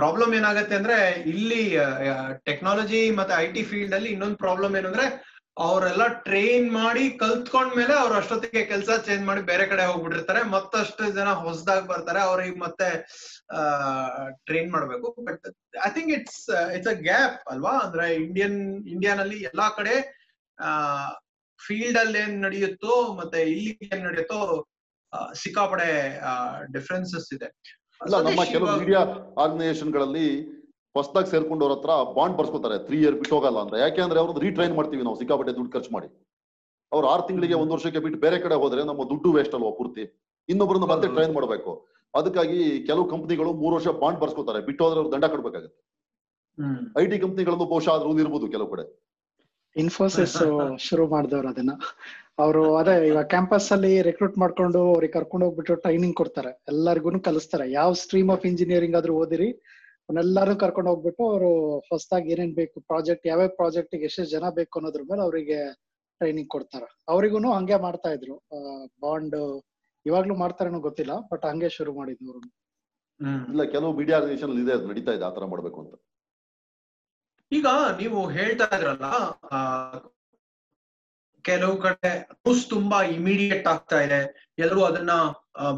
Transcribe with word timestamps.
Problem 0.00 0.32
ಏನಾಗತ್ತೆ 0.38 0.74
ಅಂದ್ರೆ 0.80 0.98
ಇಲ್ಲಿ 1.32 1.62
ಟೆಕ್ನಾಲಜಿ 2.48 3.02
ಮತ್ತೆ 3.18 3.34
ಐ 3.44 3.46
ಟಿ 3.56 3.62
ಫೀಲ್ಡ್ 3.70 3.96
ಅಲ್ಲಿ 3.98 4.10
ಇನ್ನೊಂದು 4.14 4.38
ಪ್ರಾಬ್ಲಮ್ 4.44 4.74
ಏನಂದ್ರೆ 4.80 5.06
ಅವರೆಲ್ಲ 5.66 6.04
ಟ್ರೈನ್ 6.26 6.66
ಮಾಡಿ 6.72 7.04
ಕಲ್ತ್ಕೊಂಡ್ಮೇಲೆ 7.22 7.94
ಅವ್ರ 8.02 8.12
ಅಷ್ಟೊತ್ತಿಗೆ 8.20 8.60
ಕೆಲಸ 8.64 8.90
ಚೇಂಜ್ 9.06 9.24
ಮಾಡಿ 9.28 9.40
ಬೇರೆ 9.50 9.64
ಕಡೆ 9.66 9.82
ಹೋಗ್ಬಿಟ್ಟಿರ್ತಾರೆ. 9.88 10.42
ಮತ್ತಷ್ಟು 10.54 11.02
ಜನ 11.16 11.28
ಹೊಸದಾಗಿ 11.44 11.86
ಬರ್ತಾರೆ. 11.90 12.20
ಅವ್ರಿಗೆ 12.28 12.58
ಮತ್ತೆ 12.60 12.88
ಟ್ರೈನ್ 14.46 14.70
ಮಾಡ್ಬೇಕು. 14.74 15.08
But 15.28 15.46
I 15.86 15.90
think 15.96 16.12
it's 16.18 16.40
it's 16.76 16.92
a 16.94 16.96
gap 17.08 17.36
ಅಲ್ವಾ? 17.54 17.74
ಅಂದ್ರೆ 17.86 18.06
ಇಂಡಿಯನ್ 18.26 18.58
ಇಂಡಿಯಾನಲ್ಲಿ 18.94 19.38
ಎಲ್ಲಾ 19.50 19.66
ಕಡೆ 19.78 19.94
ಫೀಲ್ಡ್ 21.60 21.98
ಅಲ್ಲಿ 22.04 22.18
ಏನ್ 22.24 22.36
ನಡೆಯುತ್ತೋ 22.46 22.94
ಮತ್ತೆ 23.20 23.40
ಇಲ್ಲಿ 23.54 23.74
ಏನ್ 23.92 24.04
ನಡೆಯುತ್ತೋ 24.08 24.40
ಸಿಕ್ಕಾಪಡೆ 25.42 25.90
ಡಿಫ್ರೆನ್ಸಸ್ 26.76 27.28
ಇದೆ. 27.36 27.50
ಅಲ್ಲ 28.00 28.16
ನಮ್ಮ 28.26 28.40
ಕೆಲವು 28.52 28.72
ಮೀಡಿಯಾ 28.78 29.00
ಆರ್ಗನೈಸೇಷನ್ಗಳಲ್ಲಿ 29.38 30.26
ಹೊಸದಾಗಿ 30.94 31.28
ಸೇರ್ಕೊಂಡವ್ರ 31.30 31.72
ಹತ್ರ 31.72 31.92
ಬಾಂಡ್ 32.16 32.36
ಬರ್ಸ್ಕೊತಾರೆ 32.38 32.76
ತ್ರೀ 32.86 32.96
ಇಯರ್ 33.02 33.16
ಬಿಟ್ಟು 33.18 33.34
ಹೋಗಲ್ಲ 33.36 33.58
ಅಂದ್ರೆ 33.64 33.78
ಯಾಕೆ 33.80 34.00
ಅಂದ್ರೆ 34.00 34.18
ಅವ್ರದ್ದು 34.20 34.40
ರೀಟ್ರೈನ್ 34.40 34.74
ಮಾಡ್ತೀವಿ 34.74 35.02
ನಾವು 35.02 35.18
ಸಿಕ್ಕಾಪಟ್ಟೆ 35.20 35.52
ದುಡ್ಡು 35.52 35.72
ಖರ್ಚು 35.72 35.90
ಮಾಡಿ. 35.90 36.08
ಅವ್ರು 36.92 37.06
ಆರು 37.08 37.22
ತಿಂಗಳಿಗೆ 37.28 37.54
ಒಂದ್ 37.54 37.72
ವರ್ಷಕ್ಕೆ 37.72 38.00
ಬಿಟ್ಟು 38.00 38.18
ಬೇರೆ 38.20 38.38
ಕಡೆ 38.38 38.54
ಹೋದ್ರೆ 38.54 38.84
ನಮ್ಮ 38.84 39.02
ದುಡ್ಡು 39.04 39.30
ವೇಸ್ಟ್ 39.32 39.54
ಅಲ್ವಾ 39.54 39.70
ಪೂರ್ತಿ? 39.70 40.04
ಇನ್ನೊಬ್ಬರನ್ನ 40.48 40.84
ಮತ್ತೆ 40.84 41.08
ಟ್ರೈನ್ 41.08 41.34
ಮಾಡಬೇಕು. 41.34 41.72
ಅದಕ್ಕಾಗಿ 42.14 42.58
ಕೆಲವು 42.86 43.04
ಕಂಪನಿಗಳು 43.04 43.52
ಮೂರು 43.52 43.74
ವರ್ಷ 43.76 43.88
ಬಾಂಡ್ 44.00 44.20
ಬರ್ಸ್ಕೊತಾರೆ 44.20 44.60
ಬಿಟ್ಟು 44.60 44.84
ಹೋದ್ರೆ 44.84 45.00
ಅವ್ರು 45.00 45.12
ದಂಡ 45.12 45.24
ಕಟ್ಬೇಕಾಗುತ್ತೆ. 45.24 45.78
ಹ್ಮ್. 46.58 46.80
ಐ 46.98 47.06
ಟಿ 47.06 47.18
ಕಂಪನಿಗಳಲ್ಲೂ 47.18 47.66
ಬಹುಶಃ 47.66 47.92
ಆದ್ರೂ 47.94 48.18
ಇರ್ಬೋದು 48.18 48.48
ಕೆಲವು 48.48 48.70
ಕಡೆ. 48.70 48.84
ಇನ್ಫೋಸಿಸ್ 49.76 50.36
ಶುರು 50.78 51.04
ಮಾಡಿದವ್ರು 51.06 51.48
ಅದನ್ನ. 51.48 51.72
ಅವರು 52.40 52.62
ಅದೇ 52.76 52.94
ಇವಾಗ 53.06 53.26
ಕ್ಯಾಂಪಸ್ 53.26 53.68
ಅಲ್ಲಿ 53.72 53.92
ರೆಕ್ರೂಟ್ 54.02 54.36
ಮಾಡ್ಕೊಂಡು 54.38 54.80
ಅವ್ರಿಗೆ 54.90 55.12
ಕರ್ಕೊಂಡು 55.12 55.44
ಹೋಗ್ಬಿಟ್ಟು 55.46 55.74
ಟ್ರೈನಿಂಗ್ 55.74 56.16
ಕೊಡ್ತಾರೆ. 56.16 56.50
ಎಲ್ಲರಿಗೂ 56.68 57.10
ಕಲಿಸ್ತಾರೆ. 57.20 57.66
ಯಾವ 57.70 57.92
ಸ್ಟ್ರೀಮ್ 57.94 58.30
ಆಫ್ 58.30 58.46
ಇಂಜಿನಿಯರಿಂಗ್ 58.46 58.96
ಆದ್ರೂ 58.96 59.14
ಓದಿರಿ. 59.14 59.48
ಅವನ್ನೆಲ್ಲರೂ 60.08 60.54
ಕರ್ಕೊಂಡು 60.56 60.90
ಹೋಗ್ಬಿಟ್ಟು 60.90 61.22
ಅವರು 61.30 61.50
ಆಗಿ 62.12 62.32
ಏನೇನ್ 62.32 62.54
ಬೇಕು 62.54 62.76
ಪ್ರಾಜೆಕ್ಟ್ 62.80 63.26
ಯಾವ 63.26 63.40
ಯಾವ 63.40 63.52
ಪ್ರಾಜೆಕ್ಟ್ 63.56 63.94
ಎಷ್ಟೆಷ್ಟು 63.98 64.30
ಜನ 64.30 64.48
ಬೇಕು 64.50 64.78
ಅನ್ನೋದ್ರ 64.78 65.02
ಮೇಲೆ 65.02 65.22
ಅವರಿಗೆ 65.22 65.58
ಟ್ರೈನಿಂಗ್ 66.20 66.48
ಕೊಡ್ತಾರೆ. 66.48 66.88
ಅವರಿಗೂ 67.08 67.50
ಹಂಗೆ 67.52 67.76
ಮಾಡ್ತಾ 67.76 68.10
ಇದ್ರು. 68.10 68.36
ಬಾಂಡ್ 69.00 69.36
ಇವಾಗ್ಲೂ 70.06 70.34
ಮಾಡ್ತಾರೇನೋ 70.34 70.80
ಗೊತ್ತಿಲ್ಲ 70.80 71.14
ಬಟ್ 71.32 71.44
ಹಂಗೆ 71.46 71.68
ಶುರು 71.68 71.92
ಮಾಡಿದ್ರು 71.94 72.30
ಅವರು. 72.32 72.48
ಇಲ್ಲ 73.52 73.64
ಕೆಲವು 73.64 73.92
ಮೀಡಿಯಾ 73.92 74.16
ಆರ್ಗನೈಸೇಷನ್ 74.18 74.54
ಇದೆ 74.62 74.72
ಅದು 74.72 74.86
ನಡೀತಾ 74.88 75.12
ಇದೆ 75.12 75.24
ಆತರ 75.24 75.44
ಮಾಡ್ಬೇಕು 75.44 75.78
ಅಂತ. 75.80 75.94
ಈಗ 77.52 77.66
ನೀವು 77.98 78.28
ಹೇಳ್ತಾ 78.28 78.76
ಇದ್ರಲ್ಲ 78.76 79.06
ಆ, 79.50 79.58
ಕೆಲವು 81.48 81.76
ಕಡೆ 81.84 82.10
ನ್ಯೂಸ್ 82.44 82.62
ತುಂಬಾ 82.74 82.98
ಇಮಿಡಿಯೇಟ್ 83.02 83.66
ಆಗ್ತಾ 83.72 83.98
ಇದೆ. 84.06 84.20
ಎಲ್ಲರೂ 84.58 84.82
ಅದನ್ನ 84.90 85.12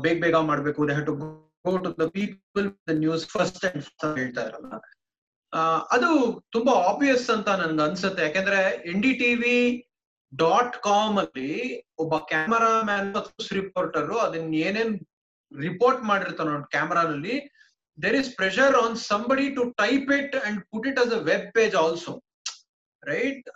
ಬೇಗ 0.04 0.16
ಬೇಗ 0.24 0.36
ಮಾಡ್ಬೇಕು. 0.50 0.88
They 0.88 0.96
to 1.10 1.14
go 1.22 1.72
to 1.84 1.91
the 2.02 2.06
people 2.19 2.66
the 2.91 2.94
news 3.04 3.24
first 3.34 3.64
and 3.69 3.84
ಹೇಳ್ತಾ 4.20 4.42
ಇರಲ್ಲ. 4.48 4.72
ಅದು 5.94 6.10
ತುಂಬಾ 6.50 6.72
ಆಬ್ವಿಯಸ್ 6.91 7.27
ಅಂತ 7.30 7.48
ನನ್ಗೆ 7.62 7.82
ಅನ್ಸುತ್ತೆ. 7.82 8.22
ಯಾಕಂದ್ರೆ 8.22 8.60
N 8.92 9.02
D 9.06 9.12
TV 9.22 9.56
dot 10.32 10.77
com 10.88 11.16
ಅಲ್ಲಿ 11.22 11.50
ಒಬ್ಬ 11.98 12.16
ಕ್ಯಾಮರಾ 12.32 12.74
ಮ್ಯಾನ್ 12.91 13.08
ರಿಪೋರ್ಟರ್ 13.52 14.12
ಅದನ್ನ 14.26 14.54
ಏನೇನ್ 14.69 14.94
ರಿಪೋರ್ಟ್ 15.52 16.02
ಮಾಡಿರ್ತಾನೋ 16.02 16.52
ಕ್ಯಾಮರಾನಲ್ಲಿ 16.76 17.36
there 18.02 18.16
is 18.16 18.30
pressure 18.36 18.76
on 18.84 18.97
somebody 19.10 19.47
to 19.54 19.64
type 19.82 20.10
it 20.20 20.36
and 20.47 20.60
put 20.70 20.86
it 20.91 21.00
as 21.00 21.12
a 21.19 21.22
web 21.30 21.48
page 21.54 21.74
also. 21.84 22.12
Right 23.11 23.47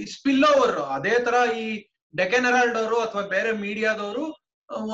ಈ 0.00 0.04
ಸ್ಪಿಲ್ 0.16 0.44
ಓವರ್ 0.44 0.76
ಅದೇ 0.96 1.14
ತರ 1.28 1.36
ಈ 1.62 1.66
ಡೆಕೆನ್ 2.14 2.46
ಹೆರಾಲ್ಡ್ 2.48 2.78
ಅವರು 2.82 2.98
ಅಥವಾ 3.06 3.22
ಬೇರೆ 3.34 3.52
ಮೀಡಿಯಾದವರು 3.64 4.24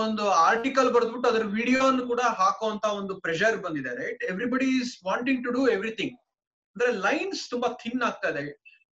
ಒಂದು 0.05 0.25
ಆರ್ಟಿಕಲ್ 0.31 0.91
ಬರೆದ್ಬಿಟ್ಟು 0.95 1.29
ಅದ್ರ 1.29 1.45
ವಿಡಿಯೋನ್ 1.59 2.01
ಕೂಡ 2.09 2.23
ಹಾಕುವಂತ 2.41 2.85
ಒಂದು 3.01 3.15
ಪ್ರೆಷರ್ 3.21 3.59
ಬಂದಿದೆ 3.67 3.93
right 4.01 4.23
everybody 4.33 4.69
is 4.81 4.93
wanting 5.07 5.45
to 5.45 5.51
do 5.51 5.63
everything 5.69 6.17
ಅಂದ್ರೆ 6.77 6.91
ಲೈನ್ಸ್ 7.07 7.51
ತುಂಬಾ 7.51 7.69
ಥಿನ್ 7.83 8.03
ಆಗ್ತಾ 8.03 8.29
ಇದೆ. 8.29 8.43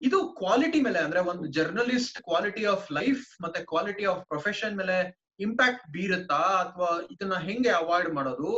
ಇದು 0.01 0.17
ಕ್ವಾಲಿಟಿ 0.39 0.81
ಮೇಲೆ, 0.81 0.99
ಅಂದ್ರೆ 0.99 1.19
ಒಂದು 1.31 1.45
ಜರ್ನಲಿಸ್ಟ್ 1.47 2.17
ಕ್ವಾಲಿಟಿ 2.21 2.63
ಆಫ್ 2.65 2.91
ಲೈಫ್ 2.91 3.25
ಮತ್ತೆ 3.43 3.59
ಕ್ವಾಲಿಟಿ 3.63 4.05
ಆಫ್ 4.05 4.21
ಪ್ರೊಫೆಷನ್ 4.27 4.75
ಮೇಲೆ 4.77 4.97
ಇಂಪ್ಯಾಕ್ಟ್ 5.39 5.85
ಬೀರುತ್ತಾ, 5.91 6.39
ಅಥವಾ 6.63 6.89
ಇದನ್ನ 7.11 7.35
ಹೆಂಗೆ 7.47 7.69
ಅವಾಯ್ಡ್ 7.69 8.11
ಮಾಡೋದು? 8.13 8.51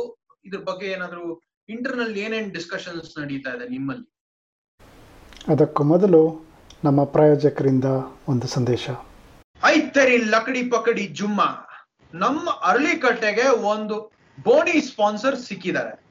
ಇದ್ರ 0.44 0.60
ಬಗ್ಗೆ 0.60 0.86
ಏನಾದ್ರು 0.86 1.24
ಇಂಟರ್ನಲ್ 1.68 2.16
ಏನೇನ್ 2.16 2.50
ಡಿಸ್ಕಷನ್ಸ್ 2.54 3.10
ನಡೀತಾ 3.20 3.50
ಇದೆ 3.56 3.68
ನಿಮ್ಮಲ್ಲಿ? 3.68 4.06
ಅದಕ್ಕೂ 5.48 5.84
ಮೊದಲು 5.84 6.48
ನಮ್ಮ 6.84 7.04
ಪ್ರಾಯೋಜಕರಿಂದ 7.04 7.84
ಒಂದು 8.28 8.46
ಸಂದೇಶ. 8.46 8.90
ಐತರಿ 9.64 10.16
ಲಕಡಿ 10.16 10.62
ಪಕಡಿ 10.62 11.06
ಜುಮ್ಮ. 11.06 11.40
ನಮ್ಮ 12.14 12.50
ಅರಳಿಕಟ್ಟೆಗೆ 12.50 13.48
ಒಂದು 13.48 14.12
ಬೋನಿ 14.44 14.80
ಸ್ಪಾನ್ಸರ್ 14.80 15.38
ಸಿಕ್ಕಿದ್ದಾರೆ. 15.38 16.04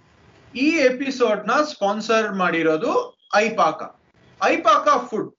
ಈ 0.56 0.70
ಎಪಿಸೋಡ್ನ 0.70 1.52
ಸ್ಪಾನ್ಸರ್ 1.64 2.34
ಮಾಡಿರೋದು 2.34 3.18
ಐಪಾಕ. 3.36 4.02
ಐಪಾಕ 4.44 4.88
ಫುಡ್. 5.06 5.36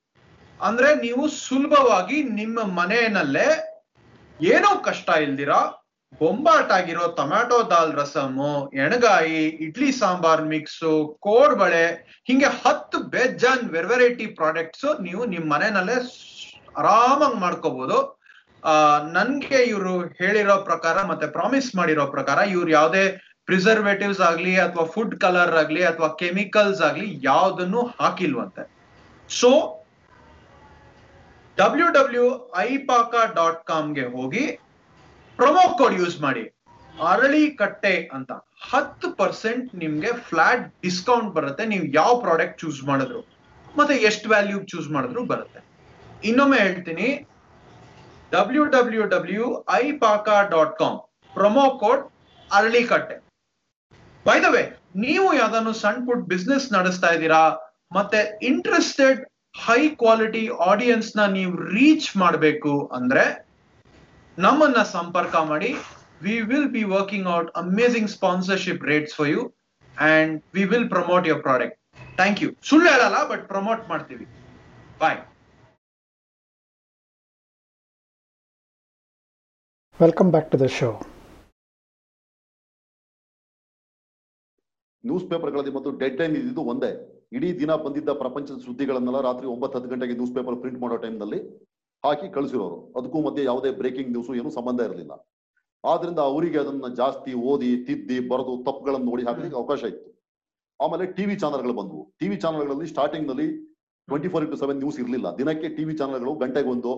ಅಂದ್ರೆ 0.62 0.94
ನೀವು 0.94 1.28
ಸುಲಭವಾಗಿ 1.28 2.22
ನಿಮ್ಮ 2.22 2.62
ಮನೆಯಲ್ಲೇ 2.62 3.74
ಏನೋ 4.42 4.82
ಕಷ್ಟ 4.82 5.10
ಇಲ್ದಿರಾ 5.22 5.77
ಬೊಂಬಾಟಾಗಿರೋ 6.20 7.04
ಟೊಮ್ಯಾಟೊ 7.16 7.58
ದಾಲ್ 7.70 7.92
ರಸಮು, 7.92 8.52
ಎಣಗಾಯಿ, 8.76 9.42
ಇಡ್ಲಿ 9.60 9.90
ಸಾಂಬಾರ್ 9.92 10.42
ಮಿಕ್ಸು 10.44 10.92
ಕೋಡ್ಬಳೆ 11.20 11.84
ಹಿಂಗೆ 12.28 12.48
ಹತ್ತು 12.62 12.98
ಬೇಜಾನ್ 13.12 13.64
ವೆರೈಟಿ 13.74 14.26
ಪ್ರಾಡಕ್ಟ್ಸ್ 14.38 14.88
ನೀವು 15.00 15.24
ನಿಮ್ಮ 15.26 15.46
ಮನೆಯಲ್ಲೇ 15.54 15.98
ಆರಾಮಾಗಿ 16.76 17.38
ಮಾಡ್ಕೋಬಹುದು 17.40 17.98
ಆ, 18.62 18.72
ನನ್ಗೆ 19.12 19.58
ಇವರು 19.64 19.92
ಹೇಳಿರೋ 20.18 20.56
ಪ್ರಕಾರ 20.62 20.96
ಮತ್ತೆ 21.02 21.26
ಪ್ರಾಮಿಸ್ 21.28 21.68
ಮಾಡಿರೋ 21.74 22.06
ಪ್ರಕಾರ 22.06 22.38
ಇವ್ರು 22.48 22.70
ಯಾವ್ದೇ 22.70 23.02
ಪ್ರಿಸರ್ವೇಟಿವ್ಸ್ 23.48 24.20
ಆಗ್ಲಿ 24.20 24.54
ಅಥವಾ 24.58 24.84
ಫುಡ್ 24.86 25.14
ಕಲರ್ 25.20 25.54
ಆಗ್ಲಿ 25.56 25.82
ಅಥವಾ 25.84 26.08
ಕೆಮಿಕಲ್ಸ್ 26.18 26.82
ಆಗ್ಲಿ 26.82 27.06
ಯಾವ್ದನ್ನು 27.22 27.82
ಹಾಕಿಲ್ವಂತೆ. 28.00 28.62
ಸೊ 29.30 29.50
ಡಬ್ಲ್ಯೂ 31.58 31.86
ಡಬ್ಲ್ಯೂ 31.92 32.26
ಐಪಾಕ 32.66 33.14
ಡಾಟ್ 33.34 33.62
ಕಾಮ್ಗೆ 33.64 34.06
ಹೋಗಿ 34.08 34.44
ಪ್ರೊಮೋ 35.38 35.76
ಕೋಡ್ 35.78 35.94
ಯೂಸ್ 36.00 36.20
ಮಾಡಿ. 36.20 36.44
ಅರಳಿ 37.06 37.50
ಕಟ್ಟೆ 37.50 38.10
ಅಂತ. 38.12 38.32
ಹತ್ತು 38.70 39.10
ಪರ್ಸೆಂಟ್ 39.10 39.74
ನಿಮ್ಗೆ 39.74 40.12
ಫ್ಲಾಟ್ 40.12 40.74
ಡಿಸ್ಕೌಂಟ್ 40.82 41.34
ಬರುತ್ತೆ. 41.34 41.66
ನೀವು 41.66 41.84
ಯಾವ 41.94 42.20
ಪ್ರಾಡಕ್ಟ್ 42.20 42.58
ಚೂಸ್ 42.58 42.84
ಮಾಡಿದ್ರು. 42.84 43.20
ಮತ್ತೆ 43.78 43.94
ಎಷ್ಟು 43.94 44.28
ವ್ಯಾಲ್ಯೂ 44.28 44.62
ಚೂಸ್ 44.62 44.88
ಮಾಡಿದ್ರು 44.90 45.24
ಬರುತ್ತೆ. 45.24 45.60
ಇನ್ನೊಮ್ಮೆ 46.24 46.58
ಹೇಳ್ತೀನಿ. 46.58 47.26
ಡಬ್ಲ್ಯೂ 48.32 48.64
ಡಬ್ಲ್ಯೂ 48.64 49.06
ಡಬ್ಲ್ಯೂ 49.06 49.64
ಐ 49.72 49.92
ಪಾಕ 49.92 50.28
ಡಾಟ್ 50.50 50.78
ಕಾಮ್ 50.78 50.98
ಪ್ರೊಮೋ 51.34 51.78
ಕೋಡ್ 51.78 52.12
ಅರಳಿ 52.52 52.84
ಕಟ್ಟೆ 52.84 53.16
ವೇ 54.26 54.62
ನೀವು 54.96 55.34
ಯಾವ್ದಾದ್ರು 55.34 55.72
ಸಣ್ಣ 55.72 56.06
ಪುಟ್ 56.06 56.24
ಬಿಸ್ನೆಸ್ 56.28 56.72
ನಡೆಸ್ತಾ 56.72 57.08
ಇದ್ದೀರಾ? 57.08 57.56
ಮತ್ತೆ 57.92 58.38
ಇಂಟ್ರೆಸ್ಟೆಡ್ 58.42 59.20
ಹೈ 59.66 59.88
ಕ್ವಾಲಿಟಿ 59.88 60.48
ಆಡಿಯನ್ಸ್ನ 60.48 61.26
ನೀವು 61.26 61.52
ರೀಚ್ 61.74 62.16
ಮಾಡಬೇಕು 62.16 62.90
ಅಂದ್ರೆ 62.94 63.47
ನಮ್ಮನ್ನ 64.38 64.80
ಸಂಪರ್ಕ 64.96 65.34
ಮಾಡಿ. 65.50 65.70
We 66.24 66.34
will 66.50 66.68
be 66.76 66.82
working 66.96 67.28
out 67.36 67.50
amazing 67.62 68.10
sponsorship 68.16 68.84
rates 68.90 69.14
for 69.18 69.30
you 69.34 69.42
and 69.94 70.34
we 70.56 70.64
will 70.72 70.88
promote 70.94 71.26
your 71.30 71.42
product 71.46 71.76
thank 72.20 72.40
you 72.44 72.48
ಸುಳ್ಳು 72.68 72.88
ಹೇಳಲ್ಲ 72.94 73.18
ಬಟ್ 73.32 73.44
ಪ್ರಮೋಟ್ 73.52 73.82
ಮಾಡ್ತೀವಿ. 73.92 74.26
Bye 75.02 75.18
welcome 80.00 80.28
back 80.34 80.48
to 80.50 80.58
the 80.64 80.66
show 80.80 80.88
news 85.04 85.24
ಪೇಪರ್ಗಳಲ್ಲಿ 85.30 85.72
ಮತ್ತು 85.76 85.90
ಡೆಡ್ 86.00 86.16
ಲೈನ್ 86.20 86.34
ಇದ್ದಿದ್ದು 86.38 86.62
ಒಂದೇ. 86.72 86.90
ಇಡೀ 87.36 87.48
ದಿನ 87.60 87.72
ಬಂದಿದ್ದ 87.84 88.10
ಪ್ರಪಂಚದ 88.22 88.58
ಸುದ್ದಿಗಳನ್ನೆಲ್ಲ 88.66 89.20
ರಾತ್ರಿ 89.26 89.46
ಒಂಬತ್ತು 89.54 89.76
ಹತ್ತು 89.78 89.90
ಗಂಟೆಗೆ 89.92 90.14
ನ್ಯೂಸ್ 90.18 90.34
ಪೇಪರ್ 90.36 90.56
ಪ್ರಿಂಟ್ 90.62 90.80
ಮಾಡೋ 90.84 90.96
ಟೈಮ್ನಲ್ಲಿ 91.04 91.38
ಹಾಕಿ 92.06 92.26
ಕಳಿಸಿರೋರು. 92.36 92.78
ಅದಕ್ಕೂ 92.98 93.18
ಮಧ್ಯೆ 93.26 93.42
ಯಾವುದೇ 93.50 93.70
ಬ್ರೇಕಿಂಗ್ 93.80 94.10
ನ್ಯೂಸ್ 94.14 94.30
ಏನು 94.40 94.50
ಸಂಬಂಧ 94.58 94.80
ಇರಲಿಲ್ಲ. 94.88 95.14
ಆದ್ರಿಂದ 95.84 96.20
ಅವರಿಗೆ 96.30 96.58
ಅದನ್ನ 96.62 96.88
ಜಾಸ್ತಿ 97.00 97.32
ಓದಿ 97.50 97.70
ತಿದ್ದಿ 97.86 98.18
ಬರೆದು 98.30 98.54
ತಪ್ಪುಗಳನ್ನು 98.66 99.06
ನೋಡಿ 99.10 99.22
ಹಾಕಲಿಕ್ಕೆ 99.28 99.58
ಅವಕಾಶ 99.60 99.82
ಇತ್ತು. 99.92 100.08
ಆಮೇಲೆ 100.84 101.04
ಟಿವಿ 101.16 101.36
ಚಾನೆಲ್ಗಳು 101.42 101.74
ಬಂದವು. 101.80 102.02
ಟಿವಿ 102.20 102.36
ಚಾನೆಲ್ಗಳಲ್ಲಿ 102.44 102.86
ಸ್ಟಾರ್ಟಿಂಗ್ನಲ್ಲಿ 102.94 103.48
twenty 104.08 104.28
four 104.32 104.44
into 104.44 104.58
seven 104.62 104.78
news 104.82 104.98
ಇರಲಿಲ್ಲ. 105.02 105.28
ದಿನಕ್ಕೆ 105.40 105.68
ಟಿವಿ 105.76 105.94
ಚಾನೆಲ್ಗಳು 106.00 106.32
ಗಂಟೆಗೆ 106.42 106.68
ಒಂದು 106.74 106.92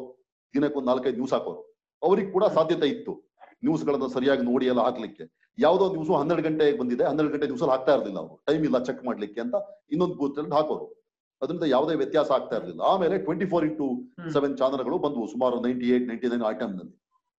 ದಿನಕ್ಕೆ 0.54 0.78
ಒಂದು 0.80 0.88
ನಾಲ್ಕೈದು 0.90 1.18
ನ್ಯೂಸ್ 1.20 1.34
ಹಾಕೋರು. 1.36 1.60
ಅವ್ರಿಗೆ 2.02 2.30
ಕೂಡ 2.36 2.44
ಸಾಧ್ಯತೆ 2.56 2.86
ಇತ್ತು. 2.94 3.12
ನ್ಯೂಸ್ 3.64 3.82
ಗಳನ್ನ 3.86 4.06
ಸರಿಯಾಗಿ 4.16 4.42
ನೋಡಿ 4.50 4.66
ಎಲ್ಲ 4.72 4.82
ಹಾಕ್ಲಿಕ್ಕೆ. 4.86 5.24
ಯಾವ್ದೋ 5.58 5.86
ನ್ಯೂಸ್ 5.94 6.10
ಹನ್ನೆರಡು 6.20 6.44
ಗಂಟೆಗೆ 6.48 6.76
ಬಂದಿದೆ. 6.78 7.04
ಹನ್ನೆರಡು 7.08 7.32
ಗಂಟೆ 7.34 7.46
ನ್ಯೂಸ್ 7.50 7.64
ಹಾಕ್ತಾ 7.74 7.92
ಇರಲಿಲ್ಲ 7.96 8.18
ಅವರು. 8.18 8.34
ಟೈಮ್ 8.48 8.62
ಇಲ್ಲ 8.68 8.78
ಚೆಕ್ 8.88 9.02
ಮಾಡ್ಲಿಕ್ಕೆ 9.08 9.40
ಅಂತ 9.44 9.56
ಇನ್ನೊಂದು 9.94 10.16
ಬೂತ್ 10.20 10.38
ಹಾಕೋರು. 10.58 10.86
ಅದರಿಂದ 11.42 11.64
ಯಾವುದೇ 11.74 11.94
ವ್ಯತ್ಯಾಸ 12.02 12.30
ಆಗ್ತಾ 12.36 12.54
ಇರಲಿಲ್ಲ. 12.60 12.82
ಆಮೇಲೆ 12.92 13.14
ಟ್ವೆಂಟಿ 13.26 13.46
ಫೋರ್ 13.52 13.64
ಇಂಟು. 13.68 13.86
ಸೆವೆನ್ 14.34 14.54
ಚಾನಲ್ಗಳು 14.60 14.96
ಬಂದವು. 15.04 15.26
ಸುಮಾರು 15.34 15.56
ನೈಂಟಿ 15.66 15.88
ಏಟ್ 15.96 16.06
ನೈಂಟಿ 16.10 16.28
ನೈನ್ 16.32 16.44
ಆ 16.48 16.52
ಟೈಮ್ನಲ್ಲಿ. 16.62 16.94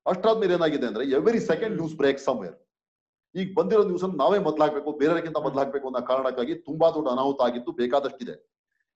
ಅಷ್ಟಾದ್ಮೇಲೆ 0.06 0.53
ಏನಾಗಿದೆ 0.57 0.86
ಅಂದ್ರೆ 0.92 1.03
every 1.18 1.39
second 1.50 1.75
news 1.80 1.95
break 2.01 2.21
somewhere 2.27 2.56
ಈಗ 3.36 3.48
ಬಂದಿರೋ 3.57 3.81
ನ್ಯೂಸ್ 3.89 4.03
ಅನ್ನು 4.06 4.18
ನಾವೇ 4.21 4.39
ಮೊದಲಾಗಬೇಕು 4.48 4.89
ಬೇರೆಯವರಿಗಿಂತ 5.01 5.39
ಮೊದಲಾಗಬೇಕು 5.48 5.86
ಅನ್ನೋ 5.89 6.01
ಕಾರಣಕ್ಕಾಗಿ 6.09 6.53
ತುಂಬಾ 6.68 6.88
ದೊಡ್ಡ 6.95 7.07
ಅನಾಹುತ 7.15 7.42
ಆಗಿದ್ದು 7.48 7.71
ಬೇಕಾದಷ್ಟಿದೆ. 7.81 8.36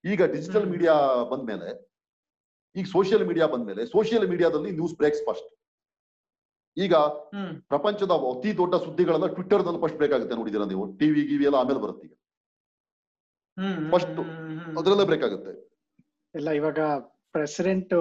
ಈಗ 0.03 0.21
ಡಿಜಿಟಲ್ 0.33 0.65
ಮೀಡಿಯಾ 0.71 0.95
ಮೀಡಿಯಾ 0.95 1.29
ಬಂದ್ಮೇಲೆ 1.31 1.69
ಈಗ 2.75 2.85
ಸೋಷಿಯಲ್ 2.95 3.23
ಮೀಡಿಯಾ 3.29 3.45
ಬಂದ್ಮೇಲೆ 3.53 3.81
ಸೋಷಿಯಲ್ 3.93 4.25
ಮೀಡಿಯಾದಲ್ಲಿ 4.31 4.71
ನ್ಯೂಸ್ 4.79 4.95
ಬ್ರೇಕ್ಸ್ 5.01 5.23
ಫಸ್ಟ್ 5.27 5.49
ಈಗ 6.77 6.95
ಪ್ರಪಂಚದ 7.71 8.13
ಅತಿ 8.31 8.51
ದೊಡ್ಡ 8.61 8.75
ಸುದ್ದಿಗಳನ್ನ 8.85 9.27
ಟ್ವಿಟರ್ನಲ್ಲಿ 9.35 9.81
ಫಸ್ಟ್ 9.83 9.99
ಬೇಕಾಗುತ್ತೆ 10.03 10.35
ನೋಡಿದೀರಾ 10.39 10.65
ನೀವು? 10.73 10.85
ಟಿವಿ 10.99 11.21
ಗಿವಿ 11.29 11.45
ಎಲ್ಲ 11.49 11.57
ಆಮೇಲೆ 11.63 11.79
ಬರುತ್ತೆ 11.85 12.05
ಈಗ. 12.07 12.13
First, 13.91 14.17
ಅದರಲ್ಲೇ 14.79 15.03
ಬ್ರೇಕ್ 15.09 15.25
ಆಗುತ್ತೆ. 15.27 15.51
ಇಲ್ಲ 16.35 16.49
ಇವಾಗ 16.59 16.79
ಪ್ರೆಸಿಡೆಂಟ್ 17.35 17.93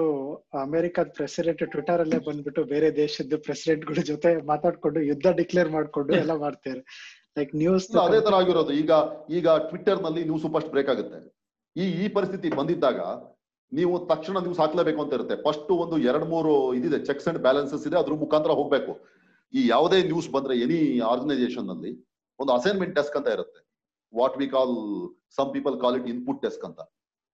ಅಮೆರಿಕದ 0.63 1.09
ಪ್ರೆಸಿಡೆಂಟ್ 1.17 1.61
ಟ್ವಿಟರ್ 1.73 2.01
ಅಲ್ಲೇ 2.03 2.19
ಬಂದ್ಬಿಟ್ಟು 2.25 2.61
ಬೇರೆ 2.71 2.87
ದೇಶದ 2.95 3.37
ಪ್ರೆಸಿಡೆಂಟ್ಗಳ 3.45 4.01
ಜೊತೆ 4.09 4.29
ಮಾತಾಡ್ಕೊಂಡು 4.51 4.99
ಯುದ್ಧ 5.09 5.27
ಡಿಕ್ಲೇರ್ 5.39 5.69
ಮಾಡ್ಕೊಂಡು 5.75 6.11
ಎಲ್ಲ 6.23 6.33
ಮಾಡ್ತಾರೆ. 6.43 6.81
ಲೈಕ್ 7.37 7.51
ನ್ಯೂಸ್ 7.61 7.87
ಅದೇ 8.05 8.19
ತರ 8.25 8.35
ಆಗಿರೋದು. 8.41 8.73
ಈಗ 8.81 8.91
ಈಗ 9.37 9.47
ಟ್ವಿಟ್ಟರ್ನಲ್ಲಿ 9.69 10.23
ನ್ಯೂಸ್ 10.29 10.47
ಫಸ್ಟ್ 10.55 10.71
ಬ್ರೇಕ್ 10.73 10.91
ಆಗುತ್ತೆ. 10.93 11.19
ಈ 11.75 11.85
ಈ 12.03 12.07
ಪರಿಸ್ಥಿತಿ 12.17 12.49
ಬಂದಿದ್ದಾಗ 12.59 12.99
ನೀವು 13.71 13.93
ತಕ್ಷಣ 14.11 14.37
ನ್ಯೂಸ್ 14.45 14.59
ಹಾಕ್ಲೇಬೇಕು 14.63 14.99
ಅಂತ 15.03 15.13
ಇರುತ್ತೆ. 15.17 15.35
ಫಸ್ಟ್ 15.45 15.71
ಒಂದು 15.83 15.97
ಎರಡ್ 16.09 16.27
ಮೂರು 16.33 16.53
ಇದಿದೆ 16.79 16.99
ಚೆಕ್ಸ್ 17.09 17.27
ಅಂಡ್ 17.31 17.39
ಬ್ಯಾಲೆನ್ಸಸ್ 17.47 17.85
ಇದೆ 17.89 17.97
ಅದ್ರ 18.01 18.15
ಮುಖಾಂತರ 18.23 18.53
ಹೋಗ್ಬೇಕು. 18.59 18.93
ಈ 19.53 19.61
ಯಾವುದೇ 19.73 19.99
ನ್ಯೂಸ್ 20.11 20.29
ಬಂದ್ರೆ 20.35 20.55
ಎನಿ 20.65 20.79
ಆರ್ಗನೈಸೇಷನ್ನಲ್ಲಿ 21.13 21.93
ಒಂದು 22.39 22.51
ಅಸೈನ್ಮೆಂಟ್ 22.59 22.95
ಡೆಸ್ಕ್ 22.99 23.17
ಅಂತ 23.19 23.29
ಇರುತ್ತೆ. 23.37 23.59
What 24.13 24.35
we 24.41 24.47
call 24.55 24.75
some 25.37 25.49
people 25.55 25.75
call 25.83 25.95
it 25.99 26.07
input 26.13 26.41
desk 26.45 26.65
ಅಂತ. 26.69 26.81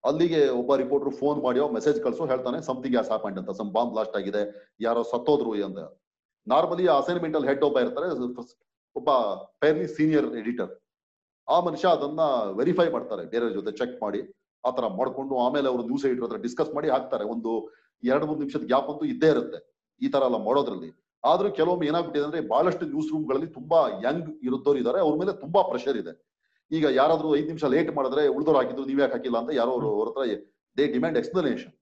ಅಲ್ಲಿಗೆ 0.03 0.41
ಒಬ್ಬ 0.59 0.75
ರಿಪೋರ್ಟರ್ 0.83 1.13
ಫೋನ್ 1.21 1.39
ಮಾಡಿಯೋ 1.45 1.65
ಮೆಸೇಜ್ 1.77 1.97
ಕಳ್ಸೋ, 2.05 2.23
ಹೇಳ್ತಾನೆ 2.31 2.59
ಸಮಥಿಂಗ್ 2.69 2.95
ಆಸ್ 3.01 3.09
ಹ್ಯಾಪಂಡ್ 3.13 3.37
ಅಂತ 3.41 3.51
ಸಮ್ 3.59 3.69
ಬಾಂಬ್ 3.75 3.91
ಬ್ಲಾಸ್ಟ್ 3.95 4.15
ಆಗಿದೆ, 4.19 4.41
ಯಾರೋ 4.87 5.01
ಸತ್ತೋದ್ರು 5.11 5.51
ಅಂತ. 5.69 5.79
ನಾರ್ಮಲಿ 6.47 6.85
ಅಸೈನ್ಮೆಂಟ್ 6.99 7.35
ಅಲ್ಲಿ 7.37 7.49
ಹೆಡ್ 7.51 7.65
ಒಬ್ಬ 7.69 7.79
ಇರ್ತಾರೆ 7.85 8.07
ಒಬ್ಬ 8.95 9.09
ಫೈರ್ಲಿ 9.61 9.87
ಸೀನಿಯರ್ 9.97 10.29
ಎಡಿಟರ್ 10.39 10.71
ಆ 11.47 11.57
ಮನುಷ್ಯ 11.67 11.87
ಅದನ್ನ 11.97 12.21
ವೆರಿಫೈ 12.59 12.87
ಮಾಡ್ತಾರೆ, 12.95 13.23
ಬೇರೆ 13.33 13.45
ಜೊತೆ 13.57 13.71
ಚೆಕ್ 13.79 13.95
ಮಾಡಿ 14.03 14.21
ಆತರ 14.63 14.85
ಮಾಡ್ಕೊಂಡು 14.97 15.35
ಆಮೇಲೆ 15.43 15.67
ಅವರು 15.71 15.83
ನ್ಯೂಸ್ 15.89 16.03
ಎಡಿಟರ್ 16.07 16.25
ಹತ್ರ 16.25 16.39
ಡಿಸ್ಕಸ್ 16.47 16.73
ಮಾಡಿ 16.77 16.89
ಹಾಕ್ತಾರೆ. 16.95 17.25
ಒಂದು 17.33 17.51
ಎರಡು, 18.03 18.25
ಮೂರು 18.29 18.39
ನಿಮಿಷದ 18.43 18.65
ಗ್ಯಾಪ್ 18.71 18.89
ಅಂತೂ 18.91 19.05
ಇದ್ದೇ 19.13 19.29
ಇರುತ್ತೆ, 19.35 19.59
ಈ 20.01 20.09
ತರ 20.13 20.21
ಎಲ್ಲ 20.29 20.37
ಮಾಡೋದ್ರಲ್ಲಿ. 20.47 20.89
ಆದ್ರೂ 21.23 21.49
ಕೆಲವೊಮ್ಮೆ 21.59 21.87
ಏನಾಗ್ಬಿಟ್ಟಿದೆ 21.91 22.25
ಅಂದ್ರೆ, 22.27 22.41
ಬಹಳಷ್ಟು 22.53 22.83
ನ್ಯೂಸ್ 22.93 23.09
ರೂಮ್ಗಳಲ್ಲಿ 23.13 23.49
ತುಂಬಾ 23.57 23.79
ಯಂಗ್ 24.05 24.29
ಇರುತ್ತವ್ರು 24.47 24.79
ಇದ್ದಾರೆ 24.81 24.99
ಅವ್ರ 25.05 25.15
ಮೇಲೆ 25.21 25.33
ತುಂಬಾ 25.43 25.61
ಪ್ರೆಷರ್ 25.71 25.97
ಇದೆ. 26.03 26.13
ಈಗ 26.71 26.85
ಯಾರಾದ್ರೂ 26.99 27.29
ಐದ್ 27.39 27.49
ನಿಮಿಷ 27.51 27.65
ಲೇಟ್ 27.75 27.91
ಮಾಡಿದ್ರೆ 27.97 28.23
ಉಳಿದವ್ರು 28.35 28.59
ಹಾಕಿದ್ರು 28.59 28.85
ನೀವ್ 28.89 28.99
ಯಾಕೆ 29.03 29.15
ಹಾಕಿಲ್ಲ 29.17 29.37
ಅಂತ 29.41 29.51
ಯಾರೋ 29.61 29.71
ಅವ್ರ 29.93 30.07
ಹತ್ರ 30.09 30.23
ದೇ 30.77 30.83
ಡಿಮ್ಯಾಂಡ್ 30.95 31.17
ಎಕ್ಸ್ಪ್ಲನೇಷನ್ 31.21 31.73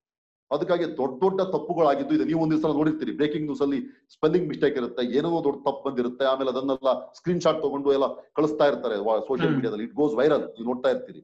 ಅದಕ್ಕಾಗಿ 0.52 0.86
ದೊಡ್ಡ 1.00 1.16
ದೊಡ್ಡ 1.24 1.42
ತಪ್ಪುಗಳಾಗಿದ್ದು 1.56 2.14
ಇದು. 2.18 2.26
ನೀವು 2.30 2.40
ಒಂದ್ 2.44 2.54
ದಿವಸ 2.54 2.70
ನೋಡಿರ್ತೀರಿ. 2.78 3.12
ಬ್ರೇಕಿಂಗ್ 3.20 3.46
ನ್ಯೂಸ್ 3.50 3.62
ಅಲ್ಲಿ 3.66 3.80
ಸ್ಪೆಲ್ಲಿಂಗ್ 4.14 4.48
ಮಿಸ್ಟೇಕ್ 4.52 4.78
ಇರುತ್ತೆ 4.82 5.04
ಏನೋ 5.18 5.30
ದೊಡ್ಡ 5.48 5.58
ತಪ್ಪು 5.68 5.82
ಬಂದಿರುತ್ತೆ 5.88 6.26
ಆಮೇಲೆ 6.32 6.50
ಅದನ್ನೆಲ್ಲ 6.54 6.92
ಸ್ಕ್ರೀನ್ 7.18 7.42
ಶಾಟ್ 7.46 7.60
ತಗೊಂಡು 7.66 7.90
ಎಲ್ಲ 7.98 8.08
ಕಳಿಸ್ತಾ 8.38 8.68
ಇರ್ತಾರೆ 8.72 8.96
ಸೋಷಿಯಲ್ 9.28 9.54
ಮೀಡಿಯಾದಲ್ಲಿ 9.58 9.86
ಇಟ್ 9.90 9.94
ಗೋಸ್ 10.02 10.16
ವೈರಲ್ 10.22 10.46
ನೀವು 10.56 10.68
ನೋಡ್ತಾ 10.72 10.90
ಇರ್ತೀರಿ. 10.94 11.22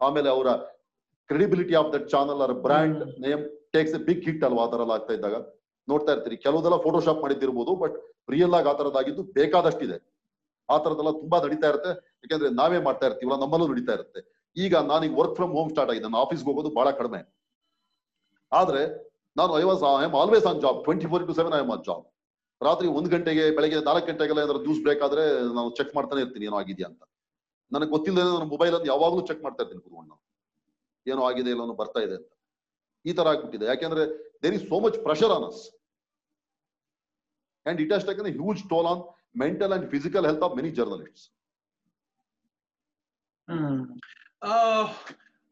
ಆಮೇಲೆ 0.00 0.30
ಅವರ 0.34 0.48
ಕ್ರೆಡಿಬಿಲಿಟಿ 1.30 1.74
ಆಫ್ 1.80 1.90
ದಟ್ 1.94 2.06
ಚಾನಲ್ 2.14 2.40
ಅವರ 2.44 2.54
brand 2.66 3.02
name 3.26 3.42
takes 3.76 3.96
a 3.98 4.02
big 4.08 4.22
hit 4.28 4.44
ಅಲ್ವಾ? 4.48 4.62
ಆ 4.66 4.70
ತರ 4.74 4.86
ಆಗ್ತಾ 4.98 5.12
ಇದ್ದಾಗ. 5.18 5.36
ನೋಡ್ತಾ 5.88 6.10
ಇರ್ತೀರಿ. 6.14 6.36
ಕೆಲವುದೆಲ್ಲ 6.46 6.78
ಫೋಟೋಶಾಪ್ 6.86 7.20
ಮಾಡಿದ್ದಿರ್ಬೋದು 7.24 7.74
ಬಟ್ 7.82 7.96
ರಿಯಲ್ 8.34 8.54
ಆಗಿ 8.58 8.68
ಆ 8.72 8.74
ತರದಾಗಿದ್ದು 8.80 9.22
ಬೇಕಾದಷ್ಟಿದೆ. 9.38 9.96
ಆ 10.68 10.76
ತರದೆಲ್ಲ 10.84 11.12
ತುಂಬಾ 11.22 11.38
ನಡೀತಾ 11.46 11.68
ಇರುತ್ತೆ. 11.72 11.92
ಯಾಕಂದ್ರೆ 12.22 12.50
ನಾವೇ 12.60 12.78
ಮಾಡ್ತಾ 12.88 13.06
ಇರ್ತೀವಲ್ಲ 13.08 13.38
ನಮ್ಮಲ್ಲೂ 13.44 13.66
ನಡೀತಾ 13.72 13.92
ಇರುತ್ತೆ. 13.98 14.20
ಈಗ 14.56 14.74
ನಾನೀಗ 14.90 15.14
ವರ್ಕ್ 15.20 15.36
ಫ್ರಮ್ 15.38 15.52
ಹೋಮ್ 15.58 15.70
ಸ್ಟಾರ್ಟ್ 15.72 15.90
ಆಗಿದೆ. 15.92 16.06
ನಾನು 16.08 16.20
ಆಫೀಸ್ಗೆ 16.24 16.48
ಹೋಗೋದು 16.50 16.70
ಬಹಳ 16.78 16.88
ಕಡಿಮೆ. 17.00 17.20
ಆದ್ರೆ 18.52 18.82
ನಾನು 19.40 19.52
I 19.60 19.62
was 19.70 19.82
I 20.00 20.04
am 20.08 20.16
always 20.22 20.46
on 20.50 20.58
job 20.64 20.78
twenty 20.86 21.06
four 21.12 21.22
to 21.28 21.34
seven 21.38 21.54
I 21.58 21.60
am 21.64 21.70
on 21.74 21.84
job 21.88 22.04
ರಾತ್ರಿ 22.60 22.88
ಒಂದ್ 22.98 23.08
ಗಂಟೆಗೆ 23.14 23.44
ಬೆಳಗ್ಗೆ 23.56 23.78
ನಾಲ್ಕು 23.86 24.06
ಗಂಟೆಗೆಲ್ಲ 24.10 24.40
ಏನಾದ್ರು 24.44 24.60
ಜ್ಯೂಸ್ 24.66 24.82
ಬೇಕಾದ್ರೆ 24.88 25.22
ನಾನು 25.56 25.68
ಚೆಕ್ 25.78 25.92
ಮಾಡ್ತಾನೆ 25.96 26.20
ಇರ್ತೀನಿ, 26.24 26.44
ಏನೋ 26.50 26.56
ಆಗಿದೆಯಾ 26.62 26.88
ಅಂತ. 26.90 27.02
ನನಗೆ 27.74 27.90
ಗೊತ್ತಿಲ್ಲ 27.94 28.18
ನನ್ನ 28.34 28.46
ಮೊಬೈಲ್ 28.54 28.74
ಅಲ್ಲಿ 28.78 28.88
ಯಾವಾಗ್ಲೂ 28.92 29.22
ಚೆಕ್ 29.30 29.40
ಮಾಡ್ತಾ 29.46 29.60
ಇರ್ತೀನಿ 29.62 29.82
ಕುತ್ಕೊಂಡು. 29.84 30.14
ಏನೋ 31.06 31.22
ಆಗಿದೆ 31.28 31.50
ಏನೋ 31.54 31.74
ಬರ್ತಾ 31.80 32.00
ಇದೆ 32.06 32.14
ಅಂತ. 32.20 32.30
ಈ 33.04 33.12
ತರ 33.18 33.26
ಆಗ್ಬಿಟ್ಟಿದೆ. 33.32 33.66
ಯಾಕೆಂದ್ರೆ 33.72 34.02
there 34.42 34.54
is 34.58 34.66
so 34.72 34.78
much 34.84 34.98
pressure 35.06 35.32
on 35.36 35.46
us 35.48 35.62
and 37.66 37.80
it 37.84 37.92
has 37.96 38.06
taken 38.10 38.28
huge 38.38 38.62
toll 38.72 38.88
on 38.92 39.02
mental 39.34 39.72
and 39.72 39.86
physical 39.90 40.26
health 40.26 40.44
of 40.44 40.56
many 40.56 40.70
journalists 40.70 41.26
Hmm. 43.48 43.82
Uh, 44.42 44.92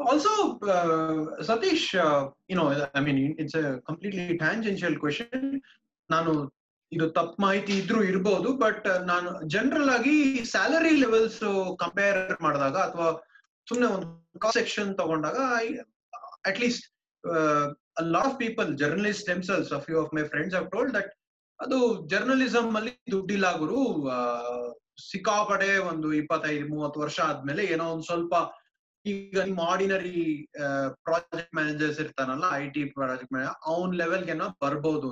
also, 0.00 0.58
uh, 0.60 1.42
Satish, 1.42 1.94
uh, 1.96 2.30
you 2.48 2.56
know, 2.56 2.88
I 2.94 3.00
mean, 3.00 3.34
it's 3.38 3.54
a 3.54 3.80
completely 3.80 4.38
tangential 4.38 4.96
question. 4.96 5.62
ನಾನು 6.10 6.32
ಇದು 6.92 7.06
ತಪ್ಪು 7.16 7.36
ಮಾಹಿತಿ 7.42 7.72
ಇದ್ರೂ 7.72 7.98
ಇರ್ಬೋದು 8.02 8.48
but 8.62 8.86
ನಾನು 9.10 9.28
general 9.48 9.90
ಆಗಿ 9.90 10.14
salary 10.44 10.94
levels 10.96 11.36
compare 11.78 12.18
ಮಾಡಿದಾಗ 12.42 12.76
ಅಥವಾ 12.76 13.08
ಸುಮ್ಮನೆ 13.68 13.88
ಒಂದು 13.96 14.50
ಸೆಕ್ಷನ್ 14.52 14.90
ತಗೊಂಡಾಗ 14.96 15.38
at 16.50 16.58
least 16.60 16.86
lot 18.14 18.26
of 18.30 18.36
people 18.38 18.70
journalist 18.78 19.30
few 19.86 19.98
of 20.02 20.10
my 20.14 20.24
friends 20.24 20.56
have 20.58 20.66
told 20.70 20.92
that 20.98 21.12
ಅದು 21.60 21.78
ಜರ್ನಲಿಸಂ 22.06 22.76
ಅಲ್ಲಿ 22.76 22.92
ದುಡ್ಡಿಲ್ಲ 23.10 23.56
ಗುರು. 23.58 23.80
ಸಿಕ್ಕಾಪಡೆ 25.10 25.78
ಒಂದು 25.90 26.12
ಇಪ್ಪತ್ತೈದು, 26.12 26.68
ಮೂವತ್ತು 26.68 27.00
ವರ್ಷ 27.00 27.18
ಆದ್ಮೇಲೆ 27.20 27.62
ಏನೋ 27.64 27.84
ಒಂದ್ 27.92 28.04
ಸ್ವಲ್ಪ 28.04 28.34
ಈಗ 29.04 29.38
ನಿಮ್ಮ 29.44 29.60
ಆರ್ಡಿನರಿ 29.60 30.22
ಪ್ರಾಜೆಕ್ಟ್ 31.04 31.54
ಮ್ಯಾನೇಜರ್ಸ್ 31.54 32.00
ಇರ್ತಾನಲ್ಲ 32.00 32.44
ಐ 32.54 32.64
ಟಿ 32.68 32.84
ಪ್ರಾಜೆಕ್ಟ್ 32.96 33.32
ಮ್ಯಾನೇಜರ್ 33.32 33.56
ಅವನ್ 33.66 33.94
ಲೆವೆಲ್ಗೆನೋ 33.96 34.48
ಬರ್ಬೋದು 34.64 35.10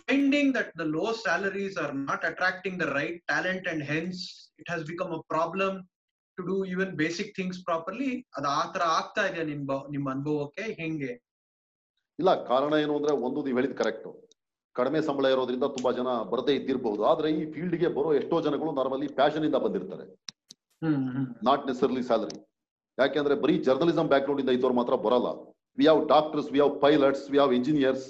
finding 0.00 0.54
that 0.54 0.72
the 0.78 0.84
low 0.96 1.04
salaries 1.20 1.78
are 1.78 1.94
not 2.00 2.24
attracting 2.24 2.78
the 2.82 2.86
right 2.92 3.20
talent 3.26 3.68
and 3.68 3.84
hence 3.84 4.22
it 4.60 4.68
has 4.68 4.84
become 4.84 5.12
a 5.12 5.20
problem 5.28 5.76
to 6.38 6.42
do 6.46 6.64
even 6.64 6.92
basic 6.96 7.32
things 7.36 7.64
properly 7.64 8.10
ಅದು 8.36 8.48
ಆತರ 8.48 8.72
ತರ 8.74 8.82
ಆಗ್ತಾ 8.90 9.26
ಇದೆಯಾ 9.26 9.44
ನಿಮ್ 9.44 9.62
ನಿಮ್ಮ 9.90 10.10
ಅನುಭವಕ್ಕೆ, 10.10 10.62
ಹೆಂಗೆ? 10.80 11.12
ಇಲ್ಲ, 12.18 12.34
ಕಾರಣ 12.44 12.74
ಏನು 12.74 12.96
ಅಂದ್ರೆ 12.96 13.12
ಒಂದು 13.26 13.44
ನೀವು 13.44 13.58
ಹೇಳಿದ್ 13.58 13.76
ಕರೆಕ್ಟ್ 13.76 14.06
ಕಡಿಮೆ 14.78 15.00
ಸಂಬಳ 15.08 15.26
ಇರೋದ್ರಿಂದ 15.34 15.66
ತುಂಬಾ 15.76 15.90
ಜನ 15.98 16.08
ಬರದೇ 16.32 16.52
ಇದ್ದಿರಬಹುದು. 16.58 17.02
ಆದ್ರೆ 17.10 17.28
ಈ 17.38 17.42
ಫೀಲ್ಡ್ಗೆ 17.54 17.88
ಬರೋ 17.96 18.10
ಎಷ್ಟೋ 18.20 18.36
ಜನಗಳು 18.46 18.70
ನಾರ್ಮಲಿ 18.78 19.08
ಪ್ಯಾಷನ್ 19.18 19.46
ಇಂದ 19.48 19.58
ಬಂದಿರ್ತಾರೆ. 19.64 20.04
ನಾಟ್ 21.48 21.62
ನೆಸರ್ಲಿ 21.70 22.02
ಸ್ಯಾಲರಿ 22.08 22.38
ಯಾಕೆಂದ್ರೆ 22.98 23.34
ಬರೀ 23.42 23.54
ಜರ್ನಲಿಸಂ 23.66 24.06
ಬ್ಯಾಕ್ 24.12 24.24
ಗ್ರೌಂಡ್ 24.26 24.42
ಇಂದ 24.42 24.52
ಇದ್ದವ್ರು 24.56 24.76
ಮಾತ್ರ 24.80 24.94
ಬರಲ್ಲ. 25.06 25.28
We 25.78 25.86
have 25.90 26.02
doctors 26.14 26.48
we 26.54 26.60
have 26.64 26.74
pilots 26.84 27.24
we 27.32 27.38
have 27.42 27.52
engineers 27.58 28.06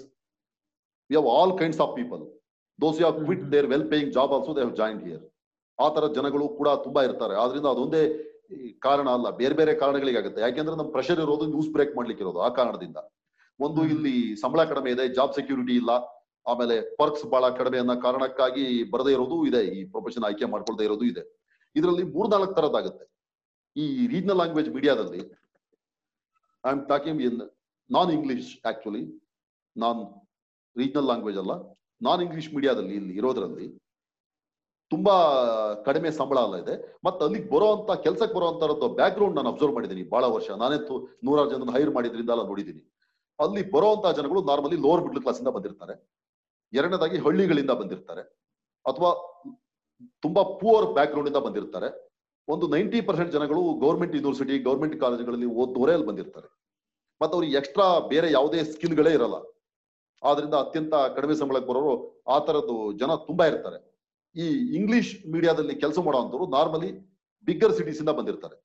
we 1.11 1.17
have 1.19 1.29
all 1.37 1.55
kinds 1.61 1.81
of 1.85 1.93
people 1.99 2.23
those 2.79 2.99
you 3.01 3.07
have 3.09 3.19
quit. 3.27 3.45
Their 3.55 3.69
well 3.73 3.89
paying 3.93 4.11
job 4.17 4.33
also 4.37 4.55
they 4.59 4.63
have 4.67 4.75
joined 4.83 5.03
here 5.09 5.25
ಆ 5.79 5.89
ತರ 5.97 6.07
ಜನಗಳು 6.17 6.47
ಕೂಡ 6.59 6.69
ತುಂಬಾ 6.87 7.01
ಇರ್ತಾರೆ. 7.09 7.35
ಆದ್ರಿಂದ 7.43 7.69
ಅದೊಂದೇ 7.75 8.03
ಕಾರಣ 8.87 9.07
ಅಲ್ಲ 9.17 9.29
ಬೇರೆ 9.39 9.55
ಬೇರೆ 9.61 9.73
ಕಾರಣಗಳಿಗಾಗುತ್ತೆ 9.83 10.41
ಯಾಕೆಂದ್ರೆ 10.47 10.75
ನಮ್ 10.81 10.89
ಪ್ರೆಷರ್ 10.97 11.21
ಇರೋದು 11.25 11.45
ನ್ಯೂಸ್ 11.53 11.71
ಬ್ರೇಕ್ 11.77 11.95
ಮಾಡ್ಲಿಕ್ಕೆ 11.99 12.23
ಇರೋದು 12.25 12.41
ಆ 12.47 12.49
ಕಾರಣದಿಂದ. 12.59 12.99
ಒಂದು 13.61 13.81
ಇಲ್ಲಿ 13.95 14.17
ಸಂಬಳ 14.43 14.61
ಕಡಿಮೆ 14.73 14.91
ಇದೆ 14.95 15.05
ಜಾಬ್ 15.19 15.33
ಸೆಕ್ಯೂರಿಟಿ 15.39 15.75
ಇಲ್ಲ 15.83 15.93
ಆಮೇಲೆ 16.47 16.75
ಪರ್ಕ್ಸ್ 17.01 17.25
ಬಹಳ 17.35 17.45
ಕಡಿಮೆ 17.59 17.79
ಅನ್ನೋ 17.83 17.95
ಕಾರಣಕ್ಕಾಗಿ 18.07 18.65
ಬರದೇ 18.93 19.13
ಇರೋದು 19.17 19.37
ಇದೆ, 19.51 19.61
ಈ 19.77 19.79
ಪ್ರೊಫೆಷನ್ 19.95 20.25
ಆಯ್ಕೆ 20.29 20.47
ಮಾಡ್ಕೊಳ್ದೇ 20.55 20.85
ಇರೋದು 20.89 21.05
ಇದೆ. 21.13 21.23
ಇದರಲ್ಲಿ 21.77 22.05
ಮೂರ್ನಾಲ್ಕು 22.17 22.55
ತರದಾಗುತ್ತೆ 22.59 23.07
ಈ 23.77 23.85
ರೀಜನಲ್ 24.15 24.39
ಲ್ಯಾಂಗ್ವೇಜ್ 24.41 24.69
ಮೀಡಿಯಾದಲ್ಲಿ 24.75 25.23
I 26.65 26.71
am 26.73 26.83
talking 26.91 27.23
in 27.29 27.39
non 27.91 28.11
English 28.17 28.51
actually 28.71 29.03
non 29.77 30.03
regional 30.77 31.09
language 31.11 31.39
ಅಲ್ಲ 31.43 31.55
ನಾನ್ 32.09 32.21
ಇಂಗ್ಲಿಷ್ 32.27 32.51
ಮೀಡಿಯಾದಲ್ಲಿ 32.57 32.95
ಇಲ್ಲಿ 33.01 33.15
ಇರೋದ್ರಲ್ಲಿ 33.21 33.67
ತುಂಬಾ 34.93 35.15
ಕಡಿಮೆ 35.87 36.09
ಸಂಬಳ 36.19 36.39
ಅಲ್ಲ 36.47 36.57
ಇದೆ. 36.63 36.75
ಮತ್ತೆ 37.07 37.21
ಅಲ್ಲಿಗೆ 37.27 37.49
ಬರೋಂತ 37.53 37.91
ಕೆಲ್ಸಕ್ಕೆ 38.05 38.35
ಬರೋಂತರದ್ದು 38.39 38.89
ಬ್ಯಾಕ್ 38.99 39.15
ಗ್ರೌಂಡ್ 39.17 39.37
ನಾನು 39.39 39.51
ಅಬ್ಸರ್ವ್ 39.53 39.75
ಮಾಡಿದ್ದೀನಿ 39.77 40.03
ಬಹಳ 40.15 40.25
ವರ್ಷ. 40.35 40.49
ನಾನೇ 40.63 40.79
ನೂರಾರು 41.27 41.49
ಜನ 41.53 41.73
ಹೈರ್ 41.77 41.93
ಮಾಡಿದ್ರಿಂದ 41.97 42.31
ಎಲ್ಲ 42.35 42.45
ನೋಡಿದ್ದೀನಿ 42.51 42.83
ಅಲ್ಲಿ 43.39 43.63
ಬರೋಂತ 43.75 44.07
ಜನಗಳು 44.19 44.41
ನಾರ್ಮಲಿ 44.51 44.77
ಲೋವರ್ 44.85 45.03
ಮಿಡ್ಲ್ 45.07 45.23
ಕ್ಲಾಸ್ 45.25 45.41
ಇಂದ 45.43 45.53
ಬಂದಿರ್ತಾರೆ. 45.57 45.95
ಎರಡನೇದಾಗಿ 46.75 47.19
ಹಳ್ಳಿಗಳಿಂದ 47.19 47.71
ಬಂದಿರ್ತಾರೆ. 47.71 48.23
ಅಥವಾ 48.87 49.11
ತುಂಬಾ 50.25 50.43
ಪುವರ್ 50.43 50.87
ಬ್ಯಾಕ್ 50.95 51.11
ಗ್ರೌಂಡ್ 51.11 51.31
ಇಂದ 51.31 51.37
ಬಂದಿರ್ತಾರೆ. 51.37 51.89
ಒಂದು 52.49 52.69
ನೈಂಟಿ 52.69 53.01
ಪರ್ಸೆಂಟ್ 53.01 53.33
ಜನಗಳು 53.33 53.63
ಗೌರ್ಮೆಂಟ್ 53.75 54.15
ಯೂನಿವರ್ಸಿಟಿ 54.15 54.59
ಗೌರ್ಮೆಂಟ್ 54.59 55.01
ಕಾಲೇಜುಗಳಲ್ಲಿ 55.01 55.47
ಓದೋರೇ 55.47 55.93
ಅಲ್ಲಿ 55.93 56.07
ಬಂದಿರ್ತಾರೆ. 56.07 56.49
ಮತ್ತೆ 57.21 57.35
ಅವ್ರಿಗೆ 57.35 57.57
ಎಕ್ಸ್ಟ್ರಾ 57.57 57.99
ಬೇರೆ 57.99 58.33
ಯಾವುದೇ 58.33 58.65
ಸ್ಕಿಲ್ಗಳೇ 58.65 59.13
ಇರಲ್ಲ. 59.13 59.37
ಆದ್ರಿಂದ 60.23 60.55
ಅತ್ಯಂತ 60.55 60.95
ಕಡಿಮೆ 61.17 61.35
ಸಂಬಳಕ್ಕೆ 61.35 61.69
ಬರೋರು 61.71 62.23
ಆ 62.29 62.39
ತರದ್ದು 62.39 62.93
ಜನ 62.93 63.15
ತುಂಬಾ 63.15 63.47
ಇರ್ತಾರೆ. 63.47 63.79
ಈ 64.37 64.47
ಇಂಗ್ಲಿಷ್ 64.77 65.13
ಮೀಡಿಯಾದಲ್ಲಿ 65.33 65.75
ಕೆಲಸ 65.75 65.99
ಮಾಡುವಂತವ್ರು 65.99 66.47
ನಾರ್ಮಲಿ 66.47 66.91
ಬಿಗ್ಗರ್ 67.45 67.75
ಸಿಟೀಸ್ 67.77 68.01
ಇಂದ 68.01 68.09
ಬಂದಿರ್ತಾರೆ. 68.09 68.57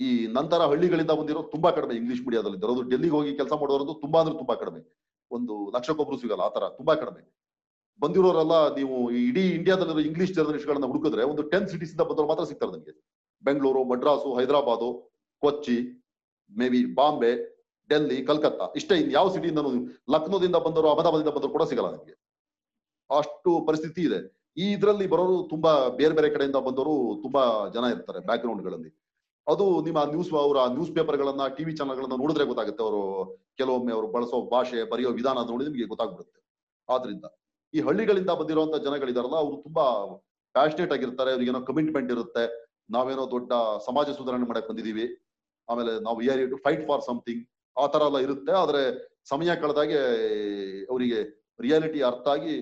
ಈ 0.00 0.26
ನಂತರ 0.26 0.60
ಹಳ್ಳಿಗಳಿಂದ 0.66 1.10
ಬಂದಿರೋ 1.10 1.42
ತುಂಬಾ 1.42 1.70
ಕಡಿಮೆ 1.70 1.94
ಇಂಗ್ಲಿಷ್ 1.94 2.22
ಮೀಡಿಯಾದಲ್ಲಿ 2.26 2.58
ಇರೋದು 2.58 2.82
ಡೆಲ್ಲಿಗೆ 2.82 3.14
ಹೋಗಿ 3.14 3.36
ಕೆಲಸ 3.36 3.52
ಮಾಡೋರಂತೂ 3.52 3.94
ತುಂಬಾ 3.94 4.20
ಅಂದ್ರೆ 4.20 4.38
ತುಂಬಾ 4.38 4.54
ಕಡಿಮೆ. 4.54 4.80
ಒಂದು 5.30 5.54
ಲಕ್ಷಕ್ಕೊಬ್ರು 5.76 6.16
ಸಿಗಲ್ಲ 6.18 6.42
ಆತರ 6.48 6.64
ತರ 6.66 6.76
ತುಂಬಾ 6.78 6.94
ಕಡಿಮೆ. 6.94 7.22
ಬಂದಿರೋರೆಲ್ಲ 8.00 8.74
ನೀವು 8.76 8.96
ಇಡೀ 9.10 9.44
ಇಂಡಿಯಾದಲ್ಲಿರೋ 9.58 10.02
ಇಂಗ್ಲಿಷ್ 10.08 10.34
ಜರ್ನಲಿಸ್ಟ್ಗಳನ್ನ 10.34 10.86
ಹುಡುಕಿದ್ರೆ 10.86 11.22
ಒಂದು 11.22 11.42
ಟೆನ್ 11.52 11.68
ಸಿಟೀಸ್ 11.68 11.92
ಇಂದ 11.94 12.04
ಬಂದವರು 12.10 12.28
ಮಾತ್ರ 12.28 12.44
ಸಿಗ್ತಾರೆ 12.44 12.72
ನನಗೆ 12.72 12.92
ಬೆಂಗಳೂರು 13.44 13.82
ಮಡ್ರಾಸು 13.84 14.30
ಹೈದರಾಬಾದು, 14.38 14.88
ಕೊಚ್ಚಿ 15.42 15.76
ಮೇ 16.52 16.68
ಬಿ 16.68 16.80
ಬಾಂಬೆ, 16.94 17.32
ಡೆಲ್ಲಿ, 17.90 18.18
ಕಲ್ಕತ್ತಾ. 18.28 18.66
ಇಷ್ಟೇ 18.76 18.94
ಇನ್ 19.02 19.12
ಯಾವ 19.12 19.26
ಸಿಟಿಯಿಂದ 19.34 19.60
ಲಕ್ನೋದಿಂದ 20.14 20.58
ಬಂದರು 20.66 20.88
ಅಹಮದಾಬಾದಿಂದ 20.90 21.32
ಬಂದರು 21.36 21.52
ಕೂಡ 21.56 21.62
ಸಿಗಲ್ಲ 21.62 21.90
ನನಗೆ 21.96 22.14
ಅಷ್ಟು 23.10 23.52
ಪರಿಸ್ಥಿತಿ 23.66 24.02
ಇದೆ. 24.08 24.20
ಈ 24.56 24.66
ಇದರಲ್ಲಿ 24.72 25.06
ಬರೋರು 25.06 25.36
ತುಂಬಾ 25.52 25.72
ಬೇರೆ 26.00 26.14
ಬೇರೆ 26.14 26.28
ಕಡೆಯಿಂದ 26.30 26.58
ಬಂದವರು 26.68 26.94
ತುಂಬಾ 27.22 27.42
ಜನ 27.74 27.84
ಇರ್ತಾರೆ 27.94 28.20
ಬ್ಯಾಕ್ 28.20 28.46
ಅದು 29.52 29.64
ನಿಮ್ಮ 29.86 30.00
ನ್ಯೂಸ್ 30.12 30.30
ಅವರ 30.44 30.58
ನ್ಯೂಸ್ 30.76 30.92
ಪೇಪರ್ಗಳನ್ನ 30.96 31.42
ಟಿವಿ 31.56 31.72
ಚಾನಲ್ಗಳನ್ನ 31.78 32.16
ನೋಡಿದ್ರೆ 32.22 32.44
ಗೊತ್ತಾಗುತ್ತೆ. 32.50 32.82
ಅವರು 32.86 33.02
ಕೆಲವೊಮ್ಮೆ 33.58 33.92
ಅವರು 33.96 34.08
ಬಳಸೋ 34.14 34.38
ಭಾಷೆ, 34.54 34.80
ಬರೆಯೋ 34.90 35.10
ವಿಧಾನ 35.18 35.38
ನೋಡಿ 35.50 35.64
ನಿಮಗೆ 35.68 35.86
ಗೊತ್ತಾಗ್ಬಿಡುತ್ತೆ. 35.92 36.38
ಆದ್ರಿಂದ 36.88 37.26
ಈ 37.74 37.80
ಹಳ್ಳಿಗಳಿಂದ 37.80 38.32
ಬಂದಿರುವಂತ 38.40 38.76
ಜನಗಳಿದಾರಲ್ಲ, 38.86 39.36
ಅವರು 39.44 39.56
ತುಂಬಾ 39.66 39.84
ಪ್ಯಾಷನೇಟ್ 40.54 40.92
ಆಗಿರ್ತಾರೆ. 40.92 41.30
ಅವ್ರಿಗೆ 41.34 41.50
ಏನೋ 41.52 41.60
ಕಮಿಟ್ಮೆಂಟ್ 41.60 42.10
ಇರುತ್ತೆ. 42.12 42.44
ನಾವೇನೋ 42.90 43.24
ದೊಡ್ಡ 43.30 43.52
ಸಮಾಜ 43.86 44.08
ಸುಧಾರಣೆ 44.10 44.46
ಮಾಡಕ್ 44.46 44.68
ಬಂದಿದೀವಿ. 44.70 45.06
ಆಮೇಲೆ 45.68 45.92
ನಾವು 46.06 46.22
ಯಾರು 46.22 46.46
ಟು 46.50 46.56
ಫೈಟ್ 46.64 46.86
ಫಾರ್ 46.88 47.02
ಸಮಥಿಂಗ್ 47.08 47.42
ಆ 47.76 47.86
ತರ 47.86 48.02
ಎಲ್ಲ 48.10 48.18
ಇರುತ್ತೆ. 48.18 48.52
ಆದ್ರೆ 48.52 48.80
ಸಮಯ 49.28 49.50
ಕಳೆದಾಗೆ 49.62 50.00
ಅವರಿಗೆ 50.92 51.20
ರಿಯಾಲಿಟಿ 51.60 52.00
ಅರ್ಥ 52.00 52.26
ಆಗಿ 52.28 52.54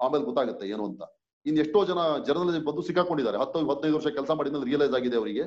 ಆಮೇಲೆ 0.00 0.24
ಗೊತ್ತಾಗುತ್ತೆ 0.24 0.66
ಏನು 0.68 0.84
ಅಂತ. 0.86 1.02
ಇನ್ 1.46 1.58
ಎಷ್ಟೋ 1.64 1.80
ಜನ 1.84 2.00
ಜರ್ನಲಿಸಂ 2.26 2.64
ಬಂದು 2.64 2.82
ಸಿಕ್ಕಾಕೊಂಡಿದ್ದಾರೆ. 2.82 3.38
ಹತ್ತು, 3.38 3.58
ಹದಿನೈದು 3.70 3.96
ವರ್ಷ 3.96 4.08
ಕೆಲಸ 4.18 4.30
ಮಾಡಿದ್ಮೇಲೆ 4.30 4.66
ರಿಯಲೈಸ್ 4.70 4.94
ಆಗಿದೆ 4.98 5.16
ಅವರಿಗೆ. 5.16 5.44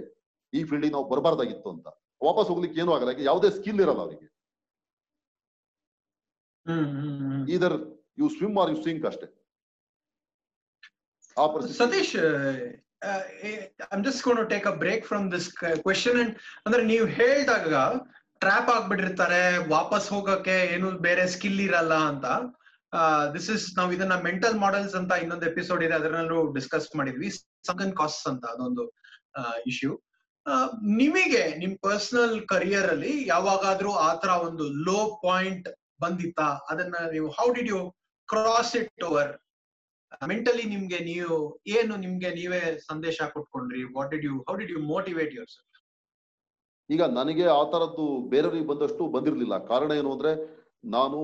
ಈ 0.54 0.62
ಫೀಲ್ಡಿಗೆ 0.64 0.94
ನಾವು 0.94 1.08
ಬರಬಾರ್ದಾಗಿತ್ತು 1.10 1.70
ಅಂತ. 1.70 1.88
ವಾಪಸ್ 2.22 2.48
ಹೋಗ್ಲಿಕ್ಕೆ 2.52 2.78
ಏನೂ 2.82 2.92
ಆಗಲ್ಲ 2.96 3.12
ಯಾವುದೇ 3.30 3.50
ಸ್ಕಿಲ್ 3.58 3.82
ಇರಲ್ಲ 3.84 4.02
ಅವರಿಗೆ. 4.06 4.28
Hmm 6.66 6.88
hmm 6.96 7.18
hmm. 7.22 7.44
Either 7.56 7.76
you 8.20 8.28
swim 8.30 8.58
or 8.58 8.72
you 8.74 8.80
sink 8.84 9.06
ಅಷ್ಟೇ. 9.06 9.28
Satish 11.82 12.16
I'm 13.94 14.02
just 14.04 14.24
gonna 14.24 14.40
take 14.50 14.66
a 14.68 14.74
break 14.84 15.04
from 15.06 15.26
this 15.32 15.48
question 15.84 16.18
and 16.24 16.34
ಅಂದ್ರೆ 16.66 16.82
ನೀವು 16.84 17.06
ಹೇಳಿದಾಗ 17.20 17.74
ಟ್ರ್ಯಾಪ್ 18.42 18.70
ಆಗ್ಬಿಟ್ಟಿರ್ತಾರೆ 18.74 19.42
ವಾಪಸ್ 19.68 20.08
ಹೋಗಕ್ಕೆ 20.10 20.58
ಏನು 20.76 20.90
ಬೇರೆ 21.08 21.24
ಸ್ಕಿಲ್ 21.28 21.60
ಇರಲ್ಲ 21.60 21.94
ಅಂತ. 22.12 22.26
ದಿಸ್ 23.36 23.50
ಇಸ್ 23.56 23.66
ನಾವು 23.78 23.90
ಇದನ್ನ 23.92 24.16
ಮೆಂಟಲ್ 24.28 24.56
ಮಾಡೆಲ್ಸ್ 24.60 24.96
ಅಂತ 24.96 25.12
ಇನ್ನೊಂದು 25.24 25.46
ಎಪಿಸೋಡ್ 25.46 25.82
ಇದೆ 25.84 25.96
ಅದರಲ್ಲೂ 26.00 26.40
ಡಿಸ್ಕಸ್ 26.54 26.88
ಮಾಡಿದ್ವಿ. 26.96 27.30
ಸಂಕನ್ 27.68 27.96
ಕಾಸ್ಟ್ 27.96 28.28
ಅಂತ 28.28 28.46
ಅದೊಂದು 28.46 28.86
ಇಶ್ಯೂ 29.66 29.92
ನಿಮಗೆ 31.00 31.44
ನಿಮ್ 31.62 31.74
ಪರ್ಸನಲ್ 31.78 32.36
ಕರಿಯರ್ 32.46 32.90
ಅಲ್ಲಿ 32.90 33.14
ಯಾವಾಗಾದ್ರೂ 33.28 33.92
ಆತರ 34.10 34.32
ಒಂದು 34.48 34.66
ಲೋ 34.88 35.00
ಪಾಯಿಂಟ್ 35.26 35.68
ಬಂದಿತ್ತಾ? 36.02 36.48
ಅದನ್ನ 36.70 36.96
ನೀವು 37.12 37.28
how 37.30 37.48
did 37.54 37.70
you 37.70 37.80
cross 38.30 38.74
it 38.76 39.04
over 39.04 39.32
mentally 40.28 40.64
ನಿಮ್ಗೆ 40.64 41.00
ನೀವು, 41.12 41.36
ಏನು 41.68 41.94
ನಿಮ್ಗೆ 41.98 42.30
ನೀವೇ 42.30 42.62
ಸಂದೇಶ 42.88 43.18
ಕೊಟ್ಕೊಂಡ್ರಿ? 43.34 43.82
What 43.96 44.10
did 44.12 44.26
you 44.26 44.36
how 44.48 44.56
did 44.56 44.72
you 44.72 44.80
motivate 44.94 45.34
yourself 45.50 45.66
ಈಗ 46.90 47.04
ನನಗೆ 47.20 47.46
ಆ 47.58 47.62
ತರದ್ದು 47.64 48.06
ಬೇರೆಯವರಿಗೆ 48.30 48.68
ಬಂದಷ್ಟು 48.68 49.04
ಬಂದಿರಲಿಲ್ಲ. 49.08 49.56
ಕಾರಣ 49.72 49.92
ಏನು 49.92 50.12
ಅಂದ್ರೆ, 50.16 50.32
ನಾನು 50.86 51.20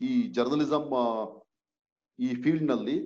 ಈ 0.00 0.12
ಜರ್ನಲಿಸಂ 0.36 0.84
ಈ 2.18 2.28
ಫೀಲ್ಡ್ನಲ್ಲಿ 2.42 2.96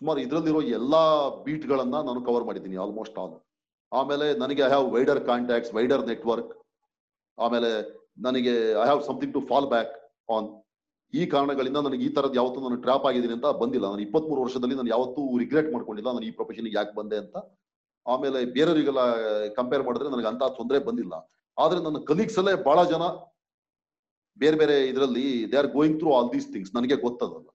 ಸುಮಾರು 0.00 0.18
ಇದರಲ್ಲಿರೋ 0.20 0.60
ಎಲ್ಲಾ 0.78 1.02
ಬೀಟ್ 1.44 1.66
ಗಳನ್ನ 1.66 1.96
ನಾನು 2.08 2.20
ಕವರ್ 2.26 2.44
ಮಾಡಿದ್ದೀನಿ 2.44 2.76
ಆಲ್ಮೋಸ್ಟ್ 2.76 3.18
ಆಲ್ 3.18 3.34
ಆಮೇಲೆ 3.92 4.26
ನನಗೆ 4.42 4.62
I 4.66 4.70
have 4.74 4.86
wider 4.94 5.20
contacts 5.30 5.72
wider 5.76 6.04
network 6.10 6.52
ಆಮೇಲೆ 7.38 7.70
ನನಗೆ 8.26 8.54
I 8.82 8.86
have 8.88 9.02
something 9.08 9.34
to 9.36 9.42
fall 9.50 9.68
back 9.74 9.92
on 10.36 10.48
ಈ 11.14 11.22
ಕಾರಣಗಳಿಂದ 11.32 11.78
ನನಗೆ 11.86 12.02
ಈ 12.06 12.08
ತರದ್ 12.16 12.36
ಯಾವತ್ತೂ 12.38 12.60
ನಾನು 12.64 12.78
ಟ್ರಾಪ್ 12.84 13.04
ಆಗಿದ್ದೀನಿ 13.08 13.34
ಅಂತ 13.36 13.48
ಬಂದಿಲ್ಲ. 13.60 13.86
ನಾನು 13.92 14.02
ಇಪ್ಪತ್ಮೂರು 14.06 14.40
ವರ್ಷದಲ್ಲಿ 14.44 14.76
ನಾನು 14.80 14.90
ಯಾವತ್ತೂ 14.94 15.20
ರಿಗ್ರೆಟ್ 15.42 15.68
ಮಾಡ್ಕೊಂಡಿಲ್ಲ. 15.74 16.08
ನಾನು 16.16 16.26
ಈ 16.28 16.32
ಪ್ರೊಫೆಷನ್ಗೆ 16.38 16.76
ಯಾಕೆ 16.78 16.92
ಬಂದೆ 16.98 17.16
ಅಂತ. 17.22 17.36
ಆಮೇಲೆ 18.06 18.38
ಬೇರೆಯವರಿಗೆಲ್ಲ 18.56 19.02
ಕಂಪೇರ್ 19.58 19.84
ಮಾಡಿದ್ರೆ 19.86 20.10
ನನಗೆ 20.14 20.28
ಅಂತ 20.32 20.44
ತೊಂದರೆ 20.58 20.78
ಬಂದಿಲ್ಲ. 20.88 21.14
ಆದ್ರೆ 21.58 21.78
ನನ್ನ 21.86 21.98
ಕಲೀಗ್ಸ್ 22.10 22.38
ಅಲ್ಲೇ 22.40 22.54
ಬಹಳ 22.68 22.80
ಜನ 22.92 23.04
ಬೇರೆ 24.38 24.56
ಬೇರೆ 24.62 24.76
ಇದರಲ್ಲಿ 24.90 25.26
they 25.52 25.56
are 25.60 25.70
going 25.76 25.98
through 26.00 26.10
all 26.16 26.30
these 26.32 26.48
things 26.54 26.72
ನನಗೆ 26.76 26.96
ಗೊತ್ತದಲ್ಲ. 27.04 27.46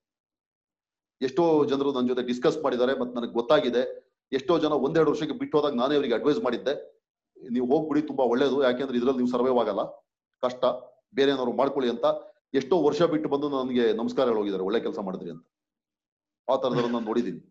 ಎಷ್ಟೋ 1.22 1.44
ಜನರು 1.72 1.90
ನನ್ನ 1.96 2.08
ಜೊತೆ 2.12 2.24
ಡಿಸ್ಕಸ್ 2.30 2.58
ಮಾಡಿದ್ದಾರೆ 2.64 2.94
ಮತ್ತೆ 3.02 3.14
ನನಗೆ 3.20 3.34
ಗೊತ್ತಾಗಿದೆ. 3.40 3.84
ಎಷ್ಟೋ 4.32 4.60
ಜನ 4.60 4.72
ಒಂದೆರಡು 4.72 5.12
ವರ್ಷಕ್ಕೆ 5.12 5.38
ಬಿಟ್ಟು 5.38 5.58
ಹೋದಾಗ 5.58 5.76
ನಾನೇ 5.76 5.96
ಅವರಿಗೆ 5.96 6.14
ಅಡ್ವೈಸ್ 6.14 6.44
ಮಾಡಿದ್ದೆ. 6.44 6.74
ನೀವು 7.52 7.66
ಹೋಗ್ಬಿಡಿ, 7.66 8.02
ತುಂಬಾ 8.02 8.24
ಒಳ್ಳೇದು. 8.24 8.64
ಯಾಕೆಂದ್ರೆ 8.64 8.98
ಇದ್ರಲ್ಲಿ 8.98 9.18
ನೀವು 9.18 9.32
ಸರ್ವೈವ್ 9.32 9.58
ಆಗಲ್ಲ. 9.60 9.84
ಕಷ್ಟ. 10.44 10.66
ಬೇರೆ 11.16 11.32
ಏನಾದ್ರು 11.32 11.54
ಮಾಡ್ಕೊಳ್ಳಿ 11.54 11.90
ಅಂತ 11.92 12.06
ಎಷ್ಟೋ 12.54 12.84
ವರ್ಷ 12.84 13.02
ಬಿಟ್ಟು 13.02 13.30
ಬಂದು 13.30 13.50
ನನಗೆ 13.50 13.94
ನಮಸ್ಕಾರ 13.94 14.30
ಹೋಗಿದ್ದಾರೆ. 14.30 14.64
ಒಳ್ಳೆ 14.64 14.80
ಕೆಲಸ 14.80 15.00
ಮಾಡಿದ್ರಿ 15.00 15.30
ಅಂತ. 15.30 15.46
ಆ 16.50 16.56
ತರದವ್ರು 16.56 16.90
ನಾನು 16.90 17.06
ನೋಡಿದ್ದೀನಿ. 17.06 17.42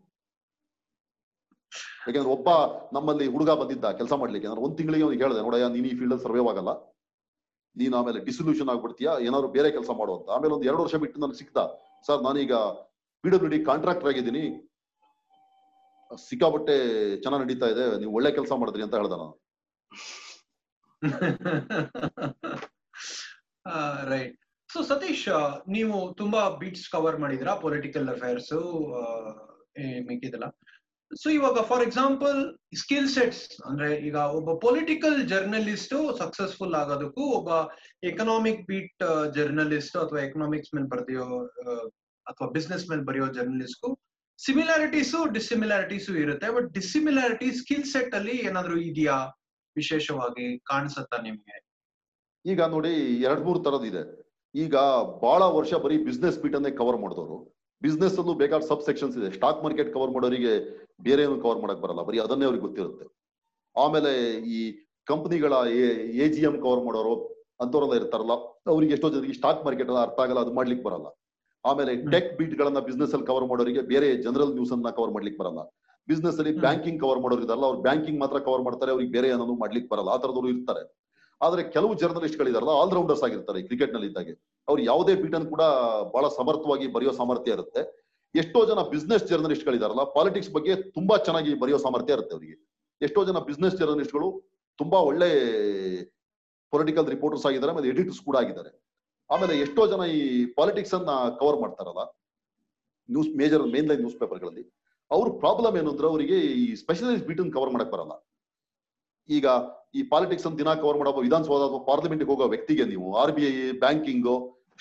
ಯಾಕೆಂದ್ರೆ 2.07 2.33
ಒಬ್ಬ 2.33 2.49
ನಮ್ಮಲ್ಲಿ 2.93 3.27
ಹುಡುಗ 3.27 3.51
ಬಂದಿದ್ದ 3.51 3.91
ಕೆಲಸ 3.91 4.13
ಮಾಡ್ಲಿಕ್ಕೆ. 4.13 4.49
ಅಂದ್ರೆ 4.49 4.65
ಒಂದ್ 4.65 4.77
ತಿಂಗಳಿಗೆ 4.77 5.05
ಅವ್ನಿಗೆ 5.05 5.23
ಹೇಳಿದೆ, 5.23 5.41
ನೋಡಯ್ಯ, 5.41 5.69
ನೀನ್ 5.69 5.87
ಈ 5.87 5.91
ಫೀಲ್ಡ್ 5.91 6.13
ಅಲ್ಲಿ 6.13 6.23
ಸರ್ವೈವ್ 6.23 6.49
ಆಗಲ್ಲ. 6.49 6.71
ನೀನ್ 7.77 7.95
ಆಮೇಲೆ 7.95 8.21
ಡಿಸೊಲ್ಯೂಷನ್ 8.25 8.69
ಆಗ್ಬಿಡ್ತೀಯಾ? 8.69 9.19
ಏನಾದ್ರು 9.19 9.49
ಬೇರೆ 9.49 9.71
ಕೆಲಸ 9.71 9.91
ಮಾಡು 9.91 10.19
ಅಂತ. 10.19 10.31
ಆಮೇಲೆ 10.31 10.55
ಒಂದ್ 10.55 10.65
ಎರಡು 10.65 10.83
ವರ್ಷ 10.83 10.95
ಬಿಟ್ಟು 10.95 11.21
ನನಗೆ 11.21 11.39
ಸಿಕ್ತ 11.39 11.59
ಸರ್, 12.07 12.23
ನಾನೀಗ 12.23 12.55
ಪಿ 13.23 13.29
ಡಬ್ಲ್ಯೂ 13.29 13.49
ಡಿ 13.49 13.65
ಕಾಂಟ್ರಾಕ್ಟರ್ 13.65 14.09
ಆಗಿದ್ದೀನಿ. 14.09 14.70
ಸಿಕ್ಕಾಬಟ್ಟೆ 16.29 16.77
ಚೆನ್ನಾಗಿ 17.23 17.43
ನಡೀತಾ 17.45 17.67
ಇದೆ, 17.75 17.85
ನೀವು 18.03 18.13
ಒಳ್ಳೆ 18.19 18.31
ಕೆಲಸ 18.39 18.53
ಮಾಡಿದ್ರಿ 18.61 18.85
ಅಂತ 18.87 18.97
ಹೇಳ್ದ 19.01 19.17
ನಾನು. 19.23 19.35
ರೈಟ್ 24.11 24.35
ಸೊ 24.71 24.79
ಸತೀಶ್ 24.89 25.23
ನೀವು 25.69 25.97
ತುಂಬಾ 26.21 26.41
ಬೀಟ್ಸ್ 26.61 26.89
ಕವರ್ 26.93 27.17
ಮಾಡಿದ್ರ 27.23 27.53
ಪೊಲಿಟಿಕಲ್ 27.63 28.09
ಅಫೇರ್ಸ್ 28.15 28.53
ಮಿಕ್ಕಿದಲ್ಲ 30.09 30.47
ಸೊ 31.11 31.29
ಇವಾಗ 31.37 31.59
ಫಾರ್ 31.71 31.83
ಎಕ್ಸಾಂಪಲ್ 31.87 32.39
ಸ್ಕಿಲ್ 32.83 33.09
ಸೆಟ್ಸ್ 33.15 33.43
ಅಂದ್ರೆ 33.69 33.89
ಈಗ 34.09 34.17
ಒಬ್ಬ 34.39 34.51
ಪೊಲಿಟಿಕಲ್ 34.67 35.19
ಜರ್ನಲಿಸ್ಟ್ 35.33 35.95
ಸಕ್ಸಸ್ಫುಲ್ 36.21 36.77
ಆಗೋದಕ್ಕೂ 36.81 37.25
ಒಬ್ಬ 37.39 37.51
ಎಕನಾಮಿಕ್ 38.11 38.63
ಬೀಟ್ 38.69 39.05
ಜರ್ನಲಿಸ್ಟ್ 39.39 39.97
ಅಥವಾ 39.97 40.21
ಎಕನಾಮಿಕ್ಸ್ 40.21 40.73
ಮೇಲೆ 40.75 40.89
ಬರೆದಿಯೋ 40.95 41.27
ಅಥವಾ 42.27 42.49
ಬಿಸ್ನೆಸ್ 42.57 42.87
ಮೇಲೆ 42.91 43.05
ಬರೆಯೋ 43.11 43.29
ಜರ್ನಲಿಸ್ಟ್ಗೂ 43.39 43.91
ಸಿಮಿಲಾರಿಟೀಸು 44.45 45.19
ಡಿಸಿಮಿಲಾರಿಟೀಸು 45.37 46.13
ಇರುತ್ತೆ 46.25 46.49
ಬಟ್ 46.57 46.69
ಡಿಸಿಮಿಲಾರಿಟಿ 46.79 47.49
ಸ್ಕಿಲ್ 47.61 47.87
ಸೆಟ್ 47.93 48.15
ಅಲ್ಲಿ 48.19 48.35
ಏನಾದ್ರು 48.49 48.77
ಇದೆಯಾ? 48.91 49.17
ವಿಶೇಷವಾಗಿ 49.77 50.47
ಕಾಣಿಸುತ್ತಾ 50.71 51.19
ನಿಮ್ಗೆ? 51.27 51.57
ಈಗ 52.45 52.61
ನೋಡಿ 52.75 52.93
ಎರಡ್ 53.27 53.43
ಮೂರ್ 53.47 53.59
ತರದ್ 53.67 53.87
ಇದೆ. 53.93 54.03
ಈಗ 54.55 54.77
ಬಹಳ 55.25 55.43
ವರ್ಷ 55.57 55.73
ಬರೀ 55.85 55.97
ಬಿಸ್ನೆಸ್ 56.09 56.39
ಬೀಟ್ 56.43 56.57
ಅನ್ನೇ 56.59 56.71
ಕವರ್ 56.81 56.99
ಮಾಡಿದವರು. 57.03 57.37
ಬಿಸ್ನೆಸ್ 57.83 58.17
ಅಲ್ಲೂ 58.21 58.33
ಬೇಕಾದ 58.43 58.63
ಸಬ್ 58.71 58.87
ಸೆಕ್ಷನ್ಸ್ 58.89 59.17
ಇದೆ. 59.19 59.29
ಸ್ಟಾಕ್ 59.37 59.61
ಮಾರ್ಕೆಟ್ 59.65 59.91
ಕವರ್ 59.97 60.13
ಮಾಡೋರಿಗೆ 60.17 60.55
ಬೇರೆ 61.07 61.21
ಏನು 61.27 61.37
ಕವರ್ 61.45 61.61
ಮಾಡಕ್ 61.65 61.83
ಬರಲ್ಲ. 61.85 62.03
ಬರೀ 62.09 62.19
ಅದನ್ನೇ 62.25 62.47
ಅವ್ರಿಗೆ 62.49 62.65
ಗೊತ್ತಿರುತ್ತೆ. 62.69 63.07
ಆಮೇಲೆ 63.77 64.13
ಈ 64.57 64.59
ಕಂಪನಿಗಳ 65.11 65.53
ಎ 66.25 66.27
ಜಿ 66.35 66.43
ಎಂ 66.49 66.57
ಕವರ್ 66.65 66.83
ಮಾಡೋರು 66.89 67.15
ಅಂತವ್ರೆಲ್ಲ 67.65 67.95
ಇರ್ತಾರಲ್ಲ, 68.01 68.35
ಅವ್ರಿಗೆ 68.73 68.93
ಎಷ್ಟೋ 68.97 69.09
ಜನರಿಗೆ 69.15 69.37
ಸ್ಟಾಕ್ 69.39 69.63
ಮಾರ್ಕೆಟ್ 69.67 69.91
ಅರ್ಥ 70.07 70.19
ಆಗಲ್ಲ, 70.25 70.41
ಅದು 70.47 70.53
ಮಾಡ್ಲಿಕ್ಕೆ 70.59 70.85
ಬರಲ್ಲ. 70.89 71.09
ಆಮೇಲೆ 71.65 71.93
ಟೆಕ್ 72.13 72.31
ಬೀಟ್ 72.39 72.55
ಗಳನ್ನ 72.59 72.79
ಬಿಸ್ನೆಸ್ 72.89 73.13
ಅಲ್ಲಿ 73.15 73.27
ಕವರ್ 73.27 73.47
ಮಾಡೋರಿಗೆ 73.51 73.83
ಬೇರೆ 73.93 74.09
ಜನರಲ್ 74.27 74.53
ನ್ಯೂಸ್ 74.59 74.73
ಅನ್ನ 74.73 74.91
ಕವರ್ 74.99 75.13
ಮಾಡ್ಲಿಕ್ಕೆ 75.17 75.41
ಬರಲ್ಲ. 75.43 75.63
ಬಿಸ್ನೆಸ್ 76.09 76.39
ಅಲ್ಲಿ 76.41 76.53
ಬ್ಯಾಂಕಿಂಗ್ 76.59 77.01
ಕವರ್ 77.01 77.21
ಮಾಡೋರು 77.21 77.43
ಇದಾರಲ್ಲ 77.47 77.67
ಅವ್ರು 77.71 77.81
ಬ್ಯಾಂಕಿಂಗ್ 77.81 78.19
ಮಾತ್ರ 78.21 78.39
ಕವರ್ 78.39 78.63
ಮಾಡ್ತಾರೆ 78.63 78.91
ಅವ್ರಿಗೆ 78.95 79.13
ಬೇರೆ 79.13 79.29
ಏನನ್ನು 79.29 79.57
ಮಾಡ್ಲಿಕ್ಕೆ 79.65 79.91
ಬರಲ್ಲ. 79.95 80.09
ಆ 80.09 80.17
ತರದವರು 80.17 80.49
ಇರ್ತಾರೆ. 80.49 80.83
ಆದ್ರೆ 81.41 81.63
ಕೆಲವು 81.75 81.93
ಜರ್ನಲಿಸ್ಟ್ 81.95 82.39
ಗಳಿದಾರಲ್ಲ 82.39 82.73
ಆಲ್ರೌಂಡರ್ಸ್ 82.83 83.25
ಆಗಿರ್ತಾರೆ 83.27 83.63
ಕ್ರಿಕೆಟ್ನಲ್ಲಿ 83.63 84.09
ಇದ್ದಾಗೆ. 84.09 84.33
ಅವ್ರು 84.69 84.83
ಯಾವುದೇ 84.83 85.15
ಬೀಟ್ 85.23 85.35
ಅನ್ನು 85.35 85.51
ಕೂಡ 85.51 85.65
ಬಹಳ 86.15 86.29
ಸಮರ್ಥವಾಗಿ 86.39 86.87
ಬರೆಯೋ 86.97 87.13
ಸಾಮರ್ಥ್ಯ 87.13 87.57
ಇರುತ್ತೆ. 87.57 87.83
ಎಷ್ಟೋ 88.35 88.67
ಜನ 88.71 88.81
ಬಿಸ್ನೆಸ್ 88.95 89.25
ಜರ್ನಲಿಸ್ಟ್ 89.31 89.65
ಗಳಿದಾರಲ್ಲ 89.69 90.03
ಪಾಲಿಟಿಕ್ಸ್ 90.17 90.51
ಬಗ್ಗೆ 90.51 90.75
ತುಂಬಾ 90.97 91.17
ಚೆನ್ನಾಗಿ 91.17 91.55
ಬರೆಯೋ 91.55 91.79
ಸಾಮರ್ಥ್ಯ 91.79 92.17
ಇರುತ್ತೆ 92.17 92.35
ಅವರಿಗೆ. 92.37 92.57
ಎಷ್ಟೋ 93.01 93.25
ಜನ 93.25 93.39
ಬಿಸ್ನೆಸ್ 93.49 93.77
ಜರ್ನಲಿಸ್ಟ್ಗಳು 93.77 94.29
ತುಂಬಾ 94.79 94.99
ಒಳ್ಳೆ 95.11 95.31
ಪೊಲಿಟಿಕಲ್ 96.73 97.07
ರಿಪೋರ್ಟರ್ಸ್ 97.07 97.47
ಆಗಿದ್ದಾರೆ 97.47 97.73
ಮತ್ತೆ 97.73 97.89
ಎಡಿಟರ್ಸ್ 97.89 98.21
ಕೂಡ 98.21 98.37
ಆಗಿದ್ದಾರೆ. 98.37 98.71
ಆಮೇಲೆ 99.31 99.55
ಎಷ್ಟೋ 99.65 99.83
ಜನ 99.93 100.03
ಈ 100.19 100.21
ಪಾಲಿಟಿಕ್ಸ್ 100.59 100.95
ಅನ್ನ 100.99 101.11
ಕವರ್ 101.41 101.59
ಮಾಡ್ತಾರಲ್ಲ 101.63 102.03
news 103.09 103.31
major 103.41 103.65
main 103.75 103.89
line 103.91 104.03
news 104.05 104.19
ಪೇಪರ್ಗಳಲ್ಲಿ 104.23 104.65
ಅವ್ರ 105.11 105.29
ಪ್ರಾಬ್ಲಮ್ 105.43 105.77
ಏನು 105.81 105.91
ಅಂದ್ರೆ 105.93 106.07
ಅವರಿಗೆ 106.13 106.37
ಈ 106.63 106.65
ಸ್ಪೆಷಲೈಸ್ 106.83 107.23
ಬೀಟ್ 107.29 107.41
ಕವರ್ 107.57 107.73
ಮಾಡಕ್ 107.75 107.93
ಬರಲ್ಲ. 107.95 108.15
ಈಗ 109.29 109.47
ಈ 109.99 110.01
ಪಾಲಿಟಿಕ್ಸ್ 110.13 110.47
ಅನ್ನು 110.47 110.59
ದಿನ 110.61 110.71
ಕವರ್ 110.83 110.99
ಮಾಡೋ 111.01 111.13
ವಿಧಾನಸೌಧ 111.27 111.63
ಅಥವಾ 111.69 111.83
ಪಾರ್ಲಿಮೆಂಟ್ 111.91 112.25
ಹೋಗೋ 112.31 112.47
ವ್ಯಕ್ತಿಗೆ 112.55 112.85
ನೀವು 112.93 113.07
R 113.23 113.33
B 113.37 113.43
I 113.51 113.55
banking 113.85 114.29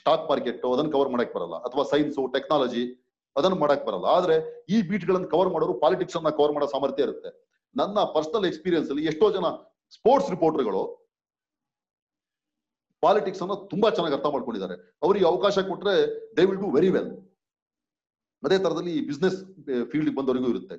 stock 0.01 0.25
market 0.31 0.65
ಅದನ್ನ 0.73 0.91
ಕವರ್ 0.95 1.11
ಮಾಡಕ್ 1.13 1.33
ಬರಲ್ಲ. 1.37 1.55
ಅಥವಾ 1.67 1.83
ಸೈನ್ಸ್ 1.93 2.17
ಟೆಕ್ನಾಲಜಿ 2.35 2.83
ಅದನ್ನ 3.35 3.55
ಮಾಡಕ್ 3.63 3.83
ಬರಲ್ಲ. 3.87 4.07
ಆದ್ರೆ 4.17 4.35
ಈ 4.75 4.77
ಬೀಟ್ 4.89 5.05
ಗಳನ್ನ 5.09 5.27
ಕವರ್ 5.33 5.51
ಮಾಡೋರು 5.55 5.73
ಪಾಲಿಟಿಕ್ಸ್ 5.83 6.17
ಅನ್ನ 6.19 6.29
ಕವರ್ 6.39 6.53
ಮಾಡೋ 6.55 6.67
ಸಾಮರ್ಥ್ಯ 6.75 7.07
ಇರುತ್ತೆ. 7.07 7.29
ನನ್ನ 7.75 7.97
ಪರ್ಸನಲ್ 8.15 8.47
ಎಕ್ಸ್ಪೀರಿಯನ್ಸ್ 8.51 8.89
ಅಲ್ಲಿ 8.91 9.05
ಎಷ್ಟೋ 9.11 9.27
ಜನ 9.37 9.47
ಸ್ಪೋರ್ಟ್ಸ್ 9.97 10.29
ರಿಪೋರ್ಟರ್ಗಳು 10.35 10.83
ಪಾಲಿಟಿಕ್ಸ್ 13.03 13.41
ಅನ್ನ 13.43 13.55
ತುಂಬಾ 13.73 13.89
ಚೆನ್ನಾಗಿ 13.97 14.15
ಅರ್ಥ 14.17 14.27
ಮಾಡ್ಕೊಂಡಿದ್ದಾರೆ. 14.35 14.75
ಅವರಿಗೆ 15.05 15.25
ಅವಕಾಶ 15.31 15.59
ಕೊಟ್ರೆ 15.71 15.95
they 16.37 16.45
will 16.49 16.61
do 16.63 16.69
very 16.77 16.89
well 16.95 17.11
ಅದೇ 18.43 18.57
ತರದಲ್ಲಿ 18.65 18.93
ಈ 18.97 19.01
ಬಿಸ್ನೆಸ್ 19.09 19.37
ಫೀಲ್ಡ್ 19.91 20.11
ಬಂದವರಿಗೂ 20.17 20.49
ಇರುತ್ತೆ. 20.53 20.75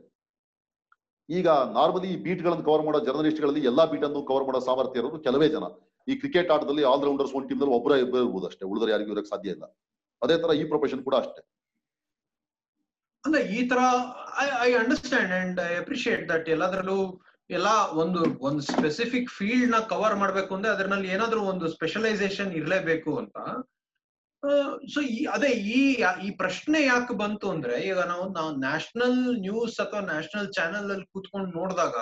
ಈಗ 1.29 1.49
ನಾರ್ಮಲಿ 1.79 2.11
ಬೀಟ್ಗಳನ್ನು 2.25 2.65
ಕವರ್ 2.69 2.85
ಮಾಡೋ 2.87 2.99
ಜರ್ನಲಿಸ್ಟ್ಗಳಲ್ಲಿ 3.09 3.63
ಎಲ್ಲಾ 3.71 3.85
ಬೀಟ್ 3.93 4.05
ಅನ್ನು 4.09 4.21
ಕವರ್ 4.31 4.47
ಮಾಡೋ 4.49 4.61
ಸಾಮರ್ಥ್ಯ 4.69 5.03
ಇರೋದು 5.03 5.19
ಕೆಲವೇ 5.27 5.49
ಜನ. 5.55 5.65
ಈ 6.11 6.15
ಕ್ರಿಕೆಟ್ 6.21 6.51
ಆಟದಲ್ಲಿ 6.55 6.85
ಆಲ್ 6.91 7.05
ರೌಂಡರ್ಸ್ 7.09 7.35
ಒಂದು 7.39 7.49
ಟೀಮ್ನಲ್ಲಿ 7.49 7.75
ಒಬ್ಬರ 7.79 7.97
ಇಬ್ಬರು 8.05 8.23
ಇರ್ಬೋದು 8.25 8.47
ಅಷ್ಟೇ. 8.51 8.65
ಉಳಿದ್ರೆ 8.71 8.93
ಯಾರಿಗೂ 8.95 9.13
ಇರಕ್ಕೆ 9.15 9.31
ಸಾಧ್ಯ 9.35 9.55
ಇಲ್ಲ. 9.57 9.65
ಅದೇ 10.23 10.37
ತರ 10.43 10.55
ಈ 10.61 10.65
ಪ್ರೊಫೆಷನ್ 10.73 11.03
ಕೂಡ 11.09 11.15
ಅಷ್ಟೇ. 11.23 11.43
ಅಂದ್ರೆ 13.25 13.43
ಈ 13.57 13.61
ತರ 13.71 13.81
I 14.67 14.71
understand 14.83 15.33
and 15.41 15.59
I 15.71 15.75
appreciate 15.83 16.23
that 16.29 16.49
ಎಲ್ಲದರಲ್ಲೂ 16.55 16.99
ಎಲ್ಲಾ 17.51 17.75
ಒಂದು 17.95 18.21
ಒಂದು 18.41 18.63
ಸ್ಪೆಸಿಫಿಕ್ 18.63 19.31
ಫೀಲ್ಡ್ನ 19.31 19.79
ಕವರ್ 19.89 20.17
ಮಾಡ್ಬೇಕು 20.17 20.55
ಅಂದ್ರೆ 20.55 20.73
ಅದ್ರಲ್ಲಿ 20.73 21.09
ಏನಾದ್ರೂ 21.09 21.41
ಒಂದು 21.43 21.69
ಸ್ಪೆಷಲೈಸೇಷನ್ 21.69 22.53
ಇರಲೇಬೇಕು 22.53 23.19
ಅಂತ. 23.19 23.37
ಸೊ 24.95 25.01
ಈ, 25.11 25.25
ಅದೇ 25.27 25.49
ಈ 25.71 25.81
ಈ 26.25 26.31
ಪ್ರಶ್ನೆ 26.37 26.87
ಯಾಕೆ 26.87 27.15
ಬಂತು 27.15 27.51
ಅಂದ್ರೆ 27.51 27.75
ಈಗ 27.81 27.99
ನಾವು 28.03 28.33
ನಾವು 28.33 28.51
ನ್ಯಾಷನಲ್ 28.57 29.19
ನ್ಯೂಸ್ 29.41 29.81
ಅಥವಾ 29.81 30.01
ನ್ಯಾಷನಲ್ 30.01 30.53
ಚಾನೆಲ್ 30.53 30.91
ಅಲ್ಲಿ 30.91 31.07
ಕೂತ್ಕೊಂಡು 31.07 31.51
ನೋಡಿದಾಗ 31.61 31.97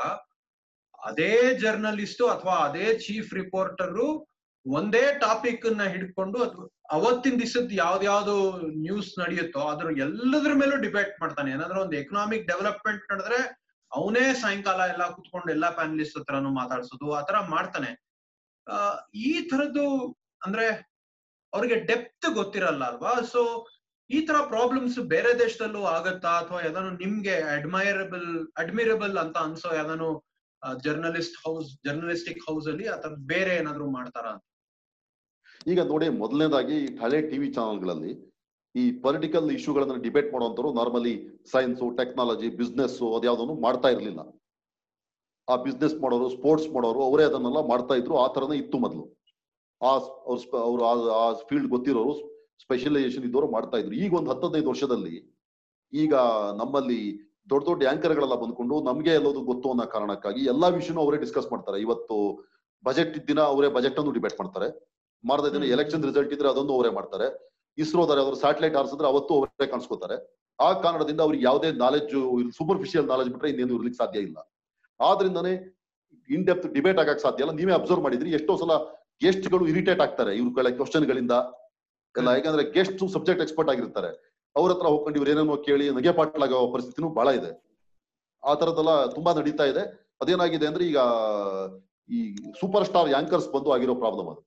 ಅದೇ 0.99 1.33
ಜರ್ನಲಿಸ್ಟ್ 1.55 2.23
ಅಥವಾ 2.31 2.57
ಅದೇ 2.69 2.95
ಚೀಫ್ 2.99 3.35
ರಿಪೋರ್ಟರು 3.35 4.07
ಒಂದೇ 4.67 5.19
ಟಾಪಿಕ್ನ 5.21 5.83
ಹಿಡ್ಕೊಂಡು 5.87 6.39
ಅದು 6.43 6.63
ಅವತ್ತಿನ 6.91 7.37
ದಿವಸದ 7.39 7.73
ಯಾವ್ದಾವ್ದು 7.77 8.35
ನ್ಯೂಸ್ 8.77 9.19
ನಡೆಯುತ್ತೋ 9.19 9.61
ಅದ್ರ 9.69 9.87
ಎಲ್ಲದ್ರ 9.99 10.53
ಮೇಲೂ 10.55 10.77
ಡಿಬೇಟ್ 10.77 11.21
ಮಾಡ್ತಾನೆ. 11.21 11.51
ಏನಾದ್ರೂ 11.51 11.81
ಒಂದು 11.81 11.97
ಎಕನಾಮಿಕ್ 11.97 12.47
ಡೆವಲಪ್ಮೆಂಟ್ 12.47 13.05
ನಡೆದ್ರೆ 13.13 13.41
ಅವನೇ 13.93 14.35
ಸಾಯಂಕಾಲ 14.35 14.81
ಎಲ್ಲ 14.89 15.05
ಕುತ್ಕೊಂಡು 15.11 15.51
ಎಲ್ಲಾ 15.53 15.71
ಪ್ಯಾನಲಿಸ್ಟ್ 15.71 16.19
ಹತ್ರನು 16.19 16.51
ಮಾತಾಡ್ಸೋದು 16.53 17.07
ಆತರ 17.13 17.37
ಮಾಡ್ತಾನೆ. 17.49 17.91
ಆ, 18.67 18.77
ಈ 19.23 19.49
ತರದ್ದು 19.49 19.85
ಅಂದ್ರೆ 20.43 20.65
ಅವ್ರಿಗೆ 21.53 21.77
ಡೆಪ್ತ್ 21.87 22.27
ಗೊತ್ತಿರಲ್ಲ 22.35 22.85
ಅಲ್ವಾ? 22.85 23.13
ಸೊ 23.25 23.41
ಈ 24.11 24.19
ತರ 24.27 24.37
ಪ್ರಾಬ್ಲಮ್ಸ್ 24.49 24.99
ಬೇರೆ 25.09 25.39
ದೇಶದಲ್ಲೂ 25.39 25.83
ಆಗತ್ತಾ? 25.89 26.33
ಅಥವಾ 26.39 26.61
ಯಾವ್ದಾನು 26.61 26.91
ನಿಮ್ಗೆ 26.97 27.35
ಅಡ್ಮೈರಬಲ್ 27.55 28.29
ಅಡ್ಮಿರಬಲ್ 28.57 29.17
ಅಂತ 29.19 29.37
ಅನ್ಸೋ 29.39 29.71
ಯಾವ್ದಾನು 29.75 30.09
ಜರ್ನಲಿಸ್ಟ್ 30.81 31.37
ಹೌಸ್ 31.45 31.69
ಜರ್ನಲಿಸ್ಟಿಕ್ 31.85 32.41
ಹೌಸ್ 32.49 32.69
ಅಲ್ಲಿ 32.69 32.87
ಅಥವಾ 32.89 33.17
ಬೇರೆ 33.27 33.53
ಏನಾದ್ರು 33.57 33.87
ಮಾಡ್ತಾರಾ 33.91 34.33
ಈಗ 35.67 35.81
ನೋಡಿ 35.91 36.09
ಮೊದಲನೇದಾಗಿ 36.19 36.79
ಹಳೆ 36.99 37.19
ಟಿವಿ 37.31 37.49
ಚಾನೆಲ್ಗಳಲ್ಲಿ 37.55 38.13
ಈ 38.75 38.85
ಪೊಲಿಟಿಕಲ್ 39.05 39.47
ಇಶ್ಯೂಗಳನ್ನ 39.51 39.95
ಡಿಬೇಟ್ 40.07 40.33
ಮಾಡುವಂತರು 40.33 40.69
ನಾರ್ಮಲಿ 40.73 41.15
ಸೈನ್ಸ್ 41.53 41.83
ಟೆಕ್ನಾಲಜಿ 42.01 42.49
ಬಿಸ್ನೆಸ್ 42.61 42.97
ಅದ್ಯಾವ್ದನ್ನು 43.17 43.55
ಮಾಡ್ತಾ 43.67 43.89
ಇರ್ಲಿಲ್ಲ. 43.95 44.21
ಆ 45.49 45.55
ಬಿಸ್ನೆಸ್ 45.67 45.95
ಮಾಡೋರು 46.03 46.29
ಸ್ಪೋರ್ಟ್ಸ್ 46.29 46.69
ಮಾಡೋರು 46.75 47.01
ಅವರೇ 47.09 47.25
ಅದನ್ನೆಲ್ಲ 47.25 47.61
ಮಾಡ್ತಾ 47.69 47.95
ಇದ್ರು 47.95 48.17
ಆ 48.25 48.27
ತರನೇ 48.35 48.57
ಇತ್ತು 48.57 48.79
ಮೊದಲು. 48.79 49.05
ಆ 49.81 49.93
ಅವ್ರು 50.69 50.83
ಆ 51.23 51.25
ಫೀಲ್ಡ್ 51.49 51.69
ಗೊತ್ತಿರೋರು 51.75 52.13
ಸ್ಪೆಷಲೈಸೇಷನ್ 52.65 53.25
ಇದ್ದವರು 53.29 53.49
ಮಾಡ್ತಾ 53.57 53.77
ಇದ್ರು. 53.79 53.95
ಈಗ 54.05 54.13
ಒಂದು 54.21 54.31
ಹತ್ತದೈದು 54.33 54.71
ವರ್ಷದಲ್ಲಿ 54.73 55.17
ಈಗ 55.93 56.15
ನಮ್ಮಲ್ಲಿ 56.61 57.01
ದೊಡ್ಡ 57.51 57.65
ದೊಡ್ಡ 57.69 57.83
ಆಂಕರ್ 57.93 58.15
ಗಳೆಲ್ಲ 58.17 58.37
ಬಂದ್ಕೊಂಡು 58.41 58.77
ನಮ್ಗೆ 58.89 59.13
ಎಲ್ಲೋದು 59.19 59.41
ಗೊತ್ತು 59.51 59.67
ಅನ್ನೋ 59.73 59.85
ಕಾರಣಕ್ಕಾಗಿ 59.95 60.43
ಎಲ್ಲಾ 60.53 60.69
ವಿಷಯನೂ 60.69 61.01
ಅವರೇ 61.05 61.19
ಡಿಸ್ಕಸ್ 61.25 61.53
ಮಾಡ್ತಾರೆ. 61.53 61.79
ಇವತ್ತು 61.87 62.17
ಬಜೆಟ್ 62.85 63.15
ದಿನ 63.29 63.41
ಅವರೇ 63.53 63.69
ಬಜೆಟ್ 63.77 63.99
ಅನ್ನು 64.01 64.13
ಡಿಬೇಟ್ 64.17 64.37
ಮಾಡ್ತಾರೆ. 64.41 64.69
ಮಾರದ 65.25 65.49
ದಿನ 65.55 65.65
ಎಲೆಕ್ಷನ್ 65.77 66.05
ರಿಸಲ್ಟ್ 66.09 66.33
ಇದ್ರೆ 66.37 66.49
ಅದೊಂದು 66.51 66.75
ಅವರೇ 66.77 66.91
ಮಾಡ್ತಾರೆ. 66.99 67.29
ಇಸ್ರೋದಾರೆ 67.79 68.21
ಅವರು 68.21 68.37
ಸ್ಯಾಟಲೈಟ್ 68.37 68.77
ಹಾರಿಸಿದ್ರೆ 68.77 69.09
ಅವತ್ತು 69.09 69.33
ಅವರೇ 69.39 69.67
ಕಾಣಿಸ್ಕೋತಾರೆ. 69.67 70.17
ಆ 70.59 70.73
ಕಾರಣದಿಂದ 70.85 71.21
ಅವ್ರಿಗೆ 71.21 71.45
ಯಾವುದೇ 71.45 71.73
ನಾಲೆಜ್ 71.73 72.15
ಸೂಪರ್ಫಿಷಿಯಲ್ 72.59 73.07
ನಾಲೆಜ್ 73.07 73.29
ಬಿಟ್ರೆ 73.31 73.51
ಇನ್ನೇನು 73.51 73.75
ಇರ್ಲಿಕ್ಕೆ 73.75 74.05
ಸಾಧ್ಯ 74.05 74.21
ಇಲ್ಲ. 74.21 74.39
ಆದ್ರಿಂದಾನೇ 75.01 75.53
ಇನ್ 76.31 76.47
ಡೆಪ್ತ್ 76.47 76.69
ಡಿಬೇಟ್ 76.75 76.99
ಆಗಕ್ 76.99 77.21
ಸಾಧ್ಯ 77.21 77.45
ಇಲ್ಲ. 77.45 77.55
ನೀವೇ 77.61 77.73
ಅಬ್ಸರ್ವ್ 77.73 78.03
ಮಾಡಿದ್ರಿ, 78.03 78.31
ಎಷ್ಟೋ 78.31 78.57
ಸಲ 78.57 78.73
ಗೆಸ್ಟ್ಗಳು 79.23 79.67
ಇರಿಟೇಟ್ 79.67 80.01
ಆಗ್ತಾರೆ. 80.01 80.37
ಇವ್ರ 80.37 80.71
ಕ್ವಶನ್ 80.71 81.07
ಗಳಿಂದ 81.07 81.35
ಎಲ್ಲ. 82.15 82.29
ಯಾಕಂದ್ರೆ 82.29 82.65
ಗೆಸ್ಟ್ 82.71 83.03
ಸಬ್ಜೆಕ್ಟ್ 83.09 83.43
ಎಕ್ಸ್ಪರ್ಟ್ 83.43 83.71
ಆಗಿರ್ತಾರೆ. 83.71 84.11
ಅವ್ರ 84.57 84.69
ಹತ್ರ 84.73 84.87
ಹೋಗ್ಕೊಂಡು 84.87 85.19
ಇವ್ರು 85.19 85.31
ಏನೇನೋ 85.31 85.57
ಕೇಳಿ 85.57 85.91
ನಗೆ 85.91 86.13
ಪಾಟ್ಲಾಗೋ 86.13 86.73
ಪರಿಸ್ಥಿತಿನೂ 86.73 87.09
ಬಹಳ 87.09 87.29
ಇದೆ. 87.29 87.51
ಆ 88.45 88.55
ತರದೆಲ್ಲ 88.55 88.93
ತುಂಬಾ 89.07 89.33
ನಡೀತಾ 89.35 89.65
ಇದೆ. 89.65 89.83
ಅದೇನಾಗಿದೆ 90.21 90.67
ಅಂದ್ರೆ 90.67 90.85
ಈಗ 90.85 90.99
ಈ 92.11 92.37
ಸೂಪರ್ 92.61 92.87
ಸ್ಟಾರ್ 92.87 93.11
ಯಾಂಕರ್ಸ್ 93.11 93.53
ಬಂದು 93.53 93.73
ಆಗಿರೋ 93.73 93.95
ಪ್ರಾಬ್ಲಮ್ 93.95 94.29
ಅದು. 94.29 94.43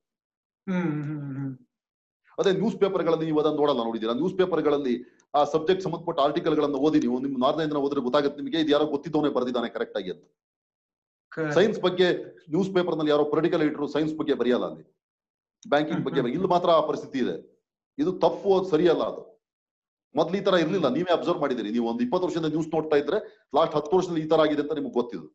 ಅದೇ 2.41 2.51
ನ್ಯೂಸ್ 2.59 2.77
ಪೇಪರ್ಗಳಲ್ಲಿ 2.81 3.25
ನೀವು 3.29 3.39
ಅದನ್ನು 3.41 3.59
ನೋಡಲ್ಲ 3.61 3.81
ನೋಡಿದೀರಾ 3.87 4.13
ನ್ಯೂಸ್ 4.19 4.35
ಪೇಪರ್ಗಳಲ್ಲಿ 4.39 4.93
ಆ 5.37 5.41
ಸಬ್ಜೆಕ್ಟ್ 5.53 5.83
ಸಂಬಂಧಪಟ್ಟ 5.85 6.19
ಆರ್ಟಿಕಲ್ 6.25 6.55
ಗಳನ್ನ 6.59 6.79
ಓದಿ 6.87 6.99
ನೀವು 7.05 7.17
ನಿಮ್ 7.25 7.35
ನಾರ್ನೇ 7.45 7.65
ದಿನ 7.71 7.79
ಓದಿದ್ರೆ 7.85 8.03
ಗೊತ್ತಾಗುತ್ತೆ 8.07 8.39
ನಿಮಗೆ 8.41 8.61
ಇದು 8.63 8.71
ಯಾರೋ 8.75 8.87
ಗೊತ್ತಿದ್ದವನೇ 8.93 9.31
ಬರೆದಿದ್ದಾನೆ 9.37 9.69
ಕರೆಕ್ಟ್ 9.75 9.97
ಆಗಿ 9.99 10.11
ಅಂತ. 10.13 10.23
ಸೈನ್ಸ್ 11.57 11.79
ಬಗ್ಗೆ 11.85 12.07
ನ್ಯೂಸ್ 12.53 12.69
ಪೇಪರ್ನಲ್ಲಿ 12.75 13.11
ಯಾರೋ 13.13 13.25
ಪೊಲಿಟಿಕಲ್ 13.33 13.63
ಇಟ್ರು 13.67 13.87
ಸೈನ್ಸ್ 13.95 14.13
ಬಗ್ಗೆ 14.19 14.35
ಬರೆಯಲ್ಲ 14.41 14.65
ಅಲ್ಲಿ. 14.71 14.83
ಬ್ಯಾಂಕಿಂಗ್ 15.65 16.03
ಬಗ್ಗೆ 16.07 16.21
ಇಲ್ಲಿ 16.37 16.49
ಮಾತ್ರ 16.55 16.69
ಆ 16.79 16.81
ಪರಿಸ್ಥಿತಿ 16.89 17.19
ಇದೆ. 17.25 17.35
ಇದು 17.97 18.11
ತಪ್ಪು 18.23 18.49
ಅದು 18.57 18.67
ಸರಿಯಲ್ಲ 18.73 19.03
ಅದು. 19.11 19.21
ಮೊದ್ಲು 20.15 20.35
ಈ 20.39 20.43
ತರ 20.47 20.55
ಇರ್ಲಿಲ್ಲ 20.63 20.87
ನೀವೇ 20.95 21.11
ಅಬ್ಸರ್ವ್ 21.17 21.41
ಮಾಡಿದಿರಿ 21.43 21.69
ನೀವು 21.75 21.85
ಒಂದು 21.91 22.01
ಇಪ್ಪತ್ತು 22.05 22.25
ವರ್ಷದಿಂದ 22.27 22.49
ನ್ಯೂಸ್ 22.55 22.69
ನೋಡ್ತಾ 22.75 22.95
ಇದ್ರೆ 23.01 23.17
ಲಾಸ್ಟ್ 23.57 23.75
ಹತ್ತು 23.77 23.93
ವರ್ಷದಲ್ಲಿ 23.97 24.23
ಈ 24.25 24.29
ತರ 24.31 24.39
ಆಗಿದೆ 24.45 24.61
ಅಂತ 24.63 24.73
ನಿಮ್ಗೆ 24.79 24.95
ಗೊತ್ತಿದೆ 24.99 25.27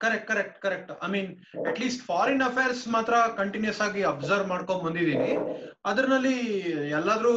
correct 0.00 0.28
correct 0.28 0.58
correct 0.62 1.04
I 1.04 1.10
mean 1.10 1.30
at 1.66 1.80
least 1.80 2.02
foreign 2.02 2.42
affairs 2.42 2.88
ಮಾತ್ರ 2.88 3.14
ಕಂಟಿನ್ಯೂಸ್ 3.36 3.80
ಆಗಿ 3.80 4.02
ಅಬ್ಸರ್ವ್ 4.02 4.48
ಮಾಡ್ಕೊಂಡ್ 4.48 4.84
ಬಂದಿದೀನಿ. 4.84 5.32
ಅದ್ರಲ್ಲಿ 5.84 6.36
ಎಲ್ಲಾದ್ರೂ 6.90 7.32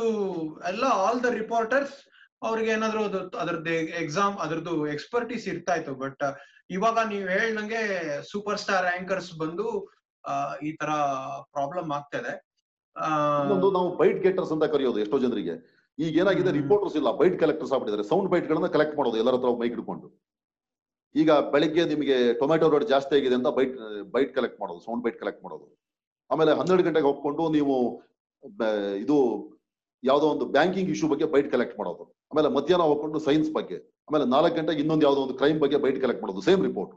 ಎಲ್ಲ 0.68 0.84
ಆಲ್ 0.84 1.24
ದ 1.24 1.26
ರಿಪೋರ್ಟರ್ಸ್ 1.26 1.96
ಅವ್ರಿಗೆ 2.42 2.72
ಏನಾದ್ರು 2.72 3.04
ಅದು 3.04 3.38
ಅದ್ರದ್ದು 3.38 3.70
ಎಕ್ಸಾಮ್ 4.00 4.38
ಅದ್ರದ್ದು 4.38 4.88
ಎಕ್ಸ್ಪರ್ಟೀಸ್ 4.88 5.48
ಇರ್ತಾ 5.48 5.76
ಇತ್ತು 5.76 5.96
ಬಟ್ 5.96 6.24
ಇವಾಗ 6.70 6.98
ನೀವ್ 7.08 7.30
ಹೇಳ್ದಂಗೆ 7.30 7.82
ಸೂಪರ್ 8.32 8.58
ಸ್ಟಾರ್ 8.58 8.86
ಆಂಕರ್ಸ್ 8.86 9.38
ಬಂದು 9.38 9.68
ಈ 10.62 10.72
ತರ 10.76 10.90
ಪ್ರಾಬ್ಲಮ್ 11.52 11.92
ಆಗ್ತದೆ. 11.92 12.34
ಆ, 12.96 13.08
ಇನ್ನೊಂದು 13.42 13.72
ನಾವು 13.72 13.98
ಬೈಟ್ 13.98 14.24
ಗೆಟರ್ಸ್ 14.24 14.52
ಅಂತ 14.52 14.64
ಕರೆಯೋದು 14.64 15.00
ಎಷ್ಟೋ 15.00 15.20
ಜನರಿಗೆ. 15.20 15.56
ಈಗ 16.00 16.18
ಏನಾಗಿದೆ. 16.18 16.52
ರಿಪೋರ್ಟರ್ಸ್ 16.52 16.96
ಇಲ್ಲ 16.96 17.12
ಬೈಟ್ 17.12 17.40
ಕಲೆಕ್ಟರ್ಸ್ 17.40 17.72
ಆಗ್ಬಿಟ್ಟಿದ್ದಾರೆ. 17.72 18.08
ಸೌಂಡ್ 18.08 18.32
ಬೈಟ್ 18.32 18.48
ಗಳನ್ನ 18.48 18.68
ಕಲೆಕ್ಟ್ 18.68 18.98
ಮಾಡೋದು 18.98 19.18
ಎಲ್ಲರ 19.18 19.34
ಹತ್ರ 19.34 19.48
ಮೈಕ್ 19.60 19.74
ಹಿಡ್ಕೊಂಡು. 19.74 20.08
ಈಗ 21.16 21.32
ಬೆಳಿಗ್ಗೆ 21.54 21.84
ನಿಮಗೆ 21.92 22.18
ಟೊಮೆಟೊ 22.40 22.68
ರೇಟ್ 22.74 22.88
ಜಾಸ್ತಿ 22.94 23.14
ಆಗಿದೆ 23.18 23.36
ಅಂತ 23.40 23.50
ಬೈಟ್ 23.58 23.76
ಬೈಟ್ 24.16 24.32
ಕಲೆಕ್ಟ್ 24.38 24.58
ಮಾಡೋದು 24.62 24.82
ಸೌಂಡ್ 24.88 25.04
ಬೈಟ್ 25.06 25.18
ಕಲೆಕ್ಟ್ 25.22 25.42
ಮಾಡೋದು. 25.46 25.66
ಆಮೇಲೆ 26.30 26.52
ಹನ್ನೆರಡು 26.60 26.84
ಗಂಟೆಗೆ 26.88 27.08
ಹೋಗ್ಕೊಂಡು 27.10 27.44
ನೀವು 27.58 27.76
ಇದು 29.04 29.18
ಯಾವುದೋ 30.04 30.28
ಒಂದು 30.34 30.46
ಬ್ಯಾಂಕಿಂಗ್ 30.56 30.90
ಇಶ್ಯೂ 30.96 31.08
ಬಗ್ಗೆ 31.14 31.28
ಬೈಟ್ 31.34 31.50
ಕಲೆಕ್ಟ್ 31.54 31.78
ಮಾಡೋದು. 31.80 32.04
ಆಮೇಲೆ 32.32 32.50
ಮಧ್ಯಾಹ್ನ 32.58 32.86
ಹೋಗ್ಕೊಂಡು 32.92 33.20
ಸೈನ್ಸ್ 33.28 33.50
ಬಗ್ಗೆ 33.58 33.78
ಆಮೇಲೆ 34.08 34.26
ನಾಲ್ಕು 34.36 34.56
ಗಂಟೆಗೆ 34.60 34.82
ಇನ್ನೊಂದು 34.84 35.06
ಯಾವುದೋ 35.08 35.22
ಒಂದು 35.26 35.36
ಕ್ರೈಮ್ 35.40 35.60
ಬಗ್ಗೆ 35.64 35.78
ಬೈಟ್ 35.86 36.00
ಕಲೆಕ್ಟ್ 36.04 36.22
ಮಾಡೋದು 36.24 36.44
ಸೇಮ್ 36.48 36.62
ರಿಪೋರ್ಟ್ 36.70 36.94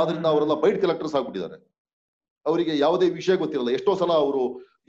ಆದ್ರಿಂದ 0.00 0.26
ಅವರೆಲ್ಲ 0.32 0.54
ಬೈಟ್ 0.64 0.78
ಕಲೆಕ್ಟರ್ಸ್ 0.84 1.14
ಆಗ್ಬಿಟ್ಟಿದ್ದಾರೆ. 1.18 1.56
ಅವರಿಗೆ 2.46 2.72
ಯಾವುದೇ 2.84 3.06
ವಿಷಯ 3.20 3.34
ಗೊತ್ತಿರಲ್ಲ. 3.42 3.70
ಎಷ್ಟೋ 3.78 3.92
ಸಲ 4.00 4.12
ಅವರು 4.24 4.42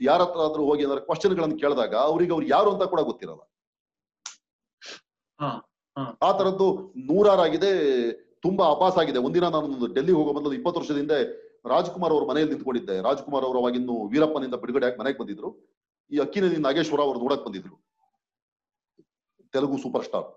ಯಾರ 0.08 0.20
ಹತ್ರ 0.26 0.40
ಆದ್ರೂ 0.46 0.62
ಹೋಗಿ 0.68 0.82
ಏನಾದ್ರು 0.86 1.04
ಕ್ವಶನ್ 1.08 1.34
ಗಳನ್ನ 1.38 1.54
ಕೇಳಿದಾಗ 1.62 1.94
ಅವ್ರಿಗೆ 2.10 2.32
ಅವ್ರು 2.36 2.46
ಯಾರು 2.56 2.68
ಅಂತ 2.74 2.84
ಕೂಡ 2.92 3.00
ಗೊತ್ತಿರಲ್ಲ. 3.10 3.42
ಆ 5.96 6.32
ತರದ್ದು 6.38 6.92
ನೂರಾರಾಗಿದೆ, 7.08 7.70
ತುಂಬಾ 8.42 8.70
ಅಪಾಸ 8.70 8.98
ಆಗಿದೆ. 8.98 9.18
ಒಂದಿನ 9.18 9.48
ನಾನು 9.48 9.94
ಡೆಲ್ಲಿ 9.94 10.12
ಹೋಗೋ 10.12 10.32
ಮೊದಲು 10.32 10.52
ಇಪ್ಪತ್ತು 10.52 10.80
ವರ್ಷದ 10.80 10.96
ಹಿಂದೆ 10.96 11.18
ರಾಜ್ಕುಮಾರ್ 11.72 12.12
ಅವ್ರ 12.12 12.24
ಮನೆಯಲ್ಲಿ 12.24 12.52
ನಿಂತ್ಕೊಂಡಿದ್ದೆ. 12.54 13.02
ರಾಜ್ಕುಮಾರ್ 13.02 13.44
ಅವರು 13.44 13.58
ಅವಾಗಿನ್ನು 13.58 14.06
ವೀರಪ್ಪನಿಂದ 14.06 14.54
ಬಿಡುಗಡೆ 14.54 14.86
ಆಗಿ 14.86 14.98
ಮನೆಗೆ 15.00 15.18
ಬಂದಿದ್ರು. 15.18 15.72
ಈ 16.10 16.18
ಅಕ್ಕಿನಲ್ಲಿ 16.18 16.56
ನಾಗೇಶ್ವರ 16.56 17.00
ಅವರು 17.00 17.18
ನೋಡಕ್ 17.18 17.44
ಬಂದಿದ್ರು. 17.44 17.76
Telugu 19.52 19.78
super 19.78 20.04
star. 20.04 20.28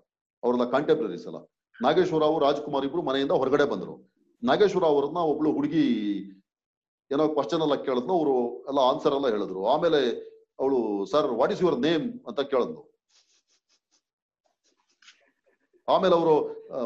ಅವ್ರನ್ನ 0.44 0.64
ಕಾಂಟೆಂಪ್ರರೀಸ್ 0.64 1.26
ಅಲ್ಲ. 1.26 1.36
ನಾಗೇಶ್ವರ 1.82 2.22
ಅವರು, 2.24 2.44
ರಾಜ್ಕುಮಾರ್ 2.44 2.84
ಇಬ್ರು 2.86 3.02
ಮನೆಯಿಂದ 3.02 3.30
ಹೊರಗಡೆ 3.30 3.64
ಬಂದ್ರು. 3.64 4.10
ನಾಗೇಶ್ವರ 4.42 4.84
ಅವ್ರನ್ನ 4.84 5.16
ಒಬ್ಳು 5.16 5.52
ಹುಡುಗಿ 5.52 5.84
ಏನೋ 7.12 7.28
ಕ್ವಶನ್ 7.28 7.62
ಎಲ್ಲ 7.62 7.74
ಕೇಳಿದ್ಲು. 7.74 8.12
ಅವರು 8.18 8.64
ಎಲ್ಲ 8.68 8.78
ಆನ್ಸರ್ 8.78 9.14
ಎಲ್ಲ 9.14 9.28
ಹೇಳಿದ್ರು. 9.28 9.66
ಆಮೇಲೆ 9.66 10.00
ಅವಳು 10.60 11.06
sir 11.06 11.26
what 11.26 11.52
is 11.52 11.62
your 11.62 11.80
name 11.80 12.26
ಅಂತ 12.28 12.40
ಕೇಳಿದ್ಲು. 12.40 12.89
ಆಮೇಲೆ 15.94 16.14
ಅವರು 16.18 16.34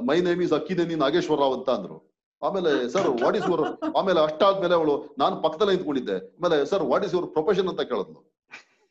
my 0.08 0.16
name 0.28 0.42
is 0.46 0.54
Akkineni 0.58 0.96
Nageswara 1.04 1.38
Rao 1.44 1.54
ಅಂತ 1.58 1.70
ಅಂದ್ರು. 1.78 1.96
ಆಮೇಲೆ 2.42 2.70
ಸರ್ 2.94 3.08
ವಾಟ್ 3.24 3.36
ಇಸ್ 3.40 3.46
ಯುವರ್ 3.50 3.64
ಆಮೇಲೆ 3.98 4.20
ಅಷ್ಟಾದ್ಮೇಲೆ 4.26 4.74
ಅವಳು 4.78 4.94
ನಾನು 5.22 5.34
ಪಕ್ಕದಲ್ಲೇ 5.44 5.72
ನಿಂತ್ಕೊಂಡಿದ್ದೆ. 5.74 6.16
ಆಮೇಲೆ 6.36 6.56
sir 6.70 6.84
what 6.92 7.04
is 7.06 7.14
your 7.16 7.28
profession 7.36 7.68
ಅಂತ 7.72 7.82
ಕೇಳಿದ್ಲು. 7.90 8.20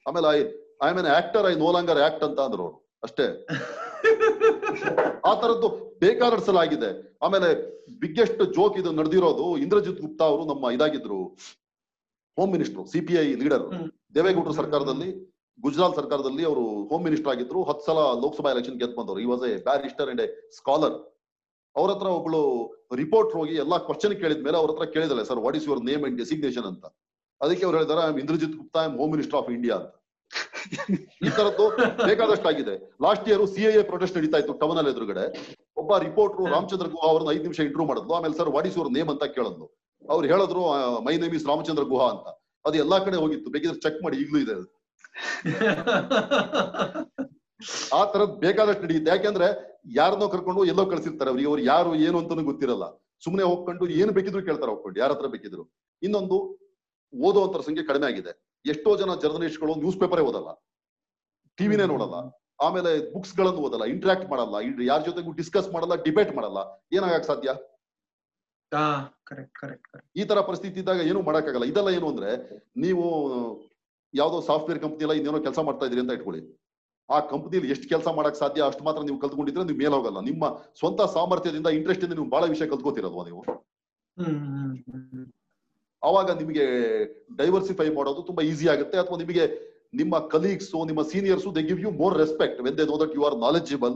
ಆಮೇಲೆ 0.05 0.27
I 0.35 0.39
I 0.85 0.89
am 0.93 0.99
an 1.01 1.09
actor 1.19 1.45
I 1.51 1.53
no 1.63 1.69
longer 1.75 1.99
act 2.07 2.23
ಅಂತ 2.27 2.39
ಅಂದ್ರು 2.47 2.63
ಅವರು 2.65 2.77
ಅಷ್ಟೇ. 3.07 3.25
ಆ 5.29 5.33
ತರದ್ದು 5.41 5.67
ಬೇಕಾದಷ್ಟು 6.03 6.45
ಸಲ 6.47 6.57
ಆಗಿದೆ 6.65 6.89
ಆಮೇಲೆ 7.25 7.49
ಬಿಗ್ಗೆಸ್ಟ್ 8.01 8.41
ಜೋಕ್ 8.55 8.77
ಇದು 8.81 8.89
ನಡೆದಿರೋದು 8.99 9.45
ಇಂದ್ರಜಿತ್ 9.65 10.01
ಗುಪ್ತಾ 10.05 10.25
ಅವರು 10.31 10.43
ನಮ್ಮ 10.51 10.71
ಇದಾಗಿದ್ರು 10.75 11.19
ಹೋಮ್ 12.37 12.51
ಮಿನಿಸ್ಟರ್ 12.55 12.85
ಸಿಪಿಐ 12.93 13.23
ಲೀಡರ್. 13.41 13.65
ದೇವೇಗೌಡರ 14.15 14.53
ಸರ್ಕಾರದಲ್ಲಿ 14.61 15.09
ಗುಜರಾತ್ 15.59 15.97
ಸರ್ಕಾರದಲ್ಲಿ 15.99 16.43
ಅವರು 16.49 16.63
ಹೋಮ್ 16.89 17.03
ಮಿನಿಸ್ಟರ್ 17.07 17.31
ಆಗಿದ್ರು. 17.33 17.59
ಹತ್ತು 17.69 17.85
ಸಲ 17.87 17.99
ಲೋಕಸಭಾ 18.23 18.49
ಎಲೆಕ್ಷನ್ 18.55 18.77
ಗೆದ್ದು 18.81 18.95
ಬಂದವರು. 18.99 19.19
ಈ 19.25 19.27
was 19.31 19.43
a 19.49 19.51
barrister 19.67 20.09
and 20.13 20.21
a 20.25 20.27
scholar 20.59 20.95
ಅವ್ರ 21.75 21.89
ಹತ್ರ 21.93 22.07
ಒಬ್ಳು 22.19 22.39
ರಿಪೋರ್ಟರ್ 23.01 23.35
ಹೋಗಿ 23.39 23.55
ಎಲ್ಲಾ 23.63 23.77
ಕ್ವಶನ್ 23.87 24.15
ಕೇಳಿದ 24.21 24.41
ಮೇಲೆ 24.47 24.57
ಅವ್ರ 24.61 24.69
ಹತ್ರ 24.73 24.85
ಕೇಳಿದಲ್ಲ 24.95 25.23
sir 25.29 25.39
what 25.45 25.55
is 25.59 25.65
your 25.69 25.81
name 25.89 26.03
and 26.07 26.17
designation 26.23 26.67
ಅಂತ. 26.71 26.85
ಅದಕ್ಕೆ 27.41 27.63
ಅವ್ರು 27.67 27.77
ಹೇಳಿದಾರೆ 27.79 28.03
Indrajit 28.23 28.55
Gupta 28.61 28.81
I 28.85 28.89
home 29.01 29.11
minister 29.15 29.37
of 29.39 29.49
India 29.57 29.75
ಅಂತ. 29.81 29.93
ಈ 31.25 31.29
ತರದ್ದು 31.37 31.65
ಬೇಕಾದಷ್ಟು 32.09 32.47
ಆಗಿದೆ. 32.51 32.75
ಲಾಸ್ಟ್ 33.05 33.25
ಇಯರ್ 33.29 33.43
ಸಿಎಎ 33.55 33.81
ಪ್ರೊಟೆಸ್ಟ್ 33.89 34.15
ನಡೀತಾ 34.17 34.37
ಇತ್ತು 34.41 34.53
ಟೌನ್ 34.61 34.77
ಅಲ್ಲಿ 34.81 34.91
ಎದುರುಗಡೆ. 34.93 35.25
ಒಬ್ಬ 35.81 35.97
ರಿಪೋರ್ಟರ್ 36.07 36.45
ರಾಮಚಂದ್ರ 36.55 36.87
ಗುಹಾ 36.95 37.07
ಅವ್ರನ್ನ 37.13 37.31
ಐದು 37.35 37.43
ನಿಮಿಷ 37.47 37.59
ಇಂಟರ್ವ್ಯೂ 37.67 37.87
ಮಾಡಿದ್ಲು. 37.91 38.13
ಆಮೇಲೆ 38.19 38.35
sir 38.39 38.51
what 38.57 38.67
is 38.69 38.77
your 38.79 38.91
name 38.97 39.09
ಅಂತ 39.13 39.25
ಕೇಳಿದ್ಲು. 39.37 39.67
ಅವ್ರು 40.13 40.25
ಹೇಳಿದ್ರು 40.33 40.63
my 41.07 41.15
name 41.23 41.35
is 41.39 41.45
Ramachandra 41.51 41.83
Guha 41.93 42.07
ಅಂತ. 42.13 42.27
ಅದು 42.65 42.77
ಎಲ್ಲಾ 42.83 42.97
ಕಡೆ 43.07 43.17
ಹೋಗಿತ್ತು. 43.23 43.49
ಬೇಕಿದ್ರೆ 43.55 43.79
ಚೆಕ್ 43.85 43.99
ಮಾಡಿ 44.05 44.17
ಈಗಲೂ 44.23 44.39
ಇದೆ 44.45 44.53
ಅದು. 44.59 44.67
ಆ 47.97 48.05
ತರದ್ 48.05 48.35
ಬೇಕಾದಷ್ಟು 48.45 48.83
ನಡೆಯುತ್ತೆ 48.83 49.11
ಯಾಕೆಂದ್ರೆ 49.11 49.47
ಯಾರನ್ನೋ 49.95 50.27
ಕರ್ಕೊಂಡು 50.29 50.65
ಎಲ್ಲೋ 50.65 50.85
ಕಳ್ಸಿರ್ತಾರೆ 50.85 51.29
ಅವ್ರಿಗೆ 51.31 51.49
ಅವ್ರು 51.49 51.61
ಯಾರು 51.63 51.95
ಏನು 51.95 52.19
ಅಂತಾನು 52.19 52.43
ಗೊತ್ತಿರಲ್ಲ. 52.43 52.85
ಸುಮ್ನೆ 53.23 53.43
ಹೋಗ್ಕೊಂಡು 53.43 53.87
ಏನ್ 53.89 54.11
ಬೇಕಿದ್ರು 54.11 54.45
ಕೇಳ್ತಾರೆ 54.45 54.71
ಹೋಗ್ಕೊಂಡು 54.71 54.99
ಯಾರ 54.99 55.11
ಹತ್ರ 55.11 55.27
ಬೇಕಿದ್ರು. 55.27 55.63
ಇನ್ನೊಂದು 56.01 56.37
ಓದುವಂತರ 57.13 57.61
ಸಂಖ್ಯೆ 57.61 57.85
ಕಡಿಮೆ 57.85 58.05
ಆಗಿದೆ. 58.05 58.31
ಎಷ್ಟೋ 58.65 58.97
ಜನ 58.97 59.15
ಜರ್ನಲಿಸ್ಟ್ಗಳು 59.15 59.75
ನ್ಯೂಸ್ 59.75 59.99
ಪೇಪರೇ 59.99 60.21
ಓದಲ್ಲ. 60.21 60.49
ಟಿವಿನೇ 61.57 61.85
ನೋಡಲ್ಲ. 61.85 62.15
ಆಮೇಲೆ 62.61 63.13
ಬುಕ್ಸ್ಗಳನ್ನು 63.13 63.59
ಓದಲ್ಲ. 63.59 63.83
ಇಂಟ್ರಾಕ್ಟ್ 63.83 64.29
ಮಾಡಲ್ಲ. 64.29 64.55
ಯಾರ 64.89 64.99
ಜೊತೆಗೂ 65.05 65.31
ಡಿಸ್ಕಸ್ 65.31 65.69
ಮಾಡಲ್ಲ 65.73 65.95
ಡಿಬೇಟ್ 66.03 66.35
ಮಾಡಲ್ಲ. 66.35 66.59
ಏನಾಗಕ್ 66.93 67.25
ಸಾಧ್ಯ? 67.25 67.49
ಈ 70.15 70.23
ತರ 70.23 70.39
ಪರಿಸ್ಥಿತಿ 70.39 70.79
ಇದ್ದಾಗ 70.79 70.97
ಏನು 70.97 71.21
ಮಾಡಕ್ಕಾಗಲ್ಲ. 71.21 71.65
ಇದೆಲ್ಲ 71.65 71.89
ಏನು 71.89 72.09
ಅಂದ್ರೆ 72.09 72.29
ನೀವು 72.77 73.03
ಯಾವ್ದೋ 74.13 74.41
ಸಾಫ್ಟ್ವೇರ್ 74.41 74.79
ಕಂಪ್ನಿ 74.79 75.03
ಎಲ್ಲ 75.05 75.15
ಇನ್ನೇನೋ 75.19 75.39
ಕೆಲಸ 75.39 75.59
ಮಾಡ್ತಾ 75.59 75.85
ಇದ್ರಿ 75.85 76.01
ಅಂತ 76.03 76.11
ಇಟ್ಕೊಳ್ಳಿ. 76.11 76.41
ಆ 77.09 77.19
ಕಂಪ್ನಿಲಿ 77.19 77.69
ಎಷ್ಟು 77.69 77.87
ಕೆಲಸ 77.89 78.07
ಮಾಡಕ್ 78.17 78.35
ಸಾಧ್ಯ 78.35 78.61
ಅಷ್ಟು 78.61 78.83
ಮಾತ್ರ 78.83 79.01
ನೀವು 79.03 79.19
ಕಲ್ತ್ಕೊಂಡಿದ್ರೆ 79.19 79.63
ನೀವು 79.63 79.77
ಮೇಲೆ 79.77 79.95
ಹೋಗಲ್ಲ. 79.95 80.19
ನಿಮ್ಮ 80.19 80.43
ಸ್ವಂತ 80.79 81.01
ಸಾಮರ್ಥ್ಯದಿಂದ 81.01 81.67
ಇಂಟ್ರೆಸ್ಟ್ 81.67 82.03
ಇಂದ 82.03 82.13
ನೀವು 82.13 82.29
ಬಹಳ 82.29 82.43
ವಿಷಯ 82.45 82.67
ಕಲ್ತ್ಕೋತಿರಲ್ವಾ 82.67 83.23
ನೀವು. 83.29 83.41
ಅವಾಗ 86.03 86.31
ನಿಮಗೆ 86.31 86.65
ಡೈವರ್ಸಿಫೈ 87.37 87.89
ಮಾಡೋದು 87.93 88.21
ತುಂಬಾ 88.21 88.43
ಈಸಿ 88.43 88.67
ಆಗುತ್ತೆ. 88.67 88.97
ಅಥವಾ 88.97 89.17
ನಿಮಗೆ 89.17 89.45
ನಿಮ್ಮ 89.93 90.19
ಕಲೀಗ್ಸ್ 90.19 90.71
ನಿಮ್ಮ 90.89 91.01
seniors 91.01 91.55
they 91.55 91.63
give 91.63 91.81
you 91.81 91.91
more 91.91 92.17
respect 92.17 92.61
when 92.61 92.77
they 92.77 92.85
know 92.85 92.97
that 93.03 93.15
you 93.15 93.23
are 93.25 93.37
knowledgeable 93.37 93.95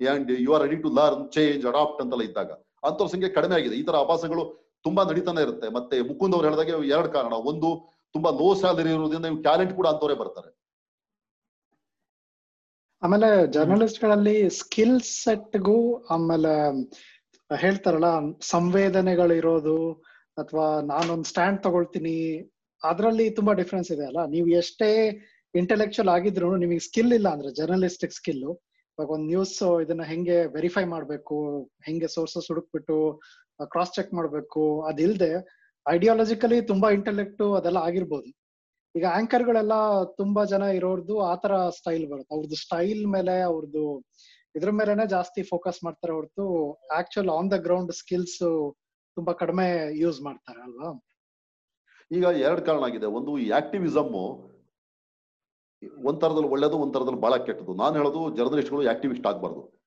and 0.00 0.30
you 0.46 0.52
are 0.54 0.62
ready 0.62 0.76
to 0.82 0.88
learn 0.88 1.24
change 1.30 1.66
adapt 1.66 2.02
ಅಂತೆಲ್ಲ 2.02 2.22
ಇದ್ದಾಗ. 2.22 2.50
ಅಂತವ್ರ 2.88 3.10
ಸಂಖ್ಯೆ 3.10 3.30
ಕಡಿಮೆ 3.30 3.54
ಆಗಿದೆ. 3.54 3.74
ಈ 3.80 3.82
ತರ 3.82 3.96
ಅಭಾಸಗಳು 3.96 4.44
ತುಂಬಾ 4.82 5.02
ನಡೀತಾನೆ 5.04 5.40
ಇರುತ್ತೆ. 5.42 5.68
ಮತ್ತೆ 5.68 5.96
ಮುಕುಂದ್ 6.10 6.34
ಅವ್ರು 6.34 6.46
ಹೇಳಿದಾಗೆ 6.48 6.72
ಎರಡು 6.94 7.10
ಕಾರಣ. 7.16 7.32
ಒಂದು 7.32 7.68
ತುಂಬಾ 8.14 8.30
ಲೋ 8.40 8.48
ಸ್ಯಾಲರಿ 8.60 8.90
ಇರೋದ್ರಿಂದ 8.96 9.26
ಇವ್ 9.32 9.40
ಟ್ಯಾಲೆಂಟ್ 9.48 9.72
ಕೂಡ 9.78 9.86
ಅಂತವರೇ 9.92 10.16
ಬರ್ತಾರೆ. 10.22 10.50
ಆಮೇಲೆ 13.02 13.28
ಜರ್ನಲಿಸ್ಟ್ಗಳಲ್ಲಿ 13.54 14.36
ಸ್ಕಿಲ್ 14.60 14.98
ಸೆಟ್ಗೂ 15.22 15.78
ಆಮೇಲೆ 16.14 16.52
ಹೇಳ್ತಾರಲ್ಲ, 17.50 18.10
ಸಂವೇದನೆಗಳು 18.54 19.34
ಇರೋದು 19.40 19.78
ಅಥವಾ 20.40 20.66
ನಾನೊಂದು 20.90 21.28
ಸ್ಟ್ಯಾಂಡ್ 21.30 21.58
ತಗೊಳ್ತೀನಿ, 21.64 22.18
ಅದರಲ್ಲಿ 22.82 23.26
ತುಂಬಾ 23.38 23.52
ಡಿಫ್ರೆನ್ಸ್ 23.60 23.90
ಇದೆ 23.94 24.04
ಅಲ್ಲ? 24.10 24.20
ನೀವು 24.34 24.46
ಎಷ್ಟೇ 24.60 24.90
ಇಂಟೆಲೆಕ್ಚುಯಲ್ 25.54 26.10
ಆಗಿದ್ರು 26.16 26.50
ನಿಮಗೆ 26.62 26.82
ಸ್ಕಿಲ್ 26.88 27.12
ಇಲ್ಲ 27.18 27.28
ಅಂದ್ರೆ 27.34 27.50
ಜರ್ನಲಿಸ್ಟಿಕ್ 27.58 28.14
ಸ್ಕಿಲ್ 28.18 28.44
ಇವಾಗ 28.44 29.08
ಒಂದ್ 29.16 29.28
ನ್ಯೂಸ್ 29.32 29.56
ಇದನ್ನ 29.84 30.04
ಹೆಂಗೆ 30.12 30.38
ವೆರಿಫೈ 30.56 30.84
ಮಾಡ್ಬೇಕು, 30.94 31.36
ಹೆಂಗೆ 31.88 32.08
ಸೋರ್ಸಸ್ 32.14 32.48
ಹುಡುಕ್ಬಿಟ್ಟು 32.50 32.96
ಕ್ರಾಸ್ 33.74 33.94
ಚೆಕ್ 33.96 34.12
ಮಾಡ್ಬೇಕು, 34.18 34.62
ಅದಿಲ್ದೆ 34.90 35.32
ಐಡಿಯಾಲಜಿಕಲಿ 35.88 36.62
ತುಂಬಾ 36.62 36.90
ಇಂಟೆಲೆಕ್ಟ್ 36.90 37.42
ಅದೆಲ್ಲ 37.42 37.76
ಆಗಿರ್ಬೋದು. 37.76 38.28
ಈಗ 38.96 39.04
ಆಂಕರ್ 39.14 39.44
ಗಳೆಲ್ಲ 39.44 40.04
ತುಂಬಾ 40.04 40.44
ಜನ 40.44 40.62
ಇರೋರ್ದು 40.62 41.20
ಆತರ 41.20 41.68
ಸ್ಟೈಲ್ 41.68 42.10
ಬರುತ್ತೆ. 42.10 42.34
ಅವ್ರದ್ದು 42.34 42.56
ಸ್ಟೈಲ್ 42.56 43.06
ಮೇಲೆ 43.06 43.40
ಅವ್ರದ್ದು 43.40 44.04
ಇದ್ರ 44.56 44.70
ಮೇಲೆನೆ 44.70 45.06
ಜಾಸ್ತಿ 45.06 45.42
ಫೋಕಸ್ 45.42 45.84
ಮಾಡ್ತಾರೆ 45.84 46.12
ಹೊರತು 46.12 46.72
actual 46.72 47.28
on 47.28 47.50
the 47.50 47.54
ground 47.54 47.92
skills 47.92 48.74
ತುಂಬಾ 49.14 49.32
ಕಡಿಮೆ 49.32 49.98
ಯೂಸ್ 49.98 50.20
ಮಾಡ್ತಾರೆ 50.20 50.62
ಅಲ್ವಾ? 50.62 51.04
ಈಗ 52.12 52.22
ಎರಡು 52.22 52.62
ಕಾರಣ 52.62 52.84
ಆಗಿದೆ. 52.84 53.06
ಒಂದು 53.06 53.38
ಈ 53.38 53.50
ಆಕ್ಟಿವಿಸಮ್ 53.50 54.14
ಒಂದ್ 56.04 56.20
ತರದಲ್ಲಿ 56.20 56.48
ಒಳ್ಳೇದು, 56.48 56.78
ಒಂದ್ 56.78 56.94
ತರದಲ್ಲಿ 56.94 57.20
ಬಹಳ 57.20 57.36
ಕೆಟ್ಟದು 57.36 57.74
ನಾನು 57.74 57.94
ಹೇಳೋದು 57.96 58.36
ಜರ್ನಲಿಸ್ಟ್ಗಳು 58.36 58.88
ಆಕ್ಟಿವಿಸ್ಟ್ 58.88 59.26
ಆಗ್ಬಾರ್ದು. 59.26 59.82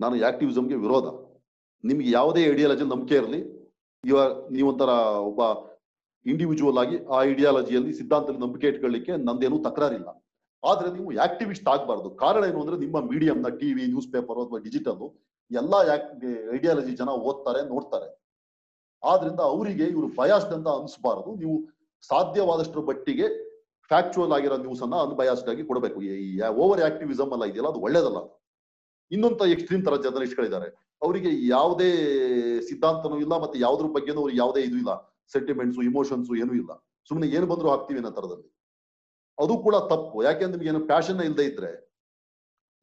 ನಾನು 0.00 0.26
ಆಕ್ಟಿವಿಸಮ್ಗೆ 0.26 0.74
ವಿರೋಧ. 0.74 1.36
ನಿಮ್ಗೆ 1.84 2.10
ಯಾವುದೇ 2.10 2.44
ಐಡಿಯಾಲಜಿ 2.44 2.84
ನಂಬಿಕೆ 2.84 3.14
ಇರಲಿ. 3.14 3.55
ಇವ, 4.04 4.18
ನೀವೊಂಥರ 4.56 4.90
ಒಬ್ಬ 5.30 5.40
ಇಂಡಿವಿಜುವಲ್ 6.26 6.78
ಆಗಿ 6.82 6.96
ಆ 7.14 7.16
ಐಡಿಯಾಲಜಿಯಲ್ಲಿ 7.30 7.92
ಸಿದ್ಧಾಂತದಲ್ಲಿ 7.98 8.40
ನಂಬಿಕೆ 8.44 8.66
ಇಟ್ಕೊಳ್ಳಿಕ್ಕೆ 8.72 9.12
ನಂದೇನು 9.28 9.58
ತಕರಾರಿಲ್ಲ. 9.66 10.08
ಆದ್ರೆ 10.62 10.88
ನೀವು 10.96 11.08
ಆಕ್ಟಿವಿಸ್ಟ್ 11.26 11.68
ಆಗ್ಬಾರ್ದು. 11.74 12.08
ಕಾರಣ 12.22 12.42
ಏನು 12.50 12.60
ಅಂದ್ರೆ 12.62 12.76
ನಿಮ್ಮ 12.84 13.00
ಮೀಡಿಯಂನ 13.10 13.50
ಟಿವಿ 13.60 13.84
ನ್ಯೂಸ್ 13.92 14.08
ಪೇಪರ್ 14.14 14.38
ಅಥವಾ 14.44 14.58
ಡಿಜಿಟಲ್ 14.66 15.02
ಎಲ್ಲಾ 15.50 15.80
ಐಡಿಯಾಲಜಿ 16.56 16.92
ಜನ 17.00 17.10
ಓದ್ತಾರೆ, 17.28 17.60
ನೋಡ್ತಾರೆ. 17.72 18.08
ಆದ್ರಿಂದ 19.02 19.40
ಅವರಿಗೆ 19.52 19.84
ಇವರು 19.94 20.08
ಬಯಾಸ್ಡ್ 20.20 20.54
ಅಂತ 20.56 20.68
ಅನ್ಸ್ಬಾರದು. 20.80 21.32
ನೀವು 21.42 21.56
ಸಾಧ್ಯವಾದಷ್ಟು 22.10 22.82
ಬಟ್ಟಿಗೆ 22.88 23.26
ಫ್ಯಾಕ್ಚುಯಲ್ 23.90 24.32
ಆಗಿರೋ 24.36 24.56
ನ್ಯೂಸ್ 24.64 24.82
ಅನ್ನ 24.84 24.96
ಅನ್ಬಯಾಸ್ಡ್ 25.06 25.50
ಆಗಿ 25.52 25.64
ಕೊಡಬೇಕು. 25.68 25.98
ಓವರ್ 26.64 26.82
ಆಕ್ಟಿವಿಸಮ್ 26.88 27.32
ಅಲ್ಲ 27.36 27.44
ಇದೆಯಲ್ಲ, 27.50 27.70
ಅದು 27.74 27.82
ಒಳ್ಳೇದಲ್ಲ. 27.86 28.20
ಇನ್ನೊಂತ 29.10 29.42
ಎಕ್ಸ್ಟ್ರೀಮ್ 29.42 29.84
ತರ 29.84 29.96
ಜರ್ನಲಿಸ್ಟ್ಗಳಿದ್ದಾರೆ 29.96 30.68
ಅವರಿಗೆ 31.02 31.48
ಯಾವುದೇ 31.48 31.90
ಸಿದ್ಧಾಂತನೂ 32.68 33.20
ಇಲ್ಲ 33.20 33.34
ಮತ್ತೆ 33.42 33.58
ಯಾವ್ದ್ರ 33.60 33.86
ಬಗ್ಗೆನೂ 33.86 34.20
ಅವ್ರಿಗೆ 34.20 34.38
ಯಾವುದೇ 34.38 34.60
ಇದು 34.60 34.76
ಇಲ್ಲ. 34.76 34.92
ಸೆಂಟಿಮೆಂಟ್ಸು 35.32 35.82
ಇಮೋಷನ್ಸು 35.82 36.34
ಏನೂ 36.34 36.54
ಇಲ್ಲ. 36.54 36.72
ಸುಮ್ಮನೆ 37.08 37.26
ಏನು 37.36 37.46
ಬಂದ್ರು 37.46 37.70
ಹಾಕ್ತೀವಿ 37.70 37.98
ಅನ್ನೋ 37.98 38.10
ತರದಲ್ಲಿ 38.10 38.48
ಅದು 39.38 39.58
ಕೂಡ 39.58 39.76
ತಪ್ಪು. 39.76 40.22
ಯಾಕೆಂದ್ರೆ 40.22 40.58
ನಿಮ್ಗೆ 40.58 40.68
ಏನು 40.68 40.86
ಪ್ಯಾಷನ್ 40.86 41.20
ಇಲ್ಲದೆ 41.20 41.44
ಇದ್ರೆ 41.44 41.70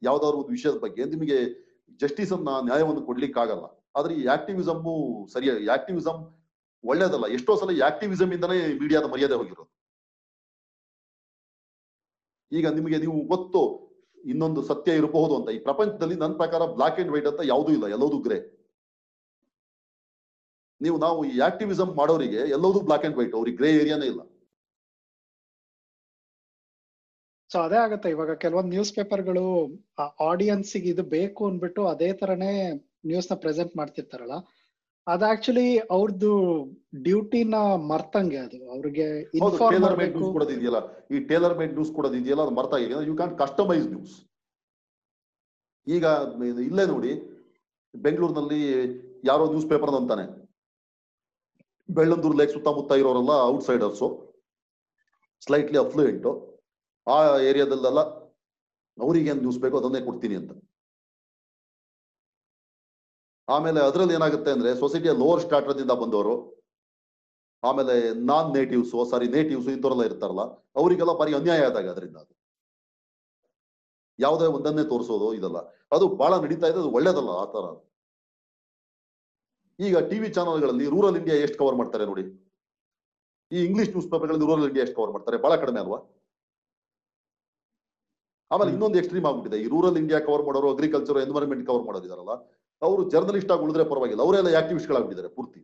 ಯಾವ್ದಾದ್ರು 0.01 0.37
ಒಂದು 0.37 0.49
ವಿಷಯದ 0.49 0.75
ಬಗ್ಗೆ 0.75 1.05
ನಿಮಗೆ 1.05 1.37
ಜಸ್ಟಿಸ್ 2.01 2.33
ಅನ್ನ, 2.33 2.49
ನ್ಯಾಯವನ್ನು 2.65 3.01
ಕೊಡ್ಲಿಕ್ಕಾಗಲ್ಲ. 3.05 3.65
ಆದ್ರೆ 3.95 4.13
ಈ 4.13 4.25
ಆಕ್ಟಿವಿಸಮ್ 4.25 4.83
ಸರಿಯಾಗಿ 5.33 5.67
ಆಕ್ಟಿವಿಸಮ್ 5.67 6.19
ಒಳ್ಳೇದಲ್ಲ. 6.83 7.25
ಎಷ್ಟೋ 7.27 7.55
ಸಲ 7.55 7.81
ಆಕ್ಟಿವಿಸಮ್ 7.85 8.33
ಇಂದನೇ 8.33 8.57
ಮೀಡಿಯಾದ 8.81 9.05
ಮರ್ಯಾದೆ 9.05 9.33
ಹೋಗಿರೋದು. 9.33 9.71
ಈಗ 12.51 12.67
ನಿಮಗೆ 12.67 12.97
ನೀವು 12.97 13.27
ಗೊತ್ತು 13.27 13.82
ಇನ್ನೊಂದು 14.31 14.61
ಸತ್ಯ 14.71 14.99
ಇರಬಹುದು 14.99 15.33
ಅಂತ. 15.39 15.49
ಈ 15.57 15.59
ಪ್ರಪಂಚದಲ್ಲಿ 15.69 16.17
ನನ್ನ 16.23 16.35
ಪ್ರಕಾರ 16.41 16.65
ಬ್ಲಾಕ್ 16.77 16.99
ಅಂಡ್ 17.01 17.13
ವೈಟ್ 17.13 17.29
ಅಂತ 17.31 17.41
ಯಾವುದೂ 17.53 17.71
ಇಲ್ಲ, 17.77 17.85
ಎಲ್ಲದೂ 17.95 18.19
ಗ್ರೇ 18.27 18.37
ನೀವು 20.81 20.97
ನಾವು 21.05 21.19
ಈ 21.31 21.33
ಆಕ್ಟಿವಿಸಮ್ 21.47 21.91
ಮಾಡೋರಿಗೆ 21.99 22.41
ಎಲ್ಲದೂ 22.55 22.79
ಬ್ಲಾಕ್ 22.87 23.05
ಅಂಡ್ 23.07 23.17
ವೈಟ್ 23.19 23.35
ಅವ್ರಿಗೆ 23.39 23.57
ಗ್ರೇ 23.59 23.69
ಏರಿಯಾನೇ 23.81 24.07
ಇಲ್ಲ. 24.13 24.21
ಸೊ 27.51 27.57
ಅದೇ 27.65 27.77
ಆಗತ್ತೆ. 27.85 28.09
ಇವಾಗ 28.15 28.31
ಕೆಲವೊಂದು 28.43 28.71
ನ್ಯೂಸ್ 28.75 28.91
ಪೇಪರ್ಗಳು 28.97 29.45
ಆಡಿಯನ್ಸ್ 30.29 30.71
ಇದು 30.91 31.03
ಬೇಕು 31.15 31.41
ಅನ್ಬಿಟ್ಟು 31.49 31.81
ಅದೇ 31.93 32.09
ತರನೇ 32.21 32.51
ನ್ಯೂಸ್ನ 33.09 33.35
ಪ್ರೆಸೆಂಟ್ 33.43 33.73
ಮಾಡ್ತಿರ್ತಾರಲ್ಲ. 33.79 34.37
ಅದ್ 35.07 35.23
ಆಕ್ಚುಲಿ 35.29 35.65
ಅವ್ರದ್ದು 35.95 36.31
ಡ್ಯೂಟಿನ 37.05 37.55
ಮರ್ತಂಗೆ 37.89 38.37
ಅದು. 38.45 38.57
ಅವ್ರಿಗೆ 38.73 39.07
ಟೇಲರ್ 39.73 39.95
ಮೇಡ್ 39.99 40.13
ನ್ಯೂಸ್ 40.15 40.33
ಕೊಡೋದು 40.35 40.53
ಇದೆಯಲ್ಲ 40.57 40.79
ಈ 41.11 41.19
ಟೇಲರ್ 41.31 41.55
ಮೇಡ್ 41.59 41.73
ನ್ಯೂಸ್ 41.73 41.91
ಕೊಡೋದಿದೆಯಲ್ಲ 41.97 42.43
ಅದು 42.45 42.53
ಮರ್ತಾ 42.59 42.77
ಇದೆ 42.83 43.01
ಯು 43.09 43.15
ಕ್ಯಾನ್ 43.19 43.33
ಕಸ್ಟಮೈಸ್ 43.41 43.87
ನ್ಯೂಸ್ 43.93 44.13
ಈಗ 45.87 46.05
ಇಲ್ಲೇ 46.67 46.85
ನೋಡಿ 46.93 47.11
ಬೆಂಗಳೂರಿನಲ್ಲಿ 47.93 48.61
ಯಾರೋ 49.29 49.43
ನ್ಯೂಸ್ 49.51 49.67
ಪೇಪರ್ 49.69 49.91
ಅಂತಾನೆ. 49.97 50.23
ಬೆಳ್ಳಂದೂರು 51.89 52.35
ಲೇಕ್ 52.39 52.51
ಸುತ್ತಮುತ್ತ 52.53 52.93
ಇರೋರೆಲ್ಲ 53.01 53.33
ಔಟ್ಸೈಡರ್ಸು 53.49 54.07
ಸ್ಲೈಟ್ಲಿ 55.41 55.79
ಅಫ್ಲೂಯೆಂಟ್ 55.83 56.27
ಆ 57.07 57.17
ಏರಿಯಾದಲ್ಲೆಲ್ಲ 57.49 58.01
ಅವ್ರಿಗೆ 58.97 59.29
ಏನ್ 59.31 59.41
ನ್ಯೂಸ್ 59.43 59.59
ಬೇಕೋ 59.63 59.77
ಅದನ್ನೇ 59.81 60.01
ಕೊಡ್ತೀನಿ 60.07 60.35
ಅಂತ. 60.41 60.51
ಆಮೇಲೆ 63.47 63.79
ಅದರಲ್ಲಿ 63.79 64.13
ಏನಾಗುತ್ತೆ 64.13 64.51
ಅಂದ್ರೆ 64.51 64.79
ಸೊಸೈಟಿಯ 64.79 65.11
ಲೋವರ್ 65.11 65.41
ಸ್ಟಾರ್ಟರ್ದಿಂದ 65.41 65.91
ಬಂದವರು 65.91 66.35
ಆಮೇಲೆ 67.63 67.95
ನಾನ್ 68.31 68.47
ನೇಟಿವ್ಸ್ 68.57 68.93
ಸಾರಿ 69.11 69.27
ನೇಟಿವ್ಸ್ 69.27 69.67
ಇಂಥವರೆಲ್ಲ 69.67 70.03
ಇರ್ತಾರಲ್ಲ 70.03 70.43
ಅವರಿಗೆಲ್ಲ 70.79 71.13
ಬಾರಿ 71.19 71.33
ಅನ್ಯಾಯ 71.33 71.67
ಆದಾಗ 71.69 71.89
ಅದರಿಂದ 71.89 72.17
ಅದು. 72.17 72.33
ಯಾವುದೇ 74.19 74.45
ಒಂದನ್ನೇ 74.45 74.83
ತೋರಿಸೋದು 74.83 75.33
ಇದಲ್ಲ. 75.33 75.59
ಅದು 75.91 76.07
ಬಹಳ 76.21 76.33
ನಡೀತಾ 76.43 76.67
ಇದೆ 76.67 76.79
ಅದು 76.79 76.91
ಒಳ್ಳೇದಲ್ಲ 76.91 77.29
ಆ 77.43 77.45
ತರ 77.45 77.65
ಈಗ 79.79 79.97
ಟಿವಿ 80.09 80.29
ಚಾನಲ್ಗಳಲ್ಲಿ 80.29 80.85
ರೂರಲ್ 80.85 81.17
ಇಂಡಿಯಾ 81.17 81.37
ಎಷ್ಟು 81.37 81.57
ಕವರ್ 81.57 81.75
ಮಾಡ್ತಾರೆ 81.75 82.05
ನೋಡಿ. 82.05 82.23
ಈ 83.51 83.59
ಇಂಗ್ಲಿಷ್ 83.65 83.89
ನ್ಯೂಸ್ 83.89 84.09
ಪೇಪರ್ಗಳಲ್ಲಿ 84.11 84.45
ರೂರಲ್ 84.45 84.67
ಇಂಡಿಯಾ 84.67 84.83
ಎಷ್ಟು 84.85 84.95
ಕವರ್ 84.95 85.11
ಮಾಡ್ತಾರೆ 85.11 85.37
ಬಹಳ 85.37 85.55
ಕಡಿಮೆ 85.55 85.79
ಅಲ್ವಾ? 85.79 85.99
ಆಮೇಲೆ 88.51 88.71
ಇನ್ನೊಂದು 88.71 88.97
ಎಕ್ಸ್ಟ್ರೀಮ್ 88.97 89.25
ಆಗ್ಬಿಟ್ಟಿದೆ. 89.25 89.63
ಈ 89.63 89.67
ರೂರಲ್ 89.67 89.97
ಇಂಡಿಯಾ 89.97 90.19
ಕವರ್ 90.19 90.43
ಮಾಡೋರು 90.45 90.71
ಅಗ್ರಿಕಲ್ಚರ್ 90.73 91.17
ಎನ್ವೈರನ್ಮೆಂಟ್ 91.17 91.67
ಕವರ್ 91.67 91.85
ಮಾಡೋದಿದಾರಲ್ಲ 91.85 92.35
ಅವರು 92.83 93.09
ಜರ್ನಲಿಸ್ಟ್ 93.09 93.51
ಆಗಿ 93.51 93.61
ಉಳಿದ್ರೆ 93.61 93.83
ಪರವಾಗಿಲ್ಲ. 93.89 94.21
ಅವರೆಲ್ಲ 94.21 94.55
ಆಕ್ಟಿವಿಸ್ಟ್ 94.55 94.89
ಗಳಾಗ್ಬಿಟ್ಟಿದ್ದಾರೆ 94.89 95.35
ಪೂರ್ತಿ. 95.35 95.61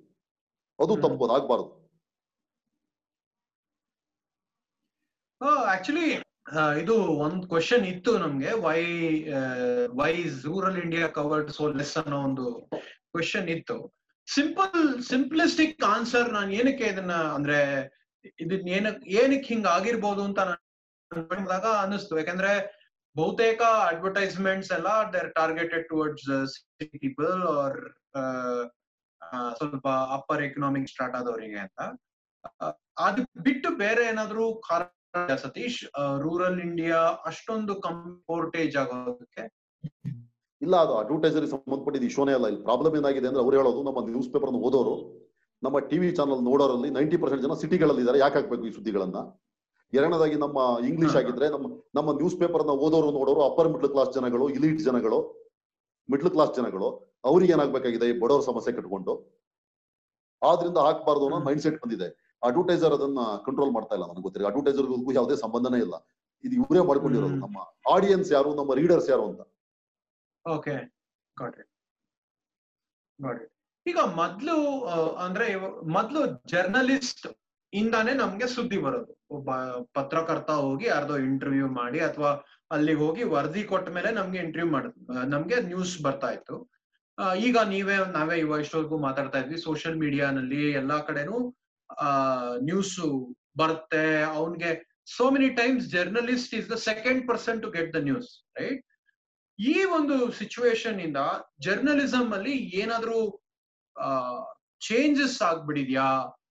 ಅದು 0.80 0.94
ಹ್ಮ್. 0.94 1.04
ತಪ್ಪು 1.04 1.28
ಆಗ್ಬಾರ್ದು. 1.32 1.68
ಆಕ್ಚುಲಿ 5.46 6.08
ಇದು 6.82 6.96
ಒಂದ್ 7.26 7.46
ಕ್ವಶನ್ 7.48 7.86
ಇತ್ತು 7.86 8.18
ನಮ್ಗೆ. 8.18 8.52
Why 8.52 8.80
why 10.00 10.14
rural 10.24 10.78
India 10.78 11.08
covered 11.08 11.52
so 11.52 11.68
less 11.72 11.98
ಅನ್ನೋ 11.98 12.18
ಒಂದು 12.24 12.46
ಕ್ವಶನ್ 13.12 13.50
ಇತ್ತು. 13.50 13.78
ಸಿಂಪಲ್ 14.34 15.02
ಸಿಂಪ್ಲಿಸ್ಟಿಕ್ 15.02 15.84
ಆನ್ಸರ್ 15.84 16.34
ನಾನು 16.34 16.52
ಏನಕ್ಕೆ 16.52 16.84
ಇದನ್ನ 16.84 17.14
ಅಂದ್ರೆ 17.14 17.60
ಇದನ್ನ 18.40 18.68
ಏನಕ್ 18.70 19.04
ಏನಕ್ಕೆ 19.08 19.54
ಹಿಂಗ 19.54 19.68
ಆಗಿರ್ಬೋದು 19.68 20.22
ಅಂತ 20.24 20.40
ನಾನು 20.40 21.70
ಅನಿಸ್ತು 21.82 22.18
ಯಾಕಂದ್ರೆ 22.18 22.79
ಬಹುತೇಕ 23.16 23.62
ಅಡ್ವರ್ಟೈಸ್ಮೆಂಟ್ಸ್ 23.92 24.72
ಎಲ್ಲ 24.78 24.90
they're 25.14 25.30
targeted 25.40 25.86
towards 25.92 26.56
people 27.04 27.34
are 27.62 27.80
ಸ್ವಲ್ಪ 29.60 29.88
ಅಪ್ಪರ್ 30.18 30.42
ಎಕನಾಮಿಕ್ 30.48 30.88
ಸ್ಟಾರ್ಟ್ 30.92 31.16
ಆದವರಿಗೆ 31.20 31.60
ಅಂತ. 31.66 31.80
ಅದು 33.08 33.22
ಬಿಟ್ಟು 33.48 33.70
ಬೇರೆ 33.84 34.04
ಏನಾದ್ರು 34.12 34.46
ಕಾರಣ 34.70 35.36
ಸತೀಶ್ 35.44 35.80
ರೂರಲ್ 36.26 36.60
ಇಂಡಿಯಾ 36.68 37.00
ಅಷ್ಟೊಂದು 37.30 37.74
ಕಂಫೋರ್ಟೇಜ್ 37.88 38.76
ಆಗೋದಕ್ಕೆ? 38.84 39.44
ಇಲ್ಲ, 40.62 40.76
ಅದು 40.86 40.94
ಅಡ್ವರ್ಟೈಸರ್ 41.02 41.46
ಸಂಬಂಧಪಟ್ಟಿದ್ದು 41.54 42.08
ಇಶ್ಯೂನೇ 42.12 42.34
ಅಲ್ಲ. 42.38 42.48
ಇಲ್ಲಿ 42.52 42.64
ಪ್ರಾಬ್ಲಮ್ 42.70 42.96
ಏನಾಗಿದೆ 43.00 43.28
ಅಂದ್ರೆ 43.30 43.44
ಅವ್ರು 43.46 43.58
ಹೇಳೋದು 43.60 43.82
ನಮ್ಮ 43.88 44.00
ನ್ಯೂಸ್ 44.10 44.32
ಪೇಪರ್ 44.34 44.52
ಓದೋರು, 44.68 44.96
ನಮ್ಮ 45.64 45.80
ಟಿವಿ 45.92 46.10
ಚಾನಲ್ 46.18 46.42
ನೋಡೋರಲ್ಲಿ 46.50 46.90
ನೈಂಟಿ 46.98 47.18
ಪರ್ಸೆಂಟ್ 47.22 47.44
ಜನ 47.46 47.56
ಸಿಟಿಗಳಲ್ಲಿ 47.64 48.02
ಇದ್ದಾರೆ 48.04 48.20
ಯಾಕೆ 48.24 48.38
ಹಾಕ್ಬೇಕು 48.40 48.66
ಈ 48.70 48.74
ಸುದ್ದಿಗಳನ್ನ? 48.78 49.20
ಎರಡನೇದಾಗಿ 49.98 50.38
ನಮ್ಮ 50.46 50.60
ಇಂಗ್ಲಿಷ್ 50.90 51.16
ಆಗಿದ್ರೆ 51.20 51.48
ನಮ್ಮ 51.56 51.68
ನಮ್ಮ 51.98 52.10
ನ್ಯೂಸ್ 52.20 52.38
ಪೇಪರ್ನ 52.42 52.74
ಓದೋರು 52.86 53.10
ನೋಡೋರು 53.18 53.42
ಅಪ್ಪರ್ 53.50 53.70
ಮಿಡ್ಲ್ 53.74 53.92
ಕ್ಲಾಸ್ 53.94 54.12
ಜನಗಳು 54.18 54.46
ಇಲೀಟ್ 54.58 54.82
ಜನಗಳು 54.88 55.20
ಮಿಡ್ಲ್ 56.10 56.32
ಕ್ಲಾಸ್ 56.36 56.54
ಜನಗಳು 56.58 56.90
ಅವ್ರಿಗೆ 57.30 57.52
ಏನಾಗ್ಬೇಕಾಗಿದೆ? 57.56 58.06
ಈ 58.12 58.14
ಬಡವರ 58.22 58.42
ಸಮಸ್ಯೆ 58.50 58.72
ಕಟ್ಕೊಂಡು. 58.78 59.14
ಆದ್ರಿಂದ 60.42 60.80
ಹಾಕ್ಬಾರ್ದು 60.88 61.26
ಅನ್ನೋ 61.28 61.40
ಮೈಂಡ್ 61.48 61.64
ಸೆಟ್ 61.66 61.80
ಬಂದಿದೆ. 61.84 62.08
ಅಡ್ವರ್ಟೈಸರ್ 62.50 62.94
ಅದನ್ನ 62.98 63.22
ಕಂಟ್ರೋಲ್ 63.48 63.74
ಮಾಡ್ತಾ 63.78 63.94
ಇಲ್ಲ 63.98 64.06
ನನಗೆ 64.12 64.26
ಗೊತ್ತಿಲ್ಲ. 64.28 64.48
ಅಡ್ವರ್ಟೈಸರ್ಗೂ 64.52 65.12
ಯಾವುದೇ 65.20 65.36
ಸಂಬಂಧನೇ 65.46 65.80
ಇಲ್ಲ. 65.86 65.96
ಇದು 66.44 66.54
ಇವರೇ 66.60 66.82
ಮಾಡ್ಕೊಂಡಿರೋದು 66.90 67.38
ನಮ್ಮ 67.46 67.58
ಆಡಿಯನ್ಸ್ 67.96 68.30
ಯಾರು? 68.38 68.50
ನಮ್ಮ 68.60 68.72
ರೀಡರ್ಸ್ 68.82 69.10
ಯಾರು 69.14 69.26
ಅಂತ. 69.32 69.42
ಓಕೆ 70.46 70.76
ಈಗ 73.86 74.00
ಮೊದ್ಲು 74.20 74.56
ಅಂದ್ರೆ 75.26 75.46
ಮೊದ್ಲು 75.96 76.22
ಜರ್ನಲಿಸ್ಟ್ 76.52 77.28
ಇಂದಾನೆ 77.74 78.12
ನಮ್ಗೆ 78.14 78.48
ಸುದ್ದಿ 78.48 78.78
ಬರೋದು. 78.78 79.12
ಒಬ್ಬ 79.38 79.50
ಪತ್ರಕರ್ತ 79.98 80.52
ಹೋಗಿ 80.66 80.86
ಯಾರ್ದೋ 80.88 81.16
ಇಂಟರ್ವ್ಯೂ 81.30 81.68
ಮಾಡಿ 81.68 82.00
ಅಥವಾ 82.00 82.32
ಅಲ್ಲಿಗೆ 82.72 83.00
ಹೋಗಿ 83.00 83.24
ವರದಿ 83.34 83.64
ಕೊಟ್ಟ 83.64 83.90
ಮೇಲೆ 83.90 84.10
ನಮ್ಗೆ 84.12 84.40
ಇಂಟರ್ವ್ಯೂ 84.46 84.72
ಮಾಡ, 84.72 84.86
ನಮ್ಗೆ 85.34 85.58
ನ್ಯೂಸ್ 85.70 85.94
ಬರ್ತಾ 86.06 86.30
ಇತ್ತು. 86.32 86.58
ಈಗ 87.48 87.58
ನೀವೇ, 87.74 87.96
ನಾವೇ 88.18 88.36
ಇವಾಗ 88.40 88.60
ಇಷ್ಟೊತ್ತಿಗೂ 88.66 88.98
ಮಾತಾಡ್ತಾ 89.06 89.40
ಇದ್ವಿ. 89.40 89.58
ಸೋಷಿಯಲ್ 89.62 89.98
ಮೀಡಿಯಾನಲ್ಲಿ 90.04 90.62
ಎಲ್ಲಾ 90.72 90.98
ಕಡೆನೂ, 91.10 91.38
ಆ 91.90 92.10
ನ್ಯೂಸ್ 92.70 92.98
ಬರುತ್ತೆ. 93.62 94.06
ಅವನ್ಗೆ 94.38 94.72
so 95.16 95.26
many 95.36 95.50
times 95.60 95.86
journalist 95.96 96.54
is 96.60 96.70
the 96.74 96.78
second 96.90 97.22
person 97.30 97.62
to 97.64 97.70
get 97.78 97.92
the 97.96 98.02
news 98.10 98.30
right 98.60 98.84
ಈ 99.60 99.74
ಒಂದು 99.98 100.16
ಸಿಚುವೇಶನ್ 100.32 101.00
ಇಂದ 101.06 101.20
ಜರ್ನಲಿಸಂ 101.66 102.28
ಅಲ್ಲಿ 102.38 102.56
ಏನಾದ್ರೂ 102.82 103.18
ಚೇಂಜಸ್ 104.88 105.40
ಆಗ್ಬಿಡಿದ್ಯಾ? 105.48 106.06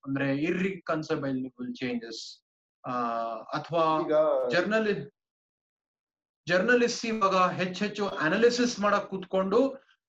ಅಂದ್ರೆ 0.04 0.26
ಇರ್ರಿಕನ್ಸಬಲ್ 0.48 1.38
ಚೇಂಜಸ್ 1.80 2.22
ಅಥವಾ 3.58 3.84
ಜರ್ನಲಿ 4.54 4.94
ಜರ್ನಲಿಸ್ಟ್ 6.46 7.04
ಇವಾಗ 7.10 7.38
ಹೆಚ್ಚೆಚ್ಚು 7.60 8.04
ಅನಾಲಿಸಿಸ್ 8.26 8.76
ಮಾಡಕ್ 8.84 9.08
ಕೂತ್ಕೊಂಡು 9.12 9.58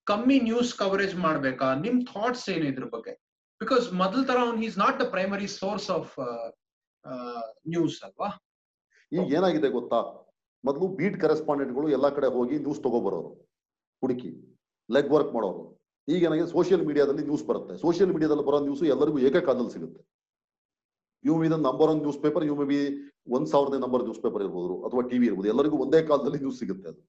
ಕಮ್ಮಿ 0.07 0.37
ನ್ಯೂಸ್ 0.45 0.71
ಕವರೇಜ್ 0.81 1.15
ಮಾಡ್ಬೇಕಾ? 1.25 1.67
ನಿಮ್ 1.85 1.97
ಥಾಟ್ಸ್ 2.11 2.45
ಏನು 2.53 2.65
ಇದ್ರ 2.71 2.85
ಬಗ್ಗೆ? 2.93 3.13
ಬಿಕಾಸ್ 3.61 3.85
ಮೊದಲ 4.01 4.21
ತರ 4.29 4.37
ಅವ್ನ್ 4.45 4.61
is 4.67 4.77
not 4.83 4.97
the 5.01 5.05
primary 5.15 5.47
source 5.61 5.89
of 5.97 6.13
news 7.73 7.97
ಅಲ್ವಾ? 8.07 8.29
ಈಗ 9.11 9.25
ಏನಾಗಿದೆ 9.39 9.69
ಗೊತ್ತಾ? 9.77 9.99
ಮೊದಲು 10.63 10.87
ಬೀಟ್ 10.99 11.17
ಕರೆಸ್ಪಾಂಡೆಂಟ್ಗಳು 11.23 11.89
ಎಲ್ಲಾ 11.97 12.09
ಕಡೆ 12.17 12.29
ಹೋಗಿ 12.37 12.55
ನ್ಯೂಸ್ 12.65 12.81
ತಗೋಬರೋರು 12.85 13.31
ಹುಡುಕಿ 14.03 14.31
ಲೆಗ್ 14.89 15.11
ವರ್ಕ್ 15.15 15.31
ಮಾಡೋರು. 15.35 15.63
ಈಗ 16.15 16.23
ನನಗೆ 16.29 16.45
ಸೋಷಿಯಲ್ 16.53 16.83
ಮೀಡಿಯಾದಲ್ಲಿ 16.89 17.23
ನ್ಯೂಸ್ 17.29 17.43
ಬರುತ್ತೆ. 17.49 17.73
ಸೋಷಿಯಲ್ 17.83 18.11
ಮೀಡಿಯಾದಲ್ಲಿ 18.15 18.45
ಬರೋ 18.49 18.59
ನ್ಯೂಸ್ 18.67 18.83
ಎಲ್ಲರಿಗೂ 18.95 19.19
ಏಕಕಾಲದಲ್ಲಿ 19.29 19.73
ಸಿಗುತ್ತೆ. 19.75 20.01
You 21.27 21.33
me 21.41 21.47
number 21.67 21.89
one 21.93 22.01
news 22.05 22.19
paper 22.25 22.43
you 22.49 22.53
may 22.59 22.65
be 22.71 22.79
ಒಂದ್ 23.35 23.47
ಸಾವಿರದ 23.53 23.77
ನಂಬರ್ 23.85 24.03
ನ್ಯೂಸ್ 24.07 24.21
ಪೇಪರ್ 24.25 24.43
ಇರ್ಬೋದು, 24.45 24.75
ಅಥವಾ 24.87 25.01
ಟಿವಿ 25.11 25.25
ಇರ್ಬೋದು, 25.29 25.49
ಎಲ್ಲರಿಗೂ 25.53 25.77
ಒಂದೇ 25.85 25.99
ಕಾಲದಲ್ಲಿ 26.09 26.39
ನ್ಯೂಸ್ 26.43 26.59
ಸಿಗುತ್ತೆ 26.61 26.87
ಅದು. 26.91 27.01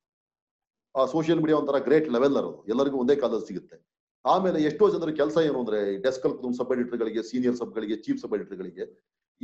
ಆ 0.94 1.02
ಸೋಷಿಯಲ್ 1.14 1.40
ಮೀಡಿಯಾ 1.42 1.56
ಒಂಥರ 1.62 1.78
ಗ್ರೇಟ್ 1.88 2.08
ಲೆವೆಲ್ 2.16 2.36
ಅದು. 2.42 2.52
ಎಲ್ಲರಿಗೂ 2.72 2.98
ಒಂದೇ 3.04 3.16
ಕಾಲದಲ್ಲಿ 3.22 3.48
ಸಿಗುತ್ತೆ. 3.50 3.76
ಆಮೇಲೆ 4.24 4.58
ಎಷ್ಟೋ 4.68 4.84
ಜನರ 4.94 5.10
ಕೆಲಸ 5.20 5.36
ಏನು 5.48 5.58
ಅಂದ್ರೆ 5.62 5.78
ಡೆಸ್ಕ್ 6.06 6.26
ಸಬ್ 6.58 6.72
ಎಡಿಟರ್ಗಳಿಗೆ 6.74 7.22
ಸೀನಿಯರ್ 7.30 7.56
ಸಬ್ಗಳಿಗೆ 7.60 7.96
ಚೀಫ್ 8.04 8.18
ಸಬ್ 8.22 8.34
ಎಡಿಟರ್ಗಳಿಗೆ 8.38 8.84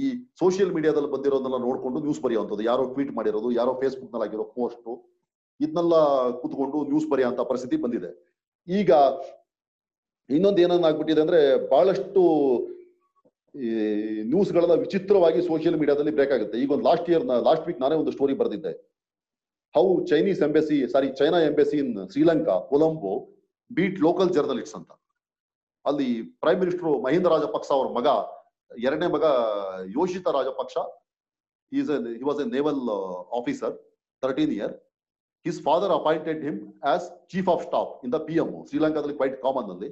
ಈ 0.04 0.06
ಸೋಷಿಯಲ್ 0.40 0.72
ಮೀಡಿಯಾದಲ್ಲಿ 0.76 1.10
ಬಂದಿರೋದನ್ನ 1.14 1.58
ನೋಡ್ಕೊಂಡು 1.66 1.98
ನ್ಯೂಸ್ 2.06 2.20
ಬರೆಯುವಂಥದ್ದು. 2.24 2.64
ಯಾರೋ 2.70 2.82
ಟ್ವೀಟ್ 2.94 3.12
ಮಾಡಿರೋದು, 3.18 3.50
ಯಾರೋ 3.60 3.72
ಫೇಸ್ಬುಕ್ನಲ್ಲಿ 3.82 4.26
ಆಗಿರೋ 4.28 4.44
ಪೋಸ್ಟ್ 4.58 4.90
ಇದನ್ನೆಲ್ಲ 5.60 5.94
ಕೂತ್ಕೊಂಡು 6.40 6.78
ನ್ಯೂಸ್ 6.90 7.06
ಬರೆಯುವಂತ 7.12 7.40
ಪರಿಸ್ಥಿತಿ 7.50 7.76
ಬಂದಿದೆ. 7.84 8.10
ಈಗ 8.68 8.92
ಇನ್ನೊಂದು 10.30 10.60
ಏನನ್ನಾಗ್ಬಿಟ್ಟಿದೆ 10.64 11.22
ಅಂದ್ರೆ 11.24 11.40
ಬಹಳಷ್ಟು 11.72 12.22
ಈ 13.54 13.68
ನ್ಯೂಸ್ 14.32 14.50
ಗಳನ್ನ 14.54 14.74
ವಿಚಿತ್ರವಾಗಿ 14.84 15.40
ಸೋಷಿಯಲ್ 15.48 15.76
ಮೀಡಿಯಾದಲ್ಲಿ 15.80 16.12
ಬ್ರೇಕ್ 16.16 16.32
ಆಗುತ್ತೆ. 16.36 16.56
ಈಗ 16.62 16.70
ಒಂದು 16.76 16.86
ಲಾಸ್ಟ್ 16.88 17.06
ಇಯರ್ 17.10 17.24
ಲಾಸ್ಟ್ 17.48 17.64
ವೀಕ್ 17.68 17.80
ನಾನೇ 17.84 17.96
ಒಂದು 18.02 18.12
ಸ್ಟೋರಿ 18.16 18.34
ಬರೆದಿದ್ದೆ. 18.40 18.72
How 19.74 19.84
Chinese 20.10 20.40
embassy 20.46 20.76
sorry 20.94 21.08
China 21.20 21.38
embassy 21.48 21.76
in 21.84 21.92
Sri Lanka 22.12 22.54
Colombo 22.70 23.12
beat 23.70 23.98
local 24.06 24.30
journalist 24.36 24.76
ಅಂತ. 24.78 24.90
ಅಲ್ಲಿ 25.84 26.08
ಪ್ರೈಮ್ 26.42 26.60
ಮಿನಿಸ್ಟರ್ 26.62 26.88
ಮಹೇಂದ್ರ 27.06 27.30
ರಾಜಪಕ್ಸ 27.34 27.70
ಅವರ 27.76 27.88
ಮಗ, 27.98 28.08
ಎರಡನೇ 28.86 29.08
ಮಗ 29.16 29.24
Yoshitha 29.98 30.26
Rajapaksa 30.36 30.76
is 31.72 31.90
he 32.20 32.24
was 32.30 32.40
a 32.44 32.46
naval 32.56 32.82
officer 33.38 33.74
thirteen 34.22 34.52
year 34.56 34.74
his 35.46 35.60
father 35.68 35.94
appointed 35.98 36.40
him 36.48 36.58
as 36.92 37.06
chief 37.32 37.48
of 37.54 37.62
staff 37.68 37.92
in 38.06 38.12
the 38.16 38.20
P 38.28 38.36
M 38.42 38.50
ಶ್ರೀಲಂಕಾದಲ್ಲಿ 38.70 39.16
quite 39.20 39.36
common 39.46 39.70
ಅಲ್ಲಿ. 39.74 39.90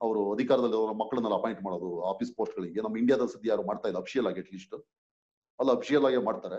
ಅವರು 0.00 0.20
ಅಧಿಕಾರದಲ್ಲಿ 0.34 0.76
ಅವರ 0.80 0.92
ಮಕ್ಕಳನ್ನೆಲ್ಲ 1.00 1.36
ಅಪಾಯಿಂಟ್ 1.40 1.60
ಮಾಡೋದು 1.66 1.90
ಆಫೀಸ್ 2.12 2.32
ಪೋಸ್ಟ್ 2.38 2.54
ಗಳಿಗೆ. 2.58 2.80
ನಮ್ಮ 2.84 2.96
ಇಂಡಿಯಾದ 3.02 3.26
ಸುದ್ದಿ 3.32 3.48
ಯಾರು 3.52 3.64
ಮಾಡ್ತಾ 3.70 3.88
ಇಲ್ಲ 3.90 4.00
ಅಫಿಷಿಯಲ್ 4.04 4.28
ಆಗಿ 4.30 4.40
ಅಟ್ಲೀಸ್ಟ್ 4.44 4.74
ಅಲ್ಲ 5.60 5.70
ಅಫಿಷಿಯಲ್ 5.78 6.06
ಆಗಿ 6.08 6.20
ಮಾಡ್ತಾರೆ. 6.28 6.58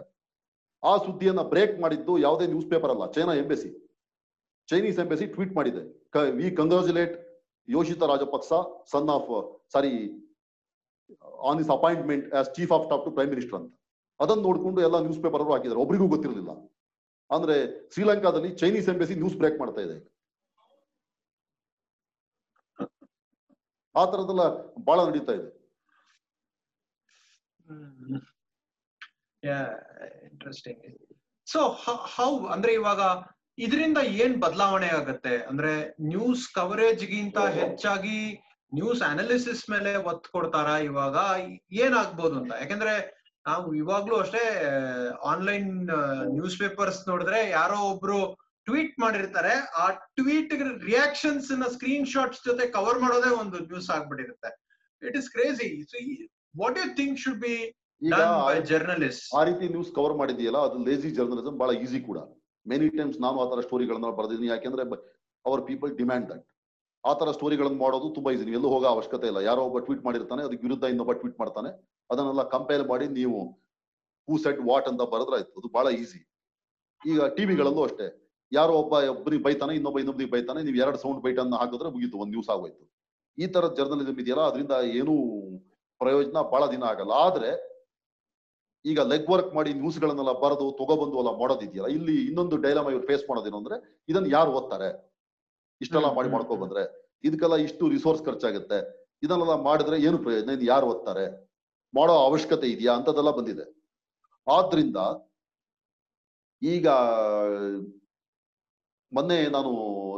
ಆ 0.84 0.94
ಸುದ್ದಿಯನ್ನ 1.06 1.44
ಬ್ರೇಕ್ 1.54 1.76
ಮಾಡಿದ್ದು 1.84 2.14
ಯಾವುದೇ 2.26 2.46
ನ್ಯೂಸ್ 2.54 2.70
ಪೇಪರ್ 2.74 2.92
ಅಲ್ಲ 2.94 3.06
China 3.18 3.34
embassy 3.42 3.70
Chinese 4.70 5.00
embassy 5.04 5.26
tweet 5.36 5.54
ಮಾಡಿದೆ. 5.58 5.82
We 6.40 6.48
congratulate 6.60 7.16
Yoshitha 7.68 8.04
Rajapaksa 8.12 8.54
son 8.94 9.10
of 9.18 9.30
sorry 9.74 9.94
on 11.50 11.60
his 11.64 11.72
appointment 11.78 12.26
as 12.40 12.50
chief 12.58 12.72
of 12.76 12.86
staff 12.88 13.04
to 13.08 13.12
prime 13.18 13.32
minister 13.34 13.58
ಅಂತ. 13.60 13.70
ಅದನ್ನ 14.20 14.42
ನೋಡ್ಕೊಂಡು 14.48 14.82
ಎಲ್ಲ 14.88 14.98
ನ್ಯೂಸ್ 15.06 15.22
ಪೇಪರ್ 15.26 15.42
ಅವರು 15.44 15.54
ಹಾಕಿದ್ದಾರೆ. 15.56 15.82
ಒಬ್ರಿಗೂ 15.86 16.08
ಗೊತ್ತಿರಲಿಲ್ಲ. 16.14 16.52
ಅಂದ್ರೆ 17.30 17.56
ಶ್ರೀಲಂಕಾದಲ್ಲಿ 17.94 18.52
ಚೈನೀಸ್ 18.62 18.90
ಎಂಬೆಸಿ 18.94 19.16
ನ್ಯೂಸ್ 19.22 19.38
ಬ್ರೇಕ್ 19.42 19.58
ಮಾಡ್ತಾ 19.62 19.82
ಇದೆ. 19.88 19.98
ಆ 23.96 24.04
ತರದೆಲ್ಲ 24.12 24.44
ಬಹಳ 24.88 25.00
ನಡೀತಾ 25.10 25.34
ಇದೆ. 25.40 25.50
ಇಂಟ್ರೆಸ್ಟಿಂಗ್ 30.28 30.84
ಸೊ 31.48 31.60
ಹೌ 32.16 32.30
ಅಂದ್ರೆ 32.54 32.72
ಇವಾಗ 32.74 33.02
ಇದರಿಂದ 33.58 34.00
ಏನ್ 34.24 34.36
ಬದಲಾವಣೆ 34.42 34.88
ಆಗತ್ತೆ? 35.00 35.34
ಅಂದ್ರೆ 35.50 35.74
ನ್ಯೂಸ್ 36.14 36.46
ಕವರೇಜ್ 36.54 37.04
ಗಿಂತ 37.12 37.38
ಹೆಚ್ಚಾಗಿ 37.60 38.18
ನ್ಯೂಸ್ 38.72 39.02
ಅನಾಲಿಸಿಸ್ 39.10 39.64
ಮೇಲೆ 39.70 39.92
ಒತ್ತು 40.12 40.28
ಕೊಡ್ತಾರ 40.32 40.70
ಇವಾಗ? 40.90 41.18
ಏನಾಗ್ಬೋದು 41.84 42.36
ಅಂತ? 42.40 42.52
ಯಾಕಂದ್ರೆ 42.62 42.96
ನಾವು 43.46 43.68
ಇವಾಗ್ಲೂ 43.76 44.16
ಅಷ್ಟೇ 44.24 44.44
ಆನ್ಲೈನ್ 45.32 45.70
ನ್ಯೂಸ್ 46.36 46.58
ಪೇಪರ್ಸ್ 46.60 47.00
ನೋಡಿದ್ರೆ 47.10 47.40
ಯಾರೋ 47.50 47.78
ಒಬ್ರು 47.94 48.20
ಟ್ವೀಟ್ 48.68 48.96
ಮಾಡಿರ್ತಾರೆ 49.04 49.54
ಆ 49.84 49.86
ಟ್ವೀಟ್ 50.20 50.54
ರಿಯಾಕ್ಷನ್ಸ್ನ 50.92 51.68
ಸ್ಕ್ರೀನ್ 51.76 52.08
ಶಾಟ್ಸ್ 52.14 52.42
ಜೊತೆ 52.48 52.66
ಕವರ್ 52.78 53.00
ಮಾಡೋದೇ 53.04 53.32
ಒಂದು 53.42 53.58
news 53.72 53.90
ಆಗ್ಬಿಟ್ಟಿರುತ್ತೆ. 53.96 54.52
It 55.02 55.18
is 55.22 55.30
crazy 55.36 55.70
what 56.62 56.80
you 56.82 56.88
think 57.02 57.20
should 57.26 57.42
be 57.46 57.56
journalist 58.72 59.28
ಆ 59.40 59.44
ರೀತಿ 59.50 59.66
ನ್ಯೂಸ್ 59.76 59.92
ಕವರ್ 59.98 60.16
ಮಾಡಿದೆಯಲ್ಲ 60.22 60.60
ಅದು 60.70 60.80
ಲೇಜಿ 60.88 61.10
ಜರ್ನಲಿಸಮ್ 61.20 61.58
ಬಹಳ 61.62 61.72
ಈಸಿ 61.84 62.00
ಕೂಡ. 62.10 62.20
ಮೆನಿ 62.66 62.88
ಟೈಮ್ಸ್ 62.98 63.18
ನಾನು 63.26 63.38
ಆತರ 63.44 63.56
ತರ 63.56 63.64
ಸ್ಟೋರಿಗಳನ್ನ 63.68 64.10
ಬರೆದಿದ್ದೀನಿ. 64.20 64.50
ಯಾಕೆಂದ್ರೆ 64.56 64.84
ಅವರ್ 65.46 65.62
ಪೀಪಲ್ 65.70 65.92
ಡಿಮ್ಯಾಂಡ್ 66.02 66.28
ದಟ್ 66.32 66.46
ಆ 67.04 67.12
ತರ 67.20 67.30
ಸ್ಟೋರಿಗಳನ್ನ 67.38 67.78
ಮಾಡೋದು 67.86 68.08
ತುಂಬಾ 68.18 68.30
ಈಸಿ 68.36 68.44
ನೀವು 68.48 68.58
ಎಲ್ಲೂ 68.60 68.70
ಹೋಗೋ 68.74 68.88
ಅವಶ್ಯಕತೆ 68.94 69.28
ಇಲ್ಲ. 69.32 69.40
ಯಾರೋ 69.48 69.62
ಒಬ್ಬ 69.70 69.80
ಟ್ವೀಟ್ 69.88 70.04
ಮಾಡಿರ್ತಾನೆ 70.08 70.42
ಅದಕ್ಕೆ 70.46 70.64
ವಿರುದ್ಧ 70.68 70.86
ಇನ್ನೊಬ್ಬ 70.94 71.14
ಟ್ವೀಟ್ 71.22 71.38
ಮಾಡ್ತಾನೆ. 71.42 71.70
ಅದನ್ನೆಲ್ಲ 72.10 72.44
ಕಂಪೇರ್ 72.56 72.84
ಮಾಡಿ 72.92 73.08
ನೀವು 73.20 73.40
ಹೂ 74.28 74.38
ಸೆಟ್ 74.46 74.62
ವಾಟ್ 74.70 74.88
ಅಂತ 74.92 75.04
ಬರೆದ್ರಾಯ್ತು 75.14 75.60
ಅದು 75.62 75.70
ಬಹಳ 75.78 75.88
ಈಸಿ 76.04 76.22
ಈಗ 77.02 77.28
ಟಿವಿಗಳಲ್ಲೂ 77.38 77.82
ಅಷ್ಟೇ. 77.88 78.08
ಯಾರೋ 78.52 78.74
ಒಬ್ಬ 78.82 78.94
ಒಬ್ಬರಿಗೆ 79.14 79.44
ಬೈತಾನೆ 79.44 79.74
ಇನ್ನೊಬ್ಬ 79.76 80.00
ಇನ್ನೊಬ್ಬರಿಗೆ 80.00 80.32
ಬೈತಾನೆ 80.32 80.60
ನೀವು 80.64 80.78
ಎರಡು 80.78 80.98
ಸೌಂಡ್ 80.98 81.22
ಬೈಟ್ 81.24 81.40
ಅನ್ನ 81.40 81.56
ಹಾಕಿದ್ರೆ 81.62 81.90
ಮುಗೀತು 81.90 82.18
ಒಂದ್ 82.24 82.34
ದಿವಸ 82.34 82.50
ಆಗೋಯ್ತು. 82.56 82.84
ಈ 83.38 83.48
ತರ 83.48 83.68
ಜರ್ನಲಿಸಮ್ 83.78 84.20
ಇದೆಯಲ್ಲ 84.20 84.44
ಅದರಿಂದ 84.50 84.72
ಏನೂ 85.00 85.14
ಪ್ರಯೋಜನ 86.02 86.42
ಬಹಳ 86.54 86.64
ದಿನ 86.72 86.84
ಆಗಲ್ಲ. 86.84 87.12
ಆದ್ರೆ 87.12 87.50
ಈಗ 88.86 89.00
ಲೆಗ್ 89.12 89.30
ವರ್ಕ್ 89.30 89.52
ಮಾಡಿ 89.56 89.74
ನ್ಯೂಸ್ 89.74 90.00
ಗಳನ್ನೆಲ್ಲ 90.00 90.34
ಬರೆದು 90.44 90.66
ತಗೊಬಂದು 90.80 91.18
ಎಲ್ಲ 91.22 91.32
ಮಾಡೋದಿದೆಯಲ್ಲ 91.40 91.88
ಇಲ್ಲಿ 91.98 92.16
ಇನ್ನೊಂದು 92.28 92.58
ಡೈಲಾಮ 92.58 92.90
ಇವ್ರು 92.90 93.08
ಫೇಸ್ 93.08 93.24
ಮಾಡೋದೇನು 93.30 93.58
ಅಂದ್ರೆ 93.58 93.78
ಇದನ್ನ 94.10 94.28
ಯಾರು 94.32 94.52
ಓದ್ತಾರೆ? 94.52 94.90
ಇಷ್ಟೆಲ್ಲ 95.82 96.10
ಮಾಡಿ 96.14 96.30
ಮಾಡ್ಕೊ 96.30 96.56
ಬಂದ್ರೆ 96.56 96.84
ಇದಕ್ಕೆಲ್ಲ 97.24 97.56
ಇಷ್ಟು 97.56 97.90
ರಿಸೋರ್ಸ್ 97.90 98.24
ಖರ್ಚಾಗುತ್ತೆ. 98.26 98.80
ಇದನ್ನೆಲ್ಲ 99.24 99.56
ಮಾಡಿದ್ರೆ 99.64 99.98
ಏನು 100.02 100.18
ಪ್ರಯೋಜನ? 100.18 100.50
ಇದು 100.50 100.66
ಯಾರು 100.66 100.86
ಓದ್ತಾರೆ? 100.88 101.26
ಮಾಡೋ 101.94 102.14
ಅವಶ್ಯಕತೆ 102.14 102.68
ಇದೆಯಾ? 102.68 102.94
ಅಂತದೆಲ್ಲ 102.94 103.32
ಬಂದಿದೆ. 103.32 103.66
ಆದ್ರಿಂದ 104.48 104.98
ಈಗ 106.62 106.88
ಮೊನ್ನೆ 109.16 109.38
ನಾನು 109.56 109.72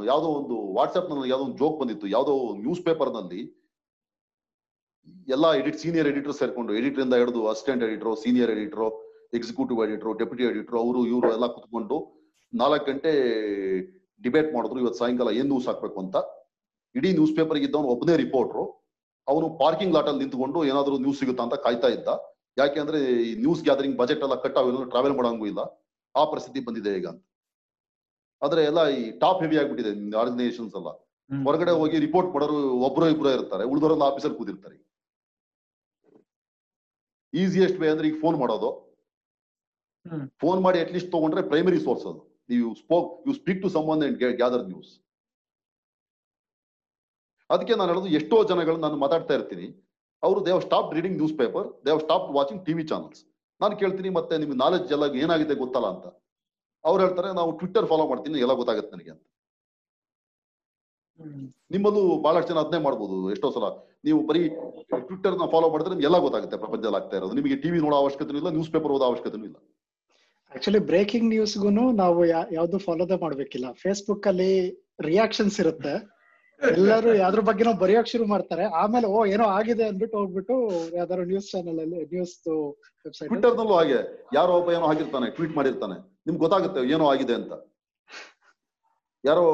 ಯಾವುದೋ 0.09 0.29
ಒಂದು 0.39 0.55
ವಾಟ್ಸ್ಆಪ್ನಲ್ಲಿ 0.77 1.29
ಯಾವ್ದೋ 1.31 1.45
ಒಂದು 1.47 1.59
ಜೋಕ್ 1.61 1.75
ಬಂದಿತ್ತು. 1.81 2.07
ಯಾವುದೋ 2.15 2.33
ನ್ಯೂಸ್ 2.65 2.81
ಪೇಪರ್ನಲ್ಲಿ 2.87 3.41
ಎಲ್ಲಾ 5.35 5.49
ಎಡಿಟ್ 5.59 5.79
ಸೀನಿಯರ್ 5.83 6.07
ಎಡಿಟರ್ 6.11 6.35
ಸೇರ್ಕೊಂಡು 6.39 6.71
ಎಡಿಟರ್ 6.79 7.03
ಇಂದ 7.05 7.15
ಹಿಡಿದು 7.21 7.41
assistant 7.51 7.83
editor 7.87 8.15
senior 8.23 8.51
editor 8.55 8.87
executive 9.37 9.79
editor 9.85 10.11
deputy 10.21 10.43
editor 10.51 10.77
ಅವರು, 10.81 10.99
ಇವರು 11.11 11.27
ಎಲ್ಲ 11.35 11.47
ಕುತ್ಕೊಂಡು 11.55 11.97
ನಾಲ್ಕು 12.53 12.85
ಗಂಟೆ 12.89 13.11
ಡಿಬೇಟ್ 14.25 14.49
ಮಾಡಿದ್ರು. 14.55 14.79
ಇವತ್ತು 14.83 14.99
ಸಾಯಂಕಾಲ 15.01 15.31
ಏನ್ 15.39 15.49
ನ್ಯೂಸ್ 15.53 15.67
ಹಾಕ್ಬೇಕು 15.69 15.99
ಅಂತ. 16.03 16.17
ಇಡೀ 16.95 17.09
ನ್ಯೂಸ್ 17.19 17.33
ಪೇಪರ್ 17.39 17.57
ಇದ್ದವನು 17.67 17.89
ಒಬ್ಬನೇ 17.93 18.15
ರಿಪೋರ್ಟ್ರು 18.23 18.63
ಅವನು 19.27 19.47
ಪಾರ್ಕಿಂಗ್ 19.61 19.93
ಲಾಟ್ 19.95 20.09
ಅಲ್ಲಿ 20.09 20.21
ನಿಂತ್ಕೊಂಡು 20.23 20.59
ಏನಾದ್ರು 20.71 20.97
ನ್ಯೂಸ್ 21.05 21.19
ಸಿಗುತ್ತಾ 21.21 21.43
ಅಂತ 21.47 21.55
ಕಾಯ್ತಾ 21.65 21.89
ಇದ್ದ. 21.95 22.09
ಯಾಕೆ 22.61 22.77
ಅಂದ್ರೆ 22.83 22.99
ಈ 23.29 23.31
ನ್ಯೂಸ್ 23.45 23.63
ಗ್ಯಾದರಿಂಗ್ 23.67 23.97
ಬಜೆಟ್ 24.01 24.23
ಎಲ್ಲ 24.27 24.35
ಕಟ್ 24.45 24.57
ಆಗಿಲ್ಲ 24.59 24.85
ಟ್ರಾವೆಲ್ 24.93 25.15
ಮಾಡೋಂಗೂ 25.17 25.47
ಇಲ್ಲ. 25.51 25.61
ಆ 26.15 26.23
ಪರಿಸ್ಥಿತಿ 26.31 26.59
ಬಂದಿದೆ 26.67 26.91
ಈಗ 26.99 27.07
ಆದ್ರೆ 28.41 28.61
ಎಲ್ಲ 28.69 28.81
ಈ 28.97 29.03
ಟಾಪ್ 29.21 29.39
ಹೆವಿ 29.43 29.57
ಆಗ್ಬಿಟ್ಟಿದೆ 29.61 29.91
ಆರ್ಗನೈಸೇಷನ್ಸ್ 30.23 30.75
ಎಲ್ಲ. 30.79 30.89
ಹೊರಗಡೆ 31.47 31.73
ಹೋಗಿ 31.79 31.97
ರಿಪೋರ್ಟ್ 32.07 32.29
ಮಾಡೋರು 32.35 32.59
ಒಬ್ಬರೋ 32.87 33.07
ಇಬ್ರೋ 33.13 33.31
ಇರ್ತಾರೆ 33.37 33.63
ಉಳಿದವರೆಲ್ಲ 33.71 34.03
ಆಫೀಸರ್ 34.11 34.33
ಕೂತಿರ್ತಾರೆ. 34.39 34.77
ಈಸಿಯೆಸ್ಟ್ 37.33 37.79
ವೇ 37.81 37.87
ಅಂದ್ರೆ 37.93 38.07
ಈಗ 38.09 38.17
ಫೋನ್ 38.23 38.37
ಮಾಡೋದು. 38.43 38.69
ಫೋನ್ 40.41 40.59
ಮಾಡಿ 40.65 40.77
ಅಟ್ಲೀಸ್ಟ್ 40.83 41.11
ತಗೊಂಡ್ರೆ 41.15 41.41
ಪ್ರೈಮರಿ 41.51 41.79
ಸೋರ್ಸ್ 41.87 42.05
ಅದು. 42.11 42.21
ನೀವು 42.51 42.67
spoke 42.81 43.09
you 43.27 43.33
speak 43.39 43.59
to 43.63 43.69
someone 43.75 44.03
and 44.07 44.17
gather 44.41 44.65
news 44.71 44.91
ಅದಕ್ಕೆ 47.49 47.73
ನಾನು 47.79 47.89
ಹೇಳೋದು 47.91 48.09
ಎಷ್ಟೋ 48.19 48.37
ಜನಗಳು 48.51 48.77
ನಾನು 48.85 48.95
ಮಾತಾಡ್ತಾ 49.03 49.33
ಇರ್ತೀನಿ. 49.37 49.67
ಅವರು 50.23 50.39
they've 50.47 50.61
stop 50.67 50.89
reading 50.97 51.17
news 51.21 51.35
paper 51.41 51.67
they've 51.87 51.99
stop 52.05 52.25
watching 52.37 52.61
TV 52.67 52.83
channels 52.91 53.21
ನಾನು 53.61 53.73
ಕೇಳ್ತೀನಿ 53.81 54.09
ಮತ್ತೆ 54.17 54.33
ನಿಮ್ಗೆ 54.41 54.57
ನಾಲೆಜ್ 54.63 54.89
ಎಲ್ಲ 54.95 55.05
ಏನಾಗಿದೆ 55.23 55.55
ಗೊತ್ತಲ್ಲ 55.61 55.87
ಅಂತ. 55.95 56.07
ಅವ್ರು 56.85 56.99
ಹೇಳ್ತಾರೆ 57.03 57.29
ನಾವು 57.39 57.51
ಟ್ವಿಟ್ಟರ್ 57.59 57.87
ಫಾಲೋ 57.91 58.05
ಮಾಡ್ತೀನಿ 58.11 58.39
ಎಲ್ಲ 58.45 58.53
ಗೊತ್ತಾಗುತ್ತೆ 58.61 58.93
ನನಗೆ 58.95 59.11
ಅಂತ. 59.15 59.25
ನಿಮ್ಮಲ್ಲೂ 61.73 62.01
ಬಹಳಷ್ಟು 62.25 62.49
ಜನ 62.51 62.59
ಅದನ್ನೇ 62.63 62.79
ಮಾಡ್ಬೋದು 62.87 63.15
ಎಷ್ಟೋ 63.33 63.47
ಸಲ. 63.55 63.67
ನೀವು 64.07 64.19
ಬರೀ 64.29 64.41
ಟ್ವಿಟ್ಟರ್ನ 65.07 65.45
ಫಾಲೋ 65.53 65.67
ಮಾಡಿದ್ರೆ 65.73 65.91
ನಿಮ್ಗೆ 65.93 66.07
ಎಲ್ಲ 66.09 66.17
ಗೊತ್ತಾಗುತ್ತೆ 66.25 66.57
ಪ್ರಪಂಚದಲ್ಲಿ 66.63 66.99
ಆಗ್ತಾ 66.99 67.15
ಇರೋದು. 67.19 67.35
ನಿಮಗೆ 67.39 67.55
ಟಿವಿ 67.63 67.79
ನೋಡೋ 67.85 67.97
ಅವಶ್ಯಕತೆ 68.03 68.37
ಇಲ್ಲ 68.41 68.51
ನ್ಯೂಸ್ 68.57 68.71
ಪೇಪರ್ 68.75 68.91
ಓದೋ 68.95 69.05
ಅವಶ್ಯಕತೆ 69.11 69.39
ಇಲ್ಲ. 69.49 69.57
ಆಕ್ಚುಲಿ 70.51 70.81
ಬ್ರೇಕಿಂಗ್ 70.89 71.27
ನ್ಯೂಸ್ಗೂ 71.33 71.71
ನಾವು 72.03 72.19
ಯಾವ್ದು 72.57 72.77
ಫಾಲೋ 72.85 73.05
ಮಾಡ್ಬೇಕಿಲ್ಲ. 73.23 73.69
ಫೇಸ್ಬುಕ್ 73.81 74.27
ಅಲ್ಲಿ 74.31 74.51
ರಿಯಾಕ್ಷನ್ಸ್ 75.09 75.57
ಇರುತ್ತೆ. 75.63 75.95
ಎಲ್ಲರೂ 76.61 77.09
ಯಾವ್ದ್ರ 77.23 77.41
ಬಗ್ಗೆನೋ 77.47 77.71
ಬರೆಯೋಕ್ 77.81 78.07
ಶುರು 78.11 78.25
ಮಾಡ್ತಾರೆ. 78.33 78.63
ಆಮೇಲೆ 78.81 79.07
ಓ 79.15 79.17
ಏನೋ 79.33 79.47
ಆಗಿದೆ 79.57 79.83
ಅಂದ್ಬಿಟ್ಟು 79.89 80.15
ಹೋಗ್ಬಿಟ್ಟು 80.19 80.55
ಯಾವ್ದಾದ್ರು 80.99 81.25
ನ್ಯೂಸ್ 81.31 81.49
ಚಾನಲ್ 81.51 81.79
ಅಲ್ಲಿ 81.83 81.99
ನ್ಯೂಸ್ 82.13 82.35
ವೆಬ್ಸೈಟ್ 83.05 83.29
ಟ್ವಿಟ್ಟರ್ 83.31 83.57
ನಲ್ಲೂ 83.59 83.75
ಹಾಗೆ. 83.79 83.99
ಯಾರೋ 84.37 84.53
ಒಬ್ಬ 84.59 84.71
ಏನೋ 84.77 84.87
ಹಾಕಿರ್ತಾನೆ 84.91 85.27
ಟ್ವೀಟ್ 85.37 85.53
ಮಾಡಿರ್ತಾನೆ. 85.59 85.97
ನಿಮ್ಗೆ 86.27 86.41
ಗೊತ್ತಾಗುತ್ತೆ 86.43 86.81
ಏನೋ 86.95 87.05
ಆಗಿದೆ 87.13 87.35
ಅಂತ. 87.39 87.53
ಯಾರೋ 89.23 89.45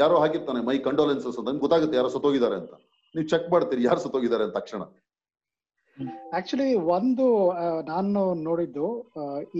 ಯಾರೋ 0.00 0.16
ಹಾಕಿರ್ತಾನೆ, 0.22 0.60
ಮೈ 0.68 0.76
ಕಂಡೋಲೆನ್ಸಸ್ 0.86 1.36
ಅಂತ. 1.38 1.46
ನಿಮ್ಗೆ 1.50 1.64
ಗೊತ್ತಾಗುತ್ತೆ 1.66 1.96
ಯಾರೋ 1.98 2.10
ಸತ್ತೋಗಿದ್ದಾರೆ 2.14 2.56
ಅಂತ. 2.62 2.72
ನೀವು 3.14 3.26
ಚೆಕ್ 3.32 3.46
ಮಾಡ್ತೀರಿ 3.52 3.82
ಯಾರು 3.88 4.00
ಸತ್ತೋಗಿದ್ದಾರೆ 4.04 4.44
ಅಂತ 4.46 4.54
ತಕ್ಷಣ. 4.60 4.82
ಆಕ್ಚುಲಿ 6.38 6.68
ಒಂದು 6.96 7.26
ನಾನು 7.92 8.22
ನೋಡಿದ್ದು 8.48 8.86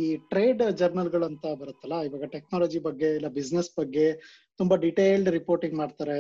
ಈ 0.01 0.05
ಟ್ರೇಡ್ 0.31 0.63
ಜರ್ನಲ್ಗಳಂತ 0.81 1.45
ಬರುತ್ತಲ್ಲ, 1.61 1.99
ಇವಾಗ 2.09 2.27
ಟೆಕ್ನಾಲಜಿ 2.35 2.81
ಬಗ್ಗೆ 2.89 3.09
ಇಲ್ಲ 3.19 3.29
ಬಿಸ್ನೆಸ್ 3.39 3.71
ಬಗ್ಗೆ 3.81 4.07
ತುಂಬಾ 4.61 4.77
ಡಿಟೇಲ್ಡ್ 4.85 5.31
ರಿಪೋರ್ಟಿಂಗ್ 5.39 5.77
ಮಾಡ್ತಾರೆ. 5.83 6.19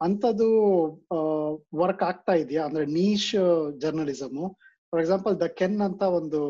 ಅಂತದ್ದು 0.00 0.48
ವರ್ಕ್ 1.82 2.04
ಆಗ್ತಾ 2.10 2.34
ಇದೆಯಾ? 2.42 2.62
ಅಂದ್ರೆ 2.68 2.84
niche 2.98 3.32
journalism 3.84 4.42
for 4.92 5.00
example 5.02 5.34
the 5.40 5.46
ken 5.60 5.78
ಅಂತ 5.86 6.02
ಒಂದು 6.18 6.40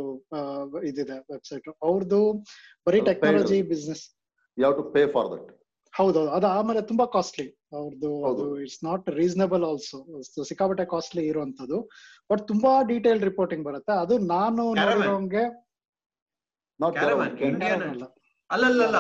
ಇದಿದೆ 0.85 1.19
ವೆಬ್ಸೈಟ್ 1.33 1.69
ಅವ್ರದ್ದು 1.83 2.21
ಬರೀ. 2.87 3.01
ಟೆಕ್ನಾಲಜಿ 3.11 3.61
ಬಿಸ್ನೆಸ್ 3.71 4.05
ಯಾವ 4.59 4.73
ಟು 4.73 4.85
ಪೇ 4.95 5.05
ಫಾರ್ 5.15 5.29
ದಟ್ 5.33 5.49
ಹೌದೌದು. 5.95 6.31
ಅದು 6.37 6.47
ಆಮೇಲೆ 6.57 6.81
ತುಂಬಾ 6.89 7.05
ಕಾಸ್ಟ್ಲಿ 7.15 7.47
ಅವ್ರದ್ದು. 7.73 8.11
ಅದು 8.31 8.43
ಇಟ್ಸ್ 8.65 8.81
ನಾಟ್ 8.85 9.07
ರೀಸನಬಲ್ 9.19 9.63
ಆಲ್ಸೋ 9.65 9.99
ಸಿಕ್ಕಾಪಟ್ಟೆ 10.51 10.85
ಕಾಸ್ಟ್ಲಿ 10.87 11.23
ಇರುವಂತದ್ದು 11.27 11.79
ಬಟ್ 12.31 12.43
ತುಂಬಾ 12.49 12.73
ಡೀಟೇಲ್ 12.91 13.21
ರಿಪೋರ್ಟಿಂಗ್ 13.23 13.65
ಬರುತ್ತೆ. 13.69 13.95
ಅದು 14.05 14.15
ನಾನು 14.35 14.65
Caravan. 14.73 14.93
ನೋಡಿರೋಂಗೆ 14.93 15.45
ಅಲ್ಲಲ್ಲ 18.51 18.97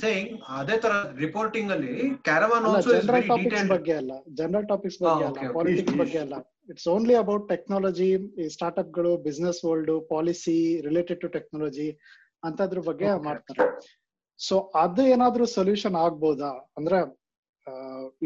ಸೇಯಿಂಗ್ 0.00 0.30
ಅದೇ 0.56 0.76
ತರ 0.78 0.92
ರಿಪೋರ್ಟಿಂಗ್ 1.16 1.70
ಅಲ್ಲಿ 1.72 1.92
caravan 2.24 2.64
also 2.70 2.90
is 2.90 3.04
general 3.04 3.28
topics 3.28 3.68
ಬಗ್ಗೆ 3.70 3.94
ಅಲ್ಲ. 4.00 4.12
ಜನರಲ್ 4.34 4.66
ಟಾಪಿಕ್ಸ್ 4.68 4.98
ಬಗ್ಗೆ 5.02 5.24
Ah, 5.24 5.30
ಅಲ್ಲ. 5.30 5.52
ಪಾಲಿಟಿಕ್ಸ್ 5.54 5.96
ಬಗ್ಗೆ 5.96 6.18
ಅಲ್ಲ. 6.18 6.34
ಇಟ್ಸ್ 6.70 6.88
ಓನ್ಲಿ 6.94 7.14
ಅಬೌಟ್ 7.22 7.46
ಟೆಕ್ನಾಲಜಿ 7.52 8.08
ಈ 8.42 8.46
ಸ್ಟಾರ್ಟ್ಅಪ್ಗಳು 8.56 9.12
business 9.28 9.60
world 9.68 9.92
policy 10.12 10.56
related 10.88 11.20
to 11.24 11.28
technology 11.36 11.88
ಅಂತದ್ರ 12.48 12.80
ಬಗ್ಗೆ. 12.88 13.08
ಮಾಡ್ತಾರೆ. 13.28 13.64
ಸೊ 14.40 14.56
ಅದು 14.84 15.02
ಏನಾದ್ರೂ 15.14 15.46
ಸೊಲ್ಯೂಷನ್ 15.56 15.96
ಆಗ್ಬೋದಾ? 16.04 16.52
ಅಂದ್ರೆ 16.78 16.98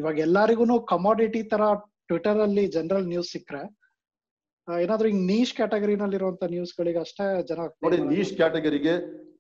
ಇವಾಗ 0.00 0.16
ಎಲ್ಲರಿಗೂ 0.26 0.76
ಕಮಾಡಿಟಿ 0.92 1.40
ತರ 1.52 1.62
ಟ್ವಿಟರ್ 2.10 2.40
ಅಲ್ಲಿ 2.46 2.64
ಜನರಲ್ 2.76 3.06
ನ್ಯೂಸ್ 3.12 3.30
ಸಿಕ್ಕ್ರೆ 3.34 3.62
ಏನಾದ್ರು 4.68 5.06
ಹಿಂಗ್ 5.10 5.24
ನೀಶ್ 5.30 5.52
ಕ್ಯಾಟಗರಿನಲ್ಲಿ 5.56 6.16
ಇರುವಂತ 6.18 6.44
ನ್ಯೂಸ್ 6.52 6.72
ಗಳಿಗೆ 6.78 7.00
ಅಷ್ಟೇ 7.06 7.24
ಜನ 7.48 7.64
ನೋಡಿ 7.84 7.96
ನೀಶ್ 8.12 8.32
ಕ್ಯಾಟಗರಿಗೆ 8.40 8.94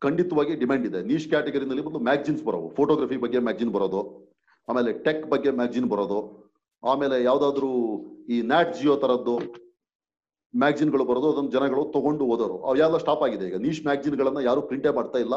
ಖಂಡಿತವಾಗಿ 0.04 0.54
ಡಿಮ್ಯಾಂಡ್ 0.62 0.86
ಇದೆ. 0.88 1.00
ನೀಶ್ 1.10 1.28
ಕ್ಯಾಟಗರಿನಲ್ಲಿ 1.32 1.84
ಒಂದು 1.90 2.00
ಮ್ಯಾಗ್ಜಿನ್ಸ್ 2.08 2.42
ಬರೋದು 2.48 2.68
ಫೋಟೋಗ್ರಫಿ 2.78 3.18
ಬಗ್ಗೆ 3.24 3.40
ಮ್ಯಾಗ್ಜಿನ್ 3.46 3.72
ಬರೋದು. 3.76 4.00
ಆಮೇಲೆ 4.68 4.90
ಟೆಕ್ 5.06 5.24
ಬಗ್ಗೆ 5.32 5.50
ಮ್ಯಾಗ್ಜಿನ್ 5.60 5.88
ಬರೋದು. 5.92 6.18
ಆಮೇಲೆ 6.90 7.22
ಯಾವ್ದಾದ್ರು 7.24 7.70
ಈ 8.34 8.42
ನ್ಯಾಟ್ 8.42 8.74
ಜಿಯೋ 8.78 8.96
ತರದ್ದು 8.96 9.34
ಮ್ಯಾಗ್ಜಿನ್ಗಳು 10.54 11.04
ಬರೋದು, 11.04 11.32
ಅದನ್ನ 11.32 11.48
ಜನಗಳು 11.48 11.84
ತಗೊಂಡು 11.96 12.24
ಓದೋರು 12.32 12.56
ಅವೆಲ್ಲ 12.70 12.96
ಸ್ಟಾಪ್ 12.96 13.22
ಆಗಿದೆ 13.26 13.44
ಈಗ. 13.50 13.56
ನೀಶ್ 13.66 13.82
ಮ್ಯಾಗ್ಜಿನ್ಗಳನ್ನ 13.86 14.40
ಯಾರು 14.48 14.60
ಪ್ರಿಂಟೇ 14.62 14.90
ಮಾಡ್ತಾ 14.98 15.18
ಇಲ್ಲ. 15.18 15.34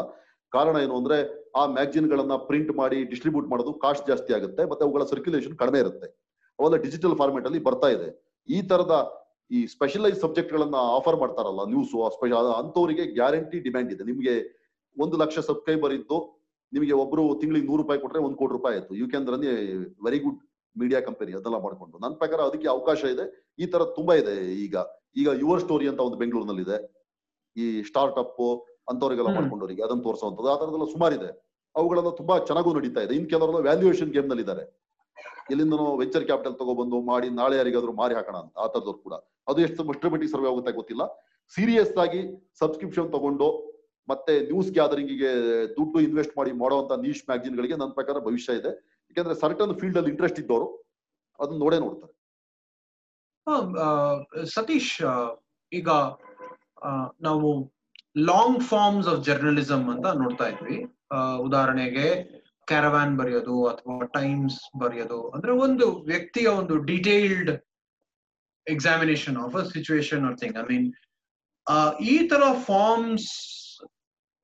ಕಾರಣ 0.53 0.75
ಏನು 0.85 0.95
ಅಂದ್ರೆ, 0.97 1.17
ಆ 1.59 1.65
ಮ್ಯಾಗ್ಜಿನ್ಗಳನ್ನ 1.65 2.35
ಪ್ರಿಂಟ್ 2.49 2.71
ಮಾಡಿ 2.77 3.03
ಡಿಸ್ಟ್ರಿಬ್ಯೂಟ್ 3.03 3.47
ಮಾಡೋದು 3.51 3.73
ಕಾಸ್ಟ್ 3.73 4.07
ಜಾಸ್ತಿ 4.07 4.33
ಆಗುತ್ತೆ, 4.33 4.69
ಮತ್ತೆ 4.71 4.85
ಅವುಗಳ 4.85 5.03
ಸರ್ಕ್ಯುಲೇಷನ್ 5.03 5.55
ಕಡಿಮೆ 5.57 5.79
ಇರುತ್ತೆ. 5.79 6.07
ಅವೆಲ್ಲ 6.59 6.77
ಡಿಜಿಟಲ್ 6.85 7.15
ಫಾರ್ಮೆಟ್ 7.21 7.45
ಅಲ್ಲಿ 7.45 7.59
ಬರ್ತಾ 7.69 7.89
ಇದೆ. 7.95 8.09
ಈ 8.49 8.59
ತರದ 8.61 8.93
ಈ 9.51 9.59
ಸ್ಪೆಷಲೈಸ್ 9.65 10.19
ಸಬ್ಜೆಕ್ಟ್ 10.21 10.53
ಗಳನ್ನ 10.53 10.77
ಆಫರ್ 10.97 11.17
ಮಾಡ್ತಾರಲ್ಲ 11.19 11.63
ನ್ಯೂಸ್ 11.73 11.93
ಅಂತವರಿಗೆ 12.61 13.05
ಗ್ಯಾರಂಟಿ 13.19 13.59
ಡಿಮ್ಯಾಂಡ್ 13.59 13.91
ಇದೆ. 13.93 14.03
ನಿಮಗೆ 14.03 14.35
ಒಂದು 14.97 15.17
ಲಕ್ಷ 15.17 15.39
ಸಬ್ಸ್ಕ್ರೈಬರ್ 15.39 15.93
ಇದ್ದು, 15.93 16.17
ನಿಮಗೆ 16.73 16.93
ಒಬ್ರು 17.03 17.23
ತಿಂಗಳಿಗೆ 17.41 17.67
ನೂರು 17.67 17.81
ರೂಪಾಯಿ 17.81 17.99
ಕೊಟ್ರೆ 17.99 18.21
ಒಂದು 18.27 18.37
ಕೋಟಿ 18.37 18.53
ರೂಪಾಯಿ 18.53 18.75
ಆಯ್ತು. 18.77 18.95
You 18.95 19.07
can 19.09 19.27
very 20.05 20.19
good 20.19 20.39
media 20.79 20.99
company 21.01 21.31
ಅದೆಲ್ಲ 21.39 21.57
ಮಾಡ್ಕೊಂಡು. 21.65 21.95
ನನ್ನ 22.03 22.13
ಪ್ರಕಾರ 22.21 22.39
ಅದಕ್ಕೆ 22.49 22.67
ಅವಕಾಶ 22.67 23.03
ಇದೆ. 23.15 23.25
ಈ 23.59 23.65
ತರ 23.65 23.83
ತುಂಬಾ 23.97 24.13
ಇದೆ 24.21 24.35
ಈಗ. 24.65 24.75
ಈಗ 25.15 25.29
ಯುವರ್ 25.43 25.61
ಸ್ಟೋರಿ 25.61 25.87
ಅಂತ 25.91 26.01
ಒಂದು 26.07 26.17
ಬೆಂಗಳೂರಿನಲ್ಲಿ 26.17 26.63
ಇದೆ 26.67 26.77
ಈ 27.55 27.83
ಸ್ಟಾರ್ಟ್ 27.83 28.17
ಅಪ್ 28.23 28.41
ಅಂತವ್ರಿಗೆಲ್ಲ 28.91 29.29
ಮಾಡ್ಕೊಂಡವರಿಗೆ 29.37 29.83
ಅದನ್ನ 29.83 30.01
ತೋರಿಸುವಂತದ್ದು 30.01 30.49
ಆ 30.53 30.57
ತರದೆಲ್ಲ 30.59 30.87
ಸುಮಾರಿದೆ. 30.95 31.29
ಅವುಗಳೆಲ್ಲ 31.75 32.09
ತುಂಬಾ 32.09 32.35
ಚೆನ್ನಾಗೂ 32.39 32.73
ನಡೀತಾ 32.73 33.01
ಇದೆ. 33.01 33.15
ಇನ್ 33.15 33.29
ಕೆಲವರೆಲ್ಲ 33.29 33.61
ವ್ಯಾಲ್ಯೂಯೇಷನ್ 33.67 34.11
ಗೇಮ್ನಲ್ಲಿ 34.11 34.43
ಇದ್ದಾರೆ 34.43 34.65
ಎಲ್ಲಿಂದನೋ 35.51 35.85
ವೆಂಚರ್ 35.97 36.25
ಕ್ಯಾಪಿಟಲ್ 36.25 36.55
ತಗೊಬಂದು 36.61 36.97
ಮಾಡಿ 37.01 37.27
ನಾಳೆ 37.29 37.55
ಯಾರಿಗಾದ್ರೂ 37.57 37.93
ಮಾರಿ 37.93 38.15
ಹಾಕೋಣ 38.15 38.35
ಅಂತ. 38.35 38.53
ಆ 38.57 38.67
ತರದವ್ರು 38.67 38.99
ಕೂಡ. 38.99 39.15
ಅದು 39.47 39.59
ಎಷ್ಟು 39.61 39.81
ಮಸ್ಟ್ರಮೆಟಿಕ್ 39.83 40.31
ಸರ್ವೆ 40.31 40.49
ಆಗುತ್ತೆ 40.51 40.71
ಗೊತ್ತಿಲ್ಲ. 40.71 41.03
ಸೀರಿಯಸ್ 41.55 41.97
ಆಗಿ 41.97 42.21
ಸಬ್ಸ್ಕ್ರಿಪ್ಷನ್ 42.59 43.11
ತಗೊಂಡು 43.11 43.47
ಮತ್ತೆ 44.09 44.33
ನ್ಯೂಸ್ 44.49 44.71
ಗ್ಯಾದರಿಂಗಿಗೆ 44.71 45.31
ದುಡ್ಡು 45.77 45.99
ಇನ್ವೆಸ್ಟ್ 45.99 46.37
ಮಾಡಿ 46.37 46.51
ಮಾಡುವಂತ 46.51 46.91
ನೀಶ್ 47.05 47.23
ಮ್ಯಾಗ್ಜಿನ್ 47.29 47.55
ಗಳಿಗೆ 47.57 47.75
ನನ್ನ 47.75 47.91
ಪ್ರಕಾರ 47.91 48.19
ಭವಿಷ್ಯ 48.19 48.53
ಇದೆ. 48.53 48.71
ಯಾಕಂದ್ರೆ 49.17 49.39
ಸರ್ಟನ್ 49.43 49.73
ಫೀಲ್ಡ್ 49.79 49.97
ಅಲ್ಲಿ 49.99 50.11
ಇಂಟ್ರೆಸ್ಟ್ 50.13 50.39
ಇದ್ದವರು, 50.41 50.67
ಅದನ್ನ 51.39 51.59
ನೋಡೇ 51.63 51.77
ನೋಡ್ತಾರೆ. 51.85 52.13
ಸತೀಶ್ 54.55 54.93
ಈಗ 55.71 55.89
ನಾವು 57.27 57.47
ಲಾಂಗ್ 58.31 58.59
ಫಾರ್ಮ್ಸ್ 58.71 59.07
ಆಫ್ 59.11 59.21
ಜರ್ನಲಿಸಂ 59.27 59.83
ಅಂತ 59.93 60.07
ನೋಡ್ತಾ 60.21 60.45
ಇದ್ವಿ. 60.53 60.77
ಉದಾಹರಣೆಗೆ 61.45 62.07
ಕ್ಯಾರವಾನ್ 62.67 63.13
ಬರೆಯೋದು 63.19 63.55
ಅಥವಾ 63.71 64.05
ಟೈಮ್ಸ್ 64.17 64.59
ಬರೆಯೋದು. 64.81 65.19
ಅಂದ್ರೆ 65.35 65.51
ಒಂದು 65.65 65.85
ವ್ಯಕ್ತಿಯ 66.11 66.47
ಒಂದು 66.61 66.75
detailed 66.91 67.51
examination 68.67 69.37
of 69.45 69.55
a 69.61 69.63
situation 69.75 70.23
or 70.29 70.37
thing 70.41 70.57
I 70.63 70.65
mean 70.71 70.87
ಈ 72.11 72.15
ತರ 72.31 72.43
ಫಾರ್ಮ್ಸ್ 72.69 73.31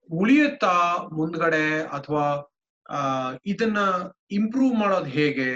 ಉಳಿಯುತ್ತಾ 0.10 0.76
ಮುಂದ್ಗಡೆ 1.20 1.66
ಅಥವಾ 1.98 2.26
ಇದನ್ನ 3.52 3.80
ಇಂಪ್ರೂವ್ 4.40 4.76
ಮಾಡೋದು 4.82 5.10
ಹೇಗೆ? 5.20 5.50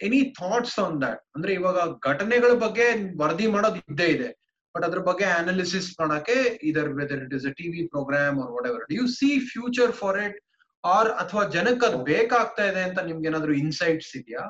ಎನಿ 0.00 0.20
ಥಾಟ್ಸ್ 0.38 0.78
ಆನ್ 0.84 0.96
ದಟ್ 1.02 1.20
ಅಂದ್ರೆ 1.36 1.52
ಇವಾಗ 1.58 1.78
ಘಟನೆಗಳ 2.10 2.52
ಬಗ್ಗೆ 2.64 2.86
ವರದಿ 3.20 3.46
ಮಾಡೋದು 3.54 3.78
ಇದ್ದೇ 3.82 4.08
ಇದೆ. 4.16 4.30
ಬಟ್ 4.74 4.84
ಅದ್ರ 4.88 5.00
ಬಗ್ಗೆ 5.08 5.26
ಅನಾಲಿಸಿಸ್ 5.40 5.88
ಮಾಡಕ್ಕೆ 6.00 6.36
ಇದರ್ 6.70 6.90
whether 7.00 7.20
it 7.26 7.34
is 7.38 7.46
a 7.50 7.52
TV 7.60 7.82
program 7.94 8.38
or 8.44 8.50
whatever 8.70 8.84
you 8.98 9.04
see 9.18 9.30
future 9.52 9.92
for 10.00 10.18
it 10.26 10.38
or 10.84 11.10
ಅಥವಾ 11.22 11.42
ಜನಕ್ಕೆ 11.56 11.84
ಅದು 11.88 11.98
ಬೇಕಾಗ್ತಾ 12.12 12.64
ಇದೆ 12.70 12.82
ಅಂತ 12.88 12.98
ನಿಮ್ಗೆ 13.10 13.28
ಏನಾದ್ರು 13.30 13.52
ಇನ್ಸೈಟ್ಸ್ 13.64 14.12
ಇದೆಯಾ? 14.20 14.42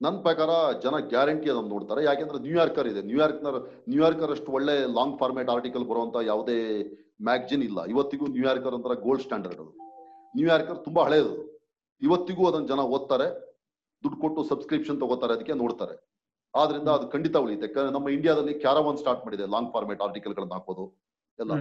ನನ್ನ 0.00 0.16
ಪ್ರಕಾರ 0.26 0.50
ಜನ 0.84 0.94
ಗ್ಯಾರಂಟಿ 1.12 1.48
ಅದನ್ನು 1.52 1.70
ನೋಡ್ತಾರೆ. 1.74 2.00
ಯಾಕೆಂದ್ರೆ 2.08 2.38
ನ್ಯೂಯಾರ್ಕರ್ 2.46 2.88
ಇದೆ. 2.92 3.02
ನ್ಯೂಯಾರ್ಕ್ನರ್ 3.10 3.58
ನ್ಯೂಯಾರ್ಕರ್ 3.90 4.32
ಅಷ್ಟು 4.34 4.52
ಒಳ್ಳೆ 4.58 4.74
ಲಾಂಗ್ 4.98 5.16
ಫಾರ್ಮೇಟ್ 5.20 5.50
ಆರ್ಟಿಕಲ್ 5.54 5.84
ಬರುವಂತ 5.90 6.16
ಯಾವುದೇ 6.30 6.58
ಮ್ಯಾಗ್ಜಿನ್ 7.28 7.64
ಇಲ್ಲ. 7.68 7.78
ಇವತ್ತಿಗೂ 7.94 8.26
ನ್ಯೂಯಾರ್ಕರ್ 8.36 8.76
ಅಂತರ 8.78 8.94
ಗೋಲ್ಡ್ 9.06 9.24
ಸ್ಟ್ಯಾಂಡರ್ಡ್ 9.26 9.62
ನ್ಯೂಯಾರ್ಕರ್ 10.36 10.78
ತುಂಬಾ 10.84 11.02
ಹಳೆಯದು 11.06 11.32
ಇವತ್ತಿಗೂ 12.02 12.42
ಅದನ್ನ 12.48 12.66
ಜನ 12.72 12.80
ಓದ್ತಾರೆ 12.96 13.26
ದುಡ್ಡು 14.04 14.16
ಕೊಟ್ಟು 14.22 14.44
ಸಬ್ಸ್ಕ್ರಿಪ್ಷನ್ 14.44 15.00
ತಗೋತಾರೆ 15.00 15.32
ಅದಕ್ಕೆ 15.36 15.54
ನೋಡ್ತಾರೆ. 15.54 15.94
ಆದ್ರಿಂದ 16.54 16.88
ಅದು 16.88 17.06
ಖಂಡಿತ 17.14 17.36
ಉಳಿಯುತ್ತೆ. 17.36 17.66
ಯಾಕಂದ್ರೆ 17.68 17.92
ನಮ್ಮ 17.96 18.08
ಇಂಡಿಯಾದಲ್ಲಿ 18.08 18.54
ಕ್ಯಾರವಾನ್ 18.64 18.98
ಸ್ಟಾರ್ಟ್ 18.98 19.22
ಮಾಡಿದೆ 19.26 19.46
ಲಾಂಗ್ 19.54 19.70
ಫಾರ್ಮೇಟ್ 19.72 20.02
ಆರ್ಟಿಕಲ್ 20.06 20.34
ಗಳನ್ನ 20.36 20.52
ಹಾಕೋದು 20.52 20.84
ಎಲ್ಲ. 21.38 21.54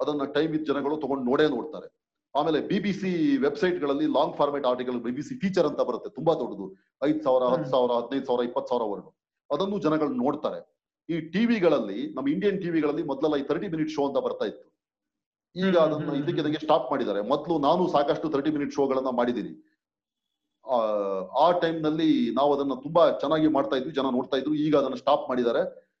ಅದನ್ನ 0.00 0.24
ಟೈಮ್ 0.24 0.54
ಇದ್ 0.54 0.66
ಜನಗಳು 0.66 0.96
ತಗೊಂಡು 0.96 1.24
ನೋಡೇ 1.30 1.48
ನೋಡ್ತಾರೆ. 1.48 1.88
ಆಮೇಲೆ 2.34 2.60
BBC 2.68 3.10
ವೆಬ್ಸೈಟ್ಗಳಲ್ಲಿ 3.36 4.06
long 4.06 4.36
format 4.36 4.66
article 4.66 4.98
BBC 5.06 5.34
feature 5.42 5.66
ಅಂತ 5.66 5.80
ಬರುತ್ತೆ 5.80 6.10
ತುಂಬಾ 6.10 6.34
ದೊಡ್ಡದು. 6.34 6.66
ಐದ್ 7.04 7.20
ಸಾವಿರ 7.22 7.42
ಹತ್ತು 7.54 7.70
ಸಾವಿರ 7.70 7.92
ಹದಿನೈದು 7.98 8.26
ಸಾವಿರ 8.26 8.44
ಇಪ್ಪತ್ತು 8.48 8.70
ಸಾವಿರ 8.72 8.84
ವರ್ಗು. 8.92 9.10
ಅದನ್ನು 9.50 9.78
ಜನಗಳು 9.78 10.14
ನೋಡ್ತಾರೆ. 10.24 10.60
ಈ 11.08 11.20
ಟಿವಿಗಳಲ್ಲಿ 11.20 12.00
ನಮ್ಮ 12.14 12.26
ಇಂಡಿಯನ್ 12.28 12.58
ಟಿವಿಗಳಲ್ಲಿ 12.62 13.02
ಮೊದಲೆಲ್ಲ 13.02 13.36
ಈ 13.42 13.46
ತರ್ಟಿ 13.50 13.68
ಮಿನಿಟ್ 13.68 13.90
ಶೋ 13.90 14.02
ಅಂತ 14.08 14.18
ಬರ್ತಾ 14.26 14.44
ಇತ್ತು. 14.44 14.66
ಈಗ 15.56 15.78
ಅದನ್ನ 15.78 16.14
ಇದಕ್ಕೆ 16.14 16.58
ಸ್ಟಾಪ್ 16.58 16.90
ಮಾಡಿದ್ದಾರೆ. 16.90 17.20
ಮೊದಲು 17.20 17.58
ನಾನು 17.58 17.88
ಸಾಕಷ್ಟು 17.88 18.28
ತರ್ಟಿ 18.28 18.50
ಮಿನಿಟ್ 18.50 18.72
ಶೋಗಳನ್ನ 18.72 19.08
ಮಾಡಿದ್ದೀನಿ. 19.08 19.68
ಆ, 20.66 20.76
ಆ 21.46 21.50
ಟೈಮ್ನಲ್ಲಿ 21.50 22.34
ನಾವು 22.34 22.54
ಅದನ್ನ 22.54 22.74
ತುಂಬಾ 22.74 23.10
ಚೆನ್ನಾಗಿ 23.10 23.48
ಮಾಡ್ತಾ 23.48 23.76
ಇದ್ವಿ 23.76 23.92
ಜನ 23.92 24.02
ನೋಡ್ತಾ 24.02 24.36
ಇದ್ರು. 24.36 24.54
ಈಗ 24.54 24.76
ಅದನ್ನ 24.76 24.94
ಸ್ಟಾಪ್ 24.94 25.28
ಮಾಡಿದ್ದಾರೆ. 25.28 25.92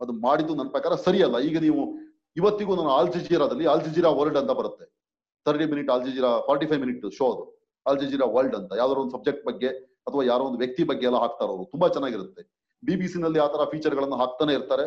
ಅದು 0.00 0.12
ಮಾಡಿದ್ದು 0.12 0.54
ನನ್ನ 0.54 0.70
ಪ್ರಕಾರ 0.70 0.94
ಸರಿಯಲ್ಲ. 0.94 1.38
ಈಗ 1.38 1.58
ನೀವು 1.58 1.98
ಇವತ್ತಿಗೂ 2.36 2.76
ನಾನು 2.76 2.88
ಆಲ್ 2.88 3.12
ಜಜೀರಾದಲ್ಲಿ 3.12 3.66
ಆಲ್ 3.66 3.84
ಜಜೀರಾ 3.84 4.10
ವರ್ಲ್ಡ್ 4.10 4.38
ಅಂತ 4.38 4.50
ಬರುತ್ತೆ. 4.50 5.02
Thirty 5.44 5.64
minute 5.64 5.90
Al 5.90 6.10
Jazeera 6.10 6.40
forty 6.46 6.66
five 6.66 6.80
minute 6.80 7.14
show 7.14 7.32
ಅದು. 7.32 7.72
ಆಲ್ 7.86 8.00
ಜಜೀರಾ 8.00 8.26
ವರ್ಲ್ಡ್ 8.26 8.56
ಅಂತ. 8.56 8.72
ಯಾವ್ದಾದ್ರು 8.76 9.00
ಒಂದು 9.00 9.12
ಸಬ್ಜೆಕ್ಟ್ 9.12 9.46
ಬಗ್ಗೆ 9.46 9.68
ಅಥವಾ 10.08 10.24
ಯಾರೋ 10.24 10.44
ಒಂದು 10.44 10.58
ವ್ಯಕ್ತಿ 10.58 10.84
ಬಗ್ಗೆ 10.84 11.06
ಎಲ್ಲ 11.06 11.18
ಹಾಕ್ತಾ 11.18 11.44
ಅವರು. 11.44 11.64
ತುಂಬಾ 11.64 11.88
ಚೆನ್ನಾಗಿರುತ್ತೆ. 11.88 12.60
ಬಿಬಿಸಿ 12.84 13.20
ನಲ್ಲಿ 13.20 13.38
ಆ 13.38 13.46
ತರ 13.46 13.64
ಫೀಚರ್ 13.64 13.94
ಗಳನ್ನ 13.94 14.14
ಹಾಕ್ತಾನೆ 14.14 14.52
ಇರ್ತಾರೆ. 14.52 14.82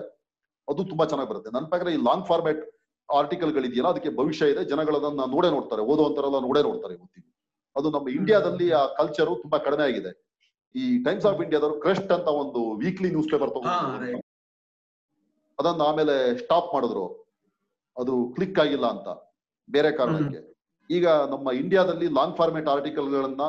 ಅದು 0.69 0.83
ತುಂಬಾ 0.83 1.05
ಚೆನ್ನಾಗಿ 1.05 1.29
ಬರುತ್ತೆ. 1.31 1.51
ನನ್ನ 1.51 1.65
ಪ್ರಕಾರ 1.65 1.87
ಈ 1.87 1.95
ಲಾಂಗ್ 1.95 2.25
ಫಾರ್ಮ್ಯಾಟ್ 2.25 2.82
ಆರ್ಟಿಕಲ್ 3.09 3.51
ಗಳಿದೆಯಲ್ಲ 3.57 3.89
ಅದಕ್ಕೆ 3.93 4.11
ಭವಿಷ್ಯ 4.19 4.51
ಇದೆ. 4.53 4.61
ಜನಗಳನ್ನ 4.71 5.23
ನೋಡೇ 5.35 5.49
ನೋಡ್ತಾರೆ 5.55 5.81
ಓದುವಂತರೆಲ್ಲ 5.91 6.39
ನೋಡೇ 6.47 6.61
ನೋಡ್ತಾರೆ 6.67 6.93
ಇವತ್ತಿಗೆ 6.97 7.27
ಅದು 7.75 7.87
ನಮ್ಮ 7.95 8.07
ಇಂಡಿಯಾದಲ್ಲಿ 8.17 8.67
ಆ 8.79 8.81
ಕಲ್ಚರ್ 8.99 9.31
ತುಂಬಾ 9.43 9.57
ಕಡಿಮೆ 9.65 9.83
ಆಗಿದೆ. 9.89 10.11
ಈ 10.75 10.83
ಟೈಮ್ಸ್ 11.05 11.25
ಆಫ್ 11.29 11.41
ಇಂಡಿಯಾದವರು 11.45 11.75
ಕ್ರೆಸ್ಟ್ 11.83 12.11
ಅಂತ 12.17 12.29
ಒಂದು 12.43 12.61
ವೀಕ್ಲಿ 12.81 13.09
ನ್ಯೂಸ್ 13.15 13.29
ಪೇಪರ್ 13.33 13.51
ತಗೊಂಡ್ರು 13.55 13.79
ತಗೊಂಡು 13.81 14.21
ಅದನ್ನ 15.59 15.81
ಆಮೇಲೆ 15.89 16.15
ಸ್ಟಾಪ್ 16.41 16.69
ಮಾಡಿದ್ರು. 16.75 17.05
ಅದು 17.97 18.13
ಕ್ಲಿಕ್ 18.35 18.59
ಆಗಿಲ್ಲ 18.63 18.85
ಅಂತ 18.95 19.09
ಬೇರೆ 19.69 19.89
ಕಾರಣಕ್ಕೆ. 19.99 20.39
ಈಗ 20.89 21.07
ನಮ್ಮ 21.33 21.47
ಇಂಡಿಯಾದಲ್ಲಿ 21.61 22.07
ಲಾಂಗ್ 22.17 22.35
ಫಾರ್ಮೇಟ್ 22.39 22.69
ಆರ್ಟಿಕಲ್ 22.75 23.09
ಗಳನ್ನ 23.15 23.43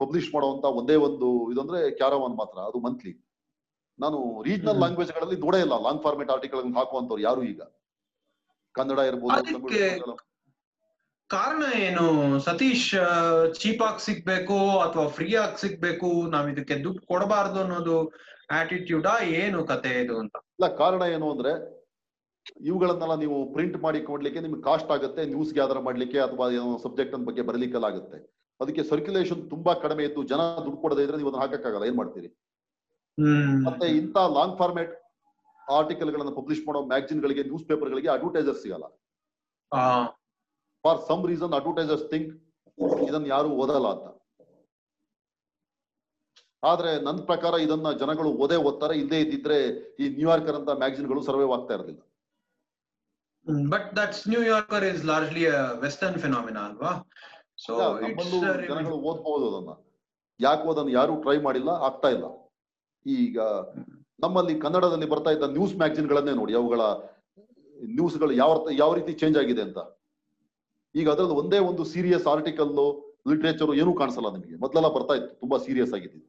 ಪಬ್ಲಿಷ್ 0.00 0.30
ಮಾಡುವಂತ 0.34 0.64
ಒಂದೇ 0.78 0.96
ಒಂದು 1.08 1.28
ಇದಂದ್ರೆ 1.52 1.78
ಕ್ಯಾರವಾನ್ 2.00 2.34
ಮಾತ್ರ 2.40 2.58
ಅದು 2.70 2.78
ಮಂತ್ಲಿ 2.86 3.12
ನಾನು 3.98 4.18
ರೀಜನಲ್. 4.48 4.78
ಲ್ಯಾಂಗ್ವೇಜ್ಗಳಲ್ಲಿ 4.82 5.36
ನೋಡೇ 5.44 5.58
ಇಲ್ಲ 5.66 5.74
ಲಾಂಗ್ 5.86 6.02
ಫಾರ್ಮೇಟ್ 6.06 6.32
ಆರ್ಟಿಕಲ್ 6.36 6.62
ಹಾಕುವಂತವ್ರು 6.78 7.22
ಯಾರು 7.28 7.42
ಈಗ. 7.52 7.60
ಕನ್ನಡ 8.76 8.98
ಇರ್ಬೋದು 9.10 10.14
ಕಾರಣ 11.30 11.62
ಏನು? 11.84 12.04
ಸತೀಶ್ 12.44 12.88
ಚೀಪ್ 13.60 13.80
ಆಗಿ 13.86 14.02
ಸಿಗ್ಬೇಕು 14.04 14.56
ಅಥವಾ 14.84 15.06
ಫ್ರೀ 15.16 15.28
ಆಗಿ 15.36 15.58
ಸಿಗ್ಬೇಕು? 15.62 16.10
ನಾವ್ 16.34 16.46
ಇದಕ್ಕೆ 16.52 16.74
ದುಡ್ಡು 16.84 17.00
ಕೊಡಬಾರ್ದು 17.10 17.58
ಅನ್ನೋದು 17.62 17.96
ಆಟಿಟ್ಯೂಡಾ 18.58 19.14
ಏನು 19.40 19.60
ಕತೆ 19.70 19.92
ಇದು 20.02 20.14
ಅಂತ? 20.22 20.36
ಇಲ್ಲ 20.56 20.68
ಕಾರಣ 20.82 21.02
ಏನು 21.14 21.28
ಅಂದ್ರೆ 21.34 21.52
ಇವುಗಳನ್ನೆಲ್ಲ 22.66 23.14
ನೀವು 23.22 23.36
ಪ್ರಿಂಟ್ 23.54 23.76
ಮಾಡಿ 23.84 24.00
ಕೊಡ್ಲಿಕ್ಕೆ 24.10 24.40
ನಿಮ್ಗೆ 24.40 24.62
ಕಾಸ್ಟ್ 24.62 24.92
ಆಗುತ್ತೆ 24.96 25.22
ನ್ಯೂಸ್ 25.32 25.52
ಗ್ಯಾದರ್ 25.54 25.80
ಮಾಡ್ಲಿಕ್ಕೆ 25.86 26.18
ಅಥವಾ 26.26 26.46
ಏನೋ 26.58 26.70
ಸಬ್ಜೆಕ್ಟ್ 26.84 27.16
ಬಗ್ಗೆ 27.28 27.42
ಬರಲಿಕ್ಕೆಲ್ಲ 27.48 27.88
ಆಗುತ್ತೆ 27.90 28.18
ಅದಕ್ಕೆ 28.60 28.82
ಸರ್ಕ್ಯುಲೇಷನ್ 28.90 29.42
ತುಂಬಾ 29.50 29.72
ಕಡಿಮೆ 29.82 30.02
ಇತ್ತು 30.04 30.22
ಜನ 30.30 30.42
ದುಡ್ಡು 30.66 30.78
ಕೊಡದೇ 30.84 31.02
ಇದ್ರೆ 31.06 31.18
ನೀವು 31.20 31.30
ಅದನ್ನ 31.30 31.42
ಹಾಕಕ್ಕಾಗಲ್ಲ 31.44 31.88
ಏನ್ 31.90 31.98
ಮಾಡ್ತೀರಿ? 32.00 32.28
ಮತ್ತೆ 33.66 33.86
ಇಂಥ 34.00 34.16
ಲಾಂಗ್ 34.36 34.56
ಫಾರ್ಮೇಟ್ 34.58 34.92
ಆರ್ಟಿಕಲ್ 35.68 36.10
ಗಳನ್ನ 36.14 36.32
ಪಬ್ಲಿಷ್ 36.36 36.62
ಮಾಡೋ 36.66 36.80
ಮ್ಯಾಗಜಿನ್ 36.86 37.22
ಗಳಿಗೆ 37.22 37.42
ನ್ಯೂಸ್ 37.44 37.64
ಪೇಪರ್ 37.68 37.90
ಗಳಿಗೆ 37.92 38.08
ಅಡ್ವರ್ಟೈಸರ್ 38.08 38.58
ಸಿಗಲ್ಲ. 38.62 38.86
ಆ, 39.72 39.80
for 40.84 41.00
some 41.08 41.24
reason 41.26 41.54
advertisers 41.54 42.06
think 42.10 42.28
ಇದನ್ನ 43.08 43.26
ಯಾರು 43.28 43.48
ಓದಲ್ಲ 43.56 43.88
ಅಂತ. 43.94 44.06
ಆದ್ರೆ 46.62 46.90
ನನ್ನ 47.02 47.20
ಪ್ರಕಾರ 47.26 47.54
ಇದನ್ನ 47.64 47.88
ಜನಗಳು 48.00 48.30
ಓದೇ 48.42 48.56
ಓದ್ತಾರೆ 48.68 48.94
ಇಲ್ಲದೆ 48.96 49.18
ಇದ್ದಿದ್ರೆ 49.20 49.58
ಈ 49.98 50.06
ನ್ಯೂಯಾರ್ಕರ್ 50.14 50.56
ಅಂತ 50.60 50.70
ಮ್ಯಾಗಜಿನ್ಗಳು 50.80 51.20
ಸರ್ವೈವ್ 51.22 51.52
ಆಗ್ತಾ 51.52 51.74
ಇರಲಿಲ್ಲ 51.76 52.02
but 53.66 53.88
that's 53.96 54.22
New Yorker 54.28 54.84
is 54.84 55.04
largely 55.04 55.42
western 55.80 56.18
phenomena 56.18 56.62
ಅಲ್ವಾ? 56.68 56.92
ಸೊ 57.58 57.72
ಜನಗಳು 58.70 58.96
ಓದ್ಬಹುದು 59.02 59.44
ಅದನ್ನ. 59.50 59.72
ಯಾಕೆ 60.40 60.68
ಅದನ್ನ 60.72 60.90
ಯಾರು 60.92 61.12
ಟ್ರೈ 61.22 61.36
ಮಾಡಿಲ್ಲ 61.38 61.70
ಆಗ್ತಾ 61.86 62.08
ಇಲ್ಲ. 62.08 62.26
ಈಗ 63.06 63.36
ನಮ್ಮಲ್ಲಿ 64.20 64.54
ಕನ್ನಡದಲ್ಲಿ 64.64 65.06
ಬರ್ತಾ 65.12 65.30
ಇದ್ದ 65.34 65.46
ನ್ಯೂಸ್ 65.56 65.74
ಮ್ಯಾಗಜಿನ್ 65.80 66.08
ಗಳನ್ನೇ 66.12 66.34
ನೋಡಿ 66.40 66.54
ಅವುಗಳ 66.60 66.82
ನ್ಯೂಸ್ಗಳು 67.96 68.32
ಯಾವ 68.42 68.52
ಯಾವ 68.82 68.90
ರೀತಿ 68.94 69.12
ಚೇಂಜ್ 69.12 69.36
ಆಗಿದೆ 69.38 69.62
ಅಂತ. 69.62 69.78
ಈಗ 70.94 71.06
ಅದರಲ್ಲಿ 71.10 71.36
ಒಂದೇ 71.42 71.58
ಒಂದು 71.70 71.82
ಸೀರಿಯಸ್ 71.84 72.26
ಆರ್ಟಿಕಲ್ 72.34 72.72
ಲಿಟ್ರೇಚರ್ 73.30 73.70
ಏನೂ 73.82 73.92
ಕಾಣಿಸಲ್ಲ 73.94 74.28
ನಿಮಗೆ. 74.36 74.56
ಮೊದಲೆಲ್ಲ 74.64 74.88
ಬರ್ತಾ 74.96 75.14
ಇತ್ತು 75.18 75.34
ತುಂಬಾ 75.42 75.56
ಸೀರಿಯಸ್ 75.66 75.92
ಆಗಿದ್ದು. 75.96 76.20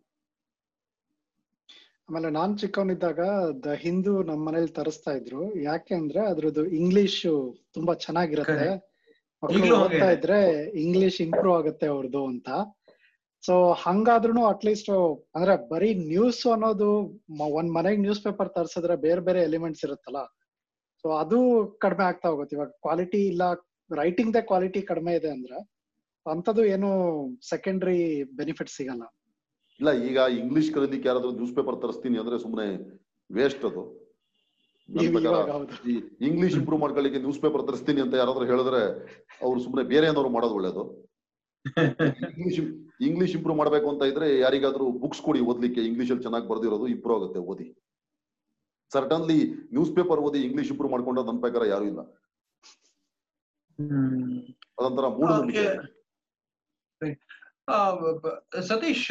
ಆಮೇಲೆ 2.10 2.30
ನಾನ್ 2.30 2.54
ಚಿಕ್ಕವನಿದ್ದಾಗ 2.60 3.22
ದ 3.66 3.74
ಹಿಂದೂ 3.84 4.12
ನಮ್ಮ 4.24 4.42
ಮನೇಲಿ 4.48 4.72
ತರಿಸ್ತಾ 4.80 5.12
ಇದ್ರು. 5.12 5.42
ಯಾಕೆ 5.70 5.94
ಅಂದ್ರೆ 5.96 6.22
ಅದ್ರದ್ದು 6.32 6.64
ಇಂಗ್ಲಿಷ್ 6.82 7.22
ತುಂಬಾ 7.78 7.94
ಚೆನ್ನಾಗಿರತ್ತೆ. 8.06 8.70
ಮಕ್ಕಳು 9.44 9.76
ಓದ್ತಾ 9.80 10.10
ಇದ್ರೆ 10.18 10.40
ಇಂಗ್ಲಿಷ್ 10.86 11.20
ಇಂಪ್ರೂವ್ 11.22 11.56
ಆಗುತ್ತೆ 11.58 11.88
ಅವ್ರದ್ದು 11.88 12.22
ಅಂತ. 12.26 12.50
ಸೊ 13.44 13.56
ಹಂಗಾದ್ರೂ 13.86 14.42
ಅಟ್ಲೀಸ್ಟ್ 14.54 14.90
ಅಂದ್ರೆ 15.36 15.54
ಬರೀ 15.72 15.90
ನ್ಯೂಸ್ 16.14 16.42
ಅನ್ನೋದು 16.54 16.90
ಒಂದ್ 17.60 17.72
ಮನೆಗ್ 17.78 18.00
ನ್ಯೂಸ್ 18.06 18.24
ಪೇಪರ್ 18.28 18.50
ತರ್ಸಿದ್ರೆ 18.58 18.96
ಬೇರೆ 19.06 19.22
ಬೇರೆ 19.28 19.42
ಎಲಿಮೆಂಟ್ಸ್ 19.50 19.84
ಇರುತ್ತಲ್ಲ. 19.88 20.22
ಸೊ 21.04 21.08
ಅದು 21.24 21.38
ಕಡಿಮೆ 21.84 22.04
ಆಗ್ತಾ 22.10 22.28
ಹೋಗುತ್ತೆ. 22.32 22.56
ಇವಾಗ 22.58 22.72
ಕ್ವಾಲಿಟಿ 22.86 23.22
ಇಲ್ಲ 23.32 23.44
ರೈಟಿಂಗ್ 23.92 24.34
ದ 24.38 24.40
ಕ್ವಾಲಿಟಿ 24.52 24.82
ಕಡಿಮೆ 24.92 25.12
ಇದೆ 25.20 25.30
ಅಂದ್ರೆ 25.36 25.60
ಅಂತದ್ದು 26.26 26.64
ಏನು 26.76 26.90
ಸೆಕೆಂಡರಿ 27.52 28.00
ಬೆನಿಫಿಟ್ 28.40 28.72
ಸಿಗಲ್ಲ. 28.78 29.04
ಇಲ್ಲ 29.80 29.92
ಈಗ 30.10 30.18
ಇಂಗ್ಲಿಷ್ 30.42 30.72
ಕಲೀಲಿಕ್ಕೆ 30.76 31.08
ಯಾರಾದ್ರೂ 31.10 31.32
ನ್ಯೂಸ್ 31.40 31.56
ಪೇಪರ್ 31.58 31.78
ತರಿಸ್ತೀನಿ 31.84 32.18
ಅಂದ್ರೆ 32.24 32.38
ಸುಮ್ಮನೆ 32.46 32.68
ವೇಸ್ಟ್ 33.30 33.64
ಅದು. 33.70 33.84
ಇಂಗ್ಲಿಷ್ 36.30 36.56
ಇಂಪ್ರೂವ್ 36.60 36.82
ಮಾಡ್ಕೊಳ್ಳಿಕ್ಕೆ 36.84 37.20
ನ್ಯೂಸ್ 37.24 37.42
ಪೇಪರ್ 37.46 37.64
ತರಿಸ್ತೀನಿ 37.70 38.02
ಅಂತ 38.04 38.16
ಯಾರಾದ್ರೂ 38.22 38.46
ಹೇಳಿದ್ರೆ 38.52 38.82
ಅವ್ರು 39.46 39.58
ಸುಮ್ಮನೆ 39.66 39.84
ಬೇರೆ 39.94 40.06
ಏನಾದ್ರು 40.12 40.32
ಮಾಡೋದು 40.36 40.56
ಒಳ್ಳೇದು. 40.60 40.84
ಇಂಗ್ಲಿಷ್ 42.32 42.60
ಇಂಗ್ಲಿಷ್ 43.02 43.36
ಇಂಪ್ರೂವ್ 43.36 43.58
ಮಾಡ್ಬೇಕು 43.58 43.90
ಅಂತ 43.90 44.04
ಇದ್ರೆ 44.04 44.40
ಯಾರಿಗಾದ್ರೂ 44.40 44.92
ಬುಕ್ಸ್ 45.00 45.22
ಕೊಡಿ 45.22 45.40
ಓದ್ಲಿಕ್ಕೆ 45.42 45.82
ಇಂಗ್ಲಿಷ್ 45.82 46.12
ಅಲ್ಲಿ 46.12 46.24
ಚೆನ್ನಾಗಿ 46.24 46.48
ಬರ್ದಿರೋದು 46.48 46.88
ಇಂಪ್ರೂವ್ 46.88 47.24
ಆಗುತ್ತೆ 47.24 47.40
ಓದಿ. 47.40 47.68
ಸರ್ಟನ್ಲಿ 48.92 49.40
ನ್ಯೂಸ್ 49.74 49.96
ಪೇಪರ್ 49.96 50.20
ಓದಿ 50.20 50.40
ಇಂಗ್ಲಿಷ್ 50.40 50.70
ಇಂಪ್ರೂವ್ 50.70 50.92
ಮಾಡ್ಕೊಂಡ್ರೆ 50.92 51.26
ನನ್ನ 51.26 51.40
ಪ್ರಕಾರ 51.40 51.66
ಯಾರು 51.66 51.86
ಇಲ್ಲ. 51.86 52.02
ಅದೊಂಥರ 54.78 55.06
ಆ, 57.68 57.78
ಸತೀಶ್ 58.62 59.06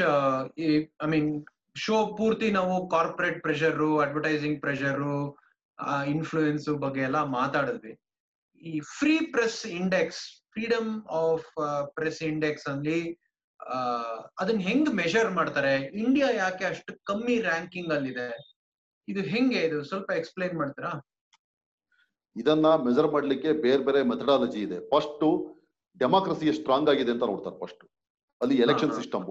ಐ 1.03 1.07
ಮೀನ್ 1.07 1.31
ಶೋ 1.77 1.97
ಪೂರ್ತಿ 2.17 2.51
ನಾವು 2.51 2.89
corporate 2.89 3.43
pressure 3.43 3.81
advertising 4.03 4.61
pressure 4.61 5.03
influence 6.07 6.69
ಬಗ್ಗೆ 6.79 7.01
ಎಲ್ಲ 7.01 7.23
ಮಾತಾಡಿದ್ವಿ. 7.31 7.93
ಈ 8.63 8.81
free 8.99 9.21
press 9.27 9.67
index 9.67 10.23
freedom 10.57 10.91
of 11.23 11.49
press 11.97 12.21
index 12.33 12.67
ಅಲ್ಲಿ 12.73 13.01
ಅದನ್ನ 14.41 14.61
ಹೆಂಗ್ 14.69 14.89
ಮೆಷರ್ 15.01 15.31
ಮಾಡ್ತಾರೆ? 15.39 15.73
ಇಂಡಿಯಾ 16.03 16.29
ಯಾಕೆ 16.43 16.65
ಅಷ್ಟು 16.71 16.93
ಕಮ್ಮಿ 17.09 17.35
ರ್ಯಾಂಕಿಂಗ್ 17.47 17.91
ಅಲ್ಲಿದೆ? 17.97 18.29
ಇದು 19.09 19.21
ಹೆಂಗೆ 19.33 19.61
ಇದು? 19.69 19.79
ಸ್ವಲ್ಪ 19.91 20.09
ಎಕ್ಸ್ಪ್ಲೈನ್ 20.21 20.55
ಮಾಡ್ತೀರಾ? 20.61 20.93
ಇದನ್ನ 22.37 22.69
ಮೆಜರ್ 22.87 23.09
ಮಾಡ್ಲಿಕ್ಕೆ 23.15 23.51
ಬೇರೆ 23.65 23.83
ಬೇರೆ 23.89 24.01
ಮೆಥಡಾಲಜಿ 24.13 24.61
ಇದೆ. 24.67 24.79
ಫಸ್ಟ್ 24.93 25.27
ಡೆಮಾಕ್ರಸಿ 26.03 26.47
ಸ್ಟ್ರಾಂಗ್ 26.59 26.91
ಆಗಿದೆ 26.93 27.13
ಅಂತ 27.15 27.25
ನೋಡ್ತಾರೆ 27.33 27.57
ಫಸ್ಟ್ 27.63 27.85
ಅಲ್ಲಿ 28.41 28.57
ಎಲೆಕ್ಷನ್. 28.67 28.93
ಸಿಸ್ಟಮ್ 29.01 29.27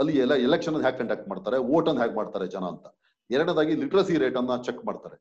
ಅಲ್ಲಿ 0.00 0.14
ಎಲ್ಲ 0.24 0.34
ಎಲೆಕ್ಷನ್ 0.48 0.76
ಹ್ಯಾಕ್ 0.84 0.98
ಕಂಡಕ್ಟ್ 1.00 1.26
ಮಾಡ್ತಾರೆ 1.30 1.56
ವೋಟ್ 1.70 1.88
ಅನ್ನು 1.90 2.00
ಹ್ಯಾಕ್ 2.02 2.16
ಮಾಡ್ತಾರೆ 2.20 2.46
ಜನ 2.56 2.64
ಅಂತ. 2.74 2.86
ಎರಡನೇದಾಗಿ 3.30 3.74
ಲಿಟ್ರಸಿ 3.82 4.14
ರೇಟ್ 4.24 4.38
ಅನ್ನ 4.42 4.56
ಚೆಕ್ 4.68 4.82
ಮಾಡ್ತಾರೆ. 4.90 5.16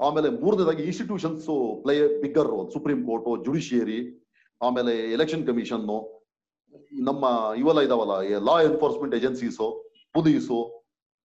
ಆಮೇಲೆ 0.00 0.28
ಮೂರನೇದಾಗಿ 0.42 0.84
institutions 0.90 1.48
play 1.82 1.94
bigger 2.22 2.48
role 2.54 2.68
supreme 2.76 3.00
court 3.08 3.26
judiciary 3.48 3.98
ಆಮೇಲೆ 4.66 4.92
ಎಲೆಕ್ಷನ್ 5.16 5.44
ಕಮಿಷನ್ 5.48 5.84
ನಮ್ಮ 7.08 7.24
ಇವೆಲ್ಲ 7.60 7.80
ಇದಾವಲ್ಲ 7.86 8.14
ಲಾ 8.48 8.56
ಎನ್ಫೋರ್ಸ್ಮೆಂಟ್ 8.68 9.14
ಏಜೆನ್ಸೀಸು 9.18 9.66
ಪೊಲೀಸು 10.16 10.58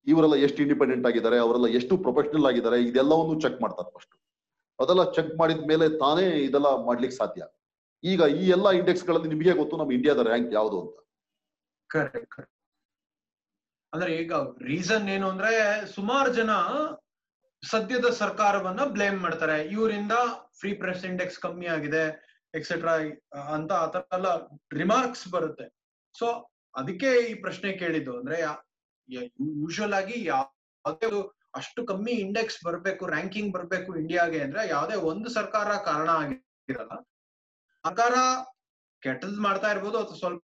ಇವರೆಲ್ಲ 0.07 0.35
ಎಷ್ಟು 0.45 0.59
ಇಂಡಿಪೆಂಡೆಂಟ್ 0.65 1.05
ಆಗಿದ್ದಾರೆ, 1.07 1.37
ಅವರೆಲ್ಲ 1.45 1.67
ಎಷ್ಟು 1.79 1.93
ಪ್ರೊಫೆಷನಲ್ 2.05 2.47
ಆಗಿದ್ದಾರೆ, 2.49 2.77
ಇದೆಲ್ಲವನ್ನು 2.89 3.35
ಚೆಕ್ 3.45 3.57
ಮಾಡ್ತಾರೆ 3.63 3.89
ಫಸ್ಟ್ 3.95 4.13
ಅದೆಲ್ಲ 4.79 5.03
ಚೆಕ್ 5.15 5.31
ಮಾಡಿದ 5.39 5.63
ಮೇಲೆ 5.71 5.85
ತಾನೇ 6.03 6.25
ಇದೆಲ್ಲ 6.47 6.69
ಮಾಡ್ಲಿಕ್ಕೆ 6.87 7.17
ಸಾಧ್ಯ. 7.17 7.41
ಈಗ 8.03 8.21
ಈ 8.41 8.43
ಎಲ್ಲ 8.55 8.67
ಇಂಡೆಕ್ಸ್ಗಳಲ್ಲಿ 8.79 9.29
ನಿಮಗೆ 9.33 9.53
ಗೊತ್ತು, 9.61 9.77
ನಮ್ಮ 9.77 9.91
ಇಂಡಿಯಾದ 9.97 10.23
ರ್ಯಾಂಕ್ 10.29 10.51
ಯಾವುದು 10.59 10.77
ಅಂತ. 10.83 10.95
ಅಂದ್ರೆ 13.93 14.11
ಈಗ 14.21 14.33
ರೀಸನ್ 14.71 15.05
ಏನು 15.15 15.27
ಅಂದ್ರೆ, 15.33 15.51
ಸುಮಾರು 15.95 16.31
ಜನ 16.39 16.51
ಸದ್ಯದ 17.63 18.07
ಸರ್ಕಾರವನ್ನ 18.21 18.81
ಬ್ಲೇಮ್ 18.95 19.19
ಮಾಡ್ತಾರೆ. 19.25 19.57
ಇವರಿಂದ 19.75 20.13
ಫ್ರೀ 20.59 20.71
ಪ್ರೆಸ್ 20.81 21.05
ಇಂಡೆಕ್ಸ್ 21.11 21.39
ಕಮ್ಮಿ 21.45 21.67
ಆಗಿದೆ. 21.75 22.03
ಎಕ್ಸೆಟ್ರಾ 22.53 22.93
ಅಂತ 23.55 23.71
ಆತರ 23.71 24.01
ಎಲ್ಲ 24.13 24.29
ರಿಮಾರ್ಕ್ಸ್ 24.73 25.27
ಬರುತ್ತೆ. 25.27 25.65
ಸೊ 26.15 26.27
ಅದಕ್ಕೆ 26.75 27.09
ಈ 27.29 27.33
ಪ್ರಶ್ನೆ 27.33 27.73
ಕೇಳಿದ್ದು 27.73 28.13
ಅಂದ್ರೆ 28.17 28.37
ಯೂಶುವಲ್ 29.61 29.93
ಆಗಿ 29.93 30.25
ಯಾವುದೇ 30.25 31.07
ಅಷ್ಟು 31.55 31.81
ಕಮ್ಮಿ 31.85 32.11
ಇಂಡೆಕ್ಸ್ 32.11 32.59
ಬರ್ಬೇಕು 32.65 33.03
ರ್ಯಾಂಕಿಂಗ್ 33.07 33.53
ಬರ್ಬೇಕು 33.53 33.91
ಇಂಡಿಯಾಗೆ 33.97 34.39
ಅಂದ್ರೆ 34.41 34.67
ಯಾವುದೇ 34.69 34.95
ಒಂದು 35.11 35.29
ಸರ್ಕಾರ 35.29 35.69
ಕಾರಣ 35.85 36.09
ಆಗಿರಲ್ಲ. 36.09 36.95
ಸರ್ಕಾರ 37.85 38.13
ಕೆಟ್ಟದ್ 39.03 39.39
ಮಾಡ್ತಾ 39.39 39.71
ಇರ್ಬೋದು 39.71 39.97
ಅಥವಾ 39.97 40.17
ಸ್ವಲ್ಪ 40.17 40.43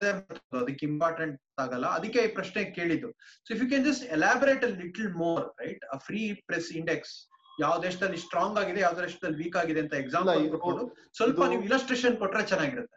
ಅದಕ್ಕೆ 0.52 0.86
ಇಂಪಾರ್ಟೆಂಟ್ 0.86 1.38
ಆಗಲ್ಲ. 1.58 1.86
ಅದಕ್ಕೆ 1.86 2.18
ಈ 2.18 2.28
ಪ್ರಶ್ನೆ 2.34 2.64
ಕೇಳಿದ್ದು. 2.64 3.08
So 3.46 3.54
if 3.54 3.62
you 3.62 3.68
can 3.68 3.84
just 3.84 4.04
elaborate 4.16 4.64
a 4.64 4.68
little 4.82 5.08
more 5.14 5.44
right 5.60 5.84
free 6.04 6.32
press 6.48 6.68
index 6.72 7.14
ಯಾವ 7.60 7.74
ದೇಶದಲ್ಲಿ 7.82 8.18
ಸ್ಟ್ರಾಂಗ್ 8.24 8.58
ಆಗಿದೆ 8.62 8.80
ಯಾವ 8.80 8.94
ದೇಶದಲ್ಲಿ 9.02 9.38
ವೀಕ್ 9.42 9.56
ಆಗಿದೆ 9.62 9.80
ಅಂತ 9.84 9.94
ಎಕ್ಸಾಂಪಲ್ 10.04 10.80
ಸ್ವಲ್ಪ 11.18 11.40
ನೀವು 11.52 11.62
ಇಲಸ್ಟ್ರೇಷನ್ 11.68 12.16
ಕೊಟ್ರೆ 12.22 12.42
ಚೆನ್ನಾಗಿರುತ್ತೆ. 12.52 12.96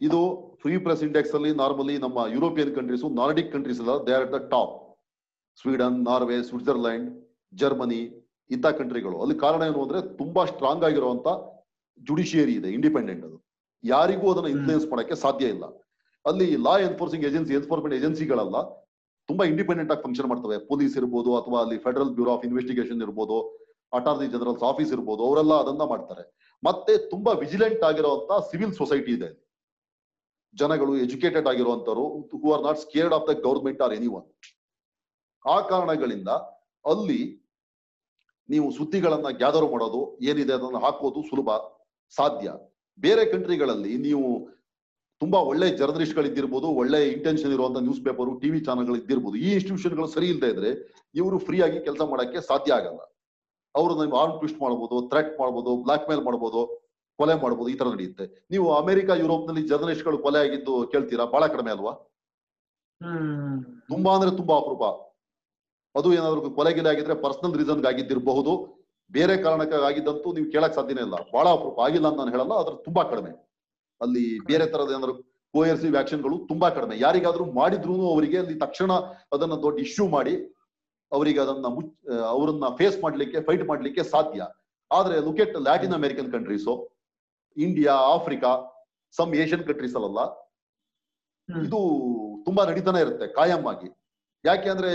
ಇದು 0.00 0.20
ಫ್ರೀ 0.62 0.74
ಪ್ರೆಸ್ 0.84 1.02
ಇಂಡೆಕ್ಸ್ 1.08 1.34
ಅಲ್ಲಿ 1.38 1.50
ನಾರ್ಮಲಿ 1.62 1.96
ನಮ್ಮ 1.98 2.18
ಯುರೋಪಿಯನ್ 2.36 2.72
ಕಂಟ್ರೀಸ್ 2.78 3.04
ನಾರ್ಡಿಕ್ 3.20 3.50
ಕಂಟ್ರೀಸ್ 3.52 3.80
ಎಲ್ಲ 3.84 3.94
they 4.06 4.12
are 4.18 4.24
at 4.26 4.34
the 4.36 4.40
top 4.54 4.74
Sweden 5.60 5.98
Norway 6.10 6.36
Switzerland 6.50 7.08
Germany 7.54 8.00
ಇಂಥ 8.50 8.66
ಕಂಟ್ರಿಗಳು 8.80 9.16
ಅಲ್ಲಿ 9.22 9.36
ಕಾರಣ 9.38 9.62
ಏನು 9.70 9.80
ಅಂದ್ರೆ 9.84 10.00
ತುಂಬಾ 10.20 10.42
ಸ್ಟ್ರಾಂಗ್ 10.52 10.84
ಆಗಿರುವಂತ 10.88 11.28
ಜುಡಿಷಿಯರಿ 12.08 12.54
ಇದೆ 12.60 12.68
ಇಂಡಿಪೆಂಡೆಂಟ್ 12.78 13.24
ಅದು. 13.24 13.36
ಯಾರಿಗೂ 13.84 14.26
ಅದನ್ನ. 14.32 14.48
ಇನ್ಫ್ಲೂಯೆನ್ಸ್ 14.54 14.86
ಮಾಡಕ್ಕೆ 14.92 15.14
ಸಾಧ್ಯ 15.24 15.46
ಇಲ್ಲ. 15.54 15.64
ಅಲ್ಲಿ 16.24 16.48
ಲಾ 16.66 16.74
ಎನ್ಫೋರ್ಸಿಂಗ್ 16.88 17.24
ಏಜೆನ್ಸಿ 17.28 17.54
ಎನ್ಫೋರ್ಸ್ಮೆಂಟ್ 17.60 17.96
ಏಜೆನ್ಸಿಗಳೆಲ್ಲ 17.98 18.56
ತುಂಬಾ 19.28 19.44
ಇಂಡಿಪೆಂಡೆಂಟ್ 19.52 19.92
ಆಗಿ 19.92 20.02
ಫಂಕ್ಷನ್ 20.06 20.28
ಮಾಡ್ತವೆ. 20.32 20.56
ಪೊಲೀಸ್ 20.70 20.94
ಇರ್ಬೋದು 21.00 21.30
ಅಥವಾ 21.40 21.58
ಅಲ್ಲಿ 21.64 21.76
ಫೆಡರಲ್ 21.86 22.12
ಬ್ಯೂರೋ 22.16 22.32
ಆಫ್ 22.36 22.44
ಇನ್ವೆಸ್ಟಿಗೇಷನ್ 22.48 23.02
ಇರ್ಬೋದು 23.06 23.36
ಅಟಾರ್ನಿ 23.92 24.26
ಜನರಲ್ಸ್ 24.34 24.64
ಆಫೀಸ್ 24.70 24.92
ಇರ್ಬೋದು, 24.96 25.22
ಅವರೆಲ್ಲ 25.28 25.54
ಅದನ್ನ 25.62 25.84
ಮಾಡ್ತಾರೆ. 25.92 26.24
ಮತ್ತೆ 26.62 26.92
ತುಂಬಾ 27.12 27.32
ವಿಜಿಲೆಂಟ್ 27.44 27.82
ಆಗಿರುವಂತ 27.88 28.32
ಸಿವಿಲ್ 28.50 28.74
ಸೊಸೈಟಿ 28.80 29.12
ಇದೆ 29.18 29.30
ಜನಗಳು 30.54 30.92
educated 31.04 31.46
ಆಗಿರುವಂತರು 31.50 32.04
who 32.40 32.48
are 32.54 32.64
not 32.66 32.80
scared 32.84 33.14
of 33.16 33.26
the 33.28 33.34
government 33.46 33.80
or 33.84 33.94
anyone 34.16 34.26
ಆ 35.44 35.56
ಕಾರಣಗಳಿಂದ 35.70 36.30
ಅಲ್ಲಿ 36.84 37.20
ನೀವು 38.48 38.66
ಸುದ್ದಿಗಳನ್ನ 38.78 39.28
ಗ್ಯಾದರ್ 39.40 39.66
ಮಾಡೋದು, 39.72 40.00
ಏನಿದೆ 40.28 40.52
ಅದನ್ನ 40.58 40.78
ಹಾಕೋದು 40.84 41.20
ಸುಲಭ, 41.30 41.50
ಸಾಧ್ಯ. 42.14 42.48
ಬೇರೆ 42.98 43.24
ಕಂಟ್ರಿಗಳಲ್ಲಿ 43.32 43.92
ನೀವು 44.06 44.26
ತುಂಬಾ 45.22 45.38
ಒಳ್ಳೆ 45.50 45.66
ಜರ್ನಲಿಸ್ಟ್ 45.80 46.18
ಇದ್ದಿರಬಹುದು 46.28 46.68
ಒಳ್ಳೆ 46.82 47.00
ಇಂಟೆನ್ಷನ್ 47.14 47.52
ಇರುವಂತ 47.56 47.78
ನ್ಯೂಸ್ 47.86 48.00
ಪೇಪರ್ 48.06 48.30
ಟಿವಿ 48.42 48.60
ಚಾನಲ್ಗಳು 48.68 48.96
ಇದ್ದಿರ್ಬೋದು 48.96 49.36
ಈ 49.44 49.48
ಇನ್ಸ್ಟಿಟ್ಯೂಷನ್ಗಳು 49.56 50.08
ಸರಿ 50.14 50.26
ಇಲ್ಲದೆ 50.26 50.48
ಇದ್ರೆ 50.54 50.70
ಇವರು 51.14 51.36
ಫ್ರೀ 51.38 51.58
ಆಗಿ 51.66 51.78
ಕೆಲಸ 51.80 52.02
ಮಾಡಕ್ಕೆ 52.12 52.40
ಸಾಧ್ಯ 52.40 52.72
ಆಗಲ್ಲ. 52.78 53.00
ಅವರು 53.74 53.92
ನಿಮ್ಗೆ 54.00 54.16
ಆರ್ಮ್ 54.22 54.34
ಟ್ವಿಸ್ಟ್ 54.38 54.60
ಮಾಡಬಹುದು 54.62 54.96
ಥ್ರೆಟ್ 55.10 55.40
ಮಾಡ್ಬೋದು 55.40 55.70
ಬ್ಲಾಕ್ 55.84 56.06
ಮೇಲ್ 56.10 56.22
ಮಾಡ್ಬೋದು 56.28 56.62
ಕೊಲೆ 57.18 57.34
ಮಾಡ್ಬೋದು 57.42 57.68
ಈ 57.70 57.76
ತರ 57.80 57.88
ನಡೆಯುತ್ತೆ. 57.94 58.24
ನೀವು 58.50 58.66
ಅಮೆರಿಕ 58.74 59.10
ಯುರೋಪ್ನಲ್ಲಿ 59.22 59.62
ಜರ್ನಲಿಸ್ಟ್ಗಳು 59.68 60.18
ಕೊಲೆ 60.18 60.38
ಆಗಿದ್ದು 60.38 60.74
ಕೇಳ್ತೀರಾ? 60.92 61.24
ಬಹಳ 61.34 61.46
ಕಡಿಮೆ 61.54 61.70
ಅಲ್ವಾ? 61.70 61.92
ತುಂಬಾ 63.92 64.10
ಅಂದ್ರೆ 64.16 64.30
ತುಂಬಾ 64.40 64.56
ಅಪರೂಪ. 64.62 64.84
ಅದು 65.94 66.08
ಏನಾದ್ರು 66.18 66.50
ಕೊಲೆ 66.58 66.72
ಗಿಲೆ 66.72 66.88
ಆಗಿದ್ರೆ 66.88 67.14
ಪರ್ಸನಲ್ 67.24 67.54
ರೀಸನ್ 67.60 67.86
ಆಗಿದ್ದಿರಬಹುದು. 67.92 68.52
ಬೇರೆ 69.10 69.34
ಕಾರಣಕ್ಕಾಗಿದ್ದಂತೂ 69.42 70.28
ನೀವು 70.32 70.46
ಕೇಳಕ್ 70.52 70.74
ಸಾಧ್ಯನೇ 70.74 71.02
ಇಲ್ಲ. 71.06 71.16
ಬಹಳ 71.34 71.46
ಅಪರೂಪ. 71.56 71.78
ಆಗಿಲ್ಲ 71.80 72.06
ಅಂತ 72.08 72.18
ನಾನು 72.18 72.32
ಹೇಳಲ್ಲ 72.36 72.54
ಅದ್ರ 72.64 72.74
ತುಂಬಾ 72.88 73.02
ಕಡಿಮೆ. 73.04 73.32
ಅಲ್ಲಿ 74.02 74.24
ಬೇರೆ 74.48 74.64
ತರದ 74.72 74.90
ಏನಾದ್ರು 74.96 75.14
ಕೋಯರ್ಸಿವ್ 75.54 75.92
ವ್ಯಾಕ್ಷನ್ಗಳು 75.96 76.36
ತುಂಬಾ 76.50 76.68
ಕಡಿಮೆ. 76.76 76.94
ಯಾರಿಗಾದ್ರೂ 77.04 77.44
ಮಾಡಿದ್ರು 77.60 77.94
ಅವರಿಗೆ 78.12 78.38
ಅಲ್ಲಿ 78.42 78.54
ತಕ್ಷಣ 78.64 78.92
ಅದನ್ನ 79.34 79.54
ದೊಡ್ಡ 79.64 79.76
ಇಶ್ಯೂ 79.86 80.04
ಮಾಡಿ 80.16 80.34
ಅವರಿಗೆ 81.12 81.40
ಅದನ್ನ 81.44 81.68
ಮುಚ್ 81.76 81.90
ಅವರನ್ನ 82.32 82.66
ಫೇಸ್ 82.78 82.96
ಮಾಡ್ಲಿಕ್ಕೆ 83.04 83.38
ಫೈಟ್ 83.48 83.64
ಮಾಡ್ಲಿಕ್ಕೆ 83.70 84.02
ಸಾಧ್ಯ. 84.12 84.42
ಆದ್ರೆ 84.90 85.16
look at 85.26 85.54
Latin 85.66 85.94
American 85.98 86.30
countries 86.32 86.74
India 87.56 87.94
Africa 88.14 88.50
some 89.14 89.30
Asian 89.42 89.64
countries 89.68 89.96
ಅಲ್ಲ 89.98 90.20
ಇದು 91.48 91.78
ತುಂಬಾ 92.46 92.62
ನಡೀತಾನೆ 92.70 92.98
ಇರುತ್ತೆ 93.04 93.26
ಕಾಯಂ 93.38 93.62
ಆಗಿ 93.72 93.88
ಯಾಕೆ 94.44 94.68
ಅಂದ್ರೆ 94.74 94.92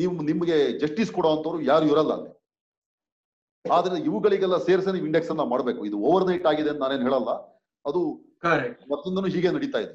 ನೀವು 0.00 0.12
ನಿಮ್ಗೆ 0.28 0.56
ಜಸ್ಟಿಸ್ 0.82 1.10
ಕೊಡುವಂತವ್ರು 1.16 1.58
ಯಾರು 1.70 1.84
ಇರಲ್ಲ 1.92 2.12
ಅಲ್ಲಿ. 2.18 2.30
ಆದ್ರೆ 3.64 3.96
ಇವುಗಳಿಗೆಲ್ಲ 4.08 4.56
ಸೇರಿಸಿ 4.66 4.90
ನೀವು 4.96 5.06
ಇಂಡೆಕ್ಸ್ 5.10 5.30
ಅನ್ನ 5.30 5.44
ಮಾಡ್ಬೇಕು. 5.52 5.80
ಇದು 5.88 5.96
ಓವರ್ 6.08 6.26
ನೈಟ್ 6.30 6.46
ಆಗಿದೆ 6.50 6.70
ಅಂತ 6.72 6.80
ನಾನೇನ್ 6.84 7.04
ಹೇಳಲ್ಲ. 7.08 7.30
ಅದು 7.84 8.00
ಮತ್ತೊಂದನ್ನು 8.92 9.30
ಹೀಗೆ 9.34 9.50
ನಡೀತಾ 9.56 9.78
ಇದೆ. 9.84 9.94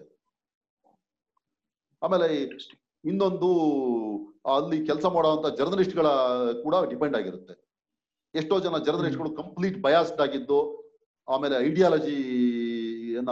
ಆಮೇಲೆ 2.01 2.27
ಇನ್ನೊಂದು 3.09 3.49
ಅಲ್ಲಿ 4.55 4.77
ಕೆಲಸ 4.89 5.05
ಮಾಡುವಂತ 5.15 5.47
ಜರ್ನಲಿಸ್ಟ್ಗಳ 5.59 6.07
ಕೂಡ 6.63 6.75
ಡಿಪೆಂಡ್ 6.91 7.15
ಆಗಿರುತ್ತೆ. 7.19 7.53
ಎಷ್ಟೋ 8.33 8.55
ಜನ 8.65 8.77
ಜರ್ನಲಿಸ್ಟ್ಗಳು 8.87 9.31
ಕಂಪ್ಲೀಟ್ 9.41 9.77
ಬಯಾಸ್ಡ್ 9.85 10.21
ಆಗಿದ್ದು 10.25 10.59
ಆಮೇಲೆ 11.27 11.55
ಐಡಿಯಾಲಜಿ 11.67 12.17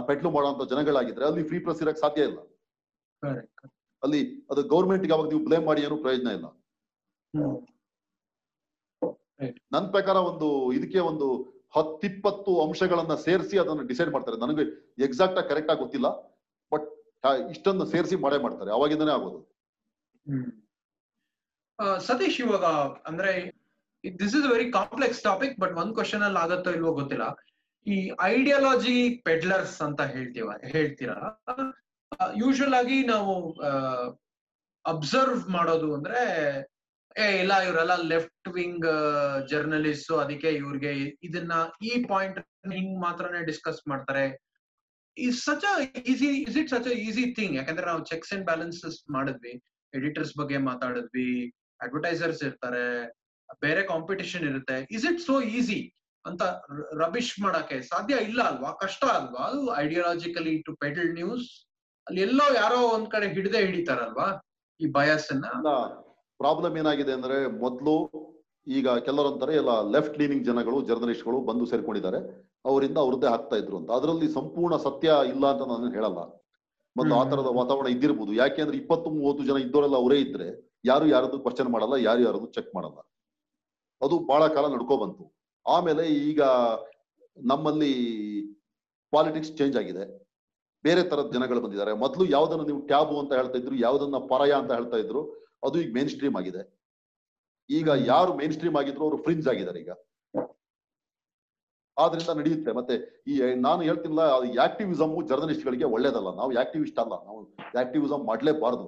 ಪೆಟ್ಲು 0.07 0.29
ಮಾಡುವಂತ 0.35 0.63
ಜನಗಳಾಗಿದ್ರೆ 0.71 1.25
ಅಲ್ಲಿ 1.29 1.43
ಫ್ರೀ 1.49 1.57
ಪ್ರೆಸ್ 1.65 1.81
ಇರಕ್ 1.83 1.99
ಸಾಧ್ಯ 2.03 2.29
ಇಲ್ಲ. 2.29 2.39
ಅಲ್ಲಿ 4.03 4.21
ಅದು 4.51 4.61
ಗೌರ್ಮೆಂಟ್ 4.73 5.05
ಅವಾಗ 5.15 5.27
ನೀವು 5.33 5.43
ಬ್ಲೇಮ್ 5.47 5.65
ಮಾಡಿ 5.69 5.81
ಏನು 5.87 5.97
ಪ್ರಯೋಜನ 6.03 6.31
ಇಲ್ಲ. 6.37 6.47
ನನ್ 9.41 9.53
ನನ್ನ 9.73 9.85
ಪ್ರಕಾರ 9.95 10.17
ಒಂದು 10.31 10.47
ಇದಕ್ಕೆ 10.77 10.99
ಒಂದು 11.11 11.27
ಹತ್ತಿಪ್ಪತ್ತು 11.75 12.67
ಅಂಶಗಳನ್ನ 12.67 13.15
ಸೇರಿಸಿ 13.15 13.57
ಅದನ್ನ 13.57 13.81
ಡಿಸೈಡ್ 13.87 14.09
ಮಾಡ್ತಾರೆ. 14.09 14.37
ನನಗೆ 14.37 14.63
ಎಕ್ಸಾಕ್ಟ್ 15.03 15.39
ಆಗಿ 15.39 15.49
ಕರೆಕ್ಟ್ 15.49 15.71
ಆಗಿ 15.71 15.79
ಗೊತ್ತಿಲ್ಲ 15.79 16.09
ಬಟ್ 16.71 16.87
ಇಷ್ಟನ್ನು 17.49 17.85
ಸೇರಿಸಿ 17.85 18.15
ಮಾಡೇ 18.15 18.37
ಮಾಡ್ತಾರೆ. 18.37 18.71
ಅವಾಗಿಂದನೇ 18.71 19.11
ಆಗೋದು. 19.11 19.39
ಹ್ಮ್. 20.27 20.51
ಸತೀಶ್ 21.99 22.41
ಇವಾಗ 22.41 22.65
ಅಂದ್ರೆ 23.07 23.59
this 24.19 24.35
is 24.35 24.47
very 24.47 24.71
complex 24.71 25.21
topic 25.21 25.59
but 25.59 25.73
ಒಂದ್ 25.73 25.93
ಕ್ವಶನ್ 25.93 26.21
ಅಲ್ಲಿ 26.21 26.39
ಆಗತ್ತೋ 26.39 26.71
ಇಲ್ವೋ 26.71 26.93
ಗೊತ್ತಿಲ್ಲ. 26.93 27.35
ಈ 27.87 28.11
ಐಡಿಯಾಲಜಿ 28.21 29.09
ಪೆಡ್ಲರ್ಸ್ 29.25 29.81
ಅಂತ 29.81 30.01
ಹೇಳ್ತೀವ 30.01 30.51
ಹೇಳ್ತೀರಾ? 30.67 31.43
ಯೂಶುವಲ್ 32.35 32.73
ಆಗಿ 32.73 33.05
ನಾವು 33.05 33.51
ಅಬ್ಸರ್ವ್ 34.85 35.49
ಮಾಡೋದು 35.49 35.95
ಅಂದ್ರೆ 35.95 36.21
ಏ, 37.15 37.25
ಇಲ್ಲ, 37.41 37.53
ಇವರೆಲ್ಲ 37.67 37.93
ಲೆಫ್ಟ್ 38.11 38.49
ವಿಂಗ್ 38.57 38.85
ಜರ್ನಲಿಸ್ಟ್ 39.51 40.11
ಅದಕ್ಕೆ 40.23 40.49
ಇವ್ರಿಗೆ 40.59 40.91
ಇದನ್ನ 41.27 41.53
ಈ 41.81 41.91
ಪಾಯಿಂಟ್ 42.11 42.39
ಹಿಂಗ್ 42.73 42.93
ಮಾತ್ರನೇ 43.05 43.41
ಡಿಸ್ಕಸ್ 43.49 43.81
ಮಾಡ್ತಾರೆ. 43.91 44.25
Is 45.17 45.39
such 45.45 45.65
easy 46.11 46.29
is 46.47 46.57
it 46.61 46.69
such 46.73 46.89
easy 47.07 47.23
thing 47.39 47.55
ಯಾಕಂದ್ರೆ 47.59 47.85
ನಾವು 47.85 48.03
ಚೆಕ್ಸ್ 48.11 48.33
ಅಂಡ್ 48.35 48.45
ಬ್ಯಾಲೆನ್ಸಸ್ 48.45 48.99
ಮಾಡಿದ್ವಿ 49.09 49.53
ಎಡಿಟರ್ಸ್ 49.93 50.33
ಬಗ್ಗೆ 50.39 50.57
ಮಾತಾಡಿದ್ವಿ 50.69 51.29
ಅಡ್ವರ್ಟೈಸರ್ಸ್ 51.81 52.41
ಇರ್ತಾರೆ, 52.47 52.83
ಬೇರೆ 53.61 53.81
ಕಾಂಪಿಟಿಷನ್ 53.91 54.45
ಇರುತ್ತೆ. 54.49 54.77
ಇಸ್ 54.95 55.05
ಇಟ್ 55.11 55.21
ಸೋ 55.21 55.35
ಈಸಿ 55.57 55.79
ಅಂತ 56.25 56.41
ರಬಿಶ್ 57.01 57.33
ಮಾಡಕ್ಕೆ 57.39 57.77
ಸಾಧ್ಯ 57.91 58.15
ಇಲ್ಲ 58.29 58.41
ಅಲ್ವಾ? 58.51 58.71
ಕಷ್ಟ 58.83 59.03
ಅಲ್ವಾ? 59.17 59.41
ಅದು 59.49 59.61
ಐಡಿಯಾಲಜಿಕಲಿ 59.83 60.53
ಟು 60.61 60.73
ಪೆಟಲ್ 60.83 61.11
ನ್ಯೂಸ್ 61.19 61.47
ಅಲ್ಲಿ 62.07 62.21
ಎಲ್ಲೋ 62.21 62.45
ಯಾರೋ 62.61 62.79
ಒಂದ್ 62.95 63.09
ಕಡೆ 63.11 63.27
ಹಿಡ್ದೆ 63.35 63.59
ಹಿಡಿತಾರಲ್ವಾ 63.67 64.27
ಈ 64.79 64.87
ಬಯಸ್ 64.97 65.27
ಪ್ರಾಬ್ಲಮ್ 66.39 66.77
ಏನಾಗಿದೆ 66.77 67.11
ಅಂದ್ರೆ 67.11 67.59
ಮೊದಲು 67.59 67.95
ಈಗ 68.67 68.89
ಕೆಲವರು 68.89 69.33
ಅಂತಾರೆ 69.33 69.55
ಎಲ್ಲ 69.55 69.91
ಲೆಫ್ಟ್ 69.91 70.19
ಲೀನಿಂಗ್ 70.19 70.45
ಜನಗಳು 70.45 70.81
ಜರ್ನಲಿಸ್ಟ್ಗಳು 70.81 71.39
ಬಂದು 71.39 71.65
ಸೇರ್ಕೊಂಡಿದ್ದಾರೆ. 71.65 72.19
ಅವರಿಂದ 72.65 72.97
ಅವ್ರದ್ದೇ 72.97 73.27
ಆಗ್ತಾ 73.27 73.55
ಇದ್ರು 73.55 73.77
ಅಂತ. 73.77 73.91
ಅದರಲ್ಲಿ 73.91 74.27
ಸಂಪೂರ್ಣ 74.29 74.75
ಸತ್ಯ 74.75 75.13
ಇಲ್ಲ 75.27 75.51
ಅಂತ 75.51 75.67
ನಾನು 75.67 75.91
ಹೇಳಲ್ಲ. 75.91 76.21
ಮತ್ತು 76.97 77.15
ಆ. 77.15 77.23
ತರದ 77.23 77.45
ವಾತಾವರಣ 77.45 77.87
ಇದ್ದಿರ್ಬೋದು. 77.87 78.33
ಯಾಕೆಂದ್ರೆ 78.33 78.77
ಇಪ್ಪತ್ತು 78.77 79.09
ಮೂವತ್ತು 79.09 79.45
ಜನ 79.45 79.57
ಇದ್ದವರೆಲ್ಲ 79.57 79.95
ಅವರೇ 79.95 80.19
ಇದ್ರೆ 80.19 80.77
ಯಾರು 80.85 81.07
ಯಾರದ್ದು 81.07 81.39
ಕ್ವಶನ್ 81.39 81.69
ಮಾಡಲ್ಲ 81.69 81.93
ಯಾರು 81.93 82.21
ಯಾರದ್ದು 82.21 82.45
ಚೆಕ್ 82.45 82.75
ಮಾಡಲ್ಲ. 82.75 82.99
ಅದು 84.01 84.19
ಬಹಳ 84.19 84.47
ಕಾಲ 84.47 84.65
ನಡ್ಕೊ 84.73 84.97
ಬಂತು. 84.97 85.33
ಆಮೇಲೆ 85.67 86.07
ಈಗ 86.07 86.41
ನಮ್ಮಲ್ಲಿ 87.37 87.93
ಪಾಲಿಟಿಕ್ಸ್ 89.11 89.57
ಚೇಂಜ್ 89.57 89.77
ಆಗಿದೆ. 89.77 90.27
ಬೇರೆ 90.83 91.03
ತರದ 91.03 91.31
ಜನಗಳು 91.33 91.61
ಬಂದಿದ್ದಾರೆ. 91.61 91.93
ಮೊದಲು 91.93 92.25
ಯಾವ್ದನ್ನ 92.25 92.61
ನೀವು 92.61 92.81
ಟ್ಯಾಬು 92.81 93.19
ಅಂತ 93.19 93.33
ಹೇಳ್ತಾ 93.33 93.57
ಇದ್ರು 93.57 93.75
ಯಾವ್ದನ್ನ 93.75 94.17
ಪರಾಯ 94.17 94.51
ಅಂತ 94.51 94.71
ಹೇಳ್ತಾ 94.71 94.97
ಇದ್ರು 94.97 95.48
ಅದು 95.63 95.77
ಈಗ 95.81 95.91
ಮೇನ್ 95.97 96.09
ಸ್ಟ್ರೀಮ್ 96.09 96.35
ಆಗಿದೆ. 96.35 96.61
ಈಗ 97.69 97.89
ಯಾರು 98.11 98.31
ಮೇನ್ 98.37 98.53
ಸ್ಟ್ರೀಮ್ 98.57 98.77
ಆಗಿದ್ರು 98.81 99.03
ಅವರು 99.07 99.17
ಫ್ರಿಂಜ್ 99.25 99.47
ಆಗಿದ್ದಾರೆ 99.47 99.79
ಈಗ. 99.79 99.91
ಆದ್ರಿಂದ 101.97 102.33
ನಡೆಯುತ್ತೆ. 102.39 102.71
ಮತ್ತೆ 102.79 102.95
ಈ 103.31 103.35
ನಾನು 103.67 103.81
ಹೇಳ್ತಿಲ್ಲ 103.81 104.19
ಆಕ್ಟಿವಿಸಮ್ 104.67 105.15
ಜರ್ನಲಿಸ್ಟ್ 105.27 105.65
ಗಳಿಗೆ 105.65 105.87
ಒಳ್ಳೇದಲ್ಲ. 105.95 106.29
ನಾವು 106.35 106.51
ಆಕ್ಟಿವಿಸ್ಟ್ 106.63 106.99
ಅಲ್ಲ. 107.03 107.15
ನಾವು 107.27 107.39
ಆಕ್ಟಿವಿಸಮ್ 107.83 108.23
ಮಾಡ್ಲೇಬಾರ್ದು. 108.29 108.87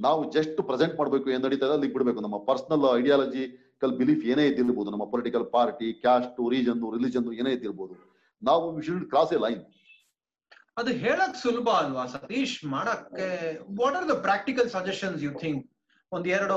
ನಾವು 0.00 0.20
ಜಸ್ಟ್ 0.32 0.60
ಪ್ರೆಸೆಂಟ್ 0.68 0.94
ಮಾಡ್ಬೇಕು 0.98 1.26
ಏನ್ 1.30 1.42
ನಡೀತಾ 1.46 1.66
ಇದೆ 1.66 1.74
ಅಲ್ಲಿಗೆ 1.76 1.94
ಬಿಡ್ಬೇಕು. 1.94 2.20
ನಮ್ಮ 2.26 2.36
ಪರ್ಸನಲ್ 2.50 2.84
ಐಡಿಯಾಲಜಿಕಲ್ 2.98 3.92
ಬಿಲೀಫ್ 3.98 4.22
ಏನೇ 4.32 4.44
ಇದ್ದಿರ್ಬೋದು. 4.50 4.90
ನಮ್ಮ 4.94 5.04
political 5.14 5.46
party 5.56 5.88
caste 6.04 6.38
region 6.54 6.80
religion 6.96 7.26
ಏನೇ 7.40 7.50
ಇದ್ದಿರ್ಬೋದು. 7.56 7.94
ನಾವು 8.42 8.64
we 8.76 8.82
should 8.86 9.04
cross 9.12 9.32
a 9.32 9.40
line 9.46 9.62
ಅದು 10.78 10.90
ಹೇಳಕ್ 11.02 11.36
ಸುಲಭ 11.42 11.68
ಅಲ್ವಾ 11.82 12.04
ಸತೀಶ್? 12.12 12.56
ಮಾಡಕ್ಕೆ 12.74 13.26
what 13.80 13.96
are 13.98 14.06
the 14.10 14.16
practical 14.26 14.68
suggestions 14.76 15.22
you 15.26 15.32
think 15.42 15.62
ಒಂದ್ 16.12 16.26
ಎರಡು 16.36 16.54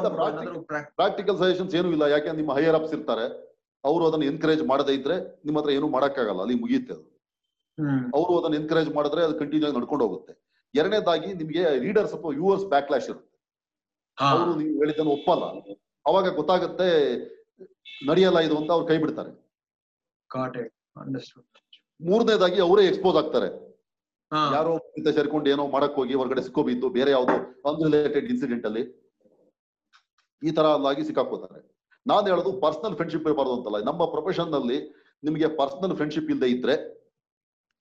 ಪ್ರಾಕ್ಟಿಕಲ್ 1.00 1.38
ಸಜೆಷನ್ಸ್ 1.44 1.74
ಏನು 1.80 1.90
ಇಲ್ಲ. 1.96 2.06
ಯಾಕೆ 2.16 2.34
ನಿಮ್ಮ 2.40 2.52
ಹೈಯರ್ 2.58 2.78
ಅಪ್ಸ್ 2.80 2.94
ಇರ್ತಾರೆ 2.98 3.26
ಅವರು 3.84 4.04
ಅದನ್ನ 4.10 4.24
ಎನ್ಕರೇಜ್ 4.32 4.64
ಮಾಡದೇ 4.72 4.94
ಇದ್ರೆ 5.00 5.16
ನಿಮ್ಮ 5.46 5.56
ಹತ್ರ 5.60 5.72
ಏನು 5.78 5.88
ಮಾಡಕ್ಕಾಗಲ್ಲ. 5.96 6.42
ಅಲ್ಲಿ 6.46 6.56
ಮುಗಿಯುತ್ತೆ 6.64 6.94
ಅದು. 6.96 7.06
ಅವರು 8.18 8.34
ಅದನ್ನ 8.40 8.56
ಎನ್ಕರೇಜ್ 8.62 8.90
ಮಾಡಿದ್ರೆ 8.98 9.22
ಅದು 9.28 9.36
ಕಂಟಿನ್ಯೂ 9.40 9.68
ಆಗಿ 9.68 9.76
ನಡ್ಕೊಂಡು 9.78 10.04
ಹೋಗುತ್ತೆ. 10.06 10.34
ಎರಡನೇದಾಗಿ 10.74 11.30
ನಿಮಗೆ 11.34 11.64
ರೀಡರ್ಸ್ 11.86 12.14
ಅಥವಾ 12.18 12.32
ವ್ಯೂವರ್ಸ್ 12.36 12.66
ಬ್ಯಾಕ್ಲಾಶ್ 12.66 13.08
ಇರುತ್ತೆ. 13.12 13.28
ಅವರು 14.18 14.52
ನೀವು 14.62 14.74
ಹೇಳಿದ್ದನ್ನು 14.82 15.14
ಒಪ್ಪಲ್ಲ. 15.18 15.44
ಅವಾಗ 16.06 16.28
ಗೊತ್ತಾಗುತ್ತೆ 16.40 16.88
ನಡೆಯಲ್ಲ 18.10 18.40
ಇದು 18.48 18.56
ಅಂತ 18.58 18.72
ಅವ್ರು 18.76 18.88
ಕೈ 18.88 18.98
ಬಿಡ್ತಾರೆ. 18.98 19.32
ಮೂರನೇದಾಗಿ 22.00 22.60
ಅವರೇ 22.68 22.84
ಎಕ್ಸ್ಪೋಸ್ 22.92 23.18
ಆಗ್ತಾರೆ. 23.22 23.50
ಯಾರೋ 24.56 24.74
ಸೇರ್ಕೊಂಡು 25.18 25.50
ಏನೋ 25.54 25.64
ಮಾಡಕ್ 25.76 25.98
ಹೋಗಿ 26.00 26.16
ಹೊರಗಡೆ 26.22 26.42
ಸಿಕ್ಕೋಬಿತ್ತು 26.48 26.90
ಬೇರೆ 26.98 27.12
ಯಾವ್ದೋ 27.12 27.36
ಅನ್ರಿಲೇಟೆಡ್ 27.72 28.28
ಇನ್ಸಿಡೆಂಟ್ 28.34 28.66
ಅಲ್ಲಿ 28.70 28.84
ಈ 30.42 30.52
ತರ 30.58 30.68
ಅಲ್ಲಾಗಿ 30.78 31.04
ಸಿಕ್ಕಾಕೋತಾರೆ 31.10 31.62
ನಾನ್ 32.06 32.28
ಹೇಳೋದು 32.32 32.52
ಪರ್ಸನಲ್ 32.62 32.96
ಫ್ರೆಂಡ್ಶಿಪ್ 33.00 33.28
ಇರಬಾರ್ದು 33.30 33.56
ಅಂತಲ್ಲ 33.58 33.80
ನಮ್ಮ 33.90 34.06
ಪ್ರೊಫೆಷನ್ 34.14 34.54
ಅಲ್ಲಿ 34.60 34.78
ನಿಮಗೆ 35.24 35.48
ಪರ್ಸನಲ್ 35.60 35.96
ಫ್ರೆಂಡ್ಶಿಪ್ 36.00 36.30
ಇಲ್ಲದೆ 36.34 36.48
ಇದ್ರೆ 36.56 36.76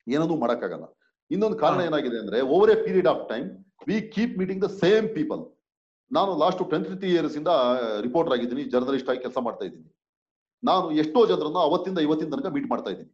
ಏನನ್ನೂ 0.07 0.37
ಮಾಡಕ್ಕಾಗಲ್ಲ. 0.43 0.87
ಇನ್ನೊಂದು 1.31 1.57
ಕಾರಣ 1.63 1.81
ಏನಾಗಿದೆ 1.89 2.19
ಅಂದ್ರೆ 2.23 2.39
over 2.55 2.71
a 2.75 2.77
period 2.87 3.09
of 3.13 3.23
time 3.33 3.47
we 3.89 3.97
keep 4.15 4.35
meeting 4.41 4.63
the 4.65 4.69
same 4.83 5.07
people 5.17 5.43
ನಾನು 6.11 6.31
ಲಾಸ್ಟ್ 6.43 6.63
ಟ್ವೆಂಟಿ 6.71 7.09
ಇಯರ್ಸ್ 7.15 7.37
ಇಂದ 7.41 7.51
ರಿಪೋರ್ಟರ್ 8.07 8.35
ಆಗಿದ್ದೀನಿ 8.37 8.63
ಜರ್ನಲಿಸ್ಟ್ 8.73 9.11
ಆಗಿ 9.11 9.21
ಕೆಲಸ 9.27 9.39
ಮಾಡ್ತಾ 9.47 9.65
ಇದ್ದೀನಿ. 9.69 9.89
ನಾನು 10.63 10.87
ಎಷ್ಟೋ 11.03 11.21
ಜನರನ್ನ 11.31 11.61
ಅವತ್ತಿಂದ 11.69 11.99
ಇವತ್ತಿನ 12.07 12.31
ತನಕ 12.35 12.51
ಮೀಟ್ 12.57 12.69
ಮಾಡ್ತಾ 12.73 12.91
ಇದ್ದೀನಿ. 12.95 13.11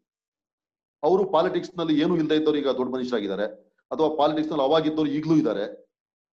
ಅವರು 1.06 1.22
ಪಾಲಿಟಿಕ್ಸ್ನಲ್ಲಿ 1.34 1.94
ಏನು 2.04 2.14
ಇಲ್ಲದೆ 2.20 2.36
ಇದ್ದವ್ರು 2.40 2.58
ಈಗ 2.62 2.70
ದೊಡ್ಡ 2.78 2.90
ಮನುಷ್ಯರಾಗಿದ್ದಾರೆ. 2.94 3.46
ಅಥವಾ 3.90 4.08
ಪಾಲಿಟಿಕ್ಸ್ನಲ್ಲಿ 4.20 4.64
ಅವಾಗಿದ್ದವ್ರು 4.68 5.10
ಈಗಲೂ 5.18 5.36
ಇದ್ದಾರೆ. 5.42 5.64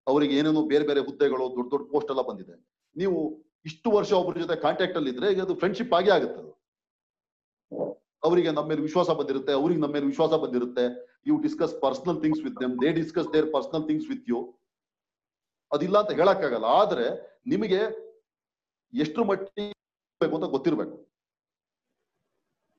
ಅವರಿಗೆ 0.08 0.34
ಏನೇನು 0.40 0.62
ಬೇರೆ 0.72 0.86
ಬೇರೆ 0.90 1.02
ಹುದ್ದೆಗಳು, 1.08 1.46
ದೊಡ್ಡ 1.58 1.68
ದೊಡ್ಡ 1.74 1.86
ಪೋಸ್ಟ್ 1.94 2.10
ಎಲ್ಲ 2.14 2.24
ಬಂದಿದೆ. 2.30 2.56
ನೀವು 2.96 3.18
ಇಷ್ಟು 3.70 3.88
ವರ್ಷ 3.98 4.12
ಒಬ್ಬರ 4.22 4.40
ಜೊತೆ 4.44 4.56
ಕಾಂಟ್ಯಾಕ್ಟ್ 4.66 4.98
ಅಲ್ಲಿ 5.00 5.12
ಇದ್ರೆ 5.14 5.28
ಅದು 5.46 5.54
ಫ್ರೆಂಡ್ಶಿಪ್ 5.62 5.94
ಆಗಿ 6.00 6.12
ಆಗುತ್ತೆ 6.18 6.42
ಅವರಿಗೆ 8.28 8.50
ನಮ್ಮ 8.58 8.68
ಮೇಲೆ 8.72 8.82
ವಿಶ್ವಾಸ 8.88 9.10
ಬಂದಿರುತ್ತೆ, 9.20 9.52
ಅವ್ರಿಗೆ 9.60 9.80
ನಮ್ಮ 9.84 9.94
ಮೇಲೆ 9.98 10.08
ವಿಶ್ವಾಸ 10.12 10.34
ಬಂದಿರುತ್ತೆ. 10.44 10.84
You 11.30 11.36
discuss 11.46 11.74
personal 11.86 12.20
things 12.24 12.42
with 12.46 12.58
them 12.62 12.76
they 12.84 12.90
discuss 13.00 13.30
their 13.34 13.48
personal 13.56 13.84
things 13.90 14.08
with 14.12 14.28
you 14.32 14.40
ಅದಿಲ್ಲ 15.72 15.96
ಅಂತ 16.04 16.12
ಹೇಳಕ್ಕಾಗಲ್ಲ. 16.20 16.68
ಆದ್ರೆ 16.82 17.06
ನಿಮಗೆ 17.54 17.82
ಎಷ್ಟು 18.94 19.22
ಮಟ್ಟಿಗೆ 19.30 20.28
ಅಂತ 20.38 20.48
ಗೊತ್ತಿರ್ಬೇಕು. 20.56 20.96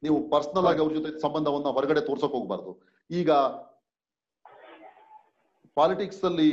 ನೀವು 0.05 0.17
ಪರ್ಸನಲ್ 0.33 0.67
ಆಗಿ 0.71 0.81
ಅವ್ರ 0.85 0.93
ಜೊತೆ 0.99 1.11
ಸಂಬಂಧವನ್ನ 1.25 1.69
ಹೊರಗಡೆ 1.77 2.03
ತೋರ್ಸಕ್ 2.09 2.35
ಹೋಗ್ಬಾರ್ದು. 2.37 2.73
ಈಗ 3.11 3.31
ಪಾಲಿಟಿಕ್ಸ್ 5.77 6.23
ಅಲ್ಲಿ 6.31 6.51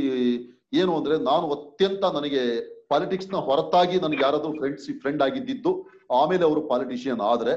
ಏನು 0.82 0.92
ಅಂದ್ರೆ 1.00 1.16
ನಾನು 1.30 1.46
ಅತ್ಯಂತ 1.56 2.04
ನನಗೆ 2.18 2.44
ಪಾಲಿಟಿಕ್ಸ್ನ 2.92 3.40
ಹೊರತಾಗಿ 3.48 3.98
ನನಗೆ 4.06 4.22
ಯಾರಾದ್ರೂ 4.28 4.52
ಫ್ರೆಂಡ್ಸ್ 4.62 4.88
ಫ್ರೆಂಡ್ 5.04 5.22
ಆಗಿದ್ದಿದ್ದು 5.28 5.72
ಆಮೇಲೆ 6.20 6.44
ಅವರು 6.50 6.62
ಪಾಲಿಟಿಷಿಯನ್ 6.72 7.22
ಆದ್ರೆ 7.32 7.54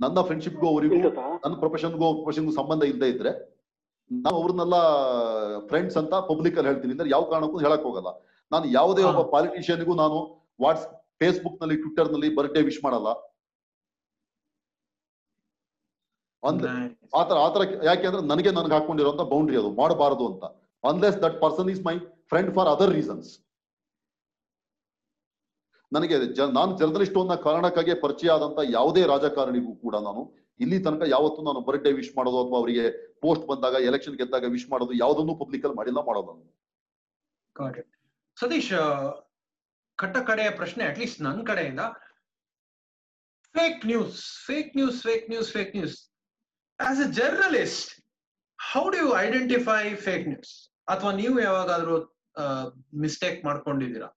ನನ್ನ 0.00 0.20
ಫ್ರೆಂಡ್ಶಿಪ್ಗೂ 0.28 0.66
ಅವರಿಗೂ 0.72 0.98
ನನ್ನ 1.44 1.54
ಪ್ರೊಫೆಷನ್ಗೂ 1.62 2.06
ಪ್ರೊಫೆಷನ್ಗೂ 2.20 2.52
ಸಂಬಂಧ 2.60 2.82
ಇಲ್ಲದೆ 2.92 3.08
ಇದ್ರೆ 3.14 3.32
ನಾವು 4.10 4.36
ಅವ್ರನ್ನೆಲ್ಲ 4.40 4.76
ಫ್ರೆಂಡ್ಸ್ 5.68 5.96
ಅಂತ 6.00 6.14
ಪಬ್ಲಿಕ್ 6.30 6.56
ಅಲ್ಲಿ 6.58 6.70
ಹೇಳ್ತೀನಿ. 6.70 6.92
ಅಂದ್ರೆ 6.94 7.10
ಯಾವ 7.14 7.22
ಕಾರಣಕ್ಕೂ 7.32 7.58
ಹೇಳಕ್ 7.64 7.84
ಹೋಗಲ್ಲ. 7.88 8.10
ನಾನು 8.52 8.66
ಯಾವುದೇ 8.78 9.02
ಒಬ್ಬ 9.10 9.20
ಪಾಲಿಟಿಷಿಯನ್ಗೂ 9.34 9.94
ನಾನು 10.02 10.18
ವಾಟ್ಸ್ 10.64 10.86
ಫೇಸ್ಬುಕ್ನಲ್ಲಿ 11.20 11.76
ಟ್ವಿಟರ್ನಲ್ಲಿ 11.82 12.28
ಬರ್ಡೇ 12.38 12.62
ವಿಶ್ 12.68 12.82
ಮಾಡಲ್ಲ. 12.86 13.08
ಅಂದ್ರೆ 16.42 16.70
ಆತರ 17.14 17.36
ಆತರ 17.46 17.62
ಯಾಕೆಂದ್ರೆ 17.88 18.22
ನನಗೆ 18.30 18.50
ನನ್ಗೆ 18.50 18.74
ಹಾಕೊಂಡಿರೋಂತ 18.74 19.22
ಬೌಂಡ್ರಿ 19.32 19.56
ಅದು 19.60 19.70
ಮಾಡಬಾರದು 19.74 20.24
ಅಂತ. 20.30 20.44
Unless 20.84 21.18
that 21.24 21.36
person 21.42 21.68
is 21.70 21.82
my 21.88 21.94
friend 22.30 22.50
for 22.56 22.68
other 22.68 22.92
reasons 22.98 23.30
ನನಗೆ 25.92 26.16
ನಾನು 26.58 26.70
ಜರ್ನಲಿಸ್ಟ್ 26.78 27.18
ಅನ್ನೋ 27.18 27.36
ಕಾರಣಕ್ಕಾಗಿ 27.46 27.94
ಪರಿಚಯ 28.04 28.30
ಆದಂತ 28.36 28.60
ಯಾವುದೇ 28.76 29.02
ರಾಜಕಾರಣಿಗೂ 29.06 29.72
ಕೂಡ 29.84 29.96
ನಾನು 30.06 30.22
ಇಲ್ಲಿ 30.60 30.78
ತನಕ 30.86 31.04
ಯಾವತ್ತೂ 31.08 31.40
ನಾನು 31.42 31.60
ಬರ್ಡೇ 31.60 31.90
ವಿಶ್ 31.98 32.12
ಮಾಡೋದು 32.16 32.38
ಅಥವಾ 32.42 32.58
ಅವರಿಗೆ 32.58 32.84
ಪೋಸ್ಟ್ 33.22 33.44
ಬಂದಾಗ 33.46 33.76
ಎಲೆಕ್ಷನ್ 33.88 34.16
ಗೆದ್ದಾಗ 34.20 34.48
ವಿಶ್ 34.54 34.68
ಮಾಡೋದು 34.72 34.94
ಯಾವುದನ್ನು 35.02 35.34
ಪಬ್ಲಿಕ್ 35.42 35.64
ಅಲ್ಲಿ 35.66 35.78
ಮಾಡಿಲ್ಲ 35.80 36.00
ಮಾಡೋದು 36.08 36.32
ಸತೀಶ್ 38.38 38.70
ಕಟ್ಟ 39.98 40.16
ಕಡೆಯ 40.28 40.50
ಪ್ರಶ್ನೆ 40.60 40.82
ಅಟ್ಲೀಸ್ಟ್ 40.84 41.20
ನನ್ನ 41.26 41.42
ಕಡೆಯಿಂದ. 41.50 41.82
Fake 43.54 43.80
news 43.90 44.16
fake 44.46 44.70
news 44.78 44.98
fake 45.06 45.26
news 45.30 45.50
fake 45.56 45.72
news 45.76 45.96
as 46.88 47.00
a 47.04 47.08
journalist 47.20 47.90
how 48.58 48.84
do 48.94 48.98
you 49.04 49.10
identify 49.26 49.82
fake 50.06 50.24
news 50.32 50.52
ಅಥವಾ 50.92 51.12
ನೀವು 51.20 51.36
ಯಾವಾಗಾದ್ರೂ 51.48 51.96
ಮಿಸ್ಟೇಕ್ 53.04 53.38
ಮಾಡ್ಕೊಂಡಿದ್ದೀರಾ? 53.48 54.08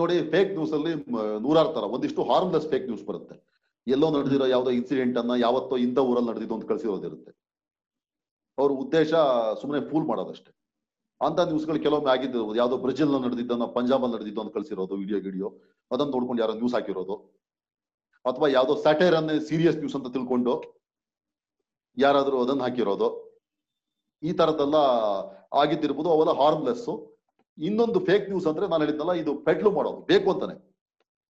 ನೋಡಿ 0.00 0.16
ಫೇಕ್ 0.32 0.50
ನ್ಯೂಸ್ 0.56 0.72
ಅಲ್ಲಿ 0.78 0.92
ನೂರಾರು 1.44 1.70
ತರ 1.76 1.84
ಒಂದಿಷ್ಟು 1.96 2.22
ಹಾರ್ಮ್ಲೆಸ್ 2.30 2.66
ಫೇಕ್ 2.72 2.86
ನ್ಯೂಸ್ 2.90 3.04
ಬರುತ್ತೆ. 3.10 3.36
ಎಲ್ಲೋ 3.86 4.06
ನಡೆದಿರೋ 4.16 4.46
ಯಾವ್ದೋ 4.52 4.70
ಇನ್ಸಿಡೆಂಟ್ 4.78 5.16
ಅನ್ನ 5.20 5.32
ಯಾವತ್ತೋ 5.46 5.74
ಇಂಥ 5.86 5.98
ಊರಲ್ಲಿ 6.10 6.28
ನಡೆದಿದ್ದು 6.30 6.54
ಅಂತ 6.56 6.66
ಕಳಿಸಿರೋದಿರುತ್ತೆ 6.70 7.32
ಅವ್ರ 8.58 8.70
ಉದ್ದೇಶ 8.84 9.10
ಸುಮ್ಮನೆ 9.60 9.80
ಫೂಲ್ 9.90 10.06
ಮಾಡೋದಷ್ಟೇ. 10.10 10.50
ಅಂತ 11.20 11.38
ನ್ಯೂಸ್ಗಳು 11.50 11.78
ಕೆಲವೊಮ್ಮೆ 11.84 12.10
ಆಗಿದ್ದು, 12.14 12.40
ಯಾವ್ದೋ 12.60 12.76
ಬ್ರೆಜಿಲ್ 12.84 13.12
ನಡೆದಿದ್ದನ್ನ 13.26 13.66
ಪಂಜಾಬ್ 13.76 14.02
ಅಲ್ಲಿ 14.06 14.14
ನಡೆದಿದ್ದು 14.16 14.40
ಅಂತ 14.42 14.52
ಕಳಿಸಿರೋದು 14.56 14.94
ವಿಡಿಯೋ 15.02 15.18
ಗಿಡಿಯೋ, 15.26 15.48
ಅದನ್ನ 15.90 16.10
ನೋಡ್ಕೊಂಡು 16.14 16.42
ಯಾರೋ 16.42 16.54
ನ್ಯೂಸ್ 16.60 16.74
ಹಾಕಿರೋದು. 16.76 17.16
ಅಥವಾ 18.24 18.46
ಯಾವ್ದೋ 18.56 18.74
ಸ್ಯಾಟೈರ್ 18.84 19.16
ಅನ್ನೇ 19.20 19.34
ಸೀರಿಯಸ್ 19.50 19.78
ನ್ಯೂಸ್ 19.82 19.96
ಅಂತ 19.98 20.08
ತಿಳ್ಕೊಂಡು 20.16 20.54
ಯಾರಾದ್ರೂ 21.96 22.36
ಅದನ್ನ 22.44 22.62
ಹಾಕಿರೋದು, 22.66 23.08
ಈ 24.22 24.32
ತರದ್ದೆಲ್ಲ 24.32 24.78
ಆಗಿದ್ದಿರ್ಬೋದು, 25.62 26.10
ಅವೆಲ್ಲ 26.14 26.32
ಹಾರ್ಮ್ಲೆಸ್ 26.40 26.88
ಇನ್ನೊಂದು 27.58 27.98
ಫೇಕ್ 28.08 28.24
ನ್ಯೂಸ್ 28.30 28.46
ಅಂದ್ರೆ 28.46 28.66
ನಾನು 28.72 28.82
ಹೇಳಿದ್ನಲ್ಲ, 28.84 29.12
ಇದು 29.22 29.32
ಪೆಡ್ಲು 29.46 29.70
ಮಾಡೋದು, 29.70 30.00
ಬೇಕು 30.10 30.28
ಅಂತಾನೆ. 30.32 30.56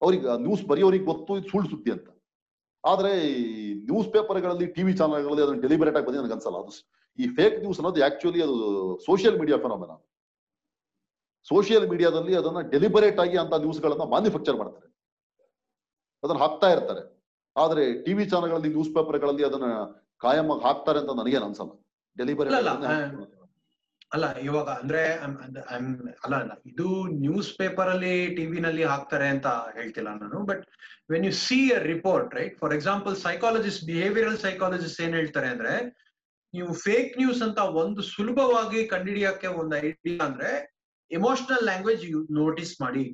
ಅವ್ರಿಗೆ 0.03 0.29
ನ್ಯೂಸ್ 0.47 0.65
ಬರೆಯೋರಿಗೆ 0.71 1.05
ಗೊತ್ತು, 1.05 1.33
ಇದು 1.39 1.49
ಸುಳ್ಳು 1.51 1.69
ಸುದ್ದಿ 1.71 1.91
ಅಂತ. 1.91 2.09
ಆದ್ರೆ 2.85 3.13
ನ್ಯೂಸ್ 3.89 4.09
ಪೇಪರ್ಗಳಲ್ಲಿ 4.15 4.67
ಟಿವಿ 4.67 4.93
ಚಾನಲ್ಗಳಲ್ಲಿ 4.97 5.43
ಅದನ್ನ 5.45 5.61
ಡೆಲಿಬರೇಟ್ 5.61 5.97
ಆಗಿ 5.97 6.07
ಬಂದು 6.07 6.21
ನನಗೆ 6.21 6.35
ಅನ್ಸಲ್ಲ. 6.37 6.59
ಅದು 6.65 6.73
ಈ 7.19 7.27
ಫೇಕ್ 7.37 7.57
ನ್ಯೂಸ್ 7.63 7.79
ಅನ್ನೋದು 7.81 8.05
ಆಕ್ಚುಲಿ 8.09 8.41
ಅದು 8.47 8.57
ಸೋಷಿಯಲ್ 9.07 9.39
ಮೀಡಿಯಾ 9.41 9.59
ಫೆನಾಮಿನ 9.59 9.95
ಸೋಷಿಯಲ್ 11.49 11.87
ಮೀಡಿಯಾದಲ್ಲಿ 11.91 12.35
ಅದನ್ನ 12.35 12.61
ಡೆಲಿಬರೇಟ್ 12.75 13.19
ಆಗಿ 13.25 13.37
ಅಂತ 13.43 13.55
ನ್ಯೂಸ್ಗಳನ್ನ 13.65 14.05
ಮ್ಯಾನುಫ್ಯಾಕ್ಚರ್ 14.15 14.57
ಮಾಡ್ತಾರೆ. 14.61 14.89
ಅದನ್ನ 16.23 16.39
ಹಾಕ್ತಾ 16.39 16.69
ಇರ್ತಾರೆ. 16.73 17.03
ಆದ್ರೆ 17.57 17.83
ಟಿವಿ 18.05 18.25
ಚಾನಲ್ಗಳಲ್ಲಿ 18.33 18.69
ನ್ಯೂಸ್ 18.69 18.91
ಪೇಪರ್ಗಳಲ್ಲಿ 18.95 19.45
ಅದನ್ನ 19.45 19.69
ಕಾಯಂ 20.21 20.51
ಹಾಕ್ತಾರೆ 20.61 20.99
ಅಂತ 20.99 21.11
ನನಗೆ 21.11 21.37
ಅನ್ಸಲ್ಲ. 21.37 21.73
ಡೆಲಿವರಿ 22.17 22.51
ಅಲ್ಲ 24.13 24.27
ಇವಾಗ 24.39 24.69
ಅಂದ್ರೆ 24.69 25.01
ಅಲ್ಲ 26.25 26.35
ಇದು 26.67 26.89
ನ್ಯೂಸ್ 27.21 27.59
ಪೇಪರ್ 27.59 27.89
ಅಲ್ಲಿ 27.89 28.35
ಟಿವಿನಲ್ಲಿ 28.37 28.85
ಹಾಕ್ತಾರೆ 28.85 29.29
ಅಂತ 29.29 29.47
ಹೇಳ್ತಿಲ್ಲ 29.47 30.09
ನಾನು 30.09 30.47
but 30.47 30.63
when 31.11 31.25
you 31.25 31.33
see 31.33 31.73
a 31.73 31.79
report 31.79 32.35
right 32.35 32.59
for 32.59 32.75
example 32.75 33.17
psychologist 33.17 33.85
behavioural 33.85 34.39
psychologist 34.39 35.01
ಏನ್ 35.01 35.15
ಹೇಳ್ತಾರೆ 35.15 35.49
ಅಂದ್ರೆ 35.49 35.75
ನೀವು 36.55 36.73
ಫೇಕ್ 36.75 37.19
ನ್ಯೂಸ್ 37.19 37.43
ಅಂತ 37.43 37.59
ಒಂದು 37.59 38.03
ಸುಲಭವಾಗಿ 38.03 38.87
ಕಂಡುಹಿಡಿಯಕ್ಕೆ 38.87 39.47
ಒಂದು 39.47 39.77
ಐಡಿಯಾ 39.77 40.25
ಅಂದ್ರೆ 40.25 40.51
ಎಮೋಷನಲ್ 41.11 41.65
ಲ್ಯಾಂಗ್ವೇಜ್ 41.65 42.05
ನೋಟಿಸ್ 42.31 42.81
ಮಾಡಿ. 42.81 43.05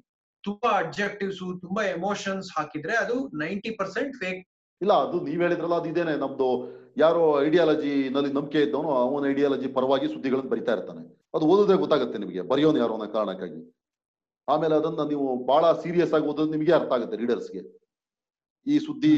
ತುಂಬಾ 0.44 0.78
ಅಬ್ಜೆಕ್ಟಿವ್ಸ್ 0.78 1.38
ತುಂಬಾ 1.60 1.82
ಎಮೋಷನ್ಸ್ 1.82 2.58
ಹಾಕಿದ್ರೆ 2.58 2.96
ಅದು 2.96 3.30
ನೈಂಟಿ 3.34 3.70
ಪರ್ಸೆಂಟ್ 3.70 4.16
ಫೇಕ್ 4.16 4.40
ಇಲ್ಲ, 4.82 4.92
ಅದು 5.04 5.16
ನೀವ್ 5.26 5.40
ಹೇಳಿದ್ರಲ್ಲ, 5.44 5.76
ಅದು 5.80 5.88
ಇದೇನೆ. 5.92 6.14
ನಮ್ದು 6.24 6.48
ಯಾರೋ 7.02 7.22
ಐಡಿಯಾಲಜಿ 7.46 7.92
ನಲ್ಲಿ 8.14 8.30
ನಂಬಿಕೆ 8.38 8.60
ಇದ್ದವನು, 8.66 8.90
ಅವನ 9.02 9.28
ಐಡಿಯಾಲಜಿ 9.32 9.68
ಪರವಾಗಿ 9.76 10.06
ಸುದ್ದಿಗಳನ್ನು 10.14 10.50
ಬರಿತಾ 10.54 10.72
ಇರ್ತಾನೆ. 10.76 11.02
ಅದು 11.36 11.44
ಓದೋದೇ 11.52 11.76
ಗೊತ್ತಾಗುತ್ತೆ 11.82 12.18
ನಿಮಗೆ, 12.24 12.42
ಬರೆಯೋನು 12.50 12.78
ಯಾರೋ 12.82 12.94
ಅನ್ನೋ 12.96 13.06
ಕಾರಣಕ್ಕಾಗಿ. 13.16 13.60
ಆಮೇಲೆ 14.48 14.74
ಅದನ್ನ 14.80 15.02
ನೀವು 15.12 15.26
ಬಹಳ 15.50 15.64
ಸೀರಿಯಸ್ 15.82 16.12
ಆಗಿ 16.16 16.26
ಓದೋದು 16.30 16.52
ನಿಮಗೆ 16.56 16.72
ಅರ್ಥ 16.78 16.90
ಆಗುತ್ತೆ 16.96 17.16
ರೀಡರ್ಸ್ಗೆ 17.22 17.62
ಈ 18.66 18.74
ಸುದ್ದಿ 18.86 19.14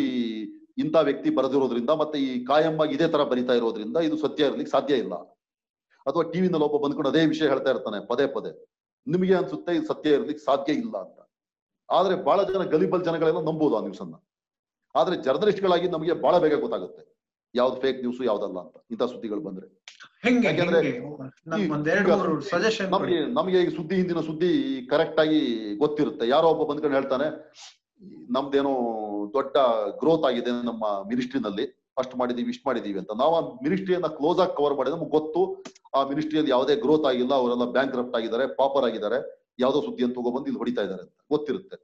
ಇಂಥ 0.82 0.96
ವ್ಯಕ್ತಿ 1.08 1.30
ಬರೆದಿರೋದ್ರಿಂದ 1.38 1.92
ಮತ್ತೆ 2.00 2.18
ಈ 2.26 2.30
ಕಾಯಂ 2.50 2.76
ಆಗಿ 2.82 2.92
ಇದೇ 2.96 3.06
ತರ 3.14 3.22
ಬರಿತಾ 3.32 3.54
ಇರೋದ್ರಿಂದ 3.58 3.96
ಇದು 4.06 4.16
ಸತ್ಯ 4.24 4.48
ಇರ್ಲಿಕ್ಕೆ 4.50 4.72
ಸಾಧ್ಯ 4.76 4.94
ಇಲ್ಲ. 5.04 5.14
ಅಥವಾ 6.06 6.24
ಟಿವಿನಲ್ಲಿ 6.32 6.66
ಒಬ್ಬ 6.68 6.78
ಬಂದ್ಕೊಂಡು 6.84 7.10
ಅದೇ 7.12 7.22
ವಿಷಯ 7.32 7.46
ಹೇಳ್ತಾ 7.52 7.70
ಇರ್ತಾನೆ, 7.74 7.98
ಪದೇ 8.10 8.26
ಪದೇ. 8.36 8.52
ನಿಮಗೆ 9.06 9.34
ಅನ್ಸುತ್ತೆ 9.40 9.72
ಇದು 9.78 9.86
ಸತ್ಯ 9.92 10.16
ಇರ್ಲಿಕ್ಕೆ 10.18 10.42
ಸಾಧ್ಯ 10.44 10.72
ಇಲ್ಲ 10.82 10.94
ಅಂತ. 11.04 11.18
ಆದ್ರೆ 11.88 12.14
ಬಹಳ 12.28 12.40
ಜನ 12.50 12.62
ಗಲಿಬಲ್ 12.74 13.02
ಜನಗಳೆಲ್ಲ 13.08 13.42
ನಂಬೋದು 13.50 13.76
ಆ 13.78 13.82
ನ್ಯೂಸ್ 13.86 14.02
ಅನ್ನ. 14.04 14.14
ಆದ್ರೆ 14.94 15.16
ಜರ್ನಲಿಸ್ಟ್ಗಳಾಗಿ 15.26 15.86
ನಮಗೆ 15.94 16.14
ಬಹಳ 16.24 16.34
ಬೇಗ 16.44 16.54
ಗೊತ್ತಾಗುತ್ತೆ. 16.64 17.02
ಯಾವ್ದು 17.54 17.76
ಫೇಕ್ 17.82 17.98
ನ್ಯೂಸ್ 18.04 18.20
ಯಾವ್ದಲ್ಲ 18.30 18.58
ಅಂತ 18.64 18.76
ಇಂಥ 18.92 19.02
ಸುದ್ದಿಗಳು 19.12 19.42
ಬಂದ್ರೆ. 19.46 19.66
ಯಾಕೆಂದ್ರೆ? 20.46 20.80
ನಮ್ಗ್ 21.52 21.88
ಈಗ 22.00 22.14
ನಮಗೆ 22.94 23.18
ನಮಗೆ 23.38 23.58
ಈ 23.66 23.70
ಸುದ್ದಿ 23.78 23.94
ಹಿಂದಿನ 24.00 24.20
ಸುದ್ದಿ 24.28 24.50
ಕರೆಕ್ಟ್ 24.92 25.20
ಆಗಿ 25.24 25.40
ಗೊತ್ತಿರುತ್ತೆ. 25.82 26.24
ಯಾರೋ 26.34 26.46
ಒಬ್ಬ 26.54 26.62
ಬಂದ್ಕೊಂಡು 26.70 26.96
ಹೇಳ್ತಾನೆ 26.98 27.26
ನಮ್ದೇನೋ 28.36 28.72
ದೊಡ್ಡ 29.36 29.56
ಗ್ರೋತ್ 30.00 30.24
ಆಗಿದೆ 30.28 30.52
ನಮ್ಮ 30.70 30.84
ಮಿನಿಸ್ಟ್ರಿನಲ್ಲಿ 31.10 31.64
ಅಷ್ಟು 32.00 32.14
ಮಾಡಿದೀವಿ 32.20 32.50
ಇಷ್ಟು 32.54 32.66
ಮಾಡಿದೀವಿ 32.68 32.98
ಅಂತ. 33.02 33.12
ನಾವು 33.20 33.32
ಆ 33.38 33.40
ಮಿನಿಸ್ಟ್ರಿಯನ್ನ 33.66 34.08
ಕ್ಲೋಸ್ 34.18 34.40
ಆಗಿ 34.44 34.52
ಕವರ್ 34.58 34.74
ಮಾಡಿದ್ರೆ 34.78 34.96
ನಮ್ಗೆ 34.96 35.14
ಗೊತ್ತು 35.18 35.40
ಆ 35.96 36.00
ಮಿನಿಸ್ಟ್ರಿಯಲ್ಲಿ 36.10 36.52
ಯಾವುದೇ 36.54 36.74
ಗ್ರೋತ್ 36.84 37.06
ಆಗಿಲ್ಲ 37.10 37.32
ಅವರೆಲ್ಲ 37.40 37.66
ಬ್ಯಾಂಕ್ 37.76 37.94
ರಫ್ಟ್ 38.00 38.16
ಆಗಿದ್ದಾರೆ 38.18 38.46
ಪಾಪರ್ 38.60 38.86
ಆಗಿದ್ದಾರೆ. 38.88 39.18
ಯಾವ್ದೋ 39.64 39.80
ಸುದ್ದಿ 39.86 40.02
ಅಂತ 40.06 40.14
ತಗೊಬಂದು 40.18 40.48
ಇಲ್ಲಿ 40.50 40.60
ಹೊಡಿತಾ 40.62 40.82
ಇದ್ದಾರೆ 40.86 41.02
ಅಂತ 41.06 41.14
ಗೊತ್ತಿರುತ್ತೆ. 41.34 41.76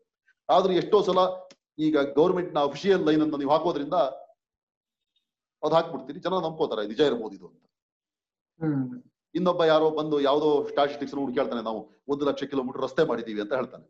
ಆದ್ರೆ 0.49 0.73
ಎಷ್ಟೋ 0.81 0.99
ಸಲ 1.09 1.21
ಈಗ 1.87 1.99
ಗೌರ್ಮೆಂಟ್ನ 2.19 2.61
ಅಫಿಷಿಯಲ್ 2.69 3.05
ಲೈನ್ 3.09 3.23
ಅನ್ನು 3.25 3.39
ನೀವು 3.43 3.53
ಹಾಕೋದ್ರಿಂದ 3.55 3.97
ಅದ್ 5.63 5.75
ಹಾಕ್ಬಿಡ್ತೀರಿ. 5.77 6.19
ಜನ 6.27 6.35
ನಂಬ್ಕೋತಾರೆ 6.45 6.83
ನಿಜ 6.93 7.01
ಇರ್ಬೋದು 7.11 7.35
ಇದು 7.39 7.47
ಅಂತ. 7.51 7.65
ಇನ್ನೊಬ್ಬ 9.35 9.63
ಯಾರೋ 9.73 9.87
ಬಂದು 9.99 10.17
ಯಾವ್ದೋ 10.29 10.49
ಸ್ಟಾಟಿಸ್ಟಿಕ್ಸ್ 10.71 11.15
ಕೇಳ್ತಾನೆ 11.39 11.63
ನಾವು 11.69 11.81
ಒಂದು 12.13 12.23
ಲಕ್ಷ 12.29 12.45
ಕಿಲೋಮೀಟರ್ 12.53 12.83
ರಸ್ತೆ 12.87 13.03
ಮಾಡಿದೀವಿ 13.11 13.41
ಅಂತ 13.45 13.55
ಹೇಳ್ತಾನೆ. 13.61 13.87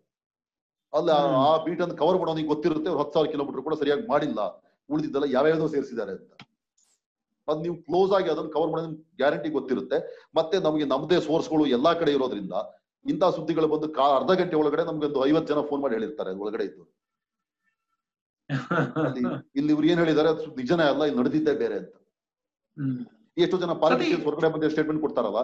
ಅಲ್ಲ 0.92 1.10
ಆ 1.48 1.50
ಬೀಟ್ 1.64 1.82
ಅನ್ನು 1.84 1.96
ಕವರ್ 2.02 2.18
ಮಾಡೋನಿಗೆ 2.22 2.48
ಗೊತ್ತಿರುತ್ತೆ 2.52 2.88
ಅವ್ರು 2.90 3.00
ಹತ್ತು 3.02 3.14
ಸಾವಿರ 3.16 3.30
ಕಿಲೋಮೀಟರ್ 3.34 3.62
ಕೂಡ 3.66 3.74
ಸರಿಯಾಗಿ 3.82 4.04
ಮಾಡಿಲ್ಲ. 4.12 4.40
ಉಳಿದಿದ್ದೆಲ್ಲ 4.90 5.26
ಯಾವ್ಯಾವ್ದೋ 5.36 5.66
ಸೇರಿಸಿದ್ದಾರೆ 5.74 6.12
ಅಂತ. 6.18 6.30
ಅದ್ 7.48 7.60
ನೀವು 7.64 7.76
ಕ್ಲೋಸ್ 7.88 8.12
ಆಗಿ 8.16 8.28
ಅದನ್ನ 8.32 8.50
ಕವರ್ 8.56 8.70
ಮಾಡೋದ್ 8.72 8.96
ಗ್ಯಾರಂಟಿ 9.20 9.48
ಗೊತ್ತಿರುತ್ತೆ. 9.58 9.98
ಮತ್ತೆ 10.38 10.56
ನಮಗೆ 10.66 10.86
ನಮ್ದೇ 10.94 11.18
ಸೋರ್ಸ್ಗಳು 11.28 11.64
ಎಲ್ಲಾ 11.76 11.92
ಕಡೆ 12.00 12.12
ಇರೋದ್ರಿಂದ 12.18 12.54
ಇಂಥ 13.06 13.24
ಸುದ್ದಿಗಳು 13.36 13.68
ಬಂದು 13.74 13.86
ಕಾ 13.98 14.06
ಅರ್ಧ 14.18 14.32
ಗಂಟೆ 14.40 14.56
ಒಳಗಡೆ 14.62 14.82
ನಮ್ಗೆ 14.88 15.06
ಒಂದು 15.10 15.20
ಐವತ್ತು 15.28 15.48
ಜನ 15.52 15.60
ಫೋನ್ 15.68 15.80
ಮಾಡಿ 15.84 15.94
ಹೇಳಿರ್ತಾರೆ 15.98 16.32
ಒಳಗಡೆ 16.42 16.64
ಇದ್ದು. 16.70 16.82
ಇಲ್ಲಿ 19.58 19.70
ಇವ್ರು 19.74 19.86
ಏನ್ 19.86 20.00
ಹೇಳಿದಾರೆ 20.02 20.28
ಅದು 20.32 20.44
ನಿಜನೇ 20.58 20.84
ಅಲ್ಲ 20.90 21.02
ಇಲ್ಲಿ 21.04 21.18
ನಡೆದಿದ್ದೇ 21.20 21.54
ಬೇರೆ 21.60 21.76
ಅಂತ. 21.76 21.92
ಎಷ್ಟೋ 23.36 23.56
ಜನ 23.62 23.72
ಪಾಲಿಟಿಷಿಯನ್ಸ್ 23.82 24.24
ಹೊರಗಡೆ 24.26 24.48
ಬಂದು 24.54 24.70
ಸ್ಟೇಟ್ಮೆಂಟ್ 24.72 25.02
ಕೊಡ್ತಾರಲ್ಲ 25.04 25.40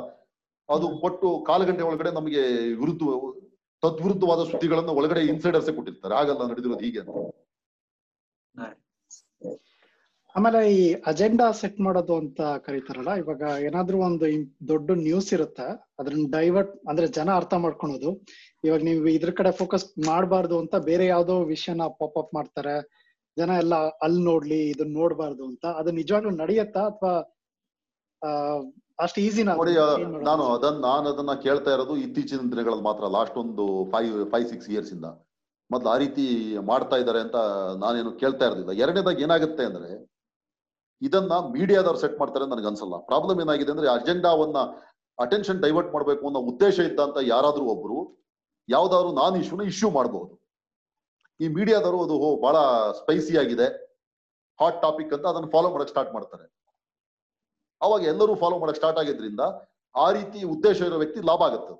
ಅದು 0.68 0.86
ಕೊಟ್ಟು 1.02 1.28
ಕಾಲು 1.48 1.64
ಗಂಟೆ 1.68 1.84
ಒಳಗಡೆ 1.88 2.11
ನಮಗೆ 2.16 2.42
ವಿರುದ್ಧ 2.80 3.02
ತದ್ವಿರುದ್ಧವಾದ 3.82 4.42
ಸುದ್ದಿಗಳನ್ನ 4.50 4.92
ಒಳಗಡೆ 4.98 5.20
ಇನ್ಸೈಡರ್ಸೇ 5.30 5.72
ಕೊಟ್ಟಿರ್ತಾರೆ 5.76 6.14
ಆಗಲ್ಲ 6.20 6.42
ನಡೆದಿರೋದು 6.50 6.84
ಹೀಗೆ 6.84 7.00
ಅಂತ. 7.02 7.16
ಆಮೇಲೆ 10.37 10.61
ಈ 10.72 10.80
ಅಜೆಂಡಾ 11.07 11.47
ಸೆಟ್ 11.61 11.78
ಮಾಡೋದು 11.80 12.14
ಅಂತ 12.22 12.41
ಕರೀತಾರಲ್ಲ 12.64 13.12
ಇವಾಗ 13.20 13.43
ಏನಾದ್ರೂ 13.66 13.99
ಒಂದು 14.09 14.26
ದೊಡ್ಡ 14.68 14.89
ನ್ಯೂಸ್ 15.07 15.30
ಇರುತ್ತೆ 15.37 15.66
ಅದನ್ನ 16.01 16.24
ಡೈವರ್ಟ್ 16.34 16.74
ಅಂದ್ರೆ 16.89 17.07
ಜನ 17.18 17.28
ಅರ್ಥ 17.41 17.55
ಮಾಡ್ಕೊಳೋದು. 17.64 18.11
ಇವಾಗ 18.64 18.80
ನೀವು 18.89 19.09
ಇದ್ರ 19.16 19.30
ಕಡೆ 19.30 19.51
ಫೋಕಸ್ 19.61 19.87
ಮಾಡಬಾರ್ದು 20.07 20.57
ಅಂತ 20.62 20.74
ಬೇರೆ 20.89 21.05
ಯಾವ್ದೋ 21.07 21.37
ವಿಷಯನ 21.53 21.84
ಪಾಪ್ 22.01 22.18
ಅಪ್ 22.22 22.34
ಮಾಡ್ತಾರೆ 22.34 22.74
ಜನ 23.37 23.51
ಎಲ್ಲ 23.62 23.76
ಅಲ್ಲಿ 24.05 24.22
ನೋಡ್ಲಿ 24.24 24.61
ಇದನ್ನ 24.72 24.93
ನೋಡಬಾರ್ದು 25.01 25.45
ಅಂತ 25.51 25.64
ಅದು 25.80 25.91
ನಿಜವಾಗ್ಲೂ 26.01 26.32
ನಡೆಯತ್ತಾ 26.43 26.82
ಅಥವಾ 26.91 27.14
ಅಷ್ಟು 28.99 29.18
ಈಸಿ 29.26 29.43
ನೋಡಿ 29.49 29.72
ನಾನು 30.28 30.45
ಅದನ್ನ 30.57 30.78
ನಾನು 30.89 31.07
ಅದನ್ನ 31.12 31.32
ಕೇಳ್ತಾ 31.47 31.70
ಇರೋದು 31.76 31.97
ಇತ್ತೀಚಿನ 32.05 32.45
ದಿನಗಳಲ್ಲಿ 32.53 32.84
ಮಾತ್ರ 32.89 33.09
ಲಾಸ್ಟ್ 33.16 33.37
ಒಂದು 33.45 33.64
ಫೈವ್ 33.93 34.12
ಫೈವ್ 34.32 34.47
ಸಿಕ್ಸ್ 34.53 34.68
ಇಯರ್ಸ್ 34.74 34.93
ಇಂದ. 34.97 35.07
ಮೊದ್ಲು 35.70 35.89
ಆ 35.93 35.97
ರೀತಿ 36.05 36.24
ಮಾಡ್ತಾ 36.70 36.97
ಇದ್ದಾರೆ 37.03 37.20
ಅಂತ 37.26 37.39
ನಾನೇನು 37.84 38.12
ಕೇಳ್ತಾ 38.22 38.45
ಇರಲಿಲ್ಲ. 38.49 38.72
ಎರಡನೇದಾಗಿ 38.84 39.22
ಏನಾಗುತ್ತೆ 39.26 39.64
ಅಂದ್ರೆ 39.68 39.89
ಇದನ್ನ 41.03 41.32
ಮೀಡಿಯಾದವ್ರು 41.55 42.01
ಸೆಟ್ 42.03 42.18
ಮಾಡ್ತಾರೆ 42.20 42.44
ನನಗೆ 42.53 42.68
ಅನ್ಸಲ್ಲ. 42.70 42.97
ಪ್ರಾಬ್ಲಮ್ 43.09 43.38
ಏನಾಗಿದೆ 43.44 43.72
ಅಂದ್ರೆ 43.74 43.88
ಅಜೆಂಡಾವನ್ನ 43.97 44.59
ಅಟೆನ್ಷನ್ 45.18 45.61
ಡೈವರ್ಟ್ 45.64 45.90
ಮಾಡಬೇಕು 45.94 46.22
ಅನ್ನೋ 46.28 46.40
ಉದ್ದೇಶ 46.51 46.76
ಇದ್ದಂತ 46.88 47.18
ಯಾರಾದ್ರೂ 47.34 47.64
ಒಬ್ರು, 47.74 47.99
ಯಾವ್ದಾದ್ರು 48.68 49.11
ನಾನ್ 49.20 49.34
ಇಶ್ಯೂನ 49.42 49.64
ಇಶ್ಯೂ 49.72 49.88
ಮಾಡಬಹುದು 49.99 50.34
ಈ 51.40 51.47
ಮೀಡಿಯಾದವರು 51.57 51.99
ಅದು 52.07 52.16
ಬಹಳ 52.44 52.57
ಸ್ಪೈಸಿ 53.01 53.34
ಆಗಿದೆ 53.42 53.66
ಹಾಟ್ 54.59 54.78
ಟಾಪಿಕ್ 54.84 55.12
ಅಂತ 55.16 55.26
ಅದನ್ನ 55.32 55.49
ಫಾಲೋ 55.55 55.70
ಮಾಡಕ್ 55.74 55.90
ಸ್ಟಾರ್ಟ್ 55.94 56.12
ಮಾಡ್ತಾರೆ. 56.16 56.47
ಅವಾಗ 57.80 58.03
ಎಲ್ಲರೂ 58.12 58.34
ಫಾಲೋ 58.42 58.59
ಮಾಡಕ್ 58.62 58.78
ಸ್ಟಾರ್ಟ್ 58.80 59.01
ಆಗಿದ್ರಿಂದ 59.03 59.42
ಆ 59.94 60.07
ರೀತಿ 60.18 60.38
ಉದ್ದೇಶ 60.55 60.78
ಇರೋ 60.88 60.99
ವ್ಯಕ್ತಿ 61.03 61.20
ಲಾಭ 61.30 61.42
ಆಗುತ್ತೆ. 61.49 61.74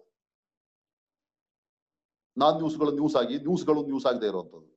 ನಾನ್ 2.37 2.57
ನ್ಯೂಸ್ಗಳು 2.61 2.93
ನ್ಯೂಸ್ 2.99 3.17
ಆಗಿ 3.21 3.37
ನ್ಯೂಸ್ಗಳು 3.47 3.83
ನ್ಯೂಸ್ 3.91 4.07
ಆಗದೆ 4.11 4.27
ಇರುವಂತದ್ದು 4.33 4.73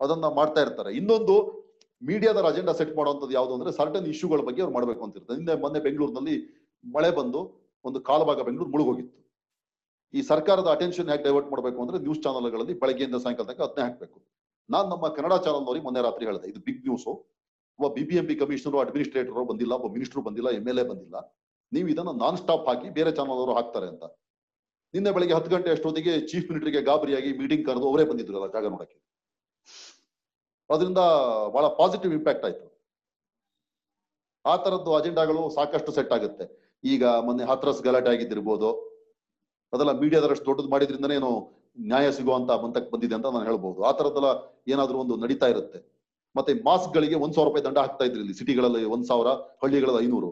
ಅದನ್ನ 0.00 0.26
ಮಾಡ್ತಾ 0.38 0.60
ಇರ್ತಾರೆ. 0.66 0.90
ಇನ್ನೊಂದು 1.00 1.36
ಮೀಡಿಯಾದರ 2.02 2.46
ಅಜೆಂಡಾ 2.52 2.72
ಸೆಟ್ 2.78 2.94
ಮಾಡುವಂತದ್ದು 2.98 3.34
ಯಾವುದು 3.38 3.52
ಅಂದ್ರೆ 3.56 3.70
ಸರ್ಟನ್ 3.78 4.06
ಇಶ್ಯೂಗಳ 4.12 4.40
ಬಗ್ಗೆ 4.48 4.60
ಅವ್ರು 4.64 4.74
ಮಾಡ್ಬೇಕು 4.76 5.02
ಅಂತ 5.04 5.18
ಇರ್ತದೆ. 5.18 5.36
ನಿನ್ನೆ 5.40 5.54
ಮೊನ್ನೆ 5.62 5.80
ಬೆಂಗಳೂರಿನಲ್ಲಿ 5.86 6.36
ಮಳೆ 6.84 7.10
ಬಂದು 7.18 7.40
ಒಂದು 7.84 7.98
ಕಾಲಭಾಗ 8.08 8.40
ಬೆಂಗಳೂರು 8.48 8.70
ಮುಳುಗೋಗಿತ್ತು. 8.74 9.18
ಈ 10.14 10.20
ಸರ್ಕಾರದ 10.30 10.68
ಅಟೆನ್ಷನ್ 10.76 11.08
ಯಾಕೆ 11.12 11.24
ಡೈವರ್ಟ್ 11.28 11.48
ಮಾಡಬೇಕು 11.52 11.78
ಅಂದ್ರೆ 11.84 11.98
ನ್ಯೂಸ್ 12.04 12.20
ಚಾನಲ್ಗಳಲ್ಲಿ 12.26 12.74
ಬೆಳಗ್ಗೆಯಿಂದ 12.82 13.18
ಸಾಯಂಕಾಲ 13.24 13.46
ತನಕ 13.48 13.62
ಅದನ್ನೇ 13.66 13.84
ಹಾಕ್ಬೇಕು. 13.86 14.18
ನಾನು 14.68 14.86
ನಮ್ಮ 14.92 15.06
ಕನ್ನಡ 15.16 15.34
ಚಾನಲ್ನವರಿಗೆ 15.46 15.84
ಮೊನ್ನೆ 15.88 16.02
ರಾತ್ರಿ 16.08 16.24
ಹೇಳಿದೆ, 16.28 16.46
ಇದು 16.52 16.60
ಬಿಗ್ 16.68 16.82
ನ್ಯೂಸ್ 16.86 17.06
ಒಬ್ಬ 17.08 17.88
ಬಿಬಿಎಂಪಿ 17.96 18.34
ಕಮಿಷನರು 18.42 18.78
ಅಡ್ಮಿನಿಸ್ಟ್ರೇಟರ್ 18.84 19.46
ಬಂದಿಲ್ಲ, 19.50 19.72
ಒಬ್ಬ 19.78 19.88
ಮಿನಿಸ್ಟರ್ 19.96 20.22
ಬಂದಿಲ್ಲ 20.28 20.48
ಎಂ 20.58 20.68
ಎಲ್ 20.72 20.80
ಎ 20.82 20.84
ಬಂದಿಲ್ಲ. 20.92 21.16
ನೀವು 21.72 21.88
ಇದನ್ನ 21.94 22.10
ನಾನ್ 22.22 22.36
ಸ್ಟಾಪ್ 22.42 22.66
ಹಾಕಿ 22.70 22.88
ಬೇರೆ 22.98 23.10
ಚಾನಲ್ 23.18 23.38
ಅವರು 23.42 23.54
ಹಾಕ್ತಾರೆ 23.58 23.86
ಅಂತ. 23.92 24.04
ನಿನ್ನೆ 24.94 25.10
ಬೆಳಿಗ್ಗೆ 25.16 25.34
ಹತ್ತು 25.36 25.50
ಗಂಟೆ 25.54 25.70
ಅಷ್ಟೊತ್ತಿಗೆ 25.76 26.12
ಚೀಫ್ 26.30 26.46
ಮಿನಿಸ್ಟರ್ಗೆ 26.50 26.80
ಗಾಬರಿಯಾಗಿ 26.88 27.30
ಮೀಟಿಂಗ್ 27.40 27.64
ಕರೆದು 27.68 27.86
ಅವರೇ 27.90 28.04
ಬಂದಿದ್ರು 28.10 28.36
ಅಲ್ಲ 28.40 28.48
ಜಾಗ 28.56 28.66
ನೋಡಕ್ಕೆ. 28.74 28.98
ಅದರಿಂದ 30.70 31.00
ಬಹಳ 31.54 31.66
ಪಾಸಿಟಿವ್ 31.80 32.12
ಇಂಪ್ಯಾಕ್ಟ್ 32.18 32.44
ಆಯ್ತು. 32.48 32.64
ಆ 34.44 34.54
ತರದ್ದು 34.64 34.90
ಅಜೆಂಡಾಗಳು 34.98 35.42
ಸಾಕಷ್ಟು 35.56 35.90
ಸೆಟ್ 35.96 36.12
ಆಗುತ್ತೆ. 36.16 36.44
ಈಗ 36.92 37.04
ಮೊನ್ನೆ 37.26 37.44
ಹತ್ರಸ್ 37.50 37.82
ಗಲಾಟೆ 37.86 38.10
ಆಗಿದ್ದಿರ್ಬೋದು, 38.14 38.68
ಅದೆಲ್ಲ 39.72 39.92
ಮೀಡಿಯಾದಷ್ಟು 40.02 40.46
ದೊಡ್ಡದು 40.50 40.70
ಮಾಡಿದ್ರಿಂದನೇ 40.74 41.14
ಏನು 41.20 41.30
ನ್ಯಾಯ 41.90 42.06
ಸಿಗುವಂತ 42.16 42.50
ಬಂತಕ್ಕೆ 42.64 42.90
ಬಂದಿದೆ 42.92 43.14
ಅಂತ 43.18 43.28
ನಾನು 43.34 43.46
ಹೇಳ್ಬೋದು. 43.50 43.78
ಆ 43.88 43.90
ತರದ್ದೆಲ್ಲ 43.98 44.28
ಏನಾದ್ರೂ 44.72 44.96
ಒಂದು 45.04 45.14
ನಡೀತಾ 45.24 45.46
ಇರುತ್ತೆ. 45.54 45.78
ಮತ್ತೆ 46.34 46.52
ಮಾಸ್ಕ್ 46.68 46.92
ಗಳಿಗೆ 46.96 47.16
ಒಂದ್ 47.24 47.34
ಸಾವಿರ 47.36 47.48
ರೂಪಾಯಿ 47.48 47.64
ದಂಡ 47.66 47.78
ಹಾಕ್ತಾ 47.84 48.04
ಇದ್ರಿ 48.08 48.20
ಇಲ್ಲಿ 48.24 48.34
ಸಿಟಿಗಳಲ್ಲಿ, 48.40 48.82
ಒಂದ್ 48.94 49.06
ಸಾವಿರ, 49.10 49.28
ಹಳ್ಳಿಗಳಲ್ಲಿ 49.62 50.00
ಐನೂರು. 50.06 50.30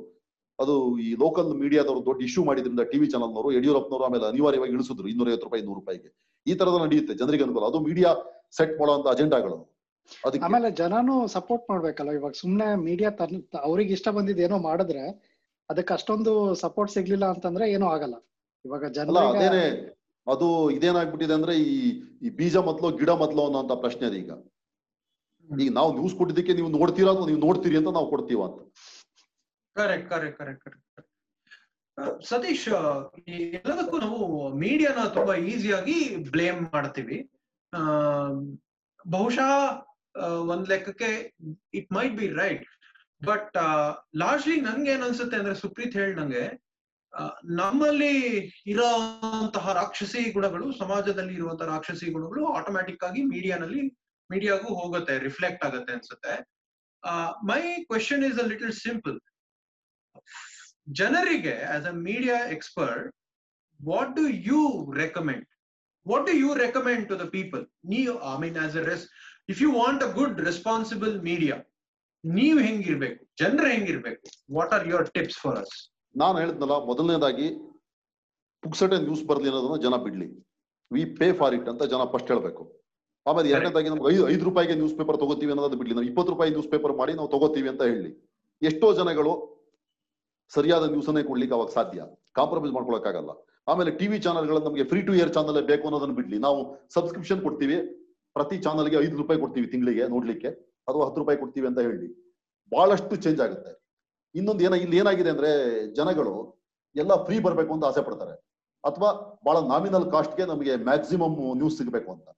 ಅದು 0.58 0.74
ಈ 1.06 1.08
ಲೋಕಲ್ 1.22 1.48
ಮೀಡಿಯಾದವರು 1.62 2.00
ದೊಡ್ಡ 2.08 2.20
ಇಶ್ಯೂ 2.28 2.42
ಮಾಡಿದ್ರಿಂದ 2.48 2.82
ಟಿವಿ 2.90 3.06
ಚಾನಲ್ನವರು 3.12 3.48
ಯಡಿಯೂರಪ್ಪನವರು 3.56 4.04
ಆಮೇಲೆ 4.08 4.26
ಅನಿವಾರ್ಯವಾಗಿ 4.32 4.72
ಇಳಿಸಿದ್ರು. 4.76 5.06
ಇನ್ನೂರೈವತ್ತು 5.12 5.46
ರೂಪಾಯಿ 5.48 5.62
ನೂರು 5.68 5.78
ರೂಪಾಯಿಗೆ. 5.80 6.10
ಈ 6.46 6.54
ತರದ 6.60 6.76
ನಡೆಯುತ್ತೆ. 6.84 7.14
ಜನರಿಗೆ 7.20 7.44
ಅನುಕೂಲ. 7.46 7.64
ಅದು 7.72 7.80
ಮೀಡಿಯಾ 7.88 8.10
ಸೆಟ್ 8.58 8.74
ಮಾಡುವಂತ 8.80 9.08
ಅಜೆಂಡಾಗಳು 9.14 9.58
ಆಮೇಲೆ 10.44 10.68
ಜನನು 10.78 11.14
ಸಪೋರ್ಟ್ 11.34 11.64
ಮಾಡ್ಬೇಕಲ್ಲ 11.70 12.12
ಇವಾಗ 12.12 12.34
ಸುಮ್ನೆ 12.40 12.66
ಮೀಡಿಯಾ 12.82 13.10
ತನ್ 13.18 13.34
ಅವ್ರಿಗೆ 13.62 13.92
ಇಷ್ಟ 13.96 14.08
ಬಂದಿದ್ 14.16 14.40
ಏನೋ 14.40 14.58
ಮಾಡಿದ್ರೆ 14.62 15.04
ಅದಕ್ಕೆ 15.70 15.92
ಅಷ್ಟೊಂದು 15.94 16.32
ಸಪೋರ್ಟ್ 16.62 16.92
ಸಿಗ್ಲಿಲ್ಲ 16.94 17.26
ಅಂತಂದ್ರೆ 17.34 17.66
ಏನೂ 17.74 17.86
ಆಗಲ್ಲ. 17.90 18.16
ಇವಾಗ 18.64 18.84
ಜನ 18.96 19.16
ಅದೇನೆ 19.30 19.62
ಅದು 20.26 20.46
ಇದೇನಾಗ್ಬಿಟ್ಟಿದೆ 20.74 21.34
ಅಂದ್ರೆ 21.34 21.54
ಈ 21.66 21.76
ಈ 22.22 22.30
ಬೀಜ 22.36 22.56
ಮೊದ್ಲು 22.66 22.88
ಗಿಡ 22.98 23.10
ಮೊದ್ಲು 23.22 23.42
ಅನ್ನೋಂತ 23.46 23.72
ಪ್ರಶ್ನೆ 23.82 24.04
ಅದೀಗ 24.06 24.22
ಈಗ. 24.24 24.34
ಈಗ 25.48 25.70
ನಾವು 25.72 25.90
ನ್ಯೂಸ್ 25.92 26.14
ಕೊಟ್ಟಿದ್ದಕ್ಕೆ 26.18 26.54
ನೀವು 26.54 26.70
ನೋಡ್ತೀರಾ 26.76 27.10
ಅಥವಾ 27.12 27.26
ನೀವು 27.30 27.40
ನೋಡ್ತೀರಿ 27.40 27.76
ಅಂತ 27.76 27.90
ನಾವು 27.96 28.08
ಕೊಡ್ತೀವ 28.10 28.42
ಅಂತ. 28.44 28.60
Correct 29.76 30.08
correct 30.10 30.38
correct 30.38 30.62
correct 30.64 31.10
Satish 32.26 32.66
ಈ 33.24 33.34
ಎಲ್ಲದಕ್ಕೂ 33.58 33.96
ನಾವು 33.98 34.20
ಮೀಡಿಯಾನ 34.62 35.00
ತುಂಬಾ 35.16 35.34
ಈಸಿಯಾಗಿ 35.48 35.96
ಬ್ಲೇಮ್ 36.30 36.62
ಮಾಡ್ತೀವಿ. 36.72 37.18
ಆ, 37.72 37.80
ಬಹುಶಃ 39.06 39.50
ಒಂದ್ 40.50 40.68
ಲೆಕ್ಕಕ್ಕೆ 40.68 41.10
it 41.74 41.90
might 41.92 42.14
be 42.20 42.28
right 42.42 42.64
but 43.22 43.56
largely 44.16 44.56
ನನ್ಗೆ 44.60 44.90
ಏನ್ 44.90 45.02
ಅನ್ಸುತ್ತೆ 45.02 45.36
ಅಂದ್ರೆ 45.36 45.54
ಸುಪ್ರೀತ್ 45.54 45.96
ಹೇಳ್ದಂಗೆ 45.96 46.44
ನಂಗೆ 46.44 46.60
ನಮ್ಮಲ್ಲಿ 47.58 48.14
ಇರೋಂತಹ 48.72 49.72
ರಾಕ್ಷಸಿ 49.72 50.22
ಗುಣಗಳು, 50.36 50.66
ಸಮಾಜದಲ್ಲಿ 50.80 51.34
ಇರುವಂತಹ 51.34 51.66
ರಾಕ್ಷಸಿ 51.66 52.06
ಗುಣಗಳು 52.10 52.42
ಆಟೋಮ್ಯಾಟಿಕ್ 52.52 53.04
ಆಗಿ 53.04 53.20
ಮೀಡಿಯಾನಲ್ಲಿ 53.24 53.82
ಮೀಡಿಯಾಗೂ 54.30 54.68
ಹೋಗುತ್ತೆ 54.74 55.14
ರಿಫ್ಲೆಕ್ಟ್ 55.18 55.64
ಆಗುತ್ತೆ 55.64 55.92
ಅನ್ಸುತ್ತೆ. 55.92 56.34
My 57.50 57.62
question 57.84 58.24
is 58.30 58.38
a 58.38 58.46
little 58.52 58.74
simple 58.86 59.16
ಜನರಿಗೆ 61.00 61.54
as 61.74 61.86
a 61.86 61.94
media 62.08 62.38
expert 62.56 63.06
what 63.80 64.12
do 64.16 64.24
you 64.48 64.60
recommend 65.02 65.46
what 66.06 66.26
do 66.26 66.32
you 66.42 66.50
recommend 66.54 67.04
to 67.08 67.16
the 67.22 67.26
people 67.28 67.62
ನೀವು 67.84 68.14
I 68.32 68.36
mean 68.44 68.58
as 68.64 68.76
a 68.76 68.84
race 68.90 69.06
if 69.52 69.62
you 69.62 69.68
want 69.80 70.02
a 70.04 70.08
good 70.18 70.38
responsible 70.40 71.14
media 71.28 71.56
ನೀವ್ 72.24 72.58
ಹೆಂಗಿರ್ಬೇಕು? 72.66 73.20
ಜನರು 73.38 73.68
ಹೆಂಗಿರ್ಬೇಕು? 73.74 74.22
What 74.56 74.72
are 74.74 74.88
your 74.88 75.10
tips 75.16 75.38
for 75.44 75.58
us 75.62 75.74
ನಾನು 76.16 76.36
ಹೇಳಿದ್ನಲ್ಲ 76.38 76.76
ಮೊದಲನೇದಾಗಿ 76.90 77.48
ಪುಕ್ಸಟೆ 78.62 78.98
news 79.06 79.24
ಬರ್ಲಿ 79.24 79.48
ಅನ್ನೋದನ್ನ 79.50 79.76
ಜನ 79.86 79.96
ಬಿಡ್ಲಿ. 80.04 80.28
ವಿ 80.94 81.04
ಪೇ 81.18 81.32
ಫಾರ್ 81.32 81.54
ಇಟ್ 81.54 81.68
ಅಂತ 81.72 81.82
ಜನ 81.92 82.02
ಫಸ್ಟ್ 82.12 82.30
ಹೇಳ್ಬೇಕು. 82.32 82.62
ಆಮೇಲೆ 83.26 83.48
ಎರಡನೇದಾಗಿ 83.50 83.88
ನಮ್ಗೆ 83.88 84.08
ಐದು 84.14 84.28
ಐದು 84.28 84.44
ರೂಪಾಯಿಗೆ 84.44 84.74
ನ್ಯೂಸ್ 84.74 84.94
ಪೇಪರ್ 84.98 85.18
ತಗೋತೀವಿ 85.18 85.52
ಅನ್ನೋದನ್ನ 85.52 85.78
ಬಿಡ್ಲಿ. 85.80 85.94
ನಾವು 85.94 86.06
ಇಪ್ಪತ್ತು 86.10 86.32
ರೂಪಾಯಿ 86.32 86.50
ನ್ಯೂಸ್ 86.50 86.70
ಪೇಪರ್ 86.74 86.92
ಮಾಡಿ 87.00 87.12
ನಾವು 87.18 87.28
ತಗೋತೀವಿ 87.28 87.68
ಅಂತ 87.68 87.82
ಹೇಳಿ. 87.82 88.10
ಎಷ್ಟೋ 88.62 88.88
ಜನಗಳು 89.00 89.32
ಸರಿಯಾದ 90.54 90.90
ನ್ಯೂಸ್ 90.90 91.08
ಅನ್ನೇ 91.08 91.22
ಕೊಡ್ಲಿಕ್ಕೆ 91.22 91.54
ಅವಾಗ 91.56 91.68
ಸಾಧ್ಯ. 91.68 92.00
ಕಾಂಪ್ರಮೈಸ್ 92.38 92.74
ಮಾಡ್ಕೊಳಕ್ಕಾಗಲ್ಲ. 92.74 93.30
ಆಮೇಲೆ 93.68 93.90
ಟಿವಿ 94.00 94.18
ಚಾನಲ್ಗಳು 94.18 94.60
ನಮಗೆ 94.68 94.84
ಫ್ರೀ 94.84 95.02
ಟು 95.02 95.14
ಇಯರ್ 95.14 95.32
ಚಾನಲ್ 95.36 95.62
ಬೇಕು 95.72 95.84
ಅನ್ನೋದನ್ನ 95.88 96.14
ಬಿಡ್ಲಿ. 96.14 96.38
ನಾವು 96.38 96.58
ಸಬ್ಸ್ಕ್ರಿಪ್ಷನ್ 96.94 97.42
ಕೊಡ್ತೀವಿ. 97.42 97.78
ಪ್ರತಿ 98.36 98.56
ಚಾನಲ್ಗೆ 98.64 98.96
ಐದು 99.04 99.16
ರೂಪಾಯಿ 99.20 99.38
ಕೊಡ್ತೀವಿ 99.44 99.66
ತಿಂಗಳಿಗೆ 99.72 100.04
ನೋಡ್ಲಿಕ್ಕೆ. 100.14 100.50
ಅಥವಾ 100.88 101.02
ಹತ್ತು 101.06 101.20
ರೂಪಾಯಿ 101.22 101.38
ಕೊಡ್ತೀವಿ 101.42 101.66
ಅಂತ 101.70 101.80
ಹೇಳಿ. 101.86 102.08
ಬಹಳಷ್ಟು 102.72 103.16
ಚೇಂಜ್ 103.24 103.40
ಆಗುತ್ತೆ. 103.46 103.72
ಇನ್ನೊಂದು 104.34 104.62
ಏನ, 104.66 104.74
ಇಲ್ಲಿ 104.84 104.96
ಏನಾಗಿದೆ 105.02 105.30
ಅಂದ್ರೆ 105.34 105.50
ಜನಗಳು 105.98 106.34
ಎಲ್ಲ 106.96 107.12
ಫ್ರೀ 107.26 107.36
ಬರ್ಬೇಕು 107.46 107.72
ಅಂತ 107.74 107.84
ಆಸೆ 107.90 108.02
ಪಡ್ತಾರೆ. 108.06 108.34
ಅಥವಾ 108.84 109.10
ಬಹಳ 109.46 109.58
ನಾಮಿನಲ್ 109.72 110.06
ಕಾಸ್ಟ್ಗೆ 110.14 110.44
ನಮಗೆ 110.52 110.72
ಮ್ಯಾಕ್ಸಿಮಮ್ 110.88 111.36
ನ್ಯೂಸ್ 111.60 111.76
ಸಿಗಬೇಕು 111.80 112.08
ಅಂತ. 112.14 112.28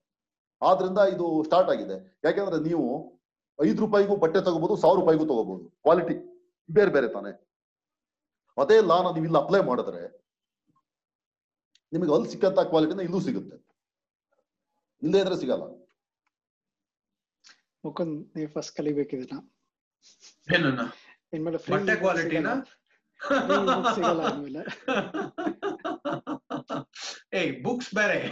ಆದ್ರಿಂದ 0.62 1.00
ಇದು 1.14 1.26
ಸ್ಟಾರ್ಟ್ 1.46 1.70
ಆಗಿದೆ. 1.74 1.96
ಯಾಕೆಂದ್ರೆ 2.26 2.58
ನೀವು 2.68 2.84
ಐದು 3.58 3.78
ರೂಪಾಯಿಗೂ 3.84 4.14
ಬಟ್ಟೆ 4.24 4.40
ತಗೋಬಹುದು 4.46 4.74
ಸಾವಿರ 4.82 4.98
ರೂಪಾಯಿಗೂ 5.00 5.24
ತಗೋಬಹುದು 5.30 5.64
ಕ್ವಾಲಿಟಿ 5.84 6.14
ಬೇರೆ 6.68 6.90
ಬೇರೆ 6.96 7.08
ತಾನೆ. 7.16 7.32
ಅದೇ 8.62 8.76
ಲಾನ 8.90 9.06
ನೀವು 9.14 9.26
ಇಲ್ಲಿ 9.28 9.40
ಅಪ್ಲೈ 9.42 9.60
ಮಾಡಿದ್ರೆ 9.70 10.02
ನಿಮಗೆ 11.92 12.12
ಅಲ್ಲಿ 12.14 12.28
ಸಿಕ್ಕಂತ 12.34 12.60
ಕ್ವಾಲಿಟಿನ 12.70 13.00
ಇಲ್ಲೂ 13.08 13.20
ಸಿಗುತ್ತೆ. 13.26 13.56
ಇಲ್ಲೇ 15.02 15.18
ಇದ್ರೆ 15.24 15.36
ಸಿಗಲ್ಲ. 15.42 15.64
ಮುಕುಂದ್ 17.86 18.16
ನೀವು 18.36 18.48
ಫಸ್ಟ್ 18.54 18.74
ಕಲಿಬೇಕಿದ್ರ 18.78 19.34
ಏನನ್ನ? 20.48 20.82
ಇನ್ಮೇಲೆ 21.32 21.58
ಬಟ್ಟೆ 21.70 21.94
ಕ್ವಾಲಿಟಿನ 22.02 22.48
ಸಿಗಲ್ಲ. 23.96 24.62
ಏಯ್ 27.38 27.52
ಬುಕ್ಸ್ 27.64 27.94
ಬೇರೆ. 27.94 28.18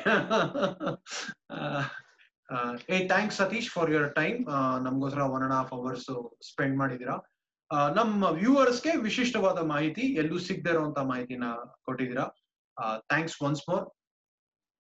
ಏ 2.95 2.97
thanks 3.13 3.37
Satish 3.41 3.69
for 3.75 3.91
your 3.91 4.11
time 4.19 4.39
ನಮ್ಗೋಸ್ಕರ 4.87 5.23
one 5.35 5.43
and 5.43 5.55
half 5.55 5.73
hours 5.73 6.11
spend 6.49 6.79
ಮಾಡಿದೀರಾ. 6.79 7.17
ನಮ್ಮ 7.97 8.25
ವ್ಯೂವರ್ಸ್ಗೆ 8.41 8.93
ವಿಶಿಷ್ಟವಾದ 9.07 9.59
ಮಾಹಿತಿ 9.71 10.15
ಎಲ್ಲೂ 10.15 10.39
ಸಿಗದೆ 10.39 10.71
ಇರುವಂತ 10.71 10.99
ಮಾಹಿತಿನ 11.13 11.45
ಕೊಟ್ಟಿದ್ದೀರಾ 11.87 12.27
ಥ್ಯಾಂಕ್ಸ್ 13.11 13.43
ಒನ್ಸ್ 13.43 13.63
ಮೋರ್ 13.69 13.85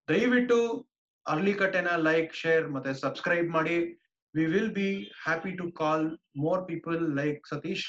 ದಯವಿಟ್ಟು 0.08 0.88
ಅರ್ಲಿಕಟ್ಟೆನ 1.26 1.88
ಲೈಕ್ 2.08 2.34
ಶೇರ್ 2.34 2.68
ಮತ್ತೆ 2.68 2.94
ಸಬ್ಸ್ಕ್ರೈಬ್ 2.94 3.50
ಮಾಡಿ. 3.50 4.03
We 4.34 4.44
will 4.52 4.72
be 4.76 4.88
happy 5.20 5.52
to 5.58 5.66
call 5.80 6.06
more 6.44 6.62
people 6.70 7.02
like 7.18 7.40
Satish 7.50 7.84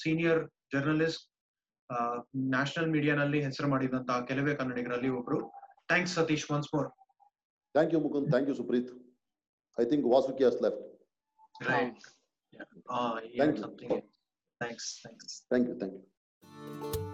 senior 0.00 0.40
journalist 0.72 1.24
national 2.52 2.90
ಮೀಡಿಯಾನಲ್ಲಿ 2.94 3.38
ಹೆಸರು 3.46 3.68
ಮಾಡಿದಂತಹ 3.74 4.18
ಕೆಲವೇ 4.30 4.54
ಕನ್ನಡಿಗರಲ್ಲಿ 4.54 5.10
ಒಬ್ರು. 5.18 5.38
Thanks 5.88 6.14
Satish 6.18 6.46
once 6.50 6.68
more 6.74 6.88
thank 7.74 7.92
you 7.94 8.00
Mukund 8.04 8.28
thank 8.30 8.48
you 8.50 8.56
Supreeth 8.60 8.90
I 9.78 9.86
think 9.90 10.06
Vasuki 10.14 10.46
has 10.48 10.60
left 10.66 10.84
right 11.68 12.06
Thank 13.40 13.56
thanks 14.60 14.88
thanks 15.00 15.34
thank 15.50 15.68
you 15.68 15.74
thank 15.80 15.96
you 15.96 17.07